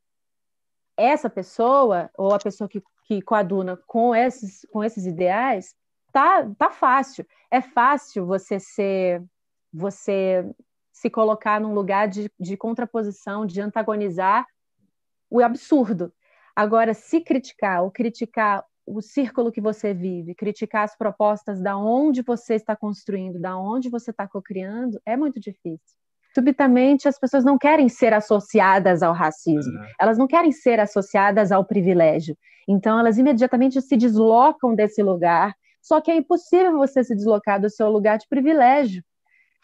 essa 0.98 1.30
pessoa, 1.30 2.10
ou 2.18 2.34
a 2.34 2.40
pessoa 2.40 2.68
que, 2.68 2.82
que 3.06 3.22
coaduna 3.22 3.78
com 3.86 4.16
esses, 4.16 4.66
com 4.72 4.84
esses 4.84 5.06
ideais, 5.06 5.76
tá, 6.12 6.50
tá 6.58 6.72
fácil. 6.72 7.26
É 7.54 7.62
fácil 7.62 8.26
você 8.26 8.60
ser, 8.60 9.24
você 9.72 10.44
se 10.92 11.08
colocar 11.08 11.62
num 11.62 11.72
lugar 11.72 12.08
de, 12.08 12.28
de 12.40 12.58
contraposição, 12.58 13.46
de 13.46 13.62
antagonizar 13.62 14.44
o 15.30 15.40
absurdo. 15.40 16.12
Agora, 16.56 16.96
se 16.96 17.22
criticar 17.22 17.84
ou 17.84 17.92
criticar 17.92 18.66
o 18.88 19.04
círculo 19.04 19.52
que 19.52 19.62
você 19.62 19.94
vive, 19.94 20.34
criticar 20.34 20.84
as 20.84 20.98
propostas 20.98 21.62
da 21.62 21.78
onde 21.78 22.24
você 22.24 22.56
está 22.56 22.76
construindo, 22.76 23.40
da 23.40 23.56
onde 23.56 23.88
você 23.88 24.10
está 24.10 24.28
cocriando, 24.28 25.00
é 25.06 25.16
muito 25.16 25.40
difícil. 25.40 26.00
Subitamente, 26.34 27.08
as 27.08 27.20
pessoas 27.20 27.46
não 27.46 27.60
querem 27.60 27.88
ser 27.88 28.16
associadas 28.16 29.04
ao 29.04 29.14
racismo, 29.14 29.78
uhum. 29.78 29.88
elas 30.02 30.18
não 30.18 30.26
querem 30.26 30.52
ser 30.52 30.80
associadas 30.80 31.52
ao 31.52 31.64
privilégio. 31.64 32.36
Então, 32.68 33.00
elas 33.00 33.20
imediatamente 33.20 33.80
se 33.80 33.96
deslocam 33.96 34.74
desse 34.74 35.04
lugar 35.04 35.54
só 35.84 36.00
que 36.00 36.10
é 36.10 36.16
impossível 36.16 36.78
você 36.78 37.04
se 37.04 37.14
deslocar 37.14 37.60
do 37.60 37.70
seu 37.70 37.90
lugar 37.90 38.18
de 38.18 38.26
privilégio. 38.30 39.04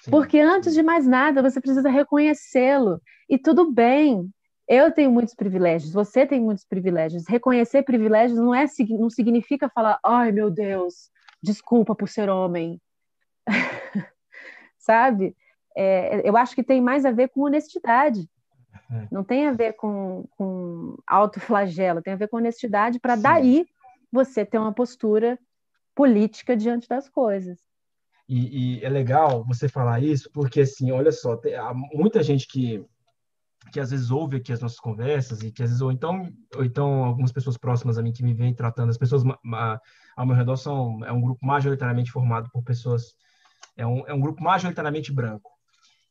Sim. 0.01 0.11
Porque 0.11 0.38
antes 0.38 0.74
de 0.74 0.84
mais 0.84 1.07
nada, 1.07 1.41
você 1.41 1.61
precisa 1.61 1.89
reconhecê-lo. 1.89 3.01
E 3.30 3.38
tudo 3.38 3.72
bem. 3.72 4.30
Eu 4.67 4.91
tenho 4.91 5.09
muitos 5.09 5.34
privilégios, 5.34 5.91
você 5.91 6.28
tem 6.28 6.39
muitos 6.39 6.63
privilégios. 6.63 7.28
Reconhecer 7.28 7.82
privilégios 7.84 8.38
não 8.38 8.53
é 8.53 8.65
não 8.89 9.09
significa 9.09 9.67
falar, 9.67 9.97
ai 10.03 10.32
meu 10.32 10.51
Deus, 10.51 11.09
desculpa 11.41 11.95
por 11.95 12.07
ser 12.07 12.30
homem. 12.30 12.80
Sabe? 14.78 15.36
É, 15.76 16.22
eu 16.28 16.38
acho 16.38 16.53
que 16.53 16.63
tem 16.63 16.82
mais 16.82 17.03
a 17.03 17.11
ver 17.11 17.30
com 17.30 17.41
honestidade. 17.41 18.30
É. 18.91 19.07
Não 19.09 19.24
tem 19.24 19.47
a 19.47 19.53
ver 19.53 19.74
com, 19.74 20.26
com 20.38 20.97
autoflagelo, 21.07 22.01
tem 22.01 22.13
a 22.13 22.17
ver 22.17 22.28
com 22.28 22.38
honestidade 22.38 22.99
para 22.99 23.15
daí 23.15 23.65
você 24.11 24.45
ter 24.45 24.59
uma 24.59 24.74
postura 24.74 25.39
política 26.00 26.56
diante 26.56 26.88
das 26.88 27.10
coisas. 27.10 27.60
E, 28.26 28.78
e, 28.78 28.86
é 28.86 28.88
legal 28.88 29.43
você 29.43 29.68
falar 29.68 30.02
isso, 30.02 30.32
porque 30.32 30.62
assim, 30.62 30.91
olha 30.91 31.12
só, 31.12 31.36
tem, 31.36 31.54
há 31.56 31.74
muita 31.74 32.24
gente 32.24 32.47
que 32.47 32.86
que 33.74 33.80
às 33.80 33.91
vezes 33.91 34.10
ouve 34.10 34.38
aqui 34.38 34.54
as 34.54 34.62
nossas 34.62 34.80
conversas 34.80 35.43
e 35.43 35.52
que 35.52 35.62
às 35.62 35.70
vezes 35.70 35.82
ou 35.82 35.91
então 35.91 36.32
ou 36.56 36.64
então 36.64 37.04
algumas 37.04 37.34
pessoas 37.34 37.58
próximas 37.58 37.97
a 37.97 38.02
mim 38.02 38.14
que 38.14 38.24
me 38.24 38.34
vêm 38.34 38.54
tratando, 38.54 38.89
as 38.89 38.97
pessoas 38.97 39.24
ao 40.16 40.26
meu 40.26 40.36
redor 40.36 40.56
são 40.56 41.04
é 41.04 41.12
um 41.12 41.20
grupo 41.20 41.45
majoritariamente 41.45 42.12
formado 42.12 42.50
por 42.50 42.64
pessoas 42.64 43.14
é 43.76 43.86
um, 43.86 44.08
é 44.08 44.14
um 44.14 44.22
grupo 44.22 44.41
majoritariamente 44.41 45.12
branco. 45.12 45.52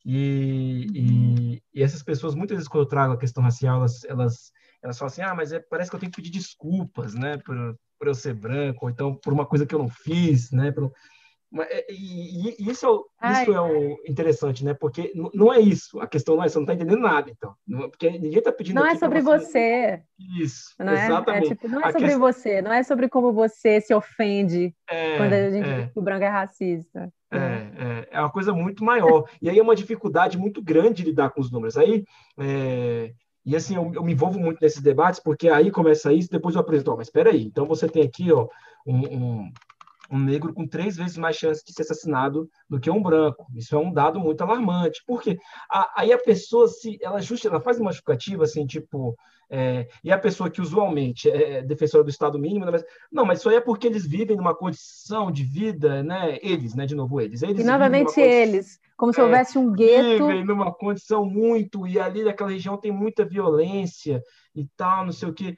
E, 0.05 0.87
e, 0.95 1.63
e, 1.75 1.83
essas 1.83 2.03
pessoas, 2.03 2.35
muitas 2.35 2.57
vezes, 2.57 2.69
quando 2.69 2.85
eu 2.85 2.89
trago 2.89 3.13
a 3.13 3.19
questão 3.19 3.43
racial, 3.43 3.79
elas, 3.79 4.05
elas, 4.05 4.53
elas 4.83 4.99
falam 4.99 5.11
assim: 5.13 5.23
ah, 5.23 5.35
mas 5.35 5.53
é, 5.53 5.61
parece 5.61 5.91
que 5.91 5.97
eu 5.97 6.01
tenho 6.01 6.13
que 6.13 6.17
pedir 6.17 6.31
desculpas, 6.31 7.15
né, 7.15 7.37
por, 7.39 7.79
por 7.99 8.09
eu 8.09 8.15
ser 8.15 8.35
branco, 8.35 8.87
ou 8.87 8.91
então 8.91 9.15
por 9.15 9.33
uma 9.33 9.47
coisa 9.47 9.67
que 9.67 9.75
eu 9.75 9.79
não 9.79 9.89
fiz, 9.89 10.51
né, 10.51 10.71
por, 10.71 10.93
é, 11.61 11.87
e, 11.91 12.51
e, 12.59 12.71
isso, 12.71 13.07
é, 13.23 13.43
isso 13.43 13.55
é 13.55 13.61
o 13.61 13.99
interessante, 14.07 14.63
né? 14.63 14.75
Porque 14.75 15.13
não 15.33 15.53
é 15.53 15.59
isso. 15.59 15.99
A 15.99 16.07
questão 16.07 16.37
não 16.37 16.45
é, 16.45 16.49
você 16.49 16.59
não 16.59 16.65
está 16.65 16.75
entendendo 16.75 17.01
nada, 17.01 17.31
então. 17.31 17.55
Não, 17.67 17.89
porque 17.89 18.11
ninguém 18.11 18.39
está 18.39 18.53
pedindo. 18.53 18.75
Não 18.75 18.87
é 18.87 18.97
sobre 18.97 19.23
você. 19.23 20.03
Isso, 20.39 20.75
não 20.79 20.93
exatamente. 20.93 21.45
É, 21.45 21.47
é, 21.47 21.55
tipo, 21.55 21.69
não 21.69 21.83
é 21.83 21.93
sobre 21.93 22.17
você, 22.17 22.63
não 22.63 22.73
é 22.73 22.83
sobre 22.83 23.09
como 23.09 23.33
você 23.33 23.81
se 23.81 23.95
ofende 23.95 24.75
é, 24.91 25.17
quando 25.17 25.33
a 25.33 25.51
gente 25.51 25.65
diz 25.65 25.93
que 25.93 25.99
o 25.99 26.03
branco 26.03 26.25
é 26.25 26.29
racista. 26.29 27.11
É, 27.31 27.39
é, 27.39 28.09
é 28.11 28.21
uma 28.21 28.31
coisa 28.31 28.53
muito 28.53 28.85
maior. 28.85 29.25
e 29.41 29.49
aí 29.49 29.59
é 29.59 29.63
uma 29.63 29.77
dificuldade 29.77 30.37
muito 30.37 30.63
grande 30.63 31.03
de 31.03 31.05
lidar 31.05 31.31
com 31.31 31.41
os 31.41 31.51
números. 31.51 31.79
Aí, 31.79 32.05
é, 32.39 33.13
e 33.49 33.57
assim, 33.57 33.77
eu, 33.77 33.91
eu, 33.95 34.05
me 34.05 34.13
envolvo 34.13 34.39
muito 34.39 34.61
nesses 34.61 34.83
debates, 34.83 35.21
porque 35.21 35.49
aí 35.49 35.71
começa 35.71 36.13
isso, 36.13 36.31
depois 36.31 36.55
eu 36.55 36.61
apresento, 36.61 36.95
mas 36.95 37.07
espera 37.07 37.31
aí, 37.31 37.45
então 37.45 37.65
você 37.65 37.89
tem 37.89 38.03
aqui, 38.03 38.31
ó, 38.31 38.47
um, 38.87 38.99
um 38.99 39.53
um 40.11 40.19
negro 40.19 40.53
com 40.53 40.67
três 40.67 40.97
vezes 40.97 41.17
mais 41.17 41.37
chance 41.37 41.65
de 41.65 41.73
ser 41.73 41.83
assassinado 41.83 42.49
do 42.69 42.81
que 42.81 42.91
um 42.91 43.03
branco. 43.03 43.47
Isso 43.55 43.75
é 43.75 43.79
um 43.79 43.93
dado 43.93 44.19
muito 44.19 44.41
alarmante. 44.43 45.03
Porque 45.07 45.39
aí 45.95 46.13
a 46.13 46.19
pessoa 46.19 46.69
se 46.69 46.99
ela 47.03 47.21
justa, 47.21 47.49
ela 47.49 47.61
faz 47.61 47.79
uma 47.79 47.91
justificativa 47.91 48.45
assim, 48.45 48.67
tipo, 48.67 49.17
é, 49.51 49.89
e 50.05 50.13
a 50.13 50.19
pessoa 50.19 50.51
que 50.51 50.61
usualmente 50.61 51.31
é 51.31 51.63
defensora 51.63 52.05
do 52.05 52.11
Estado 52.11 52.39
mínimo, 52.39 52.67
né, 52.67 52.71
mas, 52.71 52.85
não, 53.11 53.25
mas 53.25 53.39
isso 53.39 53.49
aí 53.49 53.57
é 53.57 53.61
porque 53.61 53.87
eles 53.87 54.07
vivem 54.07 54.37
numa 54.37 54.55
condição 54.55 55.31
de 55.31 55.43
vida, 55.43 56.03
né? 56.03 56.39
Eles, 56.43 56.75
né? 56.75 56.85
De 56.85 56.95
novo 56.95 57.21
eles. 57.21 57.43
eles 57.43 57.61
e 57.61 57.65
novamente 57.65 58.21
eles, 58.21 58.79
como 58.97 59.13
se 59.13 59.21
houvesse 59.21 59.57
um 59.57 59.73
gueto. 59.73 60.27
Vivem 60.27 60.45
numa 60.45 60.73
condição 60.73 61.25
muito 61.25 61.87
e 61.87 61.99
ali 61.99 62.25
naquela 62.25 62.51
região 62.51 62.77
tem 62.77 62.93
muita 62.93 63.25
violência 63.25 64.23
e 64.55 64.67
tal, 64.77 65.07
não 65.07 65.13
sei 65.13 65.29
o 65.29 65.33
que. 65.33 65.57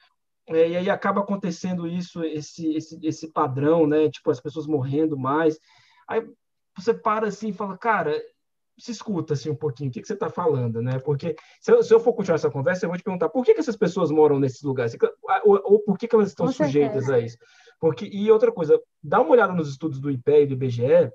É, 0.51 0.69
e 0.69 0.77
aí 0.77 0.91
acaba 0.91 1.21
acontecendo 1.21 1.87
isso, 1.87 2.25
esse, 2.25 2.75
esse, 2.75 2.99
esse 3.03 3.33
padrão, 3.33 3.87
né? 3.87 4.11
Tipo, 4.11 4.31
as 4.31 4.41
pessoas 4.41 4.67
morrendo 4.67 5.17
mais. 5.17 5.59
Aí 6.09 6.29
você 6.77 6.93
para 6.93 7.29
assim 7.29 7.49
e 7.49 7.53
fala, 7.53 7.79
cara, 7.79 8.21
se 8.77 8.91
escuta 8.91 9.35
assim 9.35 9.51
um 9.51 9.55
pouquinho, 9.55 9.91
o 9.91 9.93
que, 9.93 10.01
que 10.01 10.07
você 10.09 10.15
está 10.15 10.29
falando, 10.29 10.83
né? 10.83 10.99
Porque 10.99 11.37
se 11.61 11.71
eu, 11.71 11.83
se 11.83 11.95
eu, 11.95 12.01
for 12.01 12.15
continuar 12.15 12.37
essa 12.37 12.51
conversa, 12.51 12.85
eu 12.85 12.89
vou 12.89 12.99
te 12.99 13.05
perguntar 13.05 13.29
por 13.29 13.45
que, 13.45 13.55
que 13.55 13.61
essas 13.61 13.77
pessoas 13.77 14.11
moram 14.11 14.41
nesses 14.41 14.63
lugares, 14.63 14.97
ou, 15.45 15.61
ou 15.63 15.79
por 15.81 15.97
que, 15.97 16.09
que 16.09 16.15
elas 16.15 16.29
estão 16.29 16.47
Com 16.47 16.53
sujeitas 16.53 17.05
certeza. 17.05 17.15
a 17.15 17.21
isso. 17.21 17.39
Porque, 17.79 18.07
e 18.07 18.31
outra 18.31 18.51
coisa, 18.51 18.81
dá 19.03 19.21
uma 19.21 19.31
olhada 19.31 19.53
nos 19.53 19.71
estudos 19.71 20.01
do 20.01 20.11
IPE 20.11 20.43
e 20.43 20.47
do 20.47 20.55
IBGE, 20.55 21.13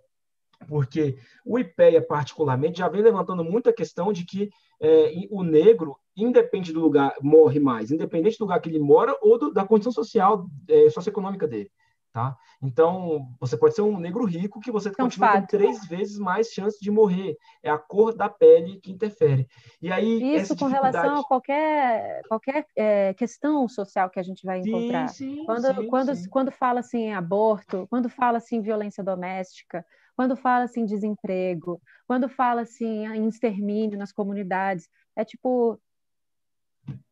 porque 0.68 1.18
o 1.44 1.60
IPEA, 1.60 2.02
particularmente, 2.02 2.80
já 2.80 2.88
vem 2.88 3.02
levantando 3.02 3.44
muita 3.44 3.74
questão 3.74 4.14
de 4.14 4.26
que 4.26 4.50
é, 4.80 5.12
o 5.30 5.44
negro, 5.44 5.98
independente 6.16 6.72
do 6.72 6.80
lugar, 6.80 7.14
morre 7.22 7.60
mais, 7.60 7.92
independente 7.92 8.38
do 8.38 8.46
lugar 8.46 8.60
que 8.60 8.70
ele 8.70 8.80
mora 8.80 9.16
ou 9.22 9.38
do, 9.38 9.52
da 9.52 9.66
condição 9.66 9.92
social, 9.92 10.48
é, 10.70 10.90
socioeconômica 10.90 11.48
dele. 11.48 11.70
Tá? 12.16 12.34
Então, 12.64 13.28
você 13.42 13.58
pode 13.58 13.76
ser 13.76 13.82
um 13.82 14.00
negro 14.00 14.24
rico 14.24 14.62
que 14.62 14.72
você 14.72 14.88
é 14.88 14.94
continua 14.94 15.42
com 15.42 15.48
três 15.48 15.86
vezes 15.86 16.18
mais 16.18 16.48
chance 16.48 16.80
de 16.80 16.90
morrer. 16.90 17.36
É 17.62 17.70
a 17.70 17.78
cor 17.78 18.16
da 18.16 18.30
pele 18.30 18.80
que 18.80 18.90
interfere. 18.90 19.46
E 19.82 19.92
aí 19.92 20.36
isso 20.36 20.56
com 20.56 20.70
dificuldade... 20.70 20.96
relação 20.96 21.20
a 21.20 21.28
qualquer 21.28 22.22
qualquer 22.30 22.66
é, 22.74 23.14
questão 23.16 23.68
social 23.68 24.10
que 24.10 24.18
a 24.18 24.24
gente 24.24 24.46
vai 24.46 24.60
encontrar. 24.60 25.10
Sim, 25.10 25.36
sim, 25.36 25.46
quando 25.46 25.76
sim, 25.76 25.88
quando 25.88 26.30
quando 26.30 26.52
fala 26.54 26.80
assim 26.80 27.00
em 27.00 27.14
aborto, 27.14 27.86
quando 27.90 28.08
fala 28.08 28.38
assim 28.38 28.60
em 28.60 28.62
violência 28.62 29.04
doméstica, 29.04 29.86
quando 30.16 30.38
fala 30.38 30.64
assim 30.64 30.86
desemprego, 30.86 31.82
quando 32.08 32.30
fala 32.30 32.62
assim 32.62 33.06
em 33.08 33.28
extermínio 33.28 34.00
nas 34.00 34.14
comunidades, 34.14 34.88
é 35.18 35.26
tipo 35.26 35.78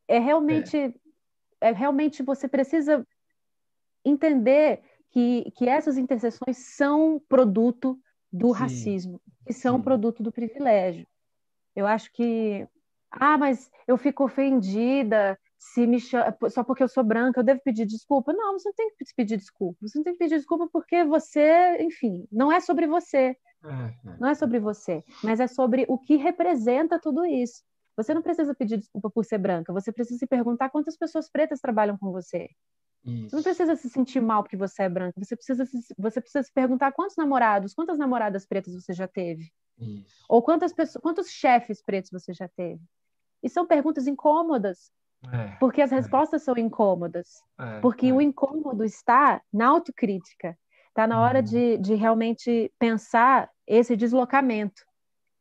é 0.07 0.19
realmente 0.19 0.77
é, 0.77 0.93
é 1.61 1.71
realmente 1.71 2.23
você 2.23 2.47
precisa 2.47 3.05
entender 4.05 4.81
que, 5.11 5.51
que 5.55 5.67
essas 5.67 5.97
interseções 5.97 6.57
são 6.57 7.21
produto 7.29 7.99
do 8.31 8.53
sim, 8.53 8.59
racismo, 8.59 9.21
que 9.45 9.53
são 9.53 9.77
sim. 9.77 9.83
produto 9.83 10.23
do 10.23 10.31
privilégio. 10.31 11.07
Eu 11.75 11.85
acho 11.87 12.11
que 12.11 12.67
ah, 13.11 13.37
mas 13.37 13.69
eu 13.87 13.97
fico 13.97 14.23
ofendida 14.23 15.37
se 15.57 15.87
me 15.87 15.99
chama, 15.99 16.35
só 16.49 16.63
porque 16.63 16.83
eu 16.83 16.89
sou 16.89 17.03
branca, 17.03 17.39
eu 17.39 17.43
devo 17.43 17.61
pedir 17.63 17.85
desculpa. 17.85 18.33
Não, 18.33 18.53
você 18.53 18.69
não 18.69 18.75
tem 18.75 18.89
que 18.89 19.15
pedir 19.15 19.37
desculpa. 19.37 19.77
Você 19.81 19.97
não 19.97 20.03
tem 20.03 20.13
que 20.13 20.19
pedir 20.19 20.35
desculpa 20.35 20.67
porque 20.71 21.03
você, 21.05 21.77
enfim, 21.79 22.27
não 22.31 22.51
é 22.51 22.59
sobre 22.59 22.85
você. 22.85 23.37
É, 23.63 24.09
é. 24.09 24.17
Não 24.19 24.27
é 24.27 24.35
sobre 24.35 24.59
você, 24.59 25.03
mas 25.23 25.39
é 25.39 25.47
sobre 25.47 25.85
o 25.87 25.97
que 25.97 26.17
representa 26.17 26.99
tudo 26.99 27.25
isso. 27.25 27.63
Você 27.95 28.13
não 28.13 28.21
precisa 28.21 28.55
pedir 28.55 28.77
desculpa 28.77 29.09
por 29.09 29.23
ser 29.23 29.37
branca, 29.37 29.71
você 29.71 29.91
precisa 29.91 30.17
se 30.17 30.27
perguntar 30.27 30.69
quantas 30.69 30.97
pessoas 30.97 31.29
pretas 31.29 31.59
trabalham 31.59 31.97
com 31.97 32.11
você. 32.11 32.49
Isso. 33.05 33.29
Você 33.29 33.35
não 33.35 33.43
precisa 33.43 33.75
se 33.75 33.89
sentir 33.89 34.21
mal 34.21 34.43
porque 34.43 34.57
você 34.57 34.83
é 34.83 34.89
branca, 34.89 35.19
você 35.21 35.35
precisa 35.35 35.65
se, 35.65 35.77
você 35.97 36.21
precisa 36.21 36.43
se 36.43 36.51
perguntar 36.51 36.91
quantos 36.93 37.17
namorados, 37.17 37.73
quantas 37.73 37.97
namoradas 37.97 38.45
pretas 38.45 38.73
você 38.73 38.93
já 38.93 39.07
teve. 39.07 39.51
Isso. 39.77 40.25
Ou 40.29 40.41
quantas 40.41 40.73
pessoas, 40.73 41.01
quantos 41.01 41.29
chefes 41.29 41.81
pretos 41.81 42.11
você 42.11 42.33
já 42.33 42.47
teve. 42.47 42.81
E 43.41 43.49
são 43.49 43.67
perguntas 43.67 44.07
incômodas, 44.07 44.91
é, 45.31 45.55
porque 45.59 45.81
as 45.81 45.91
é. 45.91 45.95
respostas 45.95 46.43
são 46.43 46.57
incômodas. 46.57 47.27
É, 47.59 47.79
porque 47.81 48.07
é. 48.07 48.13
o 48.13 48.21
incômodo 48.21 48.83
está 48.83 49.41
na 49.51 49.67
autocrítica. 49.67 50.57
Está 50.89 51.07
na 51.07 51.19
hora 51.19 51.39
uhum. 51.39 51.45
de, 51.45 51.77
de 51.79 51.95
realmente 51.95 52.71
pensar 52.77 53.49
esse 53.65 53.97
deslocamento. 53.97 54.83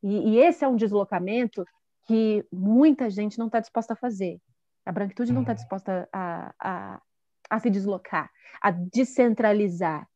E, 0.03 0.30
e, 0.30 0.38
esse 0.38 0.64
é 0.64 0.68
um 0.68 0.76
deslocamento 0.76 1.64
que 2.07 2.44
muita 2.53 3.09
gente 3.11 3.38
não 3.38 3.46
está 3.46 3.61
disposta 3.61 3.92
a 3.92 3.96
fazer. 3.96 4.40
A 4.84 4.92
branquitude 4.92 5.32
não 5.32 5.42
está 5.42 5.53
uhum. 5.53 5.57
disposta 5.57 6.09
a, 6.12 6.55
a, 6.59 7.03
a, 7.48 7.59
se 7.61 7.70
deslocar, 7.70 8.30
a 8.61 8.70
descentralizar. 8.70 10.07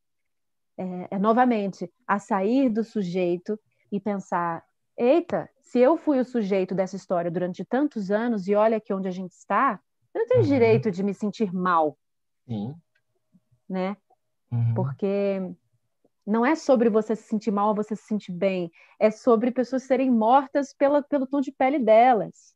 É, 0.78 1.08
é, 1.12 1.18
novamente, 1.18 1.90
a 2.06 2.18
sair 2.18 2.68
do 2.68 2.84
sujeito 2.84 3.58
e 3.90 4.00
pensar: 4.00 4.62
eita, 4.96 5.48
se 5.60 5.78
eu 5.78 5.96
fui 5.96 6.18
o 6.18 6.24
sujeito 6.24 6.74
dessa 6.74 6.96
história 6.96 7.30
durante 7.30 7.64
tantos 7.64 8.10
anos 8.10 8.46
e 8.46 8.54
olha 8.54 8.76
aqui 8.76 8.92
onde 8.92 9.08
a 9.08 9.12
gente 9.12 9.32
está, 9.32 9.80
eu 10.14 10.20
não 10.20 10.26
tenho 10.26 10.42
uhum. 10.42 10.48
direito 10.48 10.90
de 10.90 11.02
me 11.02 11.14
sentir 11.14 11.52
mal. 11.52 11.96
Sim. 12.46 12.74
Né? 13.68 13.96
Uhum. 14.50 14.74
Porque 14.74 15.40
não 16.26 16.44
é 16.44 16.56
sobre 16.56 16.90
você 16.90 17.14
se 17.14 17.22
sentir 17.22 17.52
mal 17.52 17.68
ou 17.68 17.74
você 17.74 17.94
se 17.94 18.02
sentir 18.02 18.32
bem, 18.32 18.70
é 18.98 19.10
sobre 19.10 19.52
pessoas 19.52 19.84
serem 19.84 20.10
mortas 20.10 20.74
pela, 20.74 21.02
pelo 21.02 21.26
tom 21.26 21.40
de 21.40 21.52
pele 21.52 21.78
delas. 21.78 22.54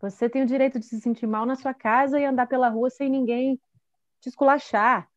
Você 0.00 0.28
tem 0.28 0.42
o 0.42 0.46
direito 0.46 0.78
de 0.78 0.86
se 0.86 1.00
sentir 1.00 1.26
mal 1.26 1.44
na 1.46 1.56
sua 1.56 1.74
casa 1.74 2.18
e 2.18 2.24
andar 2.24 2.46
pela 2.46 2.68
rua 2.68 2.90
sem 2.90 3.08
ninguém 3.08 3.60
te 4.20 4.28
esculachar, 4.28 5.08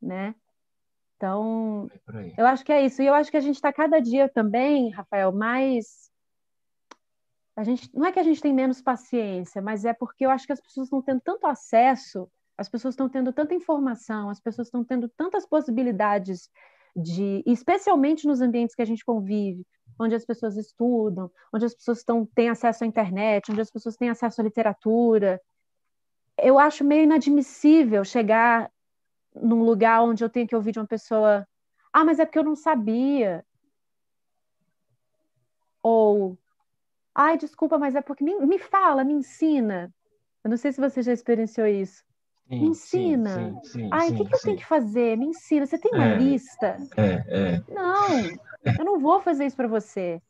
né? 0.00 0.34
Então, 1.16 1.88
é 2.12 2.34
eu 2.36 2.46
acho 2.46 2.64
que 2.64 2.72
é 2.72 2.84
isso. 2.84 3.02
E 3.02 3.06
eu 3.06 3.14
acho 3.14 3.30
que 3.30 3.36
a 3.36 3.40
gente 3.40 3.56
está 3.56 3.72
cada 3.72 4.00
dia 4.00 4.28
também, 4.28 4.90
Rafael, 4.90 5.32
mais. 5.32 6.10
A 7.56 7.62
gente, 7.62 7.88
não 7.94 8.04
é 8.04 8.12
que 8.12 8.18
a 8.18 8.22
gente 8.22 8.40
tem 8.40 8.52
menos 8.52 8.82
paciência, 8.82 9.62
mas 9.62 9.84
é 9.84 9.94
porque 9.94 10.26
eu 10.26 10.30
acho 10.30 10.46
que 10.46 10.52
as 10.52 10.60
pessoas 10.60 10.86
estão 10.86 11.00
tendo 11.00 11.20
tanto 11.20 11.46
acesso, 11.46 12.28
as 12.56 12.68
pessoas 12.68 12.94
estão 12.94 13.08
tendo 13.08 13.32
tanta 13.32 13.54
informação, 13.54 14.30
as 14.30 14.40
pessoas 14.40 14.68
estão 14.68 14.84
tendo 14.84 15.08
tantas 15.08 15.46
possibilidades 15.46 16.48
de, 16.94 17.42
especialmente 17.46 18.26
nos 18.26 18.40
ambientes 18.40 18.74
que 18.74 18.82
a 18.82 18.86
gente 18.86 19.04
convive, 19.04 19.66
onde 19.98 20.14
as 20.14 20.24
pessoas 20.24 20.56
estudam, 20.56 21.30
onde 21.52 21.64
as 21.64 21.74
pessoas 21.74 21.98
estão, 21.98 22.26
têm 22.34 22.48
acesso 22.48 22.84
à 22.84 22.86
internet, 22.86 23.50
onde 23.50 23.60
as 23.60 23.70
pessoas 23.70 23.96
têm 23.96 24.08
acesso 24.08 24.40
à 24.40 24.44
literatura. 24.44 25.40
Eu 26.38 26.58
acho 26.58 26.84
meio 26.84 27.04
inadmissível 27.04 28.04
chegar 28.04 28.70
num 29.34 29.64
lugar 29.64 30.02
onde 30.02 30.22
eu 30.22 30.28
tenho 30.28 30.46
que 30.46 30.54
ouvir 30.54 30.72
de 30.72 30.78
uma 30.78 30.86
pessoa, 30.86 31.46
ah, 31.92 32.04
mas 32.04 32.18
é 32.20 32.24
porque 32.24 32.38
eu 32.38 32.44
não 32.44 32.54
sabia. 32.54 33.44
Ou, 35.82 36.38
ai, 37.14 37.36
desculpa, 37.36 37.78
mas 37.78 37.94
é 37.96 38.00
porque 38.00 38.22
me, 38.22 38.34
me 38.46 38.58
fala, 38.58 39.04
me 39.04 39.12
ensina. 39.12 39.92
Eu 40.44 40.50
não 40.50 40.56
sei 40.56 40.72
se 40.72 40.80
você 40.80 41.02
já 41.02 41.12
experienciou 41.12 41.66
isso. 41.66 42.04
Sim, 42.48 42.60
me 42.60 42.66
ensina. 42.68 43.60
Sim, 43.62 43.70
sim, 43.70 43.88
ai, 43.90 44.10
o 44.10 44.16
que, 44.16 44.24
que 44.24 44.34
eu 44.34 44.40
tenho 44.40 44.56
que 44.58 44.66
fazer? 44.66 45.16
Me 45.16 45.26
ensina. 45.26 45.66
Você 45.66 45.78
tem 45.78 45.92
uma 45.92 46.08
é, 46.08 46.16
lista? 46.16 46.76
É, 46.96 47.24
é. 47.28 47.62
Não, 47.72 48.20
eu 48.78 48.84
não 48.84 49.00
vou 49.00 49.20
fazer 49.20 49.46
isso 49.46 49.56
para 49.56 49.68
você. 49.68 50.20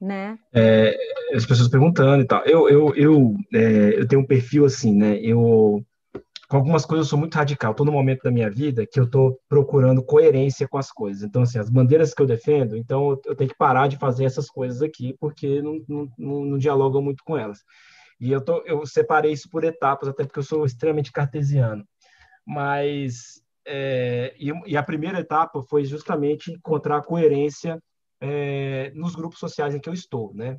Né? 0.00 0.38
É, 0.52 0.96
as 1.34 1.44
pessoas 1.44 1.68
perguntando 1.68 2.22
e 2.22 2.26
tal. 2.26 2.44
Eu, 2.44 2.68
eu, 2.68 2.94
eu, 2.94 3.34
é, 3.52 4.00
eu 4.00 4.08
tenho 4.08 4.22
um 4.22 4.26
perfil 4.26 4.64
assim, 4.64 4.94
né? 4.94 5.18
Eu, 5.20 5.84
com 6.48 6.56
algumas 6.56 6.84
coisas 6.84 7.06
eu 7.06 7.10
sou 7.10 7.18
muito 7.18 7.34
radical. 7.34 7.70
Estou 7.70 7.86
no 7.86 7.92
momento 7.92 8.22
da 8.22 8.30
minha 8.30 8.50
vida 8.50 8.86
que 8.86 8.98
eu 8.98 9.04
estou 9.04 9.38
procurando 9.48 10.02
coerência 10.02 10.68
com 10.68 10.78
as 10.78 10.90
coisas. 10.90 11.22
Então, 11.22 11.42
assim, 11.42 11.58
as 11.58 11.70
bandeiras 11.70 12.12
que 12.12 12.20
eu 12.20 12.26
defendo, 12.26 12.76
então 12.76 13.18
eu 13.24 13.36
tenho 13.36 13.50
que 13.50 13.56
parar 13.56 13.88
de 13.88 13.98
fazer 13.98 14.24
essas 14.24 14.50
coisas 14.50 14.82
aqui, 14.82 15.14
porque 15.20 15.62
não, 15.62 15.80
não, 15.88 16.08
não, 16.18 16.44
não 16.44 16.58
dialogam 16.58 17.02
muito 17.02 17.22
com 17.24 17.38
elas. 17.38 17.62
E 18.20 18.30
eu, 18.30 18.40
tô, 18.44 18.62
eu 18.66 18.84
separei 18.86 19.32
isso 19.32 19.48
por 19.48 19.64
etapas, 19.64 20.08
até 20.08 20.24
porque 20.24 20.38
eu 20.38 20.44
sou 20.44 20.66
extremamente 20.66 21.10
cartesiano. 21.10 21.84
Mas 22.46 23.42
é, 23.66 24.34
e, 24.38 24.50
e, 24.66 24.76
a 24.76 24.82
primeira 24.82 25.20
etapa 25.20 25.62
foi 25.62 25.84
justamente 25.84 26.52
encontrar 26.52 27.02
coerência 27.02 27.82
é, 28.20 28.90
nos 28.94 29.14
grupos 29.14 29.38
sociais 29.38 29.74
em 29.74 29.80
que 29.80 29.88
eu 29.88 29.94
estou, 29.94 30.34
né? 30.34 30.58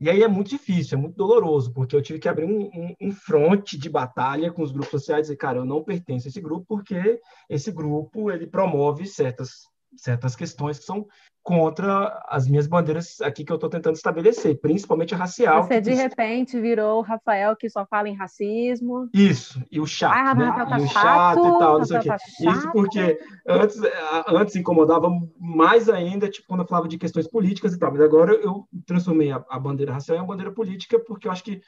E 0.00 0.10
aí 0.10 0.22
é 0.22 0.28
muito 0.28 0.50
difícil, 0.50 0.98
é 0.98 1.00
muito 1.00 1.14
doloroso, 1.14 1.72
porque 1.72 1.94
eu 1.94 2.02
tive 2.02 2.18
que 2.18 2.28
abrir 2.28 2.44
um, 2.44 2.66
um, 2.66 2.94
um 3.00 3.12
fronte 3.12 3.78
de 3.78 3.88
batalha 3.88 4.52
com 4.52 4.62
os 4.62 4.72
grupos 4.72 4.90
sociais 4.90 5.20
e 5.20 5.22
dizer, 5.22 5.36
cara, 5.36 5.58
eu 5.58 5.64
não 5.64 5.84
pertenço 5.84 6.26
a 6.26 6.30
esse 6.30 6.40
grupo 6.40 6.66
porque 6.66 7.20
esse 7.48 7.70
grupo 7.70 8.30
ele 8.30 8.46
promove 8.46 9.06
certas 9.06 9.68
certas 9.96 10.36
questões 10.36 10.78
que 10.78 10.84
são 10.84 11.06
contra 11.44 12.24
as 12.26 12.48
minhas 12.48 12.66
bandeiras 12.66 13.20
aqui 13.20 13.44
que 13.44 13.52
eu 13.52 13.56
estou 13.56 13.68
tentando 13.68 13.96
estabelecer, 13.96 14.58
principalmente 14.58 15.14
a 15.14 15.18
racial. 15.18 15.64
Você 15.64 15.78
de 15.78 15.92
repente 15.92 16.58
virou 16.58 17.00
o 17.00 17.02
Rafael 17.02 17.54
que 17.54 17.68
só 17.68 17.84
fala 17.84 18.08
em 18.08 18.16
racismo. 18.16 19.10
Isso, 19.12 19.62
e 19.70 19.78
o 19.78 19.86
chato, 19.86 20.16
ah, 20.16 20.34
né? 20.34 20.50
Tá 20.50 20.78
e 20.78 20.82
o 20.82 20.88
chato, 20.88 21.38
e 21.38 21.58
tal, 21.58 21.78
não 21.78 21.84
sei 21.84 21.98
o 21.98 22.00
quê. 22.00 22.08
Tá 22.08 22.16
Isso 22.40 22.72
porque 22.72 23.18
antes, 23.46 23.78
antes 24.26 24.56
incomodava 24.56 25.10
mais 25.38 25.90
ainda, 25.90 26.30
tipo, 26.30 26.48
quando 26.48 26.60
eu 26.60 26.66
falava 26.66 26.88
de 26.88 26.96
questões 26.96 27.28
políticas 27.28 27.74
e 27.74 27.78
tal, 27.78 27.92
mas 27.92 28.00
agora 28.00 28.32
eu 28.32 28.66
transformei 28.86 29.30
a, 29.30 29.44
a 29.50 29.58
bandeira 29.58 29.92
racial 29.92 30.16
em 30.16 30.20
uma 30.22 30.28
bandeira 30.28 30.50
política 30.50 30.98
porque 30.98 31.28
eu 31.28 31.32
acho 31.32 31.44
que 31.44 31.60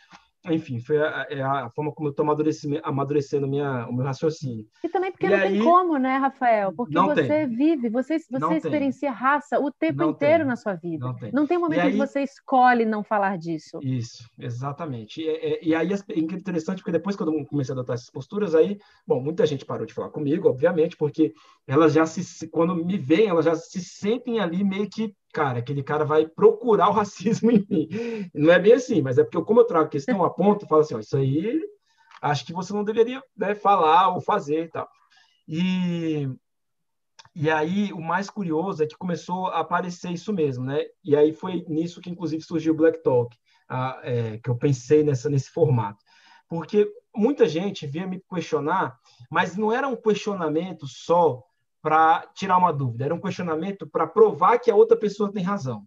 enfim, 0.54 0.80
foi 0.80 0.98
a, 0.98 1.26
é 1.30 1.42
a 1.42 1.70
forma 1.70 1.92
como 1.92 2.08
eu 2.08 2.10
estou 2.10 2.26
amadurecendo, 2.82 3.48
minha, 3.48 3.86
o 3.88 3.92
meu 3.92 4.04
raciocínio. 4.04 4.66
E 4.82 4.88
também 4.88 5.10
porque 5.10 5.26
e 5.26 5.30
não 5.30 5.36
aí, 5.36 5.52
tem 5.52 5.64
como, 5.64 5.96
né, 5.98 6.16
Rafael? 6.16 6.72
Porque 6.74 6.98
você 6.98 7.46
tem. 7.46 7.48
vive, 7.48 7.88
você, 7.88 8.18
você 8.18 8.54
experiencia 8.54 9.10
tem. 9.10 9.18
raça 9.18 9.60
o 9.60 9.70
tempo 9.70 9.98
não 9.98 10.10
inteiro 10.10 10.38
tem. 10.38 10.46
na 10.46 10.56
sua 10.56 10.74
vida. 10.74 11.06
Não 11.06 11.14
tem, 11.14 11.32
não 11.32 11.46
tem 11.46 11.58
momento 11.58 11.80
aí, 11.80 11.92
que 11.92 11.98
você 11.98 12.22
escolhe 12.22 12.84
não 12.84 13.02
falar 13.02 13.36
disso. 13.38 13.78
Isso, 13.82 14.28
exatamente. 14.38 15.20
E, 15.20 15.28
e, 15.28 15.68
e 15.68 15.74
aí 15.74 15.88
é 15.92 16.18
interessante, 16.18 16.78
porque 16.78 16.92
depois 16.92 17.16
que 17.16 17.22
eu 17.22 17.46
comecei 17.46 17.72
a 17.72 17.74
adotar 17.74 17.94
essas 17.94 18.10
posturas, 18.10 18.54
aí, 18.54 18.78
bom, 19.06 19.20
muita 19.20 19.46
gente 19.46 19.64
parou 19.64 19.86
de 19.86 19.94
falar 19.94 20.10
comigo, 20.10 20.48
obviamente, 20.48 20.96
porque 20.96 21.32
elas 21.66 21.92
já 21.92 22.06
se, 22.06 22.48
quando 22.48 22.74
me 22.74 22.96
veem, 22.96 23.28
elas 23.28 23.44
já 23.44 23.54
se 23.54 23.82
sentem 23.82 24.40
ali 24.40 24.62
meio 24.62 24.88
que 24.88 25.14
cara, 25.36 25.58
aquele 25.58 25.82
cara 25.82 26.02
vai 26.02 26.26
procurar 26.26 26.88
o 26.88 26.92
racismo 26.92 27.50
em 27.50 27.66
mim. 27.68 27.88
Não 28.34 28.50
é 28.50 28.58
bem 28.58 28.72
assim, 28.72 29.02
mas 29.02 29.18
é 29.18 29.22
porque 29.22 29.42
como 29.44 29.60
eu 29.60 29.66
trago 29.66 29.84
a 29.84 29.90
questão 29.90 30.24
a 30.24 30.30
ponto, 30.30 30.64
eu 30.64 30.68
falo 30.68 30.80
assim, 30.80 30.94
ó, 30.94 30.98
isso 30.98 31.14
aí 31.14 31.60
acho 32.22 32.46
que 32.46 32.54
você 32.54 32.72
não 32.72 32.82
deveria 32.82 33.22
né, 33.36 33.54
falar 33.54 34.08
ou 34.14 34.20
fazer 34.22 34.64
e 34.64 34.68
tal. 34.68 34.88
E, 35.46 36.26
e 37.34 37.50
aí 37.50 37.92
o 37.92 38.00
mais 38.00 38.30
curioso 38.30 38.82
é 38.82 38.86
que 38.86 38.96
começou 38.96 39.48
a 39.48 39.60
aparecer 39.60 40.10
isso 40.10 40.32
mesmo, 40.32 40.64
né? 40.64 40.82
E 41.04 41.14
aí 41.14 41.34
foi 41.34 41.66
nisso 41.68 42.00
que 42.00 42.08
inclusive 42.08 42.42
surgiu 42.42 42.72
o 42.72 42.76
Black 42.76 43.02
Talk, 43.02 43.36
a, 43.68 44.00
é, 44.02 44.38
que 44.38 44.48
eu 44.48 44.56
pensei 44.56 45.04
nessa, 45.04 45.28
nesse 45.28 45.50
formato. 45.50 46.02
Porque 46.48 46.90
muita 47.14 47.46
gente 47.46 47.86
vinha 47.86 48.06
me 48.06 48.22
questionar, 48.32 48.98
mas 49.30 49.54
não 49.54 49.70
era 49.70 49.86
um 49.86 49.96
questionamento 49.96 50.86
só 50.86 51.42
para 51.86 52.26
tirar 52.34 52.58
uma 52.58 52.72
dúvida, 52.72 53.04
era 53.04 53.14
um 53.14 53.20
questionamento 53.20 53.86
para 53.86 54.08
provar 54.08 54.58
que 54.58 54.68
a 54.68 54.74
outra 54.74 54.96
pessoa 54.96 55.32
tem 55.32 55.40
razão, 55.40 55.86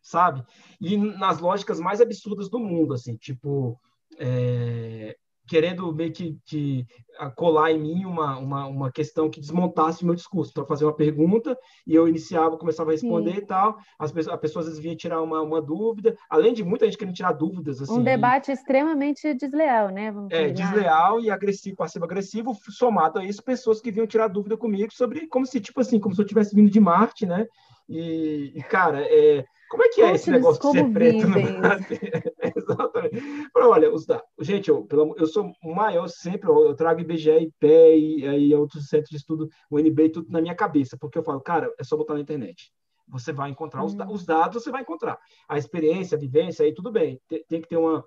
sabe? 0.00 0.42
E 0.80 0.96
nas 0.96 1.40
lógicas 1.40 1.78
mais 1.78 2.00
absurdas 2.00 2.48
do 2.48 2.58
mundo, 2.58 2.94
assim, 2.94 3.18
tipo, 3.18 3.78
é, 4.18 5.14
querendo 5.50 5.92
meio 5.92 6.12
que, 6.12 6.38
que 6.46 6.86
colar 7.34 7.72
em 7.72 7.78
mim 7.80 8.04
uma, 8.04 8.38
uma, 8.38 8.66
uma 8.68 8.92
questão 8.92 9.28
que 9.28 9.40
desmontasse 9.40 10.04
o 10.04 10.06
meu 10.06 10.14
discurso. 10.14 10.52
Então, 10.52 10.64
fazer 10.64 10.84
uma 10.84 10.94
pergunta 10.94 11.58
e 11.84 11.92
eu 11.92 12.06
iniciava, 12.06 12.56
começava 12.56 12.90
a 12.90 12.92
responder 12.92 13.32
Sim. 13.32 13.38
e 13.38 13.46
tal. 13.46 13.76
As 13.98 14.12
pessoas, 14.12 14.34
a 14.34 14.38
pessoa 14.38 14.60
às 14.60 14.68
vezes 14.68 14.80
vinha 14.80 14.94
tirar 14.94 15.20
uma, 15.20 15.42
uma 15.42 15.60
dúvida, 15.60 16.16
além 16.30 16.54
de 16.54 16.62
muita 16.62 16.86
gente 16.86 16.96
querendo 16.96 17.16
tirar 17.16 17.32
dúvidas. 17.32 17.82
Assim, 17.82 17.98
um 17.98 18.04
debate 18.04 18.52
extremamente 18.52 19.34
desleal, 19.34 19.88
né? 19.88 20.12
Vamos 20.12 20.30
é, 20.30 20.50
desleal 20.50 21.20
e 21.20 21.28
agressivo, 21.28 21.76
passivo-agressivo, 21.76 22.56
somado 22.70 23.18
a 23.18 23.24
isso, 23.24 23.42
pessoas 23.42 23.80
que 23.80 23.90
vinham 23.90 24.06
tirar 24.06 24.28
dúvida 24.28 24.56
comigo 24.56 24.94
sobre 24.94 25.26
como 25.26 25.44
se, 25.44 25.58
tipo 25.58 25.80
assim, 25.80 25.98
como 25.98 26.14
se 26.14 26.22
eu 26.22 26.26
tivesse 26.26 26.54
vindo 26.54 26.70
de 26.70 26.78
Marte, 26.78 27.26
né? 27.26 27.48
E, 27.90 28.52
e 28.54 28.62
cara, 28.62 29.02
é 29.02 29.44
como 29.68 29.84
é 29.84 29.88
que 29.88 30.00
é 30.00 30.12
esse 30.12 30.30
negócio 30.30 30.60
de 30.62 30.78
ser 30.78 30.92
preto 30.92 31.28
no 31.28 31.60
Brasil? 31.60 31.98
Exatamente. 32.56 33.50
Olha, 33.56 33.92
os, 33.92 34.06
gente, 34.40 34.68
eu, 34.68 34.86
eu 35.16 35.26
sou 35.26 35.52
o 35.62 35.74
maior 35.74 36.08
sempre, 36.08 36.48
eu 36.48 36.74
trago 36.74 37.00
IBGE, 37.00 37.30
IPE 37.30 38.18
e 38.18 38.28
aí 38.28 38.54
outros 38.54 38.88
centros 38.88 39.10
de 39.10 39.16
estudo, 39.16 39.48
o 39.68 39.78
NB 39.78 40.08
tudo 40.10 40.30
na 40.30 40.40
minha 40.40 40.54
cabeça, 40.54 40.96
porque 40.98 41.18
eu 41.18 41.22
falo, 41.22 41.40
cara, 41.40 41.72
é 41.78 41.84
só 41.84 41.96
botar 41.96 42.14
na 42.14 42.20
internet. 42.20 42.72
Você 43.08 43.32
vai 43.32 43.50
encontrar 43.50 43.82
hum. 43.82 43.86
os, 43.86 43.94
os, 44.08 44.24
dados, 44.24 44.62
você 44.62 44.70
vai 44.70 44.82
encontrar. 44.82 45.18
A 45.48 45.58
experiência, 45.58 46.16
a 46.16 46.20
vivência, 46.20 46.64
aí 46.64 46.72
tudo 46.72 46.92
bem. 46.92 47.20
Tem, 47.28 47.44
tem 47.48 47.60
que 47.60 47.68
ter 47.68 47.76
uma, 47.76 48.04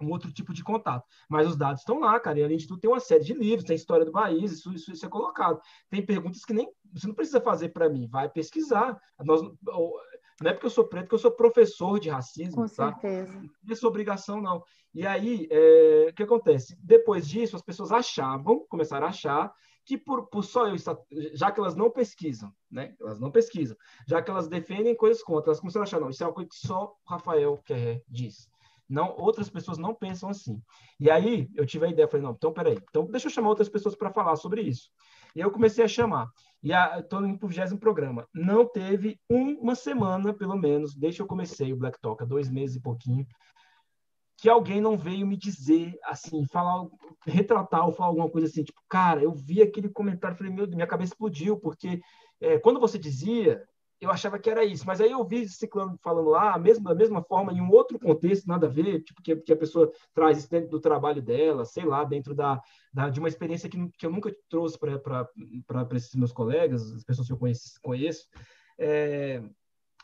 um 0.00 0.10
outro 0.10 0.32
tipo 0.32 0.52
de 0.52 0.62
contato. 0.62 1.04
Mas 1.28 1.46
os 1.48 1.56
dados 1.56 1.80
estão 1.80 1.98
lá, 2.00 2.18
cara. 2.20 2.38
E 2.38 2.44
além 2.44 2.56
de 2.56 2.66
tudo, 2.66 2.80
tem 2.80 2.90
uma 2.90 3.00
série 3.00 3.24
de 3.24 3.34
livros, 3.34 3.64
tem 3.64 3.76
história 3.76 4.04
do 4.04 4.12
país, 4.12 4.52
isso, 4.52 4.72
isso, 4.72 4.92
isso 4.92 5.06
é 5.06 5.08
colocado. 5.08 5.60
Tem 5.90 6.04
perguntas 6.04 6.44
que 6.44 6.52
nem 6.52 6.70
você 6.92 7.06
não 7.06 7.14
precisa 7.14 7.40
fazer 7.40 7.70
para 7.70 7.88
mim, 7.88 8.06
vai 8.06 8.28
pesquisar. 8.28 8.98
Nós, 9.24 9.42
não 10.40 10.50
é 10.50 10.52
porque 10.52 10.66
eu 10.66 10.70
sou 10.70 10.86
preto 10.86 11.08
que 11.08 11.14
eu 11.14 11.18
sou 11.18 11.30
professor 11.30 11.98
de 11.98 12.10
racismo. 12.10 12.56
Com 12.56 12.68
tá? 12.68 12.92
certeza. 12.92 13.32
Não 13.32 13.50
é 13.68 13.72
essa 13.72 13.86
obrigação, 13.86 14.40
não. 14.40 14.62
E 14.94 15.06
aí, 15.06 15.48
é, 15.50 16.08
o 16.10 16.14
que 16.14 16.22
acontece? 16.22 16.76
Depois 16.82 17.26
disso, 17.26 17.56
as 17.56 17.62
pessoas 17.62 17.90
achavam, 17.90 18.66
começaram 18.68 19.06
a 19.06 19.10
achar, 19.10 19.52
que 19.84 19.96
por, 19.96 20.26
por 20.26 20.42
só 20.42 20.66
eu 20.66 20.74
estar. 20.74 20.96
Já 21.32 21.50
que 21.50 21.60
elas 21.60 21.74
não 21.74 21.90
pesquisam, 21.90 22.52
né? 22.70 22.94
Elas 23.00 23.20
não 23.20 23.30
pesquisam. 23.30 23.76
Já 24.06 24.20
que 24.20 24.30
elas 24.30 24.48
defendem 24.48 24.96
coisas 24.96 25.22
contra, 25.22 25.50
elas 25.50 25.60
começaram 25.60 25.84
a 25.84 25.86
achar, 25.86 26.00
não, 26.00 26.10
isso 26.10 26.22
é 26.22 26.26
uma 26.26 26.34
coisa 26.34 26.50
que 26.50 26.56
só 26.56 26.94
o 27.06 27.10
Rafael 27.10 27.58
quer 27.64 28.02
diz. 28.08 28.50
Não, 28.88 29.16
outras 29.16 29.50
pessoas 29.50 29.78
não 29.78 29.94
pensam 29.94 30.28
assim. 30.28 30.62
E 30.98 31.10
aí 31.10 31.48
eu 31.54 31.66
tive 31.66 31.86
a 31.86 31.88
ideia, 31.88 32.06
falei, 32.06 32.24
não, 32.24 32.32
então 32.32 32.52
peraí, 32.52 32.78
então 32.88 33.06
deixa 33.06 33.26
eu 33.26 33.30
chamar 33.30 33.48
outras 33.48 33.68
pessoas 33.68 33.96
para 33.96 34.12
falar 34.12 34.36
sobre 34.36 34.62
isso. 34.62 34.90
E 35.34 35.40
eu 35.40 35.50
comecei 35.50 35.84
a 35.84 35.88
chamar. 35.88 36.28
E 36.62 36.70
estou 36.72 37.24
indo 37.26 37.38
para 37.38 37.46
o 37.46 37.48
20 37.48 37.78
programa. 37.78 38.26
Não 38.32 38.66
teve 38.66 39.20
uma 39.28 39.74
semana, 39.74 40.32
pelo 40.32 40.56
menos, 40.56 40.94
desde 40.94 41.18
que 41.18 41.22
eu 41.22 41.26
comecei 41.26 41.72
o 41.72 41.76
Black 41.76 42.00
Talk, 42.00 42.22
há 42.22 42.26
dois 42.26 42.48
meses 42.48 42.76
e 42.76 42.80
pouquinho, 42.80 43.26
que 44.38 44.48
alguém 44.48 44.80
não 44.80 44.96
veio 44.96 45.26
me 45.26 45.36
dizer, 45.36 45.98
assim, 46.04 46.44
falar, 46.46 46.86
retratar 47.26 47.86
ou 47.86 47.92
falar 47.92 48.08
alguma 48.08 48.30
coisa 48.30 48.46
assim, 48.46 48.62
tipo, 48.62 48.80
cara, 48.88 49.22
eu 49.22 49.32
vi 49.32 49.62
aquele 49.62 49.88
comentário, 49.88 50.36
falei, 50.36 50.52
meu, 50.52 50.68
minha 50.68 50.86
cabeça 50.86 51.12
explodiu, 51.12 51.58
porque 51.58 52.00
é, 52.40 52.58
quando 52.58 52.78
você 52.78 52.98
dizia, 52.98 53.62
eu 54.00 54.10
achava 54.10 54.38
que 54.38 54.50
era 54.50 54.64
isso, 54.64 54.86
mas 54.86 55.00
aí 55.00 55.10
eu 55.10 55.24
vi 55.24 55.48
Ciclano 55.48 55.98
falando 56.02 56.28
lá, 56.28 56.58
mesmo 56.58 56.84
da 56.84 56.94
mesma 56.94 57.22
forma, 57.22 57.52
em 57.52 57.60
um 57.60 57.70
outro 57.70 57.98
contexto, 57.98 58.46
nada 58.46 58.66
a 58.66 58.70
ver, 58.70 59.02
tipo, 59.02 59.22
que, 59.22 59.34
que 59.36 59.52
a 59.52 59.56
pessoa 59.56 59.90
traz 60.12 60.38
isso 60.38 60.50
dentro 60.50 60.70
do 60.70 60.80
trabalho 60.80 61.22
dela, 61.22 61.64
sei 61.64 61.84
lá, 61.84 62.04
dentro 62.04 62.34
da, 62.34 62.60
da 62.92 63.08
de 63.08 63.18
uma 63.18 63.28
experiência 63.28 63.68
que, 63.68 63.88
que 63.98 64.04
eu 64.04 64.10
nunca 64.10 64.34
trouxe 64.50 64.78
para 64.78 65.26
esses 65.94 66.14
meus 66.14 66.32
colegas, 66.32 66.92
as 66.92 67.04
pessoas 67.04 67.26
que 67.26 67.32
eu 67.32 67.38
conheço, 67.38 67.80
conheço 67.82 68.26
é, 68.78 69.42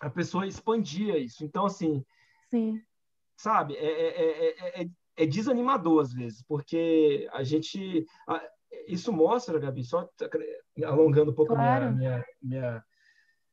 a 0.01 0.11
pessoa 0.11 0.47
expandia 0.47 1.19
isso. 1.19 1.45
Então, 1.45 1.67
assim, 1.67 2.05
Sim. 2.51 2.81
sabe, 3.37 3.75
é, 3.77 3.87
é, 3.87 4.83
é, 4.83 4.89
é 5.17 5.27
desanimador 5.27 6.01
às 6.01 6.13
vezes, 6.13 6.43
porque 6.43 7.29
a 7.33 7.43
gente. 7.43 8.07
A, 8.27 8.43
isso 8.89 9.13
mostra, 9.13 9.59
Gabi, 9.59 9.85
só 9.85 10.09
alongando 10.85 11.31
um 11.31 11.35
pouco 11.35 11.55
claro. 11.55 11.93
minha, 11.93 12.25
minha, 12.43 12.61
minha 12.61 12.85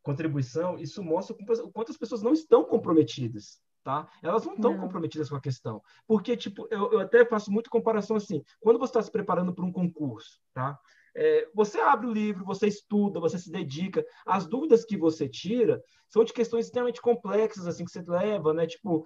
contribuição, 0.10 0.78
isso 0.80 1.04
mostra 1.04 1.36
o 1.64 1.72
quanto 1.72 1.92
as 1.92 1.98
pessoas 1.98 2.24
não 2.24 2.34
estão 2.34 2.64
comprometidas, 2.64 3.62
tá? 3.84 4.08
Elas 4.24 4.44
não 4.44 4.56
estão 4.56 4.76
comprometidas 4.76 5.30
com 5.30 5.36
a 5.36 5.42
questão. 5.42 5.84
Porque, 6.08 6.36
tipo, 6.36 6.68
eu, 6.72 6.92
eu 6.92 7.00
até 7.00 7.24
faço 7.24 7.52
muito 7.52 7.70
comparação 7.70 8.16
assim, 8.16 8.44
quando 8.60 8.80
você 8.80 8.90
está 8.90 9.02
se 9.04 9.12
preparando 9.12 9.54
para 9.54 9.64
um 9.64 9.72
concurso, 9.72 10.40
tá? 10.52 10.80
É, 11.16 11.48
você 11.54 11.80
abre 11.80 12.08
o 12.08 12.14
livro, 12.14 12.44
você 12.44 12.68
estuda, 12.68 13.20
você 13.20 13.38
se 13.38 13.52
dedica. 13.52 14.04
As 14.26 14.48
dúvidas 14.48 14.84
que 14.84 14.98
você 14.98 15.28
tira 15.28 15.82
são 16.08 16.24
de 16.24 16.34
questões 16.34 16.66
extremamente 16.66 17.02
complexas, 17.02 17.68
assim, 17.68 17.86
que 17.86 17.92
você 17.92 18.02
leva, 18.02 18.52
né? 18.54 18.66
Tipo, 18.66 19.06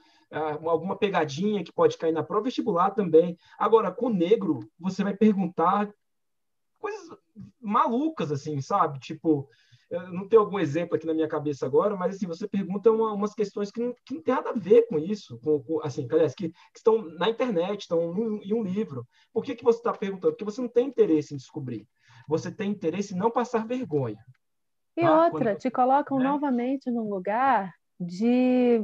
alguma 0.65 0.97
pegadinha 0.97 1.63
que 1.63 1.73
pode 1.73 1.97
cair 1.97 2.13
na 2.13 2.23
prova 2.23 2.45
vestibular 2.45 2.91
também. 2.91 3.37
Agora, 3.57 3.91
com 3.91 4.07
o 4.07 4.13
negro, 4.13 4.59
você 4.79 5.03
vai 5.03 5.15
perguntar 5.15 5.91
coisas 6.79 7.17
malucas, 7.59 8.31
assim, 8.31 8.61
sabe? 8.61 8.99
Tipo, 8.99 9.49
não 10.11 10.27
tenho 10.27 10.41
algum 10.41 10.59
exemplo 10.59 10.95
aqui 10.95 11.05
na 11.05 11.13
minha 11.13 11.27
cabeça 11.27 11.65
agora, 11.65 11.95
mas 11.95 12.15
assim, 12.15 12.25
você 12.25 12.47
pergunta 12.47 12.91
uma, 12.91 13.13
umas 13.13 13.33
questões 13.33 13.71
que 13.71 13.79
não, 13.79 13.93
que 14.05 14.15
não 14.15 14.21
tem 14.21 14.33
nada 14.33 14.49
a 14.49 14.53
ver 14.53 14.87
com 14.87 14.97
isso, 14.97 15.39
com, 15.39 15.61
com 15.61 15.81
assim, 15.83 16.07
aliás, 16.11 16.33
que, 16.33 16.49
que, 16.49 16.77
estão 16.77 17.03
na 17.17 17.29
internet, 17.29 17.81
estão 17.81 18.13
num, 18.13 18.41
em 18.41 18.53
um 18.53 18.63
livro. 18.63 19.05
Por 19.31 19.43
que, 19.43 19.55
que 19.55 19.63
você 19.63 19.77
está 19.77 19.93
perguntando? 19.93 20.33
Porque 20.33 20.45
você 20.45 20.61
não 20.61 20.69
tem 20.69 20.87
interesse 20.87 21.33
em 21.33 21.37
descobrir. 21.37 21.87
Você 22.27 22.51
tem 22.51 22.71
interesse 22.71 23.13
em 23.13 23.17
não 23.17 23.29
passar 23.29 23.67
vergonha. 23.67 24.23
E 24.97 25.01
tá? 25.01 25.25
outra, 25.25 25.51
Quando... 25.51 25.59
te 25.59 25.69
colocam 25.69 26.17
né? 26.17 26.25
novamente 26.25 26.89
num 26.89 27.09
lugar 27.09 27.73
de 27.99 28.83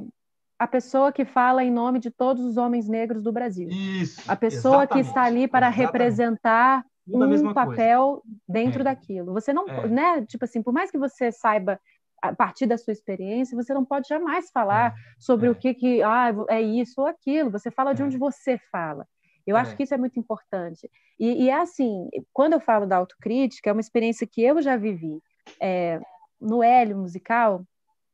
a 0.59 0.67
pessoa 0.67 1.11
que 1.11 1.23
fala 1.23 1.63
em 1.63 1.71
nome 1.71 1.99
de 1.99 2.11
todos 2.11 2.43
os 2.43 2.57
homens 2.57 2.87
negros 2.87 3.23
do 3.23 3.31
Brasil. 3.31 3.69
Isso. 3.69 4.21
A 4.29 4.35
pessoa 4.35 4.85
que 4.85 4.99
está 4.99 5.23
ali 5.23 5.47
para 5.47 5.67
exatamente. 5.67 5.85
representar 5.85 6.85
um 7.11 7.53
papel 7.53 8.21
coisa. 8.21 8.39
dentro 8.47 8.81
é. 8.81 8.83
daquilo. 8.83 9.33
Você 9.33 9.53
não, 9.53 9.67
é. 9.67 9.87
né? 9.87 10.25
Tipo 10.25 10.45
assim, 10.45 10.61
por 10.61 10.73
mais 10.73 10.91
que 10.91 10.97
você 10.97 11.31
saiba 11.31 11.79
a 12.21 12.35
partir 12.35 12.65
da 12.65 12.77
sua 12.77 12.91
experiência, 12.91 13.55
você 13.55 13.73
não 13.73 13.85
pode 13.85 14.07
jamais 14.07 14.49
falar 14.51 14.91
é. 14.91 14.93
sobre 15.17 15.47
é. 15.47 15.51
o 15.51 15.55
que 15.55 15.73
que 15.73 16.03
ah, 16.03 16.33
é 16.49 16.61
isso 16.61 17.01
ou 17.01 17.07
aquilo. 17.07 17.51
Você 17.51 17.71
fala 17.71 17.93
de 17.93 18.01
é. 18.01 18.05
onde 18.05 18.17
você 18.17 18.57
fala. 18.71 19.07
Eu 19.45 19.57
é. 19.57 19.61
acho 19.61 19.75
que 19.75 19.83
isso 19.83 19.93
é 19.93 19.97
muito 19.97 20.19
importante. 20.19 20.89
E, 21.19 21.45
e, 21.45 21.49
é 21.49 21.59
assim, 21.59 22.07
quando 22.31 22.53
eu 22.53 22.59
falo 22.59 22.85
da 22.85 22.97
autocrítica, 22.97 23.69
é 23.69 23.73
uma 23.73 23.81
experiência 23.81 24.27
que 24.27 24.43
eu 24.43 24.61
já 24.61 24.77
vivi. 24.77 25.19
É, 25.59 25.99
no 26.39 26.63
Hélio 26.63 26.97
musical, 26.97 27.65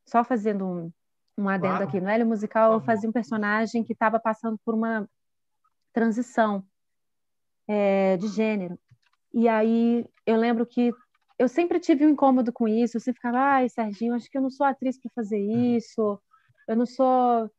só 0.05 0.23
fazendo 0.23 0.65
um, 0.65 0.91
um 1.37 1.49
adendo 1.49 1.75
claro. 1.75 1.87
aqui, 1.87 1.99
no 1.99 2.09
Hélio 2.09 2.25
musical 2.25 2.73
eu 2.73 2.81
fazia 2.81 3.09
um 3.09 3.13
personagem 3.13 3.83
que 3.83 3.93
estava 3.93 4.19
passando 4.19 4.57
por 4.65 4.73
uma 4.73 5.07
transição 5.93 6.63
é, 7.67 8.17
de 8.17 8.27
gênero. 8.27 8.79
E 9.35 9.49
aí 9.49 10.05
eu 10.25 10.37
lembro 10.37 10.65
que 10.65 10.93
eu 11.37 11.49
sempre 11.49 11.77
tive 11.77 12.05
um 12.05 12.09
incômodo 12.11 12.53
com 12.53 12.69
isso, 12.69 12.95
eu 12.95 13.01
sempre 13.01 13.17
ficava, 13.17 13.37
ai, 13.37 13.67
Serginho, 13.67 14.13
acho 14.13 14.29
que 14.29 14.37
eu 14.37 14.41
não 14.41 14.49
sou 14.49 14.65
atriz 14.65 14.97
para 14.97 15.11
fazer 15.13 15.37
uhum. 15.37 15.75
isso, 15.75 16.21
eu 16.69 16.75
não 16.77 16.85
sou. 16.85 17.51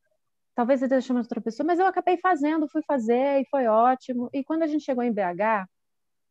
Talvez 0.54 0.80
eu 0.80 0.86
esteja 0.86 1.06
chamando 1.06 1.24
outra 1.24 1.40
pessoa, 1.42 1.66
mas 1.66 1.78
eu 1.78 1.86
acabei 1.86 2.16
fazendo, 2.16 2.66
fui 2.66 2.82
fazer 2.86 3.42
e 3.42 3.46
foi 3.50 3.66
ótimo. 3.66 4.30
E 4.32 4.42
quando 4.42 4.62
a 4.62 4.66
gente 4.66 4.84
chegou 4.84 5.04
em 5.04 5.12
BH, 5.12 5.68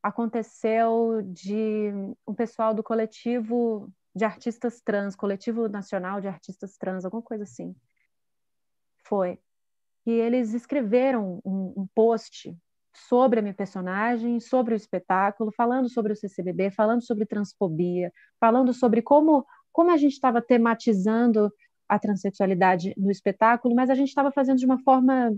aconteceu 0.02 1.22
de 1.24 1.92
um 2.28 2.34
pessoal 2.34 2.74
do 2.74 2.82
coletivo 2.82 3.88
de 4.16 4.26
artistas 4.26 4.82
trans, 4.82 5.16
coletivo 5.16 5.70
nacional 5.70 6.20
de 6.20 6.28
artistas 6.28 6.76
trans, 6.76 7.06
alguma 7.06 7.22
coisa 7.22 7.44
assim. 7.44 7.76
Foi. 9.08 9.38
E 10.08 10.12
eles 10.12 10.56
escreveram 10.56 11.40
um, 11.46 11.74
um 11.78 11.88
post 11.94 12.58
sobre 12.96 13.40
a 13.40 13.42
minha 13.42 13.54
personagem, 13.54 14.40
sobre 14.40 14.74
o 14.74 14.78
espetáculo, 14.78 15.52
falando 15.52 15.90
sobre 15.90 16.14
o 16.14 16.16
CCBB, 16.16 16.72
falando 16.72 17.04
sobre 17.04 17.26
transfobia, 17.26 18.12
falando 18.40 18.74
sobre 18.74 19.02
como, 19.02 19.46
como 19.72 19.92
a 19.92 19.98
gente 19.98 20.14
estava 20.14 20.42
tematizando 20.42 21.52
a 21.88 22.00
transexualidade 22.00 22.94
no 22.98 23.12
espetáculo, 23.12 23.76
mas 23.76 23.90
a 23.90 23.96
gente 23.96 24.08
estava 24.08 24.32
fazendo 24.32 24.58
de 24.58 24.66
uma 24.66 24.80
forma 24.80 25.30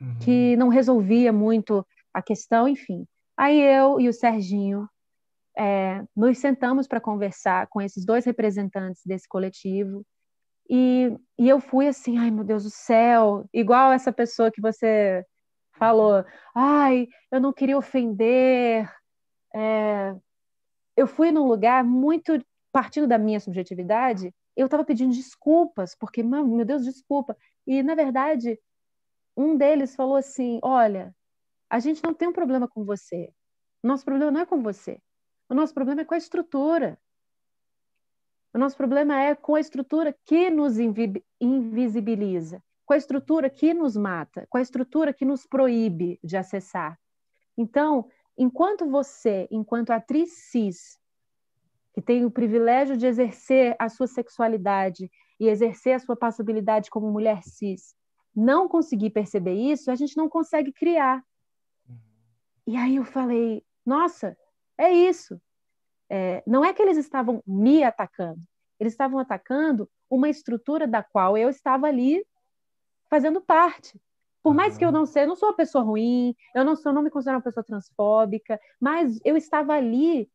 uhum. 0.00 0.18
que 0.20 0.56
não 0.56 0.68
resolvia 0.68 1.32
muito 1.32 1.86
a 2.12 2.20
questão, 2.20 2.68
enfim. 2.68 3.06
Aí 3.36 3.60
eu 3.60 4.00
e 4.00 4.08
o 4.08 4.12
Serginho 4.12 4.88
é, 5.56 6.02
nos 6.16 6.38
sentamos 6.38 6.88
para 6.88 7.00
conversar 7.00 7.66
com 7.68 7.80
esses 7.80 8.04
dois 8.04 8.24
representantes 8.24 9.02
desse 9.04 9.28
coletivo 9.28 10.04
e, 10.68 11.12
e 11.36 11.48
eu 11.48 11.60
fui 11.60 11.88
assim, 11.88 12.16
ai 12.16 12.30
meu 12.30 12.44
Deus 12.44 12.62
do 12.62 12.70
céu, 12.70 13.44
igual 13.52 13.92
essa 13.92 14.12
pessoa 14.12 14.52
que 14.52 14.60
você 14.60 15.24
falou, 15.80 16.22
ai, 16.54 17.08
eu 17.32 17.40
não 17.40 17.54
queria 17.54 17.78
ofender. 17.78 18.86
É... 19.54 20.14
Eu 20.94 21.06
fui 21.06 21.32
num 21.32 21.46
lugar 21.48 21.82
muito 21.82 22.38
partindo 22.70 23.06
da 23.06 23.16
minha 23.16 23.40
subjetividade, 23.40 24.32
eu 24.54 24.66
estava 24.66 24.84
pedindo 24.84 25.14
desculpas, 25.14 25.96
porque, 25.96 26.22
meu 26.22 26.64
Deus, 26.66 26.84
desculpa. 26.84 27.34
E, 27.66 27.82
na 27.82 27.94
verdade, 27.94 28.60
um 29.34 29.56
deles 29.56 29.96
falou 29.96 30.16
assim: 30.16 30.60
Olha, 30.62 31.16
a 31.70 31.78
gente 31.80 32.04
não 32.04 32.12
tem 32.12 32.28
um 32.28 32.32
problema 32.32 32.68
com 32.68 32.84
você. 32.84 33.32
O 33.82 33.88
nosso 33.88 34.04
problema 34.04 34.30
não 34.30 34.40
é 34.42 34.46
com 34.46 34.62
você. 34.62 35.00
O 35.48 35.54
nosso 35.54 35.72
problema 35.72 36.02
é 36.02 36.04
com 36.04 36.14
a 36.14 36.18
estrutura. 36.18 36.98
O 38.52 38.58
nosso 38.58 38.76
problema 38.76 39.18
é 39.18 39.34
com 39.34 39.54
a 39.54 39.60
estrutura 39.60 40.14
que 40.26 40.50
nos 40.50 40.76
invisibiliza 41.40 42.62
com 42.90 42.94
a 42.94 42.96
estrutura 42.96 43.48
que 43.48 43.72
nos 43.72 43.96
mata, 43.96 44.48
com 44.50 44.58
a 44.58 44.60
estrutura 44.60 45.14
que 45.14 45.24
nos 45.24 45.46
proíbe 45.46 46.18
de 46.24 46.36
acessar. 46.36 46.98
Então, 47.56 48.08
enquanto 48.36 48.84
você, 48.84 49.46
enquanto 49.48 49.92
atriz 49.92 50.32
cis, 50.50 50.98
que 51.94 52.02
tem 52.02 52.24
o 52.24 52.32
privilégio 52.32 52.96
de 52.96 53.06
exercer 53.06 53.76
a 53.78 53.88
sua 53.88 54.08
sexualidade 54.08 55.08
e 55.38 55.46
exercer 55.46 55.92
a 55.92 55.98
sua 56.00 56.16
passabilidade 56.16 56.90
como 56.90 57.12
mulher 57.12 57.44
cis, 57.44 57.94
não 58.34 58.66
conseguir 58.66 59.10
perceber 59.10 59.54
isso, 59.54 59.88
a 59.88 59.94
gente 59.94 60.16
não 60.16 60.28
consegue 60.28 60.72
criar. 60.72 61.22
E 62.66 62.76
aí 62.76 62.96
eu 62.96 63.04
falei, 63.04 63.62
nossa, 63.86 64.36
é 64.76 64.90
isso. 64.90 65.40
É, 66.08 66.42
não 66.44 66.64
é 66.64 66.74
que 66.74 66.82
eles 66.82 66.96
estavam 66.96 67.40
me 67.46 67.84
atacando, 67.84 68.42
eles 68.80 68.94
estavam 68.94 69.20
atacando 69.20 69.88
uma 70.10 70.28
estrutura 70.28 70.88
da 70.88 71.04
qual 71.04 71.38
eu 71.38 71.48
estava 71.48 71.86
ali 71.86 72.20
fazendo 73.10 73.40
parte. 73.40 74.00
Por 74.42 74.54
mais 74.54 74.78
que 74.78 74.84
eu 74.84 74.90
não 74.90 75.04
seja, 75.04 75.24
eu 75.24 75.28
não 75.28 75.36
sou 75.36 75.50
uma 75.50 75.56
pessoa 75.56 75.84
ruim, 75.84 76.34
eu 76.54 76.64
não 76.64 76.74
sou, 76.74 76.94
não 76.94 77.02
me 77.02 77.10
considero 77.10 77.36
uma 77.36 77.42
pessoa 77.42 77.62
transfóbica, 77.62 78.58
mas 78.80 79.18
eu 79.22 79.36
estava 79.36 79.74
ali 79.74 80.30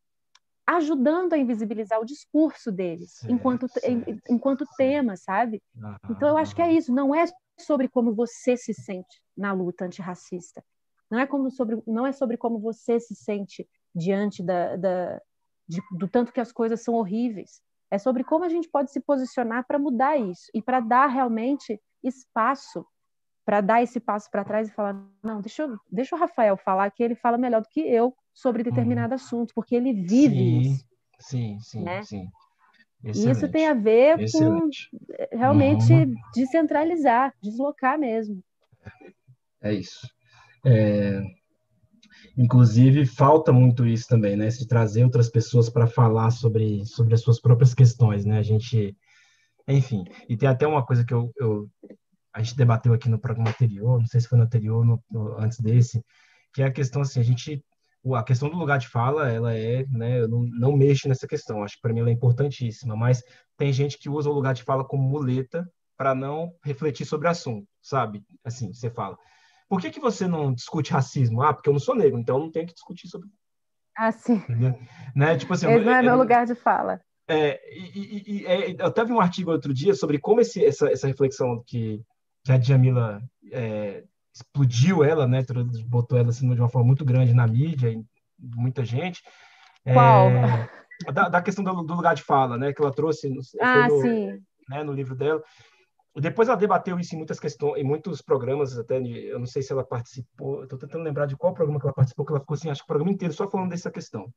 ajudando 0.68 1.34
a 1.34 1.38
invisibilizar 1.38 2.00
o 2.00 2.06
discurso 2.06 2.72
deles 2.72 3.14
certo, 3.14 3.34
enquanto 3.34 3.68
certo, 3.68 4.22
enquanto 4.30 4.66
certo. 4.66 4.78
tema, 4.78 5.16
sabe? 5.16 5.62
Então 6.10 6.30
eu 6.30 6.38
acho 6.38 6.56
que 6.56 6.62
é 6.62 6.72
isso, 6.72 6.94
não 6.94 7.16
é 7.16 7.26
sobre 7.60 7.88
como 7.88 8.14
você 8.14 8.58
se 8.58 8.74
sente 8.74 9.22
na 9.36 9.54
luta 9.54 9.86
antirracista. 9.86 10.64
Não 11.10 11.20
é 11.20 11.26
como 11.26 11.50
sobre 11.50 11.82
não 11.88 12.06
é 12.06 12.12
sobre 12.12 12.38
como 12.38 12.60
você 12.60 13.00
se 13.00 13.16
sente 13.16 13.68
diante 13.94 14.44
da, 14.44 14.76
da 14.76 15.22
de, 15.68 15.82
do 15.92 16.08
tanto 16.08 16.34
que 16.34 16.40
as 16.40 16.52
coisas 16.52 16.84
são 16.84 16.96
horríveis. 16.96 17.62
É 17.96 17.98
sobre 17.98 18.26
como 18.26 18.44
a 18.44 18.50
gente 18.50 18.70
pode 18.70 18.92
se 18.92 19.00
posicionar 19.00 19.66
para 19.66 19.80
mudar 19.80 20.18
isso 20.18 20.52
e 20.54 20.62
para 20.62 20.82
dar 20.82 21.08
realmente 21.08 21.82
espaço 22.04 22.86
para 23.46 23.62
dar 23.62 23.82
esse 23.82 24.00
passo 24.00 24.30
para 24.30 24.44
trás 24.44 24.68
e 24.68 24.72
falar: 24.74 25.00
não, 25.24 25.40
deixa, 25.40 25.64
eu, 25.64 25.78
deixa 25.90 26.16
o 26.16 26.20
Rafael 26.20 26.58
falar, 26.58 26.90
que 26.92 27.02
ele 27.02 27.16
fala 27.16 27.38
melhor 27.38 27.62
do 27.62 27.70
que 27.70 27.80
eu 27.80 28.14
sobre 28.34 28.64
determinado 28.64 29.12
uhum. 29.12 29.16
assunto, 29.16 29.54
porque 29.54 29.76
ele 29.76 29.94
vive 29.94 30.36
sim, 30.36 30.60
isso. 30.60 30.86
Sim, 31.20 31.60
sim, 31.62 31.84
né? 31.84 32.04
sim. 32.04 32.28
Excelente. 33.04 33.28
E 33.28 33.32
isso 33.32 33.52
tem 33.52 33.68
a 33.68 33.74
ver 33.74 34.20
Excelente. 34.20 34.90
com 34.90 35.14
eh, 35.14 35.30
realmente 35.32 35.94
uhum. 35.94 36.14
descentralizar, 36.34 37.34
deslocar 37.42 38.00
mesmo. 38.00 38.44
É 39.62 39.74
isso. 39.74 40.10
É... 40.66 41.22
Inclusive, 42.38 43.06
falta 43.06 43.54
muito 43.54 43.86
isso 43.86 44.08
também, 44.08 44.36
né? 44.36 44.50
Se 44.50 44.68
trazer 44.68 45.04
outras 45.04 45.30
pessoas 45.30 45.70
para 45.70 45.88
falar 45.88 46.32
sobre, 46.32 46.86
sobre 46.86 47.14
as 47.14 47.22
suas 47.22 47.40
próprias 47.40 47.74
questões, 47.74 48.26
né? 48.26 48.38
A 48.38 48.44
gente 48.44 48.96
enfim, 49.68 50.04
e 50.30 50.38
tem 50.38 50.48
até 50.48 50.68
uma 50.68 50.86
coisa 50.86 51.04
que 51.04 51.14
eu, 51.14 51.32
eu 51.38 51.70
a 52.32 52.42
gente 52.42 52.56
debateu 52.56 52.94
aqui 52.94 53.10
no 53.10 53.20
programa 53.20 53.50
anterior, 53.50 54.00
não 54.00 54.06
sei 54.06 54.20
se 54.20 54.28
foi 54.28 54.38
no 54.38 54.44
anterior, 54.44 54.86
no, 54.86 55.02
no, 55.10 55.40
antes 55.40 55.60
desse, 55.60 56.04
que 56.54 56.62
é 56.62 56.66
a 56.66 56.72
questão 56.72 57.02
assim, 57.02 57.20
a 57.20 57.24
gente 57.24 57.64
a 58.14 58.24
questão 58.24 58.50
do 58.50 58.58
lugar 58.58 58.78
de 58.78 58.88
fala, 58.88 59.32
ela 59.32 59.56
é, 59.56 59.84
né, 59.88 60.22
eu 60.22 60.28
não, 60.28 60.42
não 60.44 60.78
mexo 60.78 61.08
nessa 61.08 61.28
questão, 61.28 61.64
acho 61.64 61.76
que 61.76 61.82
para 61.82 61.92
mim 61.92 62.02
ela 62.02 62.10
é 62.10 62.14
importantíssima, 62.14 62.96
mas 62.96 63.24
tem 63.58 63.74
gente 63.74 63.98
que 63.98 64.08
usa 64.08 64.30
o 64.30 64.34
lugar 64.34 64.54
de 64.54 64.62
fala 64.62 64.86
como 64.86 65.02
muleta 65.02 65.68
para 65.98 66.14
não 66.14 66.54
refletir 66.64 67.04
sobre 67.04 67.28
o 67.28 67.32
assunto, 67.32 67.68
sabe? 67.82 68.24
Assim, 68.44 68.72
você 68.72 68.92
fala, 68.92 69.18
por 69.68 69.82
que, 69.82 69.92
que 69.92 70.00
você 70.00 70.28
não 70.28 70.54
discute 70.54 70.92
racismo? 70.92 71.42
Ah, 71.42 71.54
porque 71.54 71.70
eu 71.70 71.74
não 71.74 71.80
sou 71.80 71.96
negro, 71.96 72.20
então 72.20 72.38
eu 72.38 72.44
não 72.44 72.52
tenho 72.52 72.68
que 72.68 72.74
discutir 72.74 73.08
sobre. 73.08 73.30
Ah, 73.98 74.12
sim. 74.12 74.42
Né? 75.16 75.38
Tipo 75.38 75.54
assim, 75.54 75.68
Esse 75.68 75.86
não 75.86 75.94
é, 75.94 76.00
é 76.00 76.02
meu 76.02 76.18
lugar 76.18 76.46
de 76.46 76.54
fala. 76.54 77.00
É, 77.28 77.60
e, 77.74 78.24
e, 78.28 78.46
é, 78.46 78.72
eu 78.74 78.86
até 78.86 79.04
vi 79.04 79.12
um 79.12 79.20
artigo 79.20 79.52
outro 79.52 79.74
dia 79.74 79.96
sobre 79.96 80.20
como 80.20 80.42
esse, 80.42 80.64
essa, 80.64 80.92
essa 80.92 81.08
reflexão 81.08 81.64
que, 81.66 82.02
que 82.44 82.52
a 82.52 82.58
Djamila 82.58 83.20
é, 83.52 84.04
explodiu 84.34 85.04
ela, 85.04 85.26
né, 85.26 85.44
botou 85.88 86.18
ela 86.18 86.30
assim, 86.30 86.54
de 86.54 86.60
uma 86.60 86.70
forma 86.70 86.86
muito 86.86 87.04
grande 87.04 87.34
na 87.34 87.48
mídia, 87.48 87.90
e 87.90 88.04
muita 88.40 88.86
gente. 88.86 89.24
É, 89.84 89.94
Qual? 89.94 90.30
Da, 91.12 91.30
da, 91.30 91.42
questão 91.42 91.64
do, 91.64 91.84
do, 91.84 91.96
lugar 91.96 92.16
de 92.16 92.22
fala, 92.22 92.58
né, 92.58 92.72
que 92.74 92.82
ela 92.82 92.94
trouxe 92.94 93.30
no, 93.30 93.42
ah, 93.62 93.88
no. 93.88 94.04
Né, 94.70 94.84
no 94.84 94.94
livro 94.94 95.16
dela. 95.16 95.42
Depois 96.16 96.48
ela 96.48 96.58
debateu 96.58 96.98
isso 96.98 97.14
em 97.14 97.18
muitas 97.18 97.40
questões, 97.40 97.82
em 97.82 97.84
muitos 97.84 98.22
programas, 98.22 98.78
até 98.78 99.00
eu 99.00 99.38
não 99.38 99.46
sei 99.46 99.62
se 99.62 99.74
ela 99.74 99.84
participou, 99.84 100.64
estou 100.64 100.80
tentando 100.80 101.04
lembrar 101.04 101.26
de 101.26 101.36
qual 101.36 101.54
programa 101.54 101.80
que 101.80 101.86
ela 101.86 101.94
participou, 101.94 102.26
que 102.26 102.32
ela 102.32 102.40
ficou 102.40 102.56
assim, 102.56 102.70
acho 102.70 102.82
que 102.82 102.86
o 102.86 102.88
programa 102.88 103.12
inteiro 103.12 103.34
só 103.34 103.50
falando 103.50 103.70
dessa 103.70 103.92
questão. 103.92 104.32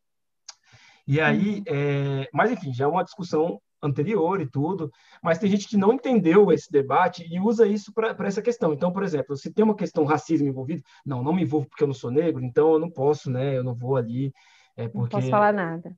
E 1.07 1.21
aí, 1.21 1.63
é, 1.67 2.29
mas 2.35 2.51
enfim, 2.51 2.73
já 2.73 2.85
é 2.85 2.89
uma 2.89 3.05
discussão 3.05 3.61
anterior 3.81 4.41
e 4.41 4.51
tudo, 4.51 4.91
mas 5.23 5.39
tem 5.39 5.49
gente 5.49 5.69
que 5.69 5.77
não 5.77 5.93
entendeu 5.93 6.53
esse 6.53 6.71
debate 6.71 7.25
e 7.33 7.39
usa 7.39 7.67
isso 7.67 7.93
para 7.95 8.27
essa 8.27 8.43
questão. 8.43 8.73
Então, 8.73 8.93
por 8.93 9.05
exemplo, 9.05 9.37
se 9.37 9.53
tem 9.53 9.65
uma 9.65 9.77
questão 9.77 10.05
racismo 10.05 10.49
envolvido, 10.49 10.83
não, 11.07 11.23
não 11.23 11.33
me 11.33 11.43
envolvo 11.43 11.69
porque 11.69 11.85
eu 11.85 11.89
não 11.89 11.95
sou 11.95 12.11
negro, 12.11 12.45
então 12.45 12.73
eu 12.73 12.79
não 12.79 12.91
posso, 12.91 13.31
né? 13.31 13.57
Eu 13.57 13.63
não 13.63 13.75
vou 13.75 13.97
ali. 13.97 14.33
É 14.77 14.89
porque... 14.89 15.15
Não 15.15 15.21
posso 15.21 15.31
falar 15.31 15.53
nada. 15.53 15.97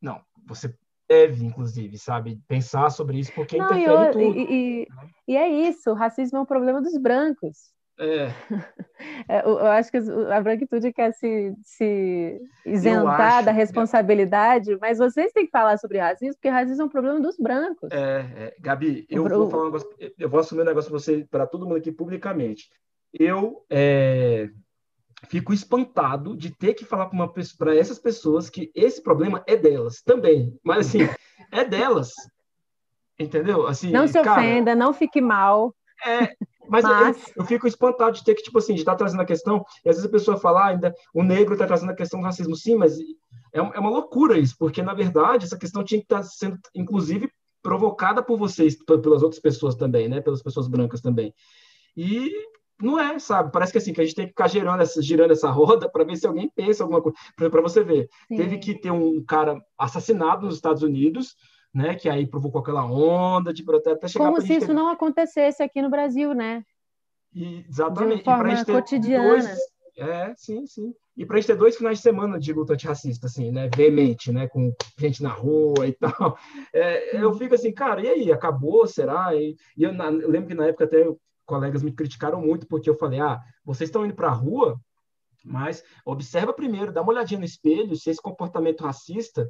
Não, 0.00 0.20
você 0.44 0.74
deve, 1.12 1.44
inclusive, 1.44 1.98
sabe, 1.98 2.40
pensar 2.48 2.88
sobre 2.90 3.18
isso 3.18 3.32
porque 3.34 3.58
não, 3.58 3.66
interfere 3.66 3.90
eu, 3.90 4.12
tudo. 4.12 4.38
E, 4.38 4.86
e, 4.86 4.88
e 5.28 5.36
é 5.36 5.48
isso, 5.48 5.90
o 5.90 5.94
racismo 5.94 6.38
é 6.38 6.40
um 6.40 6.46
problema 6.46 6.80
dos 6.80 6.96
brancos. 6.96 7.72
É. 7.98 8.28
é. 9.28 9.42
eu 9.44 9.66
acho 9.66 9.90
que 9.90 9.98
a 9.98 10.40
branquitude 10.40 10.90
quer 10.92 11.12
se, 11.12 11.54
se 11.62 12.40
isentar 12.64 13.34
acho, 13.34 13.44
da 13.46 13.52
responsabilidade, 13.52 14.76
mas 14.80 14.98
vocês 14.98 15.32
têm 15.32 15.44
que 15.44 15.52
falar 15.52 15.76
sobre 15.76 15.98
racismo, 15.98 16.34
porque 16.34 16.48
racismo 16.48 16.82
é 16.82 16.86
um 16.86 16.88
problema 16.88 17.20
dos 17.20 17.36
brancos. 17.36 17.90
É, 17.92 18.20
é. 18.36 18.54
Gabi, 18.58 19.06
eu 19.10 19.28
vou 19.28 19.50
falar 19.50 19.64
um 19.64 19.66
negócio, 19.66 19.88
eu 20.18 20.28
vou 20.30 20.40
assumir 20.40 20.62
um 20.62 20.66
negócio 20.66 20.90
para 20.90 20.98
você, 20.98 21.26
para 21.30 21.46
todo 21.46 21.66
mundo 21.66 21.76
aqui 21.76 21.92
publicamente. 21.92 22.70
Eu 23.12 23.66
é, 23.68 24.48
fico 25.28 25.52
espantado 25.52 26.36
de 26.36 26.50
ter 26.50 26.74
que 26.74 26.84
falar 26.84 27.10
para 27.58 27.76
essas 27.76 27.98
pessoas 27.98 28.50
que 28.50 28.70
esse 28.74 29.02
problema 29.02 29.42
é 29.46 29.56
delas 29.56 30.02
também, 30.02 30.58
mas 30.62 30.88
assim, 30.88 30.98
é 31.50 31.64
delas. 31.64 32.12
Entendeu? 33.18 33.66
Assim, 33.66 33.90
não 33.90 34.08
se 34.08 34.18
ofenda, 34.18 34.74
não 34.74 34.92
fique 34.92 35.20
mal. 35.20 35.74
É, 36.04 36.34
Mas, 36.68 36.84
mas... 36.84 37.28
Eu, 37.28 37.42
eu, 37.42 37.44
fico 37.44 37.66
espantado 37.66 38.16
de 38.16 38.24
ter 38.24 38.34
que, 38.34 38.42
tipo 38.42 38.58
assim, 38.58 38.74
de 38.74 38.80
estar 38.80 38.92
tá 38.92 38.98
trazendo 38.98 39.20
a 39.20 39.26
questão, 39.26 39.64
e 39.84 39.88
às 39.88 39.96
vezes 39.96 40.08
a 40.08 40.12
pessoa 40.12 40.36
fala, 40.36 40.62
ah, 40.62 40.66
ainda 40.68 40.94
o 41.14 41.22
negro 41.22 41.52
está 41.52 41.66
trazendo 41.66 41.92
a 41.92 41.94
questão 41.94 42.18
do 42.18 42.26
racismo. 42.26 42.56
Sim, 42.56 42.76
mas 42.76 42.98
é, 42.98 43.58
é 43.58 43.60
uma 43.60 43.90
loucura 43.90 44.36
isso, 44.36 44.56
porque, 44.58 44.82
na 44.82 44.94
verdade, 44.94 45.44
essa 45.44 45.58
questão 45.58 45.84
tinha 45.84 46.00
que 46.00 46.06
estar 46.06 46.18
tá 46.18 46.22
sendo, 46.24 46.58
inclusive, 46.74 47.30
provocada 47.62 48.22
por 48.22 48.36
vocês, 48.36 48.76
pelas 48.84 49.22
outras 49.22 49.40
pessoas 49.40 49.76
também, 49.76 50.08
né? 50.08 50.20
Pelas 50.20 50.42
pessoas 50.42 50.66
brancas 50.66 51.00
também. 51.00 51.32
E 51.96 52.32
não 52.82 52.98
é, 52.98 53.18
sabe? 53.18 53.52
Parece 53.52 53.72
que 53.72 53.78
assim, 53.78 53.92
que 53.92 54.00
a 54.00 54.04
gente 54.04 54.14
tem 54.14 54.24
que 54.26 54.32
ficar 54.32 54.48
girando 54.48 54.82
essa, 54.82 55.00
girando 55.00 55.32
essa 55.32 55.50
roda 55.50 55.88
para 55.88 56.04
ver 56.04 56.16
se 56.16 56.26
alguém 56.26 56.50
pensa 56.54 56.82
alguma 56.82 57.00
coisa. 57.00 57.16
Para 57.36 57.62
você 57.62 57.82
ver, 57.82 58.08
Sim. 58.28 58.36
teve 58.36 58.58
que 58.58 58.74
ter 58.74 58.90
um 58.90 59.22
cara 59.24 59.60
assassinado 59.78 60.46
nos 60.46 60.56
Estados 60.56 60.82
Unidos, 60.82 61.36
né? 61.72 61.94
Que 61.94 62.08
aí 62.08 62.26
provocou 62.26 62.60
aquela 62.60 62.84
onda 62.84 63.52
de 63.52 63.64
até, 63.76 63.92
até 63.92 64.08
chegar 64.08 64.26
Como 64.26 64.40
se 64.40 64.54
isso 64.54 64.66
ter... 64.66 64.72
não 64.72 64.88
acontecesse 64.88 65.62
aqui 65.62 65.80
no 65.80 65.90
Brasil, 65.90 66.34
né? 66.34 66.64
E, 67.34 67.64
exatamente. 67.68 68.18
De 68.18 68.24
forma 68.24 68.52
e 68.52 68.64
cotidiana. 68.64 69.28
Dois... 69.28 69.58
É, 69.96 70.34
sim, 70.36 70.66
sim. 70.66 70.94
E 71.16 71.26
para 71.26 71.36
a 71.36 71.40
gente 71.40 71.48
ter 71.48 71.56
dois 71.56 71.76
finais 71.76 71.98
de 71.98 72.02
semana 72.02 72.38
de 72.38 72.52
luta 72.52 72.72
antirracista, 72.72 73.26
assim, 73.26 73.50
né? 73.50 73.68
Veemente, 73.74 74.32
né? 74.32 74.48
Com 74.48 74.72
gente 74.98 75.22
na 75.22 75.28
rua 75.28 75.86
e 75.86 75.92
tal. 76.00 76.38
É, 76.72 77.22
eu 77.22 77.32
fico 77.34 77.54
assim, 77.54 77.72
cara, 77.72 78.00
e 78.00 78.08
aí? 78.08 78.32
Acabou? 78.32 78.86
Será? 78.86 79.34
E, 79.34 79.54
e 79.76 79.82
eu, 79.82 79.92
na, 79.92 80.06
eu, 80.06 80.30
lembro 80.30 80.48
que 80.48 80.54
na 80.54 80.66
época 80.66 80.84
até 80.84 81.06
colegas 81.52 81.82
me 81.82 81.92
criticaram 81.92 82.40
muito, 82.40 82.66
porque 82.66 82.88
eu 82.88 82.96
falei, 82.96 83.20
ah, 83.20 83.38
vocês 83.62 83.88
estão 83.88 84.06
indo 84.06 84.14
para 84.14 84.28
a 84.28 84.32
rua, 84.32 84.80
mas 85.44 85.84
observa 86.06 86.50
primeiro, 86.54 86.90
dá 86.90 87.02
uma 87.02 87.12
olhadinha 87.12 87.40
no 87.40 87.44
espelho, 87.44 87.94
se 87.94 88.08
esse 88.08 88.22
comportamento 88.22 88.82
racista, 88.82 89.46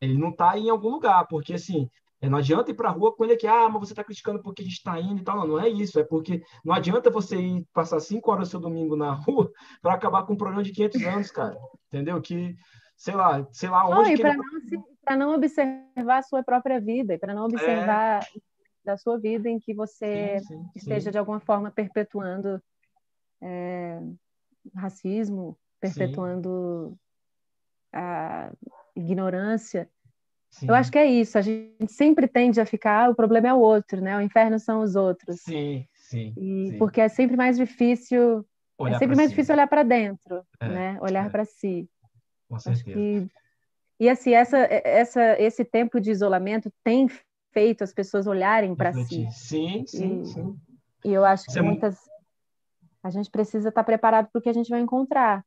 ele 0.00 0.18
não 0.18 0.30
está 0.30 0.58
em 0.58 0.68
algum 0.68 0.88
lugar, 0.88 1.28
porque 1.28 1.54
assim, 1.54 1.88
é, 2.20 2.28
não 2.28 2.38
adianta 2.38 2.72
ir 2.72 2.74
para 2.74 2.88
a 2.88 2.92
rua 2.92 3.14
com 3.14 3.22
ele 3.22 3.34
aqui, 3.34 3.46
ah, 3.46 3.68
mas 3.68 3.86
você 3.86 3.92
está 3.92 4.02
criticando 4.02 4.42
porque 4.42 4.62
a 4.62 4.64
gente 4.64 4.78
está 4.78 4.98
indo 4.98 5.20
e 5.20 5.24
tal. 5.24 5.36
Não, 5.36 5.46
não 5.46 5.60
é 5.60 5.68
isso. 5.68 6.00
É 6.00 6.04
porque 6.04 6.42
não 6.64 6.74
adianta 6.74 7.10
você 7.10 7.36
ir 7.36 7.64
passar 7.72 8.00
cinco 8.00 8.32
horas 8.32 8.48
do 8.48 8.50
seu 8.52 8.60
domingo 8.60 8.96
na 8.96 9.12
rua 9.24 9.52
para 9.80 9.94
acabar 9.94 10.24
com 10.24 10.32
um 10.32 10.36
problema 10.36 10.62
de 10.62 10.72
500 10.72 11.02
anos, 11.04 11.30
cara. 11.30 11.56
Entendeu? 11.88 12.20
Que, 12.22 12.56
sei 12.96 13.14
lá, 13.14 13.46
sei 13.52 13.68
lá 13.68 13.86
onde. 13.86 14.14
E 14.14 14.18
para 14.18 14.36
não, 15.16 15.28
não, 15.28 15.34
observar 15.34 16.18
a 16.18 16.22
sua 16.22 16.42
própria 16.42 16.80
vida, 16.80 17.14
e 17.14 17.18
para 17.18 17.34
não 17.34 17.44
observar 17.44 18.22
é... 18.22 18.26
da 18.84 18.96
sua 18.96 19.18
vida 19.18 19.48
em 19.48 19.58
que 19.58 19.72
você 19.72 20.38
sim, 20.40 20.46
sim, 20.46 20.70
esteja, 20.76 21.06
sim. 21.06 21.10
de 21.10 21.18
alguma 21.18 21.40
forma, 21.40 21.70
perpetuando 21.70 22.62
é, 23.42 24.00
racismo, 24.74 25.56
perpetuando 25.80 26.96
a 27.92 28.52
ignorância. 28.94 29.88
Sim. 30.50 30.68
Eu 30.68 30.74
acho 30.74 30.90
que 30.90 30.98
é 30.98 31.06
isso. 31.06 31.36
A 31.36 31.42
gente 31.42 31.92
sempre 31.92 32.28
tende 32.28 32.60
a 32.60 32.66
ficar, 32.66 33.06
ah, 33.06 33.10
o 33.10 33.14
problema 33.14 33.48
é 33.48 33.54
o 33.54 33.58
outro, 33.58 34.00
né? 34.00 34.16
O 34.16 34.20
inferno 34.20 34.58
são 34.58 34.82
os 34.82 34.94
outros. 34.94 35.40
Sim, 35.40 35.86
sim. 35.92 36.32
E 36.36 36.70
sim. 36.70 36.78
porque 36.78 37.00
é 37.00 37.08
sempre 37.08 37.36
mais 37.36 37.56
difícil, 37.56 38.46
olhar 38.78 38.96
é 38.96 38.98
sempre 38.98 39.16
mais 39.16 39.28
si. 39.28 39.34
difícil 39.34 39.54
olhar 39.54 39.66
para 39.66 39.82
dentro, 39.82 40.44
é, 40.60 40.68
né? 40.68 40.98
Olhar 41.00 41.26
é. 41.26 41.28
para 41.28 41.44
si. 41.44 41.88
Com 42.48 42.58
certeza. 42.58 42.84
Que... 42.84 43.28
E 43.98 44.08
assim, 44.08 44.32
essa, 44.32 44.58
essa, 44.58 45.40
esse 45.40 45.64
tempo 45.64 46.00
de 46.00 46.10
isolamento 46.10 46.72
tem 46.82 47.08
feito 47.54 47.82
as 47.82 47.94
pessoas 47.94 48.26
olharem 48.26 48.74
para 48.74 48.92
si. 48.92 49.26
Sim, 49.30 49.86
sim, 49.86 50.20
e, 50.20 50.26
sim. 50.26 50.56
E 51.04 51.12
eu 51.12 51.24
acho 51.24 51.46
que 51.46 51.58
é 51.58 51.62
muitas 51.62 51.96
a 53.04 53.10
gente 53.10 53.30
precisa 53.30 53.68
estar 53.68 53.84
preparado 53.84 54.30
para 54.32 54.38
o 54.38 54.42
que 54.42 54.48
a 54.48 54.52
gente 54.52 54.70
vai 54.70 54.80
encontrar. 54.80 55.44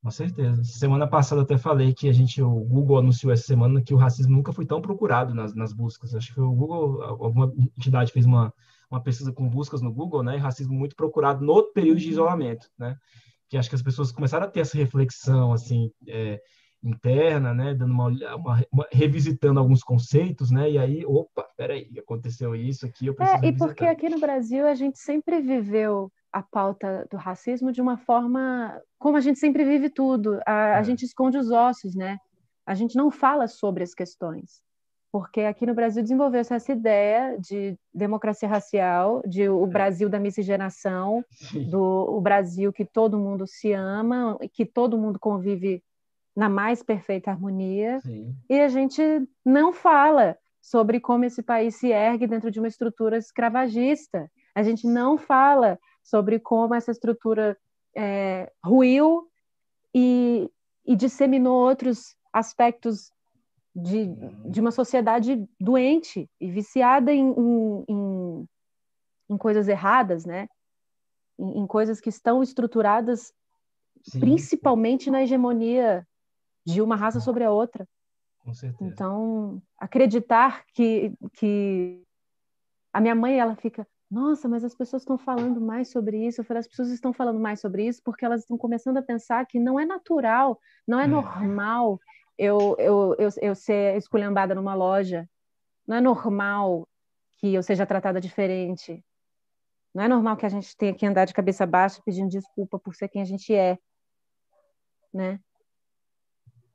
Com 0.00 0.10
certeza. 0.12 0.62
Semana 0.62 1.08
passada 1.08 1.42
até 1.42 1.58
falei 1.58 1.92
que 1.92 2.08
a 2.08 2.12
gente, 2.12 2.40
o 2.40 2.50
Google 2.50 2.98
anunciou 2.98 3.32
essa 3.32 3.42
semana 3.42 3.82
que 3.82 3.92
o 3.92 3.96
racismo 3.96 4.36
nunca 4.36 4.52
foi 4.52 4.64
tão 4.64 4.80
procurado 4.80 5.34
nas, 5.34 5.54
nas 5.54 5.72
buscas. 5.72 6.14
Acho 6.14 6.32
que 6.32 6.40
o 6.40 6.52
Google, 6.52 7.02
alguma 7.02 7.52
entidade 7.76 8.12
fez 8.12 8.24
uma, 8.24 8.54
uma 8.88 9.02
pesquisa 9.02 9.32
com 9.32 9.48
buscas 9.48 9.82
no 9.82 9.92
Google, 9.92 10.22
né? 10.22 10.36
E 10.36 10.40
racismo 10.40 10.72
muito 10.72 10.94
procurado 10.94 11.44
no 11.44 11.64
período 11.72 11.98
de 11.98 12.10
isolamento, 12.10 12.68
né? 12.78 12.96
Que 13.48 13.56
acho 13.56 13.68
que 13.68 13.76
as 13.76 13.82
pessoas 13.82 14.12
começaram 14.12 14.46
a 14.46 14.50
ter 14.50 14.60
essa 14.60 14.76
reflexão, 14.76 15.52
assim, 15.52 15.90
é, 16.08 16.40
interna, 16.82 17.54
né? 17.54 17.74
Dando 17.74 17.92
uma, 17.92 18.08
uma, 18.08 18.64
uma, 18.72 18.86
revisitando 18.90 19.60
alguns 19.60 19.82
conceitos, 19.82 20.50
né? 20.50 20.70
E 20.70 20.78
aí, 20.78 21.06
opa, 21.06 21.46
peraí, 21.56 21.88
aconteceu 21.98 22.54
isso 22.54 22.84
aqui, 22.84 23.06
eu 23.06 23.14
preciso 23.14 23.44
É, 23.44 23.48
e 23.48 23.56
porque 23.56 23.84
aqui 23.84 24.08
no 24.08 24.18
Brasil 24.18 24.66
a 24.66 24.74
gente 24.74 24.98
sempre 24.98 25.40
viveu 25.40 26.10
a 26.32 26.42
pauta 26.42 27.06
do 27.10 27.16
racismo 27.16 27.70
de 27.70 27.80
uma 27.80 27.98
forma 27.98 28.80
como 28.98 29.16
a 29.16 29.20
gente 29.20 29.38
sempre 29.38 29.64
vive 29.64 29.90
tudo. 29.90 30.40
A, 30.46 30.76
a 30.76 30.78
é. 30.78 30.84
gente 30.84 31.04
esconde 31.04 31.36
os 31.36 31.50
ossos, 31.50 31.94
né? 31.94 32.18
A 32.66 32.74
gente 32.74 32.96
não 32.96 33.10
fala 33.10 33.46
sobre 33.46 33.82
as 33.82 33.94
questões. 33.94 34.62
Porque 35.12 35.42
aqui 35.42 35.66
no 35.66 35.74
Brasil 35.74 36.02
desenvolveu-se 36.02 36.54
essa 36.54 36.72
ideia 36.72 37.36
de 37.38 37.76
democracia 37.92 38.48
racial, 38.48 39.22
de 39.26 39.46
o 39.46 39.66
é. 39.66 39.68
Brasil 39.68 40.08
da 40.08 40.18
miscigenação, 40.18 41.22
do 41.70 42.16
o 42.16 42.18
Brasil 42.18 42.72
que 42.72 42.86
todo 42.86 43.18
mundo 43.18 43.46
se 43.46 43.72
ama, 43.72 44.38
que 44.54 44.64
todo 44.64 44.96
mundo 44.96 45.18
convive 45.18 45.82
na 46.34 46.48
mais 46.48 46.82
perfeita 46.82 47.30
harmonia. 47.30 48.00
Sim. 48.00 48.34
E 48.48 48.60
a 48.60 48.68
gente 48.68 49.02
não 49.44 49.72
fala 49.72 50.36
sobre 50.60 51.00
como 51.00 51.24
esse 51.24 51.42
país 51.42 51.76
se 51.76 51.88
ergue 51.88 52.26
dentro 52.26 52.50
de 52.50 52.58
uma 52.58 52.68
estrutura 52.68 53.18
escravagista. 53.18 54.30
A 54.54 54.62
gente 54.62 54.86
não 54.86 55.18
fala 55.18 55.78
sobre 56.02 56.38
como 56.38 56.74
essa 56.74 56.90
estrutura 56.90 57.56
é, 57.96 58.50
ruiu 58.64 59.28
e, 59.94 60.48
e 60.86 60.96
disseminou 60.96 61.56
outros 61.68 62.16
aspectos 62.32 63.10
de, 63.74 64.06
de 64.48 64.60
uma 64.60 64.70
sociedade 64.70 65.46
doente 65.60 66.28
e 66.40 66.50
viciada 66.50 67.12
em, 67.12 67.34
em, 67.88 68.48
em 69.30 69.36
coisas 69.36 69.68
erradas, 69.68 70.24
né? 70.24 70.46
Em, 71.38 71.60
em, 71.60 71.66
coisas 71.66 72.00
que 72.00 72.08
estão 72.08 72.42
estruturadas 72.42 73.32
Sim. 74.04 74.20
principalmente 74.20 75.10
na 75.10 75.22
hegemonia 75.22 76.06
de 76.64 76.80
uma 76.80 76.96
raça 76.96 77.20
sobre 77.20 77.44
a 77.44 77.50
outra. 77.50 77.86
Então, 78.80 79.62
acreditar 79.78 80.64
que, 80.74 81.12
que 81.34 82.02
a 82.92 83.00
minha 83.00 83.14
mãe 83.14 83.38
ela 83.38 83.54
fica, 83.56 83.86
nossa, 84.10 84.48
mas 84.48 84.64
as 84.64 84.74
pessoas 84.74 85.02
estão 85.02 85.16
falando 85.16 85.60
mais 85.60 85.90
sobre 85.90 86.26
isso. 86.26 86.40
Eu 86.40 86.44
falei, 86.44 86.60
as 86.60 86.68
pessoas 86.68 86.90
estão 86.90 87.12
falando 87.12 87.38
mais 87.40 87.60
sobre 87.60 87.86
isso 87.86 88.02
porque 88.04 88.24
elas 88.24 88.42
estão 88.42 88.58
começando 88.58 88.96
a 88.96 89.02
pensar 89.02 89.46
que 89.46 89.58
não 89.58 89.78
é 89.78 89.86
natural, 89.86 90.60
não 90.86 90.98
é, 90.98 91.04
é. 91.04 91.06
normal 91.06 91.98
eu, 92.38 92.76
eu, 92.78 93.16
eu, 93.18 93.28
eu 93.40 93.54
ser 93.54 93.96
esculhambada 93.96 94.54
numa 94.54 94.74
loja. 94.74 95.28
Não 95.86 95.96
é 95.96 96.00
normal 96.00 96.88
que 97.38 97.54
eu 97.54 97.62
seja 97.62 97.86
tratada 97.86 98.20
diferente. 98.20 99.04
Não 99.94 100.04
é 100.04 100.08
normal 100.08 100.36
que 100.36 100.46
a 100.46 100.48
gente 100.48 100.76
tenha 100.76 100.94
que 100.94 101.06
andar 101.06 101.24
de 101.24 101.34
cabeça 101.34 101.66
baixa 101.66 102.02
pedindo 102.04 102.30
desculpa 102.30 102.78
por 102.78 102.94
ser 102.94 103.08
quem 103.08 103.22
a 103.22 103.24
gente 103.24 103.54
é, 103.54 103.78
né? 105.12 105.38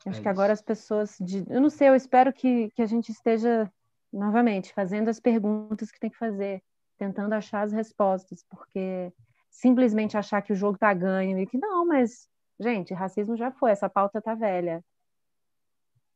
Acho 0.05 0.19
é 0.19 0.21
que 0.21 0.29
agora 0.29 0.53
as 0.53 0.61
pessoas, 0.61 1.17
de... 1.19 1.43
eu 1.49 1.59
não 1.59 1.69
sei, 1.69 1.89
eu 1.89 1.95
espero 1.95 2.31
que, 2.31 2.69
que 2.71 2.81
a 2.81 2.85
gente 2.85 3.11
esteja 3.11 3.71
novamente 4.11 4.73
fazendo 4.73 5.09
as 5.09 5.19
perguntas 5.19 5.91
que 5.91 5.99
tem 5.99 6.09
que 6.09 6.17
fazer, 6.17 6.61
tentando 6.97 7.33
achar 7.33 7.61
as 7.61 7.71
respostas, 7.71 8.43
porque 8.49 9.11
simplesmente 9.49 10.17
achar 10.17 10.41
que 10.41 10.53
o 10.53 10.55
jogo 10.55 10.75
está 10.75 10.93
ganho 10.93 11.37
e 11.39 11.45
que 11.45 11.57
não, 11.57 11.85
mas, 11.85 12.29
gente, 12.59 12.93
racismo 12.93 13.35
já 13.35 13.51
foi, 13.51 13.71
essa 13.71 13.89
pauta 13.89 14.21
tá 14.21 14.35
velha. 14.35 14.83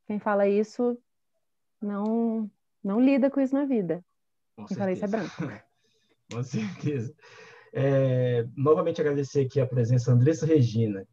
Quem 0.05 0.19
fala 0.19 0.47
isso 0.47 0.97
não 1.81 2.49
não 2.83 2.99
lida 2.99 3.29
com 3.29 3.39
isso 3.39 3.53
na 3.53 3.65
vida. 3.65 4.03
Com 4.55 4.65
Quem 4.65 4.75
certeza. 4.77 5.07
fala 5.07 5.23
isso 5.25 5.41
é 5.43 5.47
branco. 5.47 5.63
com 6.31 6.43
certeza. 6.43 7.15
É, 7.73 8.45
novamente 8.55 8.99
agradecer 8.99 9.45
aqui 9.45 9.59
a 9.59 9.67
presença 9.67 10.11
da 10.11 10.17
Andressa 10.17 10.45
Regina. 10.45 11.05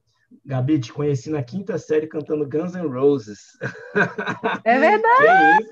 Gabi, 0.45 0.79
te 0.79 0.93
conheci 0.93 1.31
na 1.31 1.43
quinta 1.43 1.79
série 1.79 2.07
cantando 2.07 2.49
Guns 2.49 2.75
N' 2.75 2.87
Roses. 2.87 3.59
É 4.65 4.79
verdade! 4.79 5.67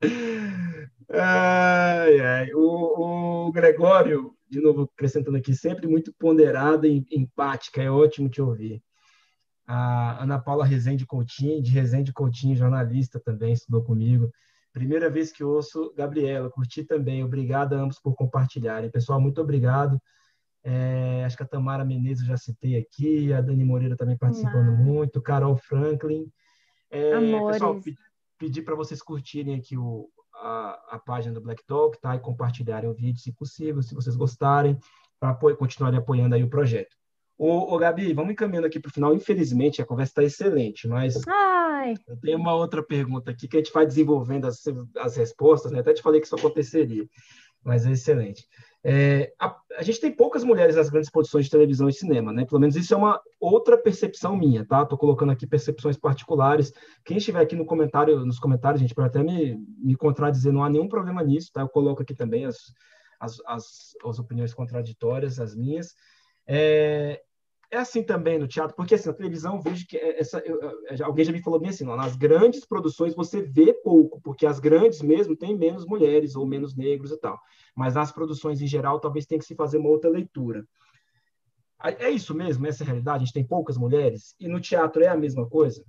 Ai, 1.08 2.20
ai. 2.20 2.52
O, 2.52 3.46
o, 3.46 3.52
Gregório, 3.52 4.34
de 4.48 4.60
novo 4.60 4.90
acrescentando 4.92 5.36
aqui, 5.36 5.54
sempre 5.54 5.86
muito 5.86 6.12
ponderada 6.18 6.86
e 6.86 7.06
empática, 7.12 7.80
é 7.80 7.90
ótimo 7.90 8.28
te 8.28 8.42
ouvir. 8.42 8.82
A 9.66 10.22
Ana 10.22 10.38
Paula 10.38 10.64
Rezende 10.64 11.06
Coutinho, 11.06 11.62
de 11.62 11.70
Rezende 11.70 12.12
Coutinho, 12.12 12.56
jornalista 12.56 13.20
também, 13.20 13.52
estudou 13.52 13.82
comigo. 13.84 14.30
Primeira 14.72 15.08
vez 15.08 15.32
que 15.32 15.42
ouço, 15.42 15.92
Gabriela, 15.96 16.50
curti 16.50 16.84
também. 16.84 17.24
Obrigado 17.24 17.74
a 17.74 17.78
ambos 17.78 17.98
por 17.98 18.14
compartilharem. 18.14 18.90
Pessoal, 18.90 19.20
muito 19.20 19.40
obrigado. 19.40 20.00
É, 20.68 21.22
acho 21.24 21.36
que 21.36 21.44
a 21.44 21.46
Tamara 21.46 21.84
Menezes 21.84 22.22
eu 22.22 22.30
já 22.30 22.36
citei 22.36 22.76
aqui, 22.76 23.32
a 23.32 23.40
Dani 23.40 23.64
Moreira 23.64 23.96
também 23.96 24.18
participando 24.18 24.76
muito, 24.76 25.22
Carol 25.22 25.56
Franklin. 25.56 26.26
É, 26.90 27.12
pessoal, 27.52 27.80
pedir 28.36 28.62
para 28.62 28.74
vocês 28.74 29.00
curtirem 29.00 29.54
aqui 29.54 29.78
o, 29.78 30.08
a, 30.34 30.96
a 30.96 30.98
página 30.98 31.32
do 31.32 31.40
Black 31.40 31.64
Talk, 31.68 31.96
tá? 32.00 32.16
E 32.16 32.18
compartilharem 32.18 32.90
o 32.90 32.94
vídeo, 32.94 33.20
se 33.20 33.32
possível, 33.32 33.80
se 33.80 33.94
vocês 33.94 34.16
gostarem, 34.16 34.76
para 35.20 35.36
continuarem 35.54 36.00
apoiando 36.00 36.34
aí 36.34 36.42
o 36.42 36.50
projeto. 36.50 36.96
Ô, 37.38 37.72
ô 37.72 37.78
Gabi, 37.78 38.12
vamos 38.12 38.32
encaminhando 38.32 38.66
aqui 38.66 38.80
para 38.80 38.88
o 38.88 38.92
final. 38.92 39.14
Infelizmente, 39.14 39.80
a 39.80 39.86
conversa 39.86 40.10
está 40.10 40.24
excelente, 40.24 40.88
mas 40.88 41.16
Ai. 41.28 41.94
eu 42.08 42.16
tenho 42.16 42.38
uma 42.38 42.54
outra 42.54 42.82
pergunta 42.82 43.30
aqui 43.30 43.46
que 43.46 43.56
a 43.56 43.60
gente 43.60 43.72
vai 43.72 43.86
desenvolvendo 43.86 44.46
as, 44.46 44.64
as 44.96 45.16
respostas, 45.16 45.70
né? 45.70 45.78
Até 45.78 45.94
te 45.94 46.02
falei 46.02 46.20
que 46.20 46.26
isso 46.26 46.34
aconteceria. 46.34 47.06
mas 47.62 47.86
é 47.86 47.92
excelente. 47.92 48.44
É, 48.88 49.32
a, 49.36 49.60
a, 49.78 49.82
gente 49.82 50.00
tem 50.00 50.12
poucas 50.12 50.44
mulheres 50.44 50.76
nas 50.76 50.88
grandes 50.88 51.10
produções 51.10 51.46
de 51.46 51.50
televisão 51.50 51.88
e 51.88 51.92
cinema, 51.92 52.32
né? 52.32 52.44
Pelo 52.44 52.60
menos 52.60 52.76
isso 52.76 52.94
é 52.94 52.96
uma 52.96 53.20
outra 53.40 53.76
percepção 53.76 54.36
minha, 54.36 54.64
tá? 54.64 54.82
Estou 54.82 54.96
colocando 54.96 55.32
aqui 55.32 55.44
percepções 55.44 55.96
particulares. 55.96 56.72
Quem 57.04 57.16
estiver 57.16 57.40
aqui 57.40 57.56
no 57.56 57.66
comentário, 57.66 58.24
nos 58.24 58.38
comentários, 58.38 58.80
gente, 58.80 58.94
pode 58.94 59.08
até 59.08 59.24
me, 59.24 59.58
me 59.76 59.96
contradizer, 59.96 60.52
não 60.52 60.62
há 60.62 60.70
nenhum 60.70 60.86
problema 60.86 61.20
nisso, 61.24 61.50
tá? 61.52 61.62
Eu 61.62 61.68
coloco 61.68 62.00
aqui 62.00 62.14
também 62.14 62.44
as, 62.44 62.72
as, 63.18 63.42
as, 63.44 63.96
as 64.04 64.18
opiniões 64.20 64.54
contraditórias, 64.54 65.40
as 65.40 65.56
minhas. 65.56 65.92
É, 66.46 67.20
é 67.70 67.78
assim 67.78 68.02
também 68.02 68.38
no 68.38 68.46
teatro, 68.46 68.76
porque 68.76 68.94
assim, 68.94 69.08
na 69.08 69.14
televisão 69.14 69.60
vejo 69.60 69.86
que 69.86 69.96
essa, 69.96 70.38
eu, 70.40 70.60
alguém 71.04 71.24
já 71.24 71.32
me 71.32 71.42
falou 71.42 71.58
bem 71.58 71.70
assim, 71.70 71.84
lá, 71.84 71.96
nas 71.96 72.16
grandes 72.16 72.64
produções 72.64 73.14
você 73.14 73.42
vê 73.42 73.72
pouco, 73.72 74.20
porque 74.20 74.46
as 74.46 74.60
grandes 74.60 75.02
mesmo 75.02 75.36
têm 75.36 75.56
menos 75.56 75.84
mulheres 75.84 76.36
ou 76.36 76.46
menos 76.46 76.76
negros 76.76 77.10
e 77.10 77.18
tal. 77.18 77.38
Mas 77.74 77.94
nas 77.94 78.12
produções 78.12 78.60
em 78.60 78.66
geral 78.66 79.00
talvez 79.00 79.26
tenha 79.26 79.38
que 79.38 79.44
se 79.44 79.54
fazer 79.54 79.78
uma 79.78 79.88
outra 79.88 80.10
leitura. 80.10 80.64
É 81.98 82.08
isso 82.08 82.34
mesmo, 82.34 82.66
essa 82.66 82.82
é 82.82 82.84
a 82.84 82.86
realidade, 82.86 83.16
a 83.16 83.26
gente 83.26 83.34
tem 83.34 83.46
poucas 83.46 83.76
mulheres 83.76 84.34
e 84.40 84.48
no 84.48 84.60
teatro 84.60 85.02
é 85.02 85.08
a 85.08 85.16
mesma 85.16 85.48
coisa. 85.48 85.84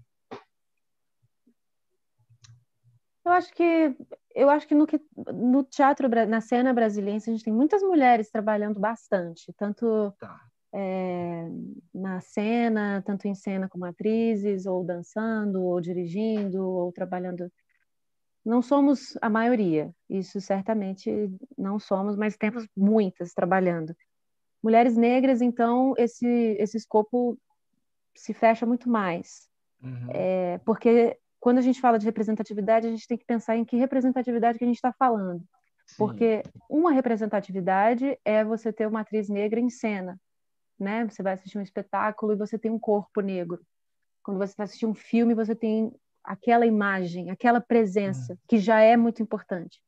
Eu 3.24 3.32
acho 3.34 3.54
que 3.54 3.95
eu 4.34 4.49
acho 4.49 4.68
que 4.68 4.76
no, 4.76 4.88
que, 4.88 5.02
no 5.34 5.64
teatro, 5.64 6.08
na 6.28 6.40
cena 6.40 6.74
brasileira, 6.74 7.18
a 7.18 7.20
gente 7.20 7.44
tem 7.44 7.52
muitas 7.52 7.82
mulheres 7.82 8.30
trabalhando 8.30 8.80
bastante, 8.80 9.52
tanto 9.58 10.14
tá 10.20 10.47
é, 10.73 11.48
na 11.94 12.19
cena, 12.22 13.02
tanto 13.06 13.27
em 13.27 13.35
cena 13.35 13.69
como 13.69 13.85
atrizes, 13.85 14.65
ou 14.65 14.84
dançando, 14.84 15.64
ou 15.64 15.80
dirigindo, 15.80 16.64
ou 16.64 16.91
trabalhando. 16.91 17.52
Não 18.45 18.61
somos 18.61 19.18
a 19.22 19.30
maioria, 19.30 19.91
isso 20.10 20.39
certamente 20.39 21.30
não 21.57 21.80
somos, 21.80 22.15
mas 22.15 22.38
temos 22.38 22.68
muitas 22.76 23.34
trabalhando. 23.34 23.95
Mulheres 24.64 24.95
negras, 24.95 25.41
então, 25.41 25.94
esse, 25.98 26.27
esse 26.60 26.77
escopo 26.77 27.38
se 28.15 28.34
fecha 28.34 28.65
muito 28.65 28.89
mais. 28.89 29.48
Uhum. 29.81 30.07
É, 30.11 30.57
porque 30.60 31.18
quando 31.39 31.60
a 31.60 31.61
gente 31.61 31.80
fala 31.80 31.99
de 31.99 32.06
representatividade, 32.06 32.88
a 32.88 32.89
gente 32.89 33.07
tem 33.07 33.18
que 33.18 33.26
pensar 33.26 33.56
em 33.57 33.65
que 33.65 33.77
representatividade 33.77 34.57
que 34.57 34.64
a 34.64 34.68
gente 34.68 34.77
está 34.77 34.94
falando. 34.94 35.44
Sim. 35.85 35.95
Porque 35.98 36.44
uma 36.69 36.91
representatividade 36.91 38.18
é 38.26 38.44
você 38.44 38.73
ter 38.73 38.88
uma 38.88 39.02
atriz 39.02 39.30
negra 39.30 39.60
em 39.60 39.69
cena, 39.69 40.19
né? 40.80 41.06
Você 41.06 41.24
vai 41.24 41.34
assistir 41.34 41.58
um 41.58 41.62
espetáculo 41.62 42.34
e 42.34 42.38
você 42.38 42.58
tem 42.58 42.72
um 42.72 42.80
corpo 42.80 43.22
negro. 43.22 43.62
Quando 44.24 44.38
você 44.38 44.54
vai 44.58 44.66
assistir 44.66 44.86
um 44.86 44.94
filme, 44.94 45.34
você 45.34 45.56
tem 45.56 45.91
aquela 46.24 46.66
imagem, 46.66 47.32
aquela 47.32 47.62
presença, 47.62 48.34
uhum. 48.34 48.40
que 48.48 48.58
já 48.58 48.82
é 48.82 48.98
muito 48.98 49.24
importante. 49.24 49.82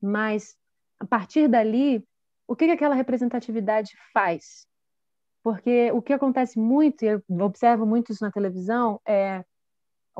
Mas, 0.00 0.56
a 0.98 1.06
partir 1.06 1.48
dali, 1.48 2.04
o 2.46 2.54
que, 2.54 2.66
que 2.66 2.72
aquela 2.72 2.94
representatividade 2.94 3.90
faz? 4.12 4.66
Porque 5.42 5.90
o 5.92 6.00
que 6.00 6.12
acontece 6.12 6.58
muito, 6.58 7.04
e 7.04 7.08
eu 7.08 7.22
observo 7.40 7.84
muito 7.86 8.12
isso 8.12 8.24
na 8.24 8.30
televisão, 8.30 9.00
é 9.06 9.44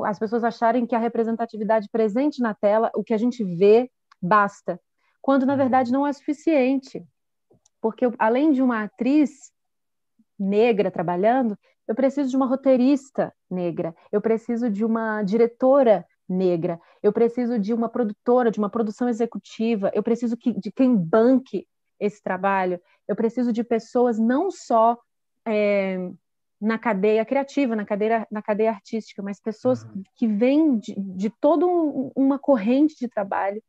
as 0.05 0.19
pessoas 0.19 0.45
acharem 0.45 0.87
que 0.87 0.95
a 0.95 0.99
representatividade 0.99 1.89
presente 1.91 2.41
na 2.41 2.55
tela, 2.55 2.91
o 2.95 3.05
que 3.05 3.13
a 3.13 3.19
gente 3.19 3.45
vê, 3.45 3.91
basta. 4.21 4.81
Quando, 5.21 5.45
na 5.45 5.53
uhum. 5.53 5.59
verdade, 5.59 5.93
não 5.93 6.07
é 6.07 6.13
suficiente. 6.13 7.05
Porque, 7.81 8.07
além 8.19 8.53
de 8.53 8.63
uma 8.63 8.85
atriz, 8.85 9.53
negra 10.41 10.91
trabalhando, 10.91 11.57
eu 11.87 11.95
preciso 11.95 12.31
de 12.31 12.37
uma 12.37 12.47
roteirista 12.47 13.33
negra, 13.51 13.95
eu 14.11 14.21
preciso 14.21 14.71
de 14.71 14.85
uma 14.85 15.23
diretora 15.23 16.07
negra, 16.29 16.81
eu 17.03 17.13
preciso 17.13 17.59
de 17.59 17.75
uma 17.75 17.89
produtora, 17.89 18.51
de 18.51 18.59
uma 18.59 18.71
produção 18.71 19.09
executiva, 19.09 19.91
eu 19.93 20.03
preciso 20.03 20.37
que, 20.37 20.53
de 20.53 20.71
quem 20.73 20.97
banque 20.97 21.67
esse 21.99 22.23
trabalho, 22.23 22.81
eu 23.07 23.17
preciso 23.17 23.53
de 23.53 23.63
pessoas 23.65 24.19
não 24.19 24.51
só 24.51 24.97
é, 25.47 26.11
na 26.61 26.79
cadeia 26.79 27.25
criativa, 27.25 27.75
na 27.75 27.85
cadeia, 27.85 28.27
na 28.31 28.41
cadeia 28.41 28.71
artística, 28.71 29.23
mas 29.23 29.41
pessoas 29.41 29.83
uhum. 29.83 30.03
que 30.15 30.29
vêm 30.29 30.79
de, 30.79 30.95
de 30.97 31.31
toda 31.31 31.67
um, 31.67 32.13
uma 32.15 32.39
corrente 32.39 32.97
de 32.99 33.09
trabalho 33.09 33.63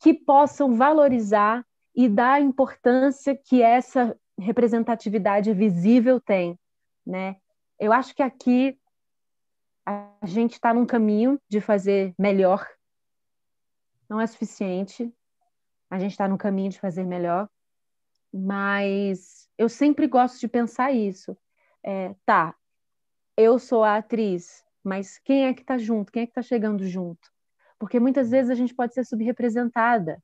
que 0.00 0.14
possam 0.14 0.74
valorizar 0.74 1.64
e 1.94 2.08
dar 2.08 2.34
a 2.34 2.40
importância 2.40 3.36
que 3.36 3.62
essa 3.62 4.16
representatividade 4.38 5.52
visível 5.52 6.20
tem, 6.20 6.58
né? 7.06 7.36
Eu 7.78 7.92
acho 7.92 8.14
que 8.14 8.22
aqui 8.22 8.78
a 9.84 10.10
gente 10.24 10.54
está 10.54 10.74
num 10.74 10.86
caminho 10.86 11.40
de 11.48 11.60
fazer 11.60 12.14
melhor. 12.18 12.66
Não 14.08 14.20
é 14.20 14.26
suficiente. 14.26 15.12
A 15.88 15.98
gente 15.98 16.12
está 16.12 16.26
no 16.26 16.36
caminho 16.36 16.70
de 16.70 16.80
fazer 16.80 17.04
melhor, 17.04 17.48
mas 18.32 19.48
eu 19.56 19.68
sempre 19.68 20.08
gosto 20.08 20.40
de 20.40 20.48
pensar 20.48 20.90
isso. 20.90 21.36
É, 21.84 22.14
tá, 22.24 22.54
eu 23.36 23.58
sou 23.58 23.84
a 23.84 23.96
atriz, 23.96 24.64
mas 24.82 25.18
quem 25.18 25.46
é 25.46 25.54
que 25.54 25.60
está 25.60 25.78
junto? 25.78 26.10
Quem 26.10 26.22
é 26.22 26.26
que 26.26 26.32
está 26.32 26.42
chegando 26.42 26.84
junto? 26.84 27.30
Porque 27.78 28.00
muitas 28.00 28.30
vezes 28.30 28.50
a 28.50 28.54
gente 28.54 28.74
pode 28.74 28.94
ser 28.94 29.04
subrepresentada. 29.04 30.20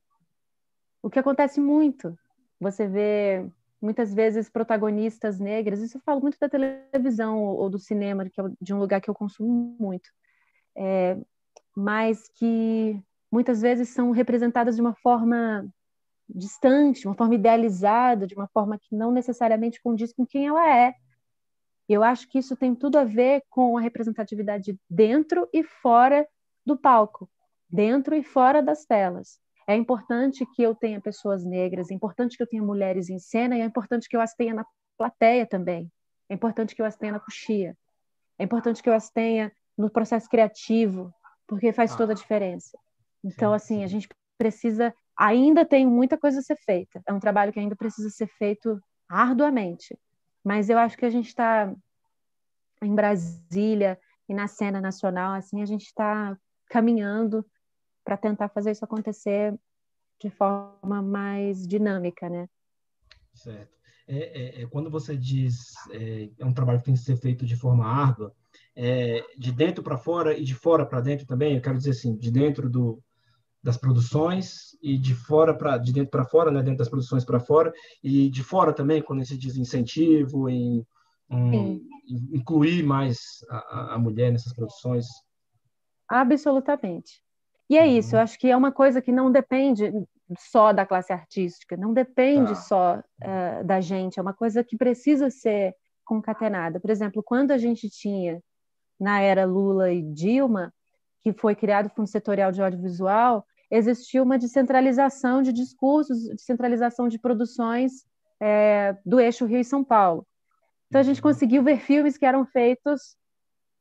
O 1.01 1.09
que 1.09 1.19
acontece 1.19 1.61
muito. 1.61 2.19
Você 2.59 2.89
vê 2.89 3.49
muitas 3.83 4.15
vezes 4.15 4.49
protagonistas 4.49 5.41
negras, 5.41 5.81
isso 5.81 5.97
eu 5.97 6.03
falo 6.03 6.21
muito 6.21 6.39
da 6.39 6.49
televisão 6.49 7.43
ou, 7.43 7.69
do 7.69 7.79
cinema, 7.79 8.25
que 8.29 8.41
é 8.41 8.45
de 8.61 8.73
um 8.73 8.79
lugar 8.79 9.01
que 9.01 9.11
eu 9.11 9.15
consumo 9.15 9.77
muito, 9.79 10.09
é, 10.77 11.19
mas 11.77 12.29
que 12.29 13.03
muitas 13.31 13.61
vezes 13.61 13.89
são 13.89 14.13
representadas 14.13 14.77
de 14.77 14.81
uma 14.81 14.95
forma 14.95 15.69
distante, 16.29 17.07
uma 17.07 17.17
forma 17.17 17.35
idealizada, 17.35 18.27
de 18.27 18.35
uma 18.35 18.49
forma 18.49 18.79
que 18.79 18.95
não 18.95 19.11
necessariamente 19.11 19.83
condiz 19.83 20.13
com 20.13 20.25
quem 20.25 20.47
ela 20.47 20.67
é. 20.69 20.95
Eu 21.89 22.03
acho 22.05 22.29
que 22.29 22.39
isso 22.39 22.57
tem 22.57 22.75
tudo 22.75 22.97
a 22.97 23.05
ver 23.05 23.43
com 23.51 23.77
a 23.77 23.81
representatividade 23.81 24.79
dentro 24.89 25.49
e 25.53 25.65
fora 25.65 26.27
do 26.65 26.77
palco, 26.77 27.29
dentro 27.69 28.15
e 28.15 28.23
fora 28.23 28.63
das 28.63 28.85
telas. 28.85 29.41
É 29.73 29.77
importante 29.77 30.45
que 30.55 30.63
eu 30.63 30.75
tenha 30.75 31.01
pessoas 31.01 31.45
negras, 31.45 31.91
é 31.91 31.95
importante 31.95 32.37
que 32.37 32.43
eu 32.43 32.47
tenha 32.47 32.63
mulheres 32.63 33.09
em 33.09 33.19
cena 33.19 33.57
e 33.57 33.63
é 33.63 33.65
importante 33.65 34.09
que 34.09 34.15
eu 34.15 34.21
as 34.21 34.35
tenha 34.35 34.53
na 34.53 34.67
plateia 34.99 35.47
também. 35.47 35.91
É 36.29 36.35
importante 36.35 36.75
que 36.75 36.83
eu 36.83 36.87
as 36.87 36.97
tenha 36.97 37.13
na 37.13 37.21
coxia. 37.21 37.77
É 38.39 38.45
importante 38.45 38.83
que 38.83 38.89
eu 38.89 38.95
as 38.95 39.11
tenha 39.11 39.51
no 39.77 39.89
processo 39.89 40.29
criativo, 40.29 41.13
porque 41.47 41.73
faz 41.73 41.93
ah. 41.95 41.97
toda 41.97 42.13
a 42.13 42.17
diferença. 42.17 42.79
Então, 43.25 43.51
sim, 43.53 43.57
assim, 43.57 43.77
sim. 43.77 43.85
a 43.85 43.87
gente 43.87 44.09
precisa. 44.37 44.95
Ainda 45.17 45.65
tem 45.65 45.87
muita 45.87 46.19
coisa 46.19 46.41
a 46.41 46.43
ser 46.43 46.57
feita. 46.57 47.03
É 47.07 47.13
um 47.13 47.21
trabalho 47.21 47.53
que 47.53 47.61
ainda 47.61 47.77
precisa 47.77 48.11
ser 48.11 48.27
feito 48.27 48.79
arduamente. 49.09 49.99
Mas 50.45 50.69
eu 50.69 50.77
acho 50.77 50.99
que 50.99 51.07
a 51.07 51.11
gente 51.11 51.29
está 51.29 51.73
em 52.83 52.95
Brasília 52.95 53.99
e 54.29 54.35
na 54.35 54.49
cena 54.49 54.81
nacional, 54.81 55.35
assim, 55.35 55.63
a 55.63 55.67
gente 55.67 55.87
está 55.87 56.37
caminhando 56.69 57.45
para 58.05 58.17
tentar 58.17 58.49
fazer 58.49 58.73
isso 58.73 58.85
acontecer 58.85 59.59
de 60.21 60.31
forma 60.31 61.03
mais 61.03 61.67
dinâmica, 61.67 62.29
né? 62.29 62.49
Certo. 63.35 63.73
É, 64.07 64.61
é, 64.61 64.63
é 64.63 64.67
quando 64.67 64.91
você 64.91 65.17
diz 65.17 65.75
é, 65.91 66.29
é, 66.39 66.45
um 66.45 66.53
trabalho 66.53 66.79
que 66.79 66.85
tem 66.85 66.95
que 66.95 67.01
ser 67.01 67.17
feito 67.17 67.47
de 67.47 67.57
forma 67.57 67.87
árdua, 67.87 68.35
é, 68.75 69.25
de 69.39 69.53
dentro 69.53 69.83
para 69.83 69.97
fora 69.97 70.37
e 70.37 70.45
de 70.45 70.55
fora 70.55 70.85
para 70.85 71.01
dentro 71.01 71.27
também. 71.27 71.55
Eu 71.55 71.63
quero 71.63 71.79
dizer 71.79 71.91
assim, 71.91 72.17
de 72.17 72.31
dentro 72.31 72.69
do, 72.69 73.03
das 73.63 73.77
produções 73.77 74.77
e 74.83 74.99
de 74.99 75.15
fora 75.15 75.55
para 75.55 75.79
de 75.79 75.93
dentro 75.93 76.11
para 76.11 76.25
fora, 76.25 76.51
né? 76.51 76.63
Dentro 76.63 76.79
das 76.79 76.89
produções 76.89 77.25
para 77.25 77.39
fora 77.39 77.73
e 78.03 78.29
de 78.29 78.43
fora 78.43 78.73
também, 78.73 79.01
quando 79.01 79.25
se 79.25 79.39
diz 79.39 79.57
incentivo 79.57 80.49
em, 80.49 80.85
em 81.31 81.81
incluir 82.33 82.83
mais 82.83 83.45
a, 83.49 83.95
a 83.95 83.99
mulher 83.99 84.33
nessas 84.33 84.53
produções. 84.53 85.07
Absolutamente. 86.09 87.22
E 87.73 87.79
é 87.79 87.87
isso, 87.87 88.15
eu 88.15 88.19
uhum. 88.19 88.25
acho 88.25 88.39
que 88.39 88.51
é 88.51 88.55
uma 88.55 88.71
coisa 88.71 89.01
que 89.01 89.11
não 89.11 89.33
depende 89.33 89.91
só 90.39 90.75
da 90.75 90.85
classe 90.85 91.11
artística, 91.11 91.75
não 91.75 91.95
depende 91.95 92.51
tá. 92.51 92.55
só 92.55 92.99
uh, 92.99 93.65
da 93.65 93.81
gente, 93.81 94.19
é 94.19 94.23
uma 94.23 94.35
coisa 94.35 94.63
que 94.63 94.77
precisa 94.77 95.31
ser 95.31 95.75
concatenada. 96.05 96.79
Por 96.79 96.91
exemplo, 96.91 97.23
quando 97.23 97.51
a 97.51 97.57
gente 97.57 97.89
tinha, 97.89 98.43
na 99.01 99.23
era 99.23 99.47
Lula 99.47 99.91
e 99.91 100.03
Dilma, 100.03 100.71
que 101.23 101.33
foi 101.33 101.55
criado 101.55 101.87
o 101.87 101.89
Fundo 101.89 102.09
Setorial 102.11 102.53
de 102.53 102.63
Audiovisual, 102.63 103.43
existiu 103.71 104.23
uma 104.23 104.39
descentralização 104.39 105.41
de 105.41 105.51
discursos, 105.51 106.29
descentralização 106.29 107.09
de 107.09 107.19
produções 107.19 108.05
é, 108.39 108.95
do 109.03 109.19
eixo 109.19 109.47
Rio 109.47 109.61
e 109.61 109.65
São 109.65 109.83
Paulo. 109.83 110.27
Então 110.89 111.01
a 111.01 111.05
gente 111.05 111.23
uhum. 111.23 111.31
conseguiu 111.31 111.63
ver 111.63 111.79
filmes 111.79 112.19
que 112.19 112.27
eram 112.27 112.45
feitos 112.45 113.17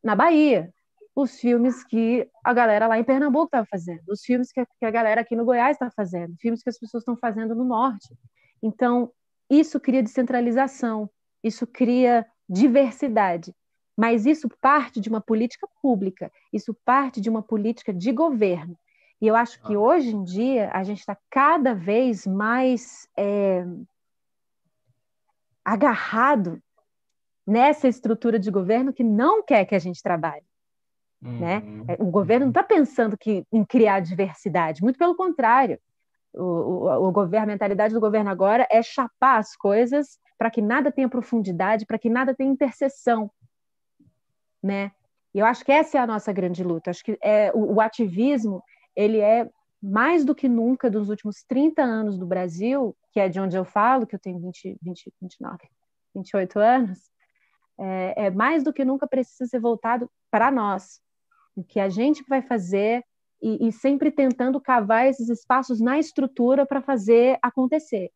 na 0.01 0.15
Bahia, 0.15 0.73
os 1.15 1.39
filmes 1.39 1.83
que 1.83 2.27
a 2.43 2.53
galera 2.53 2.87
lá 2.87 2.97
em 2.97 3.03
Pernambuco 3.03 3.45
estava 3.45 3.67
fazendo, 3.69 4.01
os 4.07 4.21
filmes 4.21 4.51
que 4.51 4.59
a, 4.59 4.65
que 4.65 4.85
a 4.85 4.91
galera 4.91 5.21
aqui 5.21 5.35
no 5.35 5.45
Goiás 5.45 5.75
está 5.75 5.89
fazendo, 5.91 6.35
filmes 6.39 6.63
que 6.63 6.69
as 6.69 6.79
pessoas 6.79 7.01
estão 7.01 7.17
fazendo 7.17 7.53
no 7.53 7.65
Norte. 7.65 8.15
Então, 8.63 9.11
isso 9.49 9.79
cria 9.79 10.03
descentralização, 10.03 11.09
isso 11.43 11.67
cria 11.67 12.25
diversidade, 12.47 13.53
mas 13.97 14.25
isso 14.25 14.47
parte 14.61 14.99
de 14.99 15.09
uma 15.09 15.21
política 15.21 15.67
pública, 15.81 16.31
isso 16.53 16.73
parte 16.85 17.19
de 17.19 17.29
uma 17.29 17.43
política 17.43 17.93
de 17.93 18.11
governo. 18.11 18.77
E 19.21 19.27
eu 19.27 19.35
acho 19.35 19.61
que 19.61 19.75
ah. 19.75 19.79
hoje 19.79 20.15
em 20.15 20.23
dia 20.23 20.71
a 20.73 20.83
gente 20.83 20.99
está 20.99 21.17
cada 21.29 21.75
vez 21.75 22.25
mais 22.25 23.07
é, 23.17 23.65
agarrado 25.63 26.61
nessa 27.45 27.87
estrutura 27.87 28.39
de 28.39 28.49
governo 28.49 28.93
que 28.93 29.03
não 29.03 29.43
quer 29.43 29.65
que 29.65 29.75
a 29.75 29.79
gente 29.79 30.01
trabalhe. 30.01 30.45
Né? 31.21 31.57
Uhum. 31.59 31.83
Né? 31.85 31.95
O 31.99 32.05
governo 32.05 32.45
não 32.45 32.51
está 32.51 32.63
pensando 32.63 33.17
que, 33.17 33.45
em 33.51 33.63
criar 33.63 33.99
diversidade, 33.99 34.81
muito 34.81 34.97
pelo 34.97 35.15
contrário. 35.15 35.79
O, 36.33 36.43
o, 36.43 37.07
o 37.07 37.11
governo, 37.11 37.45
a 37.45 37.53
mentalidade 37.53 37.93
do 37.93 37.99
governo 37.99 38.29
agora 38.29 38.67
é 38.71 38.81
chapar 38.81 39.37
as 39.37 39.55
coisas 39.55 40.19
para 40.37 40.49
que 40.49 40.61
nada 40.61 40.91
tenha 40.91 41.09
profundidade, 41.09 41.85
para 41.85 41.99
que 41.99 42.09
nada 42.09 42.33
tenha 42.33 42.51
interseção. 42.51 43.29
Né? 44.63 44.91
E 45.33 45.39
eu 45.39 45.45
acho 45.45 45.63
que 45.63 45.71
essa 45.71 45.97
é 45.97 46.01
a 46.01 46.07
nossa 46.07 46.31
grande 46.33 46.63
luta. 46.63 46.89
Acho 46.89 47.03
que 47.03 47.17
é, 47.21 47.51
o, 47.53 47.75
o 47.75 47.81
ativismo 47.81 48.63
ele 48.95 49.19
é 49.19 49.47
mais 49.81 50.25
do 50.25 50.35
que 50.35 50.47
nunca 50.47 50.89
dos 50.89 51.09
últimos 51.09 51.43
30 51.43 51.81
anos 51.81 52.17
do 52.17 52.25
Brasil, 52.25 52.95
que 53.11 53.19
é 53.19 53.29
de 53.29 53.39
onde 53.39 53.55
eu 53.55 53.65
falo, 53.65 54.05
que 54.05 54.15
eu 54.15 54.19
tenho 54.19 54.39
20, 54.39 54.77
20 54.81 55.13
29, 55.21 55.69
28 56.15 56.59
anos, 56.59 56.99
é, 57.79 58.25
é 58.25 58.31
mais 58.31 58.63
do 58.63 58.73
que 58.73 58.85
nunca 58.85 59.07
precisa 59.07 59.49
ser 59.49 59.59
voltado 59.59 60.09
para 60.29 60.51
nós. 60.51 61.01
O 61.55 61.63
que 61.63 61.79
a 61.79 61.89
gente 61.89 62.23
vai 62.27 62.41
fazer 62.41 63.03
e, 63.41 63.67
e 63.67 63.71
sempre 63.71 64.11
tentando 64.11 64.61
cavar 64.61 65.07
esses 65.07 65.27
espaços 65.29 65.81
na 65.81 65.97
estrutura 65.97 66.65
para 66.65 66.81
fazer 66.81 67.37
acontecer. 67.41 68.11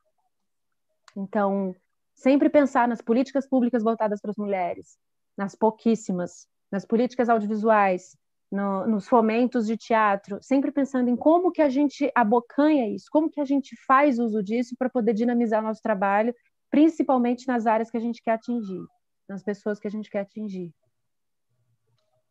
Então, 1.18 1.76
sempre 2.14 2.49
pensar 2.49 2.88
nas 2.88 3.02
políticas 3.02 3.48
públicas 3.48 3.84
voltadas 3.84 4.22
para 4.22 4.32
as 4.32 4.38
mulheres, 4.38 4.98
nas 5.38 5.56
pouquíssimas, 5.56 6.48
nas 6.72 6.86
políticas 6.86 7.30
audiovisuais, 7.30 8.16
no, 8.52 8.86
nos 8.88 9.07
fomentos 9.07 9.66
de 9.66 9.76
teatro, 9.76 10.38
sempre 10.41 10.72
pensando 10.72 11.10
em 11.10 11.16
como 11.16 11.52
que 11.52 11.62
a 11.62 11.70
gente 11.70 12.12
abocanha 12.14 12.88
isso, 12.88 13.07
como 13.12 13.30
que 13.30 13.41
a 13.41 13.45
gente 13.45 13.76
faz 13.88 14.20
uso 14.20 14.44
disso 14.44 14.76
para 14.78 14.90
poder 14.90 15.14
dinamizar 15.14 15.64
nosso 15.64 15.82
trabalho, 15.82 16.34
principalmente 16.70 17.48
nas 17.48 17.66
áreas 17.66 17.90
que 17.90 17.98
a 17.98 18.02
gente 18.02 18.22
quer 18.22 18.32
atingir, 18.32 18.86
nas 19.28 19.44
pessoas 19.44 19.80
que 19.80 19.88
a 19.88 19.91
gente 19.91 20.10
quer 20.10 20.20
atingir. 20.20 20.72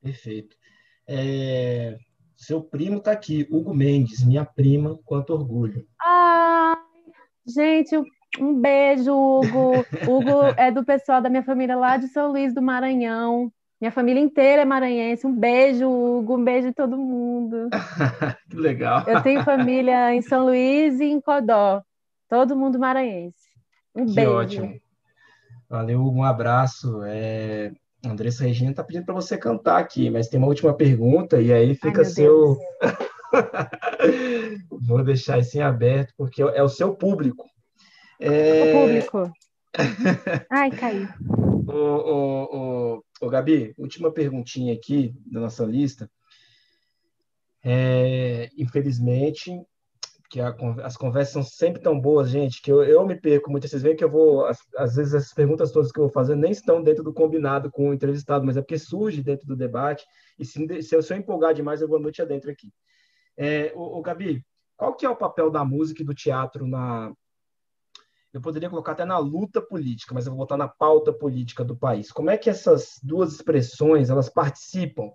Perfeito. 0.01 0.57
É, 1.07 1.97
seu 2.37 2.63
primo 2.63 2.99
está 2.99 3.13
aqui, 3.13 3.47
Hugo 3.51 3.75
Mendes, 3.75 4.25
minha 4.25 4.45
prima, 4.45 4.99
quanto 5.05 5.33
orgulho. 5.33 5.87
Ah, 6.01 6.79
gente, 7.47 7.97
um 8.41 8.61
beijo, 8.61 9.13
Hugo. 9.13 9.85
Hugo 10.09 10.55
é 10.57 10.71
do 10.71 10.85
pessoal 10.85 11.21
da 11.21 11.31
minha 11.31 11.43
família 11.43 11.77
lá 11.77 11.97
de 11.97 12.09
São 12.09 12.31
Luís 12.31 12.55
do 12.55 12.63
Maranhão. 12.63 13.53
Minha 13.81 13.93
família 13.93 14.21
inteira 14.21 14.63
é 14.63 14.65
maranhense. 14.65 15.27
Um 15.27 15.35
beijo, 15.35 15.89
Hugo. 15.89 16.37
Um 16.37 16.45
beijo 16.45 16.69
de 16.69 16.75
todo 16.75 16.97
mundo. 16.97 17.69
que 18.51 18.57
legal. 18.57 19.05
Eu 19.07 19.23
tenho 19.23 19.45
família 19.45 20.15
em 20.15 20.23
São 20.23 20.45
Luís 20.45 21.01
e 21.01 21.05
em 21.05 21.21
Codó. 21.21 21.83
Todo 22.29 22.57
mundo 22.57 22.79
maranhense. 22.79 23.37
Um 23.95 24.07
que 24.07 24.15
beijo. 24.15 24.31
ótimo. 24.33 24.75
Valeu, 25.69 26.01
Hugo. 26.01 26.19
Um 26.19 26.25
abraço. 26.25 27.03
É... 27.05 27.73
Andressa 28.05 28.45
Regina 28.45 28.71
está 28.71 28.85
pedindo 28.85 29.05
para 29.05 29.15
você 29.15 29.37
cantar 29.37 29.79
aqui, 29.79 30.11
mas 30.11 30.29
tem 30.29 30.39
uma 30.39 30.49
última 30.49 30.75
pergunta 30.75 31.41
e 31.41 31.53
aí 31.53 31.75
fica 31.75 32.01
Ai, 32.01 32.05
seu. 32.05 32.59
Vou 34.71 35.03
deixar 35.03 35.39
isso 35.39 35.57
em 35.57 35.63
aberto, 35.63 36.13
porque 36.17 36.43
é 36.43 36.63
o 36.63 36.69
seu 36.69 36.95
público. 36.95 37.47
É... 38.21 38.63
O 38.63 38.81
público. 38.81 39.33
Ai, 40.51 40.71
caiu. 40.71 41.09
Ô, 41.67 41.73
ô, 41.73 42.45
ô, 42.53 43.03
ô, 43.21 43.29
Gabi, 43.29 43.75
última 43.79 44.13
perguntinha 44.13 44.73
aqui 44.73 45.15
da 45.27 45.41
nossa 45.41 45.65
lista. 45.65 46.09
É, 47.65 48.51
infelizmente, 48.57 49.51
que 50.31 50.41
a, 50.41 50.55
as 50.83 50.97
conversas 50.97 51.33
são 51.33 51.43
sempre 51.43 51.81
tão 51.83 52.01
boas, 52.01 52.29
gente, 52.29 52.61
que 52.63 52.71
eu, 52.71 52.83
eu 52.83 53.07
me 53.07 53.15
perco 53.15 53.51
muito. 53.51 53.69
Vocês 53.69 53.83
veem 53.83 53.97
que 53.97 54.05
eu 54.05 54.11
vou, 54.11 54.47
às, 54.77 54.95
vezes, 54.97 55.15
essas 55.15 55.33
perguntas 55.33 55.73
todas 55.73 55.93
que 55.93 55.99
eu 55.99 56.05
vou 56.05 56.13
fazer 56.13 56.35
nem 56.35 56.51
estão 56.51 56.83
dentro 56.83 57.05
do 57.05 57.13
combinado 57.13 57.71
com 57.71 57.91
o 57.91 57.95
entrevistado, 57.95 58.45
mas 58.45 58.57
é 58.57 58.61
porque 58.61 58.79
surge 58.79 59.23
dentro 59.23 59.47
do 59.47 59.57
debate. 59.57 60.05
E 60.39 60.45
se, 60.45 60.83
se 60.83 60.95
eu, 60.95 61.03
se 61.03 61.13
eu 61.13 61.19
empolgar 61.19 61.55
demais, 61.55 61.81
eu 61.81 61.89
vou 61.89 62.01
noite 62.01 62.23
adentro 62.23 62.51
aqui. 62.51 62.73
É, 63.37 63.73
ô, 63.75 63.99
ô, 63.99 64.03
Gabi, 64.03 64.45
qual 64.77 64.95
que 64.95 65.07
é 65.07 65.11
o 65.11 65.17
papel 65.17 65.51
da 65.51 65.65
música 65.65 66.03
e 66.03 66.05
do 66.05 66.15
teatro 66.15 66.67
na, 66.67 67.13
eu 68.33 68.41
poderia 68.41 68.69
colocar 68.69 68.93
até 68.93 69.05
na 69.05 69.19
luta 69.19 69.63
política, 69.63 70.13
mas 70.13 70.27
eu 70.27 70.33
vou 70.33 70.41
botar 70.41 70.57
na 70.57 70.67
pauta 70.67 71.13
política 71.13 71.65
do 71.65 71.77
país. 71.77 72.11
Como 72.11 72.31
é 72.31 72.37
que 72.37 72.51
essas 72.51 72.99
duas 73.01 73.33
expressões 73.33 74.11
elas 74.11 74.29
participam 74.29 75.13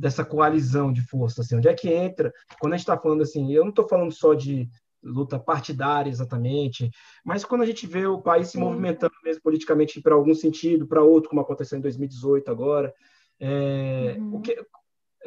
dessa 0.00 0.24
coalizão 0.24 0.92
de 0.92 1.02
força? 1.02 1.42
Assim, 1.42 1.56
onde 1.56 1.68
é 1.68 1.74
que 1.74 1.88
entra? 1.88 2.32
Quando 2.58 2.72
a 2.72 2.76
gente 2.76 2.84
está 2.84 2.98
falando 2.98 3.22
assim, 3.22 3.52
eu 3.52 3.62
não 3.62 3.70
estou 3.70 3.88
falando 3.88 4.12
só 4.12 4.34
de 4.34 4.68
luta 5.02 5.38
partidária 5.38 6.10
exatamente, 6.10 6.90
mas 7.24 7.44
quando 7.44 7.62
a 7.62 7.66
gente 7.66 7.86
vê 7.86 8.06
o 8.06 8.20
país 8.20 8.48
se 8.48 8.58
movimentando 8.58 9.14
mesmo 9.24 9.42
politicamente 9.42 10.00
para 10.00 10.14
algum 10.14 10.34
sentido, 10.34 10.86
para 10.86 11.02
outro, 11.02 11.30
como 11.30 11.40
aconteceu 11.40 11.78
em 11.78 11.80
2018 11.80 12.50
agora, 12.50 12.92
é, 13.38 14.16
uhum. 14.18 14.36
o 14.36 14.40
que, 14.40 14.62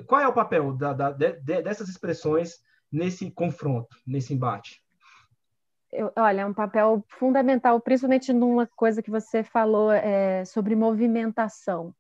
qual 0.06 0.22
é 0.22 0.28
o 0.28 0.34
papel 0.34 0.74
da, 0.74 0.94
da, 0.94 1.12
de, 1.12 1.34
dessas 1.62 1.90
expressões 1.90 2.60
nesse 2.92 3.32
confronto, 3.32 3.98
nesse 4.06 4.34
embate? 4.34 4.84
eu, 5.94 6.12
olha, 6.16 6.42
é 6.42 6.46
um 6.46 6.54
papel 6.54 7.04
fundamental, 7.08 7.80
principalmente 7.80 8.34
numa 8.34 8.66
coisa 8.66 9.02
que 9.02 9.12
você 9.12 9.44
falou 9.44 9.92
é, 9.92 10.44
sobre 10.44 10.76
movimentação. 10.76 11.94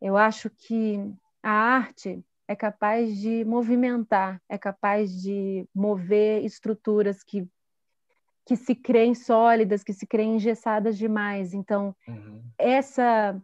Eu 0.00 0.16
acho 0.16 0.50
que 0.50 1.00
a 1.46 1.52
arte 1.52 2.24
é 2.48 2.56
capaz 2.56 3.16
de 3.16 3.44
movimentar, 3.44 4.42
é 4.48 4.58
capaz 4.58 5.22
de 5.22 5.64
mover 5.72 6.44
estruturas 6.44 7.22
que, 7.22 7.48
que 8.44 8.56
se 8.56 8.74
creem 8.74 9.14
sólidas, 9.14 9.84
que 9.84 9.92
se 9.92 10.08
creem 10.08 10.34
engessadas 10.34 10.98
demais. 10.98 11.54
Então, 11.54 11.94
uhum. 12.08 12.42
essa 12.58 13.40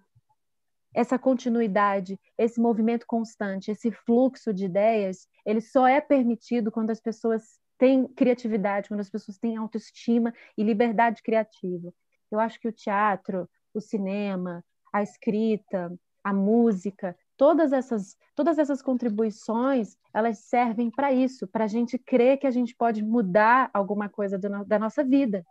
essa 0.95 1.19
continuidade, 1.19 2.20
esse 2.37 2.61
movimento 2.61 3.07
constante, 3.07 3.70
esse 3.70 3.91
fluxo 3.91 4.53
de 4.53 4.66
ideias, 4.66 5.27
ele 5.47 5.61
só 5.61 5.87
é 5.87 6.03
permitido 6.03 6.70
quando 6.70 6.91
as 6.91 7.01
pessoas 7.01 7.59
têm 7.79 8.07
criatividade, 8.09 8.89
quando 8.89 9.01
as 9.01 9.09
pessoas 9.09 9.39
têm 9.39 9.57
autoestima 9.57 10.35
e 10.59 10.62
liberdade 10.62 11.23
criativa. 11.23 11.91
Eu 12.31 12.39
acho 12.39 12.61
que 12.61 12.69
o 12.69 12.73
teatro, 12.73 13.49
o 13.73 13.81
cinema, 13.81 14.62
a 14.93 15.03
escrita, 15.03 15.91
a 16.23 16.33
música, 16.33 17.16
todas 17.37 17.73
essas, 17.73 18.17
todas 18.35 18.59
essas 18.59 18.83
contribuições, 18.83 19.97
elas 20.15 20.39
servem 20.39 20.91
para 20.91 21.13
isso, 21.13 21.47
para 21.49 21.65
a 21.65 21.69
gente 21.69 21.99
crer 21.99 22.39
que 22.39 22.47
a 22.47 22.51
gente 22.51 22.75
pode 22.75 23.03
mudar 23.03 23.71
alguma 23.73 24.09
coisa 24.09 24.39
do, 24.39 24.65
da 24.65 24.79
nossa 24.79 25.03
vida. 25.05 25.45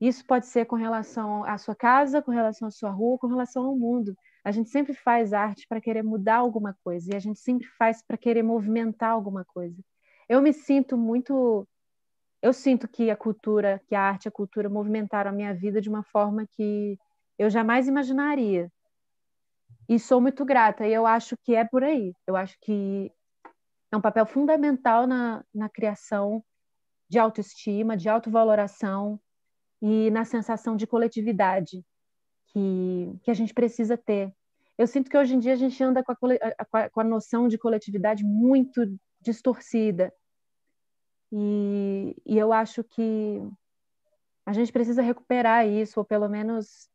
Isso 0.00 0.24
pode 0.26 0.46
ser 0.46 0.64
com 0.64 0.76
relação 0.76 1.44
à 1.44 1.58
sua 1.58 1.74
casa, 1.74 2.22
com 2.22 2.30
relação 2.30 2.68
à 2.68 2.70
sua 2.70 2.90
rua, 2.90 3.18
com 3.18 3.26
relação 3.26 3.66
ao 3.66 3.76
mundo. 3.76 4.14
A 4.42 4.50
gente 4.50 4.70
sempre 4.70 4.94
faz 4.94 5.32
arte 5.34 5.66
para 5.68 5.80
querer 5.80 6.02
mudar 6.02 6.36
alguma 6.36 6.74
coisa 6.82 7.12
e 7.12 7.16
a 7.16 7.20
gente 7.20 7.38
sempre 7.38 7.66
faz 7.78 8.02
para 8.02 8.16
querer 8.16 8.42
movimentar 8.42 9.10
alguma 9.10 9.44
coisa 9.44 9.82
eu 10.30 10.40
me 10.40 10.52
sinto 10.52 10.96
muito. 10.96 11.66
Eu 12.40 12.52
sinto 12.52 12.88
que 12.88 13.10
a 13.10 13.16
cultura, 13.16 13.82
que 13.88 13.96
a 13.96 14.00
arte, 14.00 14.28
a 14.28 14.30
cultura 14.30 14.68
movimentaram 14.70 15.30
a 15.30 15.34
minha 15.34 15.52
vida 15.52 15.80
de 15.80 15.88
uma 15.90 16.04
forma 16.04 16.46
que 16.52 16.96
eu 17.36 17.50
jamais 17.50 17.88
imaginaria. 17.88 18.70
E 19.90 19.98
sou 19.98 20.20
muito 20.20 20.44
grata, 20.44 20.86
e 20.86 20.94
eu 20.94 21.04
acho 21.04 21.36
que 21.38 21.52
é 21.52 21.64
por 21.64 21.82
aí. 21.82 22.14
Eu 22.24 22.36
acho 22.36 22.56
que 22.60 23.12
é 23.90 23.96
um 23.96 24.00
papel 24.00 24.24
fundamental 24.24 25.04
na, 25.04 25.44
na 25.52 25.68
criação 25.68 26.44
de 27.08 27.18
autoestima, 27.18 27.96
de 27.96 28.08
autovaloração 28.08 29.20
e 29.82 30.08
na 30.12 30.24
sensação 30.24 30.76
de 30.76 30.86
coletividade 30.86 31.84
que, 32.46 33.18
que 33.24 33.32
a 33.32 33.34
gente 33.34 33.52
precisa 33.52 33.96
ter. 33.96 34.32
Eu 34.78 34.86
sinto 34.86 35.10
que 35.10 35.18
hoje 35.18 35.34
em 35.34 35.40
dia 35.40 35.54
a 35.54 35.56
gente 35.56 35.82
anda 35.82 36.04
com 36.04 36.12
a, 36.12 36.88
com 36.88 37.00
a 37.00 37.04
noção 37.04 37.48
de 37.48 37.58
coletividade 37.58 38.22
muito 38.22 38.96
distorcida. 39.20 40.14
E, 41.32 42.14
e 42.24 42.38
eu 42.38 42.52
acho 42.52 42.84
que 42.84 43.42
a 44.46 44.52
gente 44.52 44.72
precisa 44.72 45.02
recuperar 45.02 45.66
isso, 45.66 45.98
ou 45.98 46.04
pelo 46.04 46.28
menos 46.28 46.89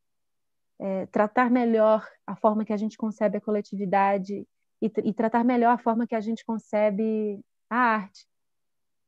é, 0.79 1.05
tratar 1.07 1.49
melhor 1.49 2.07
a 2.25 2.35
forma 2.35 2.65
que 2.65 2.73
a 2.73 2.77
gente 2.77 2.97
concebe 2.97 3.37
a 3.37 3.41
coletividade 3.41 4.45
e, 4.81 4.91
e, 5.03 5.13
tratar 5.13 5.43
melhor 5.43 5.71
a 5.71 5.77
forma 5.77 6.05
que 6.05 6.15
a 6.15 6.19
gente 6.19 6.43
concebe 6.45 7.39
a 7.69 7.77
arte. 7.77 8.27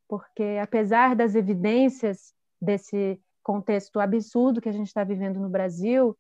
Porque, 0.07 0.57
apesar 0.61 1.15
das 1.15 1.35
evidências 1.35 2.34
desse 2.61 3.22
contexto 3.44 3.99
absurdo 3.99 4.61
que 4.61 4.69
a 4.69 4.73
gente 4.73 4.88
está 4.88 5.03
vivendo 5.03 5.39
no 5.39 5.49
Brasil, 5.49 6.15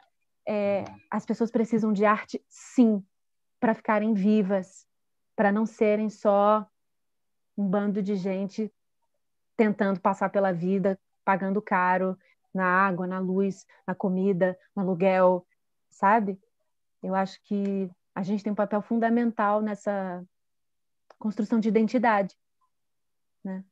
é, 0.47 0.83
as 1.09 1.25
pessoas 1.25 1.51
precisam 1.51 1.91
de 1.93 2.05
arte, 2.05 2.43
sim, 2.49 3.03
para 3.59 3.73
ficarem 3.73 4.13
vivas, 4.13 4.85
para 5.35 5.51
não 5.51 5.65
serem 5.65 6.09
só 6.09 6.67
um 7.57 7.67
bando 7.67 8.01
de 8.01 8.15
gente 8.15 8.71
tentando 9.55 9.99
passar 9.99 10.29
pela 10.29 10.51
vida, 10.51 10.99
pagando 11.25 11.61
caro 11.61 12.17
na 12.53 12.65
água, 12.65 13.07
na 13.07 13.19
luz, 13.19 13.65
na 13.85 13.93
comida, 13.93 14.57
no 14.75 14.81
aluguel, 14.81 15.45
sabe? 15.89 16.39
Eu 17.01 17.15
acho 17.15 17.41
que 17.43 17.89
a 18.15 18.23
gente 18.23 18.43
tem 18.43 18.51
um 18.51 18.55
papel 18.55 18.81
fundamental 18.81 19.61
nessa 19.61 20.23
construção 21.19 21.59
de 21.59 21.69
identidade. 21.69 22.35
né? 23.43 23.63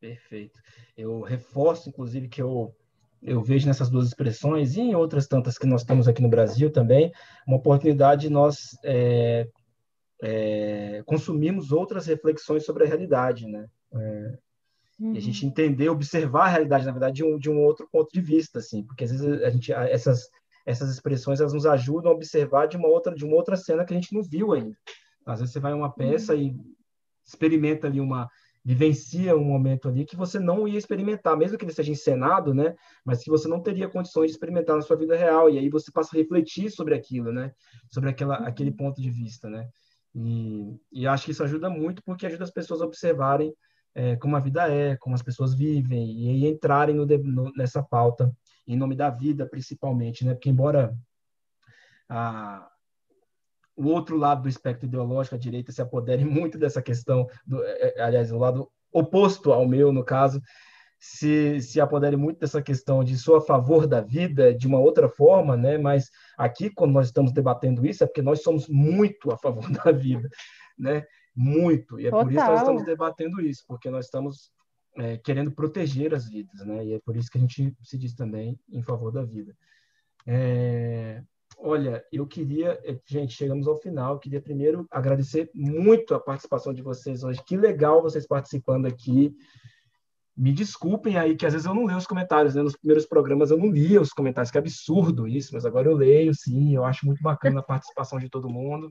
Perfeito. 0.00 0.58
Eu 0.96 1.20
reforço, 1.20 1.88
inclusive, 1.88 2.28
que 2.28 2.42
eu 2.42 2.74
eu 3.22 3.40
vejo 3.40 3.68
nessas 3.68 3.88
duas 3.88 4.08
expressões 4.08 4.76
e 4.76 4.80
em 4.80 4.94
outras 4.96 5.28
tantas 5.28 5.56
que 5.56 5.66
nós 5.66 5.84
temos 5.84 6.08
aqui 6.08 6.20
no 6.20 6.28
Brasil 6.28 6.72
também, 6.72 7.12
uma 7.46 7.56
oportunidade 7.56 8.22
de 8.22 8.30
nós 8.30 8.76
é, 8.84 9.48
é, 10.20 11.02
consumirmos 11.06 11.70
outras 11.70 12.06
reflexões 12.06 12.64
sobre 12.64 12.84
a 12.84 12.86
realidade, 12.88 13.46
né? 13.46 13.68
É, 13.94 14.38
uhum. 14.98 15.14
E 15.14 15.18
a 15.18 15.20
gente 15.20 15.46
entender, 15.46 15.88
observar 15.88 16.44
a 16.44 16.48
realidade, 16.48 16.86
na 16.86 16.92
verdade, 16.92 17.16
de 17.16 17.24
um, 17.24 17.38
de 17.38 17.50
um 17.50 17.60
outro 17.60 17.88
ponto 17.90 18.10
de 18.12 18.20
vista, 18.20 18.58
assim, 18.58 18.84
porque 18.84 19.04
às 19.04 19.10
vezes 19.10 19.42
a 19.42 19.50
gente, 19.50 19.72
essas, 19.72 20.28
essas 20.66 20.90
expressões, 20.90 21.40
elas 21.40 21.52
nos 21.52 21.66
ajudam 21.66 22.12
a 22.12 22.14
observar 22.14 22.66
de 22.66 22.76
uma 22.76 22.88
outra, 22.88 23.14
de 23.14 23.24
uma 23.24 23.36
outra 23.36 23.56
cena 23.56 23.84
que 23.84 23.92
a 23.92 23.96
gente 23.96 24.14
não 24.14 24.22
viu 24.22 24.52
ainda. 24.52 24.76
Às 25.24 25.40
vezes 25.40 25.52
você 25.52 25.60
vai 25.60 25.72
a 25.72 25.76
uma 25.76 25.92
peça 25.92 26.34
uhum. 26.34 26.40
e 26.40 26.56
experimenta 27.24 27.86
ali 27.86 28.00
uma, 28.00 28.28
vivencia 28.64 29.36
um 29.36 29.44
momento 29.44 29.88
ali 29.88 30.04
que 30.04 30.16
você 30.16 30.38
não 30.38 30.68
ia 30.68 30.78
experimentar, 30.78 31.36
mesmo 31.36 31.58
que 31.58 31.64
ele 31.64 31.72
seja 31.72 31.90
encenado, 31.90 32.54
né? 32.54 32.74
Mas 33.04 33.22
que 33.22 33.30
você 33.30 33.48
não 33.48 33.60
teria 33.60 33.88
condições 33.88 34.26
de 34.26 34.32
experimentar 34.32 34.76
na 34.76 34.82
sua 34.82 34.96
vida 34.96 35.16
real. 35.16 35.50
E 35.50 35.58
aí 35.58 35.68
você 35.68 35.90
passa 35.90 36.14
a 36.14 36.18
refletir 36.18 36.70
sobre 36.70 36.94
aquilo, 36.94 37.32
né? 37.32 37.52
Sobre 37.90 38.10
aquela, 38.10 38.36
aquele 38.36 38.70
ponto 38.70 39.00
de 39.00 39.10
vista, 39.10 39.48
né? 39.48 39.68
E, 40.14 40.76
e 40.92 41.06
acho 41.06 41.24
que 41.24 41.32
isso 41.32 41.42
ajuda 41.42 41.68
muito 41.68 42.02
porque 42.04 42.26
ajuda 42.26 42.44
as 42.44 42.50
pessoas 42.50 42.82
a 42.82 42.86
observarem 42.86 43.52
é, 43.94 44.16
como 44.16 44.36
a 44.36 44.40
vida 44.40 44.68
é, 44.68 44.96
como 44.96 45.14
as 45.14 45.22
pessoas 45.22 45.54
vivem 45.54 46.22
e 46.22 46.28
aí 46.28 46.46
entrarem 46.46 46.94
no, 46.94 47.06
no, 47.06 47.52
nessa 47.56 47.82
pauta 47.82 48.34
em 48.66 48.76
nome 48.76 48.94
da 48.94 49.10
vida, 49.10 49.46
principalmente, 49.46 50.24
né? 50.24 50.34
Porque 50.34 50.48
embora 50.48 50.96
a, 52.08 52.68
o 53.76 53.86
outro 53.86 54.16
lado 54.16 54.42
do 54.42 54.48
espectro 54.48 54.86
ideológico, 54.86 55.34
a 55.34 55.38
direita, 55.38 55.72
se 55.72 55.82
apodere 55.82 56.24
muito 56.24 56.58
dessa 56.58 56.80
questão, 56.80 57.26
do, 57.46 57.62
é, 57.64 57.94
é, 57.96 58.02
aliás, 58.02 58.30
o 58.32 58.38
lado 58.38 58.70
oposto 58.92 59.52
ao 59.52 59.66
meu, 59.66 59.92
no 59.92 60.04
caso, 60.04 60.40
se, 60.98 61.60
se 61.60 61.80
apodere 61.80 62.16
muito 62.16 62.38
dessa 62.38 62.62
questão 62.62 63.02
de 63.02 63.18
sou 63.18 63.36
a 63.36 63.40
favor 63.40 63.86
da 63.86 64.00
vida 64.00 64.54
de 64.54 64.66
uma 64.66 64.78
outra 64.78 65.08
forma, 65.08 65.56
né? 65.56 65.76
Mas 65.76 66.10
aqui, 66.38 66.70
quando 66.70 66.92
nós 66.92 67.06
estamos 67.06 67.32
debatendo 67.32 67.84
isso, 67.84 68.04
é 68.04 68.06
porque 68.06 68.22
nós 68.22 68.42
somos 68.42 68.68
muito 68.68 69.32
a 69.32 69.36
favor 69.36 69.68
da 69.72 69.90
vida, 69.90 70.28
né? 70.78 71.04
Muito. 71.34 71.98
E 71.98 72.06
é 72.06 72.10
Total. 72.10 72.24
por 72.24 72.32
isso 72.32 72.44
que 72.44 72.50
nós 72.50 72.60
estamos 72.60 72.84
debatendo 72.84 73.40
isso, 73.40 73.64
porque 73.66 73.90
nós 73.90 74.04
estamos 74.06 74.52
é, 74.96 75.16
querendo 75.16 75.50
proteger 75.52 76.14
as 76.14 76.28
vidas, 76.28 76.66
né? 76.66 76.84
E 76.84 76.94
é 76.94 77.00
por 77.00 77.16
isso 77.16 77.30
que 77.30 77.38
a 77.38 77.40
gente 77.40 77.74
se 77.82 77.98
diz 77.98 78.14
também 78.14 78.58
em 78.70 78.82
favor 78.82 79.10
da 79.10 79.22
vida. 79.22 79.56
É, 80.26 81.22
Olha, 81.64 82.04
eu 82.10 82.26
queria, 82.26 82.76
eh, 82.84 82.98
gente, 83.06 83.34
chegamos 83.34 83.68
ao 83.68 83.76
final. 83.76 84.14
Eu 84.14 84.18
queria 84.18 84.40
primeiro 84.40 84.84
agradecer 84.90 85.48
muito 85.54 86.12
a 86.12 86.20
participação 86.20 86.74
de 86.74 86.82
vocês 86.82 87.22
hoje. 87.22 87.40
Que 87.44 87.56
legal 87.56 88.02
vocês 88.02 88.26
participando 88.26 88.86
aqui. 88.86 89.32
Me 90.36 90.52
desculpem 90.52 91.16
aí 91.16 91.36
que 91.36 91.46
às 91.46 91.52
vezes 91.52 91.66
eu 91.66 91.74
não 91.74 91.84
leio 91.84 91.98
os 91.98 92.06
comentários, 92.06 92.56
né? 92.56 92.62
Nos 92.62 92.76
primeiros 92.76 93.06
programas 93.06 93.52
eu 93.52 93.58
não 93.58 93.70
lia 93.70 94.00
os 94.00 94.12
comentários, 94.12 94.50
que 94.50 94.58
absurdo 94.58 95.28
isso, 95.28 95.50
mas 95.52 95.64
agora 95.64 95.88
eu 95.88 95.96
leio, 95.96 96.34
sim. 96.34 96.74
Eu 96.74 96.84
acho 96.84 97.06
muito 97.06 97.22
bacana 97.22 97.60
a 97.60 97.62
participação 97.62 98.18
de 98.18 98.28
todo 98.28 98.50
mundo. 98.50 98.90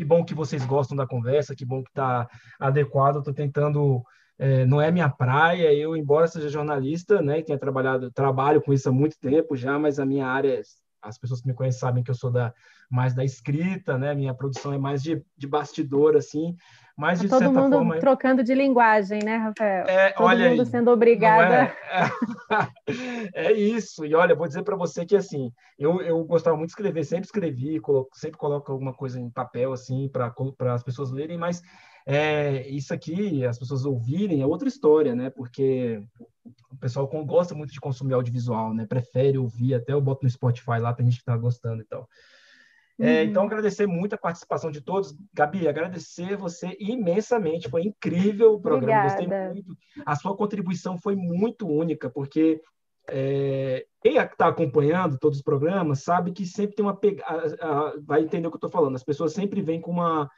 Que 0.00 0.04
bom 0.06 0.24
que 0.24 0.32
vocês 0.32 0.64
gostam 0.64 0.96
da 0.96 1.06
conversa, 1.06 1.54
que 1.54 1.62
bom 1.62 1.82
que 1.82 1.90
está 1.90 2.26
adequado. 2.58 3.18
Estou 3.18 3.34
tentando 3.34 4.02
é, 4.38 4.64
não 4.64 4.80
é 4.80 4.90
minha 4.90 5.10
praia. 5.10 5.74
Eu, 5.74 5.94
embora 5.94 6.26
seja 6.26 6.48
jornalista, 6.48 7.20
né, 7.20 7.42
tenha 7.42 7.58
trabalhado, 7.58 8.10
trabalho 8.10 8.62
com 8.62 8.72
isso 8.72 8.88
há 8.88 8.92
muito 8.92 9.18
tempo 9.20 9.54
já, 9.54 9.78
mas 9.78 10.00
a 10.00 10.06
minha 10.06 10.26
área 10.26 10.58
as 11.02 11.18
pessoas 11.18 11.42
que 11.42 11.48
me 11.48 11.52
conhecem 11.52 11.80
sabem 11.80 12.02
que 12.02 12.10
eu 12.10 12.14
sou 12.14 12.30
da 12.30 12.54
mais 12.90 13.14
da 13.14 13.22
escrita, 13.22 13.98
né? 13.98 14.14
Minha 14.14 14.32
produção 14.32 14.72
é 14.72 14.78
mais 14.78 15.02
de, 15.02 15.22
de 15.36 15.46
bastidor, 15.46 16.16
assim. 16.16 16.56
Mas, 17.00 17.18
de 17.18 17.28
todo 17.30 17.50
mundo 17.50 17.76
forma, 17.76 17.98
trocando 17.98 18.44
de 18.44 18.54
linguagem, 18.54 19.20
né, 19.24 19.36
Rafael? 19.38 19.86
É, 19.86 20.12
todo 20.12 20.26
olha 20.26 20.50
mundo 20.50 20.60
aí, 20.60 20.66
sendo 20.66 20.90
obrigado. 20.90 21.50
É? 21.54 21.74
é 23.34 23.52
isso. 23.52 24.04
E 24.04 24.14
olha, 24.14 24.34
vou 24.34 24.46
dizer 24.46 24.62
para 24.62 24.76
você 24.76 25.06
que 25.06 25.16
assim, 25.16 25.50
eu, 25.78 26.02
eu 26.02 26.22
gostava 26.24 26.58
muito 26.58 26.68
de 26.68 26.72
escrever, 26.72 27.02
sempre 27.04 27.24
escrevi, 27.24 27.80
coloco, 27.80 28.10
sempre 28.12 28.36
coloco 28.36 28.70
alguma 28.70 28.92
coisa 28.92 29.18
em 29.18 29.30
papel 29.30 29.72
assim 29.72 30.10
para 30.12 30.30
as 30.74 30.82
pessoas 30.82 31.10
lerem, 31.10 31.38
mas 31.38 31.62
é, 32.06 32.68
isso 32.68 32.92
aqui, 32.92 33.46
as 33.46 33.58
pessoas 33.58 33.86
ouvirem, 33.86 34.42
é 34.42 34.46
outra 34.46 34.68
história, 34.68 35.14
né? 35.14 35.30
Porque 35.30 36.02
o 36.70 36.76
pessoal 36.76 37.06
gosta 37.24 37.54
muito 37.54 37.72
de 37.72 37.80
consumir 37.80 38.12
audiovisual, 38.12 38.74
né? 38.74 38.84
Prefere 38.84 39.38
ouvir, 39.38 39.72
até 39.72 39.94
eu 39.94 40.02
boto 40.02 40.24
no 40.24 40.30
Spotify 40.30 40.78
lá, 40.78 40.92
tem 40.92 41.06
gente 41.06 41.16
que 41.16 41.22
está 41.22 41.36
gostando 41.36 41.80
e 41.80 41.86
tal. 41.86 42.06
É, 43.00 43.22
uhum. 43.22 43.30
então, 43.30 43.44
agradecer 43.44 43.86
muito 43.86 44.14
a 44.14 44.18
participação 44.18 44.70
de 44.70 44.82
todos. 44.82 45.16
Gabi, 45.32 45.66
agradecer 45.66 46.36
você 46.36 46.76
imensamente. 46.78 47.68
Foi 47.68 47.82
incrível 47.82 48.54
o 48.54 48.60
programa. 48.60 49.06
Obrigada. 49.06 49.28
Gostei 49.28 49.54
muito. 49.54 49.76
A 50.04 50.14
sua 50.16 50.36
contribuição 50.36 50.98
foi 50.98 51.16
muito 51.16 51.66
única, 51.66 52.10
porque 52.10 52.60
é, 53.08 53.86
quem 54.02 54.16
está 54.16 54.48
acompanhando 54.48 55.18
todos 55.18 55.38
os 55.38 55.44
programas 55.44 56.02
sabe 56.02 56.32
que 56.32 56.44
sempre 56.44 56.76
tem 56.76 56.84
uma 56.84 56.96
pegada. 56.96 57.56
Vai 58.04 58.22
entender 58.22 58.46
o 58.46 58.50
que 58.50 58.56
eu 58.56 58.58
estou 58.58 58.70
falando. 58.70 58.96
As 58.96 59.04
pessoas 59.04 59.32
sempre 59.32 59.62
vêm 59.62 59.80
com 59.80 59.92
uma 59.92 60.30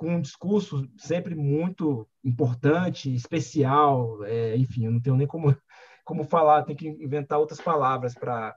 com 0.00 0.14
um 0.14 0.20
discurso 0.20 0.88
sempre 0.96 1.34
muito 1.34 2.08
importante, 2.24 3.14
especial, 3.14 4.24
é, 4.24 4.56
enfim, 4.56 4.86
eu 4.86 4.92
não 4.92 5.00
tenho 5.00 5.14
nem 5.14 5.26
como, 5.26 5.54
como 6.06 6.24
falar, 6.24 6.62
tem 6.62 6.74
que 6.74 6.88
inventar 6.88 7.38
outras 7.38 7.60
palavras 7.60 8.14
para 8.14 8.56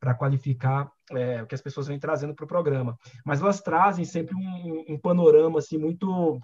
para 0.00 0.14
qualificar 0.14 0.90
é, 1.10 1.42
o 1.42 1.46
que 1.46 1.54
as 1.54 1.60
pessoas 1.60 1.86
vêm 1.86 1.98
trazendo 1.98 2.34
para 2.34 2.44
o 2.44 2.48
programa. 2.48 2.96
Mas 3.24 3.40
elas 3.40 3.60
trazem 3.60 4.04
sempre 4.04 4.34
um, 4.34 4.84
um, 4.94 4.98
panorama 4.98 5.58
assim 5.58 5.78
muito 5.78 6.40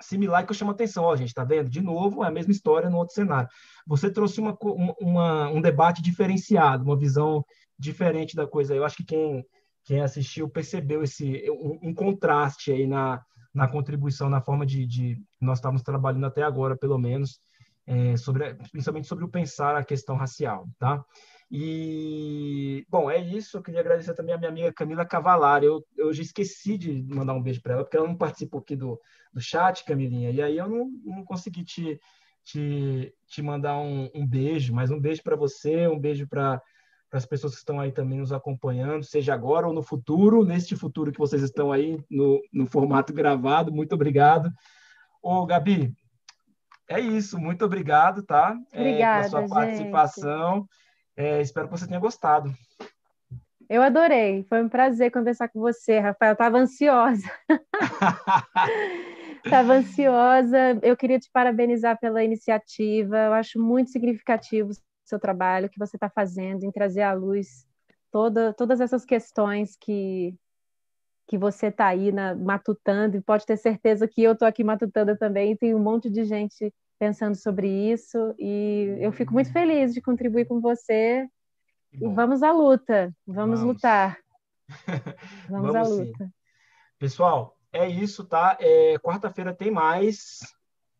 similar 0.00 0.44
que 0.44 0.50
eu 0.50 0.56
chamo 0.56 0.70
a 0.70 0.74
atenção. 0.74 1.04
Ó, 1.04 1.16
gente, 1.16 1.28
está 1.28 1.44
vendo? 1.44 1.70
De 1.70 1.80
novo, 1.80 2.24
é 2.24 2.28
a 2.28 2.30
mesma 2.30 2.52
história 2.52 2.90
no 2.90 2.98
outro 2.98 3.14
cenário. 3.14 3.48
Você 3.86 4.10
trouxe 4.10 4.40
uma, 4.40 4.56
uma, 5.00 5.48
um 5.48 5.60
debate 5.60 6.02
diferenciado, 6.02 6.84
uma 6.84 6.96
visão 6.96 7.44
diferente 7.78 8.36
da 8.36 8.46
coisa. 8.46 8.74
Eu 8.74 8.84
acho 8.84 8.96
que 8.96 9.04
quem, 9.04 9.44
quem 9.84 10.00
assistiu 10.00 10.48
percebeu 10.48 11.02
esse 11.02 11.50
um, 11.50 11.90
um 11.90 11.94
contraste 11.94 12.72
aí 12.72 12.86
na, 12.86 13.22
na 13.52 13.66
contribuição, 13.66 14.28
na 14.28 14.40
forma 14.40 14.64
de, 14.64 14.86
de 14.86 15.22
nós 15.40 15.58
estamos 15.58 15.82
trabalhando 15.82 16.26
até 16.26 16.42
agora, 16.42 16.76
pelo 16.76 16.98
menos, 16.98 17.40
é, 17.86 18.16
sobre, 18.16 18.54
principalmente 18.70 19.08
sobre 19.08 19.24
o 19.24 19.28
pensar 19.28 19.76
a 19.76 19.84
questão 19.84 20.16
racial, 20.16 20.68
tá? 20.78 21.04
E, 21.50 22.86
bom, 22.88 23.10
é 23.10 23.18
isso. 23.18 23.56
Eu 23.56 23.62
queria 23.62 23.80
agradecer 23.80 24.14
também 24.14 24.34
a 24.34 24.38
minha 24.38 24.50
amiga 24.50 24.72
Camila 24.72 25.04
Cavalari. 25.04 25.66
Eu, 25.66 25.84
eu 25.96 26.12
já 26.12 26.22
esqueci 26.22 26.78
de 26.78 27.02
mandar 27.02 27.34
um 27.34 27.42
beijo 27.42 27.60
para 27.60 27.74
ela, 27.74 27.84
porque 27.84 27.96
ela 27.96 28.06
não 28.06 28.16
participou 28.16 28.60
aqui 28.60 28.76
do, 28.76 29.00
do 29.32 29.40
chat, 29.40 29.84
Camilinha, 29.84 30.30
e 30.30 30.40
aí 30.40 30.56
eu 30.56 30.68
não, 30.68 30.88
não 31.04 31.24
consegui 31.24 31.64
te, 31.64 32.00
te, 32.44 33.12
te 33.26 33.42
mandar 33.42 33.78
um, 33.78 34.08
um 34.14 34.24
beijo, 34.24 34.72
mas 34.72 34.90
um 34.90 35.00
beijo 35.00 35.22
para 35.24 35.34
você, 35.34 35.88
um 35.88 35.98
beijo 35.98 36.28
para 36.28 36.62
as 37.12 37.26
pessoas 37.26 37.54
que 37.54 37.58
estão 37.58 37.80
aí 37.80 37.90
também 37.90 38.20
nos 38.20 38.32
acompanhando, 38.32 39.02
seja 39.02 39.34
agora 39.34 39.66
ou 39.66 39.72
no 39.72 39.82
futuro, 39.82 40.44
neste 40.44 40.76
futuro 40.76 41.10
que 41.10 41.18
vocês 41.18 41.42
estão 41.42 41.72
aí 41.72 41.98
no, 42.08 42.40
no 42.52 42.66
formato 42.68 43.12
gravado. 43.12 43.72
Muito 43.72 43.92
obrigado. 43.92 44.48
Ô, 45.20 45.44
Gabi, 45.44 45.92
é 46.88 47.00
isso. 47.00 47.38
Muito 47.40 47.64
obrigado, 47.64 48.22
tá? 48.22 48.56
Obrigada, 48.72 49.26
é, 49.26 49.30
pela 49.30 49.48
sua 49.48 49.48
participação. 49.48 50.68
É, 51.20 51.42
espero 51.42 51.68
que 51.68 51.78
você 51.78 51.86
tenha 51.86 52.00
gostado. 52.00 52.50
Eu 53.68 53.82
adorei. 53.82 54.44
Foi 54.48 54.62
um 54.62 54.70
prazer 54.70 55.10
conversar 55.10 55.48
com 55.48 55.60
você, 55.60 55.98
Rafael. 55.98 56.32
Estava 56.32 56.58
ansiosa. 56.58 57.30
Estava 59.44 59.74
ansiosa. 59.74 60.78
Eu 60.82 60.96
queria 60.96 61.20
te 61.20 61.30
parabenizar 61.30 62.00
pela 62.00 62.24
iniciativa. 62.24 63.18
Eu 63.18 63.34
acho 63.34 63.60
muito 63.60 63.90
significativo 63.90 64.72
seu 65.04 65.18
trabalho, 65.20 65.68
que 65.68 65.78
você 65.78 65.96
está 65.96 66.08
fazendo, 66.08 66.64
em 66.64 66.70
trazer 66.70 67.02
à 67.02 67.12
luz 67.12 67.66
toda, 68.10 68.54
todas 68.54 68.80
essas 68.80 69.04
questões 69.04 69.76
que, 69.76 70.34
que 71.26 71.36
você 71.36 71.66
está 71.66 71.88
aí 71.88 72.10
na, 72.12 72.34
matutando, 72.34 73.16
e 73.16 73.20
pode 73.20 73.44
ter 73.44 73.56
certeza 73.58 74.08
que 74.08 74.22
eu 74.22 74.32
estou 74.32 74.48
aqui 74.48 74.64
matutando 74.64 75.16
também, 75.18 75.52
e 75.52 75.56
tem 75.56 75.74
um 75.74 75.82
monte 75.82 76.08
de 76.08 76.24
gente 76.24 76.72
pensando 77.00 77.34
sobre 77.34 77.66
isso, 77.66 78.34
e 78.38 78.98
eu 79.00 79.10
fico 79.10 79.32
muito 79.32 79.50
feliz 79.50 79.94
de 79.94 80.02
contribuir 80.02 80.44
com 80.44 80.60
você. 80.60 81.26
E 81.90 82.06
vamos 82.06 82.42
à 82.42 82.52
luta, 82.52 83.12
vamos, 83.26 83.60
vamos. 83.60 83.74
lutar. 83.74 84.18
Vamos, 85.48 85.72
vamos 85.72 85.74
à 85.74 85.82
luta. 85.82 86.24
Sim. 86.24 86.30
Pessoal, 86.96 87.56
é 87.72 87.88
isso, 87.88 88.24
tá? 88.24 88.56
É, 88.60 88.96
Quarta-feira 89.00 89.52
tem 89.52 89.68
mais. 89.68 90.38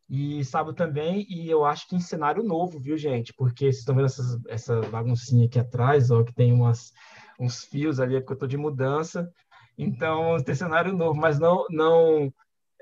E 0.08 0.44
sábado 0.44 0.74
também, 0.74 1.24
e 1.30 1.48
eu 1.48 1.64
acho 1.64 1.86
que 1.86 1.94
em 1.94 2.00
cenário 2.00 2.42
novo, 2.42 2.80
viu, 2.80 2.96
gente? 2.96 3.32
Porque 3.32 3.66
vocês 3.66 3.78
estão 3.78 3.94
vendo 3.94 4.06
essas, 4.06 4.44
essa 4.48 4.80
baguncinha 4.80 5.46
aqui 5.46 5.56
atrás, 5.56 6.10
ó, 6.10 6.24
que 6.24 6.34
tem 6.34 6.52
umas, 6.52 6.92
uns 7.38 7.62
fios 7.62 8.00
ali, 8.00 8.16
é 8.16 8.20
porque 8.20 8.32
eu 8.32 8.34
estou 8.34 8.48
de 8.48 8.56
mudança. 8.56 9.32
Então, 9.78 10.36
tem 10.42 10.52
cenário 10.56 10.92
novo, 10.92 11.14
mas 11.14 11.38
não, 11.38 11.64
não 11.70 12.32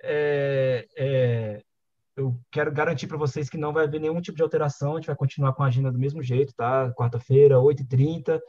é, 0.02 0.88
é, 0.96 1.62
eu 2.20 2.40
quero 2.50 2.72
garantir 2.72 3.06
para 3.06 3.16
vocês 3.16 3.48
que 3.48 3.56
não 3.56 3.72
vai 3.72 3.84
haver 3.84 4.00
nenhum 4.00 4.20
tipo 4.20 4.36
de 4.36 4.42
alteração, 4.42 4.92
a 4.92 4.94
gente 4.96 5.06
vai 5.06 5.16
continuar 5.16 5.52
com 5.52 5.62
a 5.62 5.66
agenda 5.66 5.90
do 5.90 5.98
mesmo 5.98 6.22
jeito, 6.22 6.54
tá? 6.54 6.92
Quarta-feira, 6.92 7.56
8h30, 7.56 8.40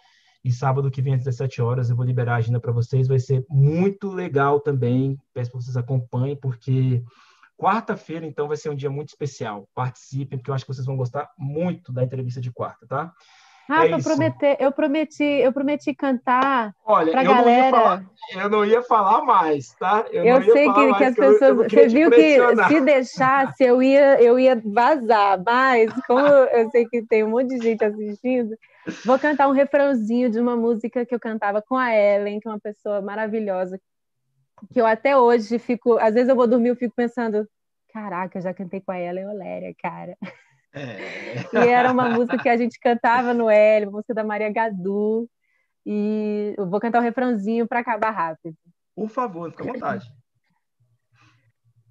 e 0.44 0.52
sábado 0.52 0.90
que 0.90 1.02
vem 1.02 1.14
às 1.14 1.24
17 1.24 1.62
horas 1.62 1.90
eu 1.90 1.96
vou 1.96 2.06
liberar 2.06 2.36
a 2.36 2.38
agenda 2.38 2.60
para 2.60 2.72
vocês, 2.72 3.08
vai 3.08 3.20
ser 3.20 3.46
muito 3.50 4.10
legal 4.10 4.60
também, 4.60 5.18
peço 5.34 5.52
que 5.52 5.58
vocês 5.58 5.76
acompanhem, 5.76 6.36
porque 6.36 7.04
Quarta-feira, 7.60 8.26
então, 8.26 8.48
vai 8.48 8.56
ser 8.56 8.70
um 8.70 8.76
dia 8.76 8.90
muito 8.90 9.10
especial. 9.10 9.68
Participem, 9.76 10.40
porque 10.40 10.50
eu 10.50 10.56
acho 10.56 10.64
que 10.64 10.74
vocês 10.74 10.86
vão 10.86 10.96
gostar 10.96 11.30
muito 11.38 11.91
da 11.91 12.02
entrevista 12.02 12.40
de 12.40 12.54
quarta, 12.54 12.88
tá? 12.88 13.14
Ah, 13.70 13.86
é 13.86 13.94
eu, 13.94 14.02
prometi, 14.02 14.58
eu 14.60 14.72
prometi, 14.72 15.24
eu 15.24 15.54
prometi 15.54 15.94
cantar 15.94 16.74
Olha, 16.84 17.12
pra 17.12 17.24
eu 17.24 17.30
galera. 17.30 17.72
Não 17.72 17.80
falar, 17.80 18.06
eu 18.34 18.50
não 18.50 18.66
ia 18.66 18.82
falar 18.82 19.22
mais, 19.22 19.74
tá? 19.74 20.08
Eu, 20.12 20.26
eu 20.26 20.41
sei 20.41 20.66
que, 20.74 20.88
mais, 20.88 20.98
que, 20.98 21.04
as 21.04 21.16
pessoas. 21.16 21.41
Eu, 21.41 21.56
você 21.56 21.88
viu 21.88 22.10
que 22.10 22.38
se 22.68 22.82
deixasse, 22.82 23.64
eu 23.64 23.84
ia, 23.84 24.20
eu 24.20 24.40
ia 24.40 24.60
vazar, 24.66 25.40
mas 25.46 25.94
como 26.08 26.26
eu 26.26 26.70
sei 26.72 26.88
que 26.88 27.04
tem 27.04 27.24
um 27.24 27.30
monte 27.30 27.50
de 27.50 27.60
gente 27.60 27.86
assistindo, 27.86 28.58
vou 29.06 29.20
cantar 29.20 29.48
um 29.48 29.54
refrãozinho 29.54 30.32
de 30.32 30.40
uma 30.40 30.58
música 30.58 31.06
que 31.06 31.14
eu 31.14 31.20
cantava 31.20 31.62
com 31.62 31.76
a 31.76 31.94
Ellen, 31.96 32.40
que 32.40 32.48
é 32.48 32.52
uma 32.52 32.60
pessoa 32.60 33.02
maravilhosa, 33.04 33.80
que 34.74 34.82
eu 34.82 34.86
até 34.88 35.16
hoje 35.16 35.60
fico, 35.60 36.00
às 36.00 36.16
vezes 36.16 36.28
eu 36.28 36.36
vou 36.36 36.48
dormir 36.48 36.72
e 36.72 36.76
fico 36.76 36.96
pensando, 36.96 37.48
caraca, 37.94 38.40
eu 38.40 38.41
já 38.41 38.52
cantei 38.52 38.82
com 38.82 38.91
a 38.91 39.00
Ellen 39.00 39.28
Oléria, 39.28 39.76
cara. 39.80 40.18
É. 40.80 41.66
E 41.66 41.68
era 41.68 41.92
uma 41.92 42.10
música 42.10 42.38
que 42.38 42.48
a 42.50 42.56
gente 42.56 42.80
cantava 42.80 43.34
no 43.34 43.50
L, 43.50 43.88
música 43.88 44.14
da 44.14 44.24
Maria 44.24 44.52
Gadu. 44.52 45.30
E 45.86 46.54
eu 46.58 46.70
vou 46.70 46.80
cantar 46.80 47.00
o 47.00 47.04
refrãozinho 47.04 47.68
para 47.68 47.80
acabar 47.80 48.12
rápido. 48.12 48.56
Por 48.96 49.10
favor, 49.10 49.52
fica 49.52 49.64
à 49.64 49.74
vontade. 49.74 50.10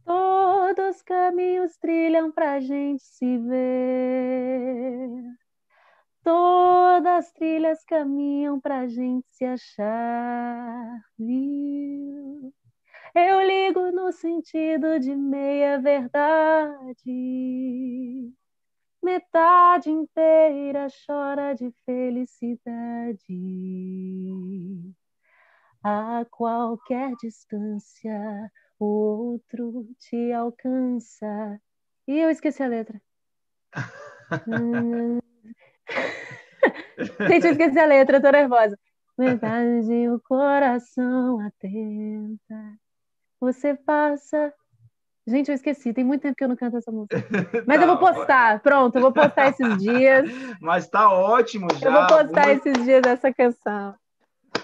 Todos 0.04 0.96
os 0.96 1.02
caminhos 1.02 1.76
trilham 1.78 2.32
pra 2.32 2.60
gente 2.60 3.02
se 3.02 3.38
ver. 3.38 5.10
Todas 6.22 7.26
as 7.26 7.32
trilhas 7.32 7.84
caminham 7.84 8.60
pra 8.60 8.86
gente 8.88 9.26
se 9.30 9.44
achar. 9.44 11.00
Viu? 11.18 12.52
Eu 13.14 13.40
ligo 13.42 13.90
no 13.90 14.12
sentido 14.12 14.98
de 14.98 15.14
meia 15.16 15.78
verdade 15.78 17.08
metade 19.08 19.90
inteira 19.90 20.86
chora 21.06 21.54
de 21.54 21.72
felicidade. 21.86 23.24
A 25.82 26.26
qualquer 26.30 27.14
distância, 27.16 28.52
o 28.78 28.84
outro 28.84 29.88
te 29.98 30.30
alcança. 30.32 31.58
E 32.06 32.18
eu 32.18 32.28
esqueci 32.28 32.62
a 32.62 32.66
letra. 32.66 33.00
Gente, 37.30 37.46
eu 37.46 37.52
esqueci 37.52 37.78
a 37.78 37.86
letra, 37.86 38.20
tô 38.20 38.30
nervosa. 38.30 38.78
Metade 39.16 40.08
o 40.10 40.20
coração 40.20 41.40
atenta. 41.40 42.78
Você 43.40 43.74
passa 43.74 44.52
Gente, 45.28 45.48
eu 45.50 45.54
esqueci, 45.54 45.92
tem 45.92 46.02
muito 46.02 46.22
tempo 46.22 46.34
que 46.34 46.42
eu 46.42 46.48
não 46.48 46.56
canto 46.56 46.78
essa 46.78 46.90
música. 46.90 47.16
Mas 47.66 47.78
tá, 47.78 47.84
eu 47.84 47.86
vou 47.86 47.98
postar, 47.98 48.60
pronto, 48.60 48.96
eu 48.96 49.02
vou 49.02 49.12
postar 49.12 49.48
esses 49.48 49.76
dias. 49.76 50.24
Mas 50.58 50.88
tá 50.88 51.12
ótimo 51.12 51.68
já. 51.78 51.86
Eu 51.86 51.92
vou 51.92 52.06
postar 52.06 52.46
muito... 52.46 52.66
esses 52.66 52.84
dias 52.84 53.02
essa 53.06 53.32
canção. 53.32 53.94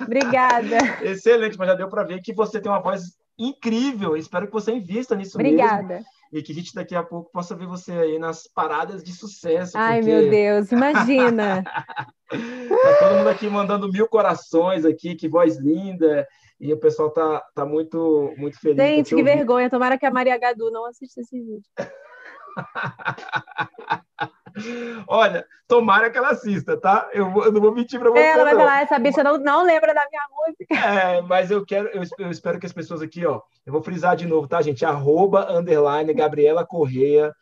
Obrigada. 0.00 0.78
Excelente, 1.04 1.58
mas 1.58 1.68
já 1.68 1.74
deu 1.74 1.88
para 1.88 2.02
ver 2.02 2.20
que 2.20 2.32
você 2.32 2.60
tem 2.60 2.72
uma 2.72 2.80
voz 2.80 3.02
incrível. 3.38 4.16
Espero 4.16 4.46
que 4.46 4.52
você 4.52 4.72
invista 4.72 5.14
nisso 5.14 5.36
Obrigada. 5.36 5.82
mesmo. 5.82 6.04
E 6.32 6.42
que 6.42 6.50
a 6.50 6.54
gente 6.54 6.74
daqui 6.74 6.96
a 6.96 7.02
pouco 7.02 7.30
possa 7.30 7.54
ver 7.54 7.66
você 7.66 7.92
aí 7.92 8.18
nas 8.18 8.48
paradas 8.52 9.04
de 9.04 9.12
sucesso. 9.12 9.76
Ai, 9.76 10.00
porque... 10.00 10.12
meu 10.12 10.30
Deus, 10.30 10.72
imagina! 10.72 11.62
tá 11.62 12.98
todo 12.98 13.18
mundo 13.18 13.28
aqui 13.28 13.46
mandando 13.48 13.92
mil 13.92 14.08
corações 14.08 14.84
aqui, 14.84 15.14
que 15.14 15.28
voz 15.28 15.58
linda. 15.58 16.26
E 16.60 16.72
o 16.72 16.78
pessoal 16.78 17.10
tá, 17.10 17.44
tá 17.54 17.66
muito, 17.66 18.32
muito 18.36 18.58
feliz. 18.58 18.76
Gente, 18.76 19.14
que 19.14 19.22
vergonha. 19.22 19.68
Tomara 19.68 19.98
que 19.98 20.06
a 20.06 20.10
Maria 20.10 20.38
Gadu 20.38 20.70
não 20.70 20.86
assista 20.86 21.20
esse 21.20 21.38
vídeo. 21.38 21.62
Olha, 25.08 25.44
tomara 25.66 26.08
que 26.10 26.16
ela 26.16 26.30
assista, 26.30 26.80
tá? 26.80 27.10
Eu, 27.12 27.26
eu 27.42 27.52
não 27.52 27.60
vou 27.60 27.74
mentir 27.74 27.98
para 27.98 28.10
você. 28.10 28.20
Ela 28.20 28.44
vai 28.44 28.54
falar, 28.54 28.82
essa 28.82 28.98
bicha 28.98 29.24
não, 29.24 29.36
não 29.36 29.64
lembra 29.64 29.92
da 29.92 30.06
minha 30.08 30.22
música. 30.30 30.74
É, 30.74 31.20
mas 31.22 31.50
eu 31.50 31.66
quero, 31.66 31.88
eu, 31.88 32.02
eu, 32.18 32.30
espero 32.30 32.60
que 32.60 32.66
as 32.66 32.72
pessoas 32.72 33.02
aqui, 33.02 33.26
ó, 33.26 33.42
eu 33.66 33.72
vou 33.72 33.82
frisar 33.82 34.14
de 34.14 34.26
novo, 34.26 34.46
tá, 34.46 34.62
gente? 34.62 34.84
Arroba, 34.84 35.52
underline, 35.52 36.14
Gabriela 36.14 36.64
Correia, 36.64 37.34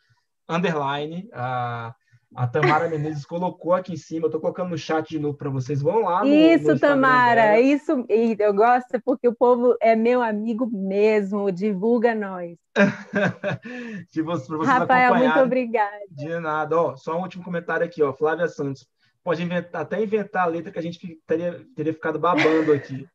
underline, 0.48 1.28
a, 1.34 1.94
a 2.35 2.47
Tamara 2.47 2.89
Menezes 2.89 3.27
colocou 3.27 3.75
aqui 3.75 3.93
em 3.93 3.97
cima, 3.97 4.27
eu 4.27 4.31
tô 4.31 4.41
colocando 4.41 4.71
no 4.71 4.79
chat 4.79 5.09
de 5.09 5.19
novo 5.19 5.37
para 5.37 5.51
vocês. 5.51 5.83
Vão 5.83 6.03
lá. 6.03 6.25
No, 6.25 6.29
isso, 6.29 6.69
no 6.69 6.79
Tamara, 6.79 7.61
isso. 7.61 8.05
E 8.09 8.37
eu 8.39 8.55
gosto 8.55 9.01
porque 9.05 9.29
o 9.29 9.35
povo 9.35 9.77
é 9.81 9.95
meu 9.95 10.23
amigo 10.23 10.69
mesmo, 10.71 11.51
divulga 11.53 12.15
nós. 12.15 12.57
de 14.11 14.23
você, 14.23 14.47
vocês 14.47 14.67
Rafael, 14.67 15.15
muito 15.15 15.41
obrigada. 15.41 15.99
De 16.11 16.39
nada. 16.41 16.81
Ó, 16.81 16.97
só 16.97 17.17
um 17.17 17.23
último 17.23 17.45
comentário 17.45 17.85
aqui, 17.85 18.03
ó. 18.03 18.13
Flávia 18.13 18.49
Santos. 18.49 18.87
Pode 19.23 19.43
inventar, 19.43 19.83
até 19.83 20.03
inventar 20.03 20.45
a 20.45 20.51
letra 20.51 20.73
que 20.73 20.79
a 20.79 20.83
gente 20.83 21.21
teria, 21.27 21.65
teria 21.77 21.93
ficado 21.93 22.19
babando 22.19 22.73
aqui. 22.73 23.07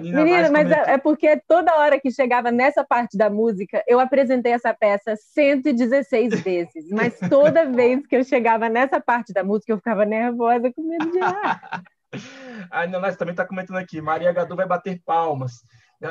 Menina, 0.00 0.50
mas 0.50 0.70
é, 0.70 0.94
é, 0.94 0.98
porque 0.98 1.40
toda 1.48 1.76
hora 1.76 2.00
que 2.00 2.10
chegava 2.10 2.50
nessa 2.50 2.84
parte 2.84 3.16
da 3.16 3.28
música, 3.28 3.82
eu 3.86 3.98
apresentei 3.98 4.52
essa 4.52 4.72
peça 4.72 5.14
116 5.16 6.40
vezes, 6.42 6.88
mas 6.90 7.18
toda 7.28 7.66
vez 7.66 8.06
que 8.06 8.16
eu 8.16 8.24
chegava 8.24 8.68
nessa 8.68 9.00
parte 9.00 9.32
da 9.32 9.42
música, 9.42 9.72
eu 9.72 9.78
ficava 9.78 10.04
nervosa, 10.04 10.72
com 10.72 10.82
medo 10.82 11.10
de 11.10 11.18
errar. 11.18 11.82
A 12.70 12.84
Inanás 12.84 13.16
também 13.16 13.32
está 13.32 13.44
comentando 13.44 13.76
aqui, 13.76 14.00
Maria 14.00 14.32
Gadu 14.32 14.56
vai 14.56 14.66
bater 14.66 15.00
palmas. 15.04 15.52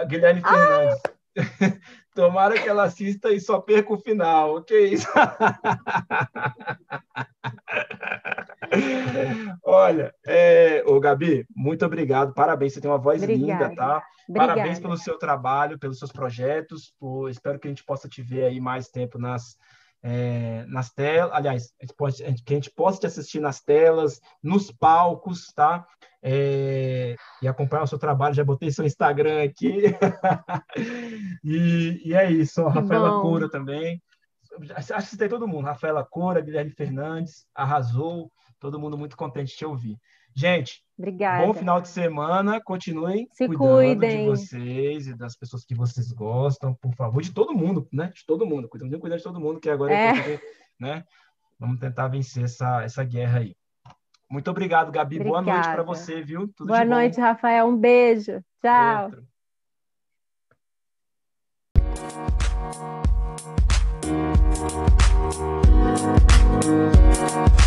Guilherme 0.07 0.41
Fernandes. 0.41 1.01
Tomara 2.13 2.61
que 2.61 2.67
ela 2.67 2.83
assista 2.83 3.31
e 3.31 3.39
só 3.39 3.59
perca 3.59 3.93
o 3.93 3.97
final. 3.97 4.61
Que 4.63 4.79
isso? 4.79 5.07
Olha, 9.63 10.13
é, 10.25 10.83
ô 10.85 10.99
Gabi, 10.99 11.45
muito 11.55 11.85
obrigado, 11.85 12.33
parabéns, 12.33 12.73
você 12.73 12.81
tem 12.81 12.89
uma 12.89 12.97
voz 12.97 13.23
Obrigada. 13.23 13.69
linda, 13.69 13.75
tá? 13.75 14.03
Obrigada. 14.27 14.53
Parabéns 14.53 14.79
pelo 14.79 14.97
seu 14.97 15.17
trabalho, 15.17 15.79
pelos 15.79 15.97
seus 15.97 16.11
projetos, 16.11 16.93
por, 16.99 17.29
espero 17.29 17.59
que 17.59 17.67
a 17.67 17.71
gente 17.71 17.83
possa 17.83 18.07
te 18.07 18.21
ver 18.21 18.45
aí 18.45 18.59
mais 18.59 18.89
tempo 18.89 19.17
nas, 19.17 19.57
é, 20.01 20.65
nas 20.67 20.91
telas, 20.91 21.31
aliás, 21.33 21.73
a 21.81 21.93
pode, 21.93 22.23
que 22.43 22.53
a 22.53 22.55
gente 22.55 22.71
possa 22.71 23.01
te 23.01 23.07
assistir 23.07 23.39
nas 23.39 23.61
telas, 23.61 24.19
nos 24.41 24.71
palcos, 24.71 25.51
tá? 25.53 25.85
É, 26.21 27.15
e 27.41 27.47
acompanhar 27.47 27.83
o 27.83 27.87
seu 27.87 27.97
trabalho, 27.97 28.35
já 28.35 28.43
botei 28.43 28.71
seu 28.71 28.85
Instagram 28.85 29.43
aqui. 29.43 29.83
e, 31.43 32.01
e, 32.05 32.13
é 32.13 32.31
isso, 32.31 32.65
a 32.65 32.71
Rafaela 32.71 33.21
Cura 33.21 33.49
também. 33.49 34.01
Acho 34.75 35.11
que 35.11 35.17
tem 35.17 35.29
todo 35.29 35.47
mundo, 35.47 35.65
Rafaela 35.65 36.03
Cora, 36.03 36.41
Guilherme 36.41 36.71
Fernandes, 36.71 37.45
arrasou, 37.55 38.31
todo 38.59 38.79
mundo 38.79 38.97
muito 38.97 39.15
contente 39.15 39.51
de 39.51 39.57
te 39.57 39.65
ouvir. 39.65 39.97
Gente, 40.39 40.81
Obrigada. 40.97 41.45
Bom 41.45 41.53
final 41.53 41.81
de 41.81 41.89
semana. 41.89 42.61
Continuem 42.61 43.27
Se 43.33 43.45
cuidando 43.45 43.75
cuidem. 43.75 44.23
de 44.23 44.29
vocês 44.29 45.07
e 45.07 45.13
das 45.13 45.35
pessoas 45.35 45.65
que 45.65 45.75
vocês 45.75 46.13
gostam, 46.13 46.73
por 46.75 46.95
favor, 46.95 47.21
de 47.21 47.33
todo 47.33 47.53
mundo, 47.53 47.85
né? 47.91 48.09
De 48.15 48.25
todo 48.25 48.45
mundo. 48.45 48.69
Cuidando, 48.69 48.97
cuidando 48.97 49.17
de 49.17 49.23
todo 49.25 49.39
mundo, 49.39 49.59
que 49.59 49.69
agora 49.69 49.93
é. 49.93 50.13
Porque, 50.13 50.39
né? 50.79 51.03
Vamos 51.59 51.77
tentar 51.77 52.07
vencer 52.07 52.45
essa, 52.45 52.83
essa 52.83 53.03
guerra 53.03 53.39
aí. 53.39 53.53
Muito 54.29 54.49
obrigado, 54.49 54.93
Gabi. 54.93 55.17
Obrigada. 55.17 55.43
Boa 55.43 55.55
noite 55.55 55.73
para 55.73 55.83
você, 55.83 56.21
viu? 56.21 56.47
Tudo 56.55 56.67
Boa 56.67 56.85
noite, 56.85 57.17
bom. 57.17 57.21
Rafael. 57.21 57.67
Um 57.67 57.75
beijo. 57.75 58.41
Tchau. 58.61 59.03
Outro. 59.05 59.27
Thank 67.31 67.59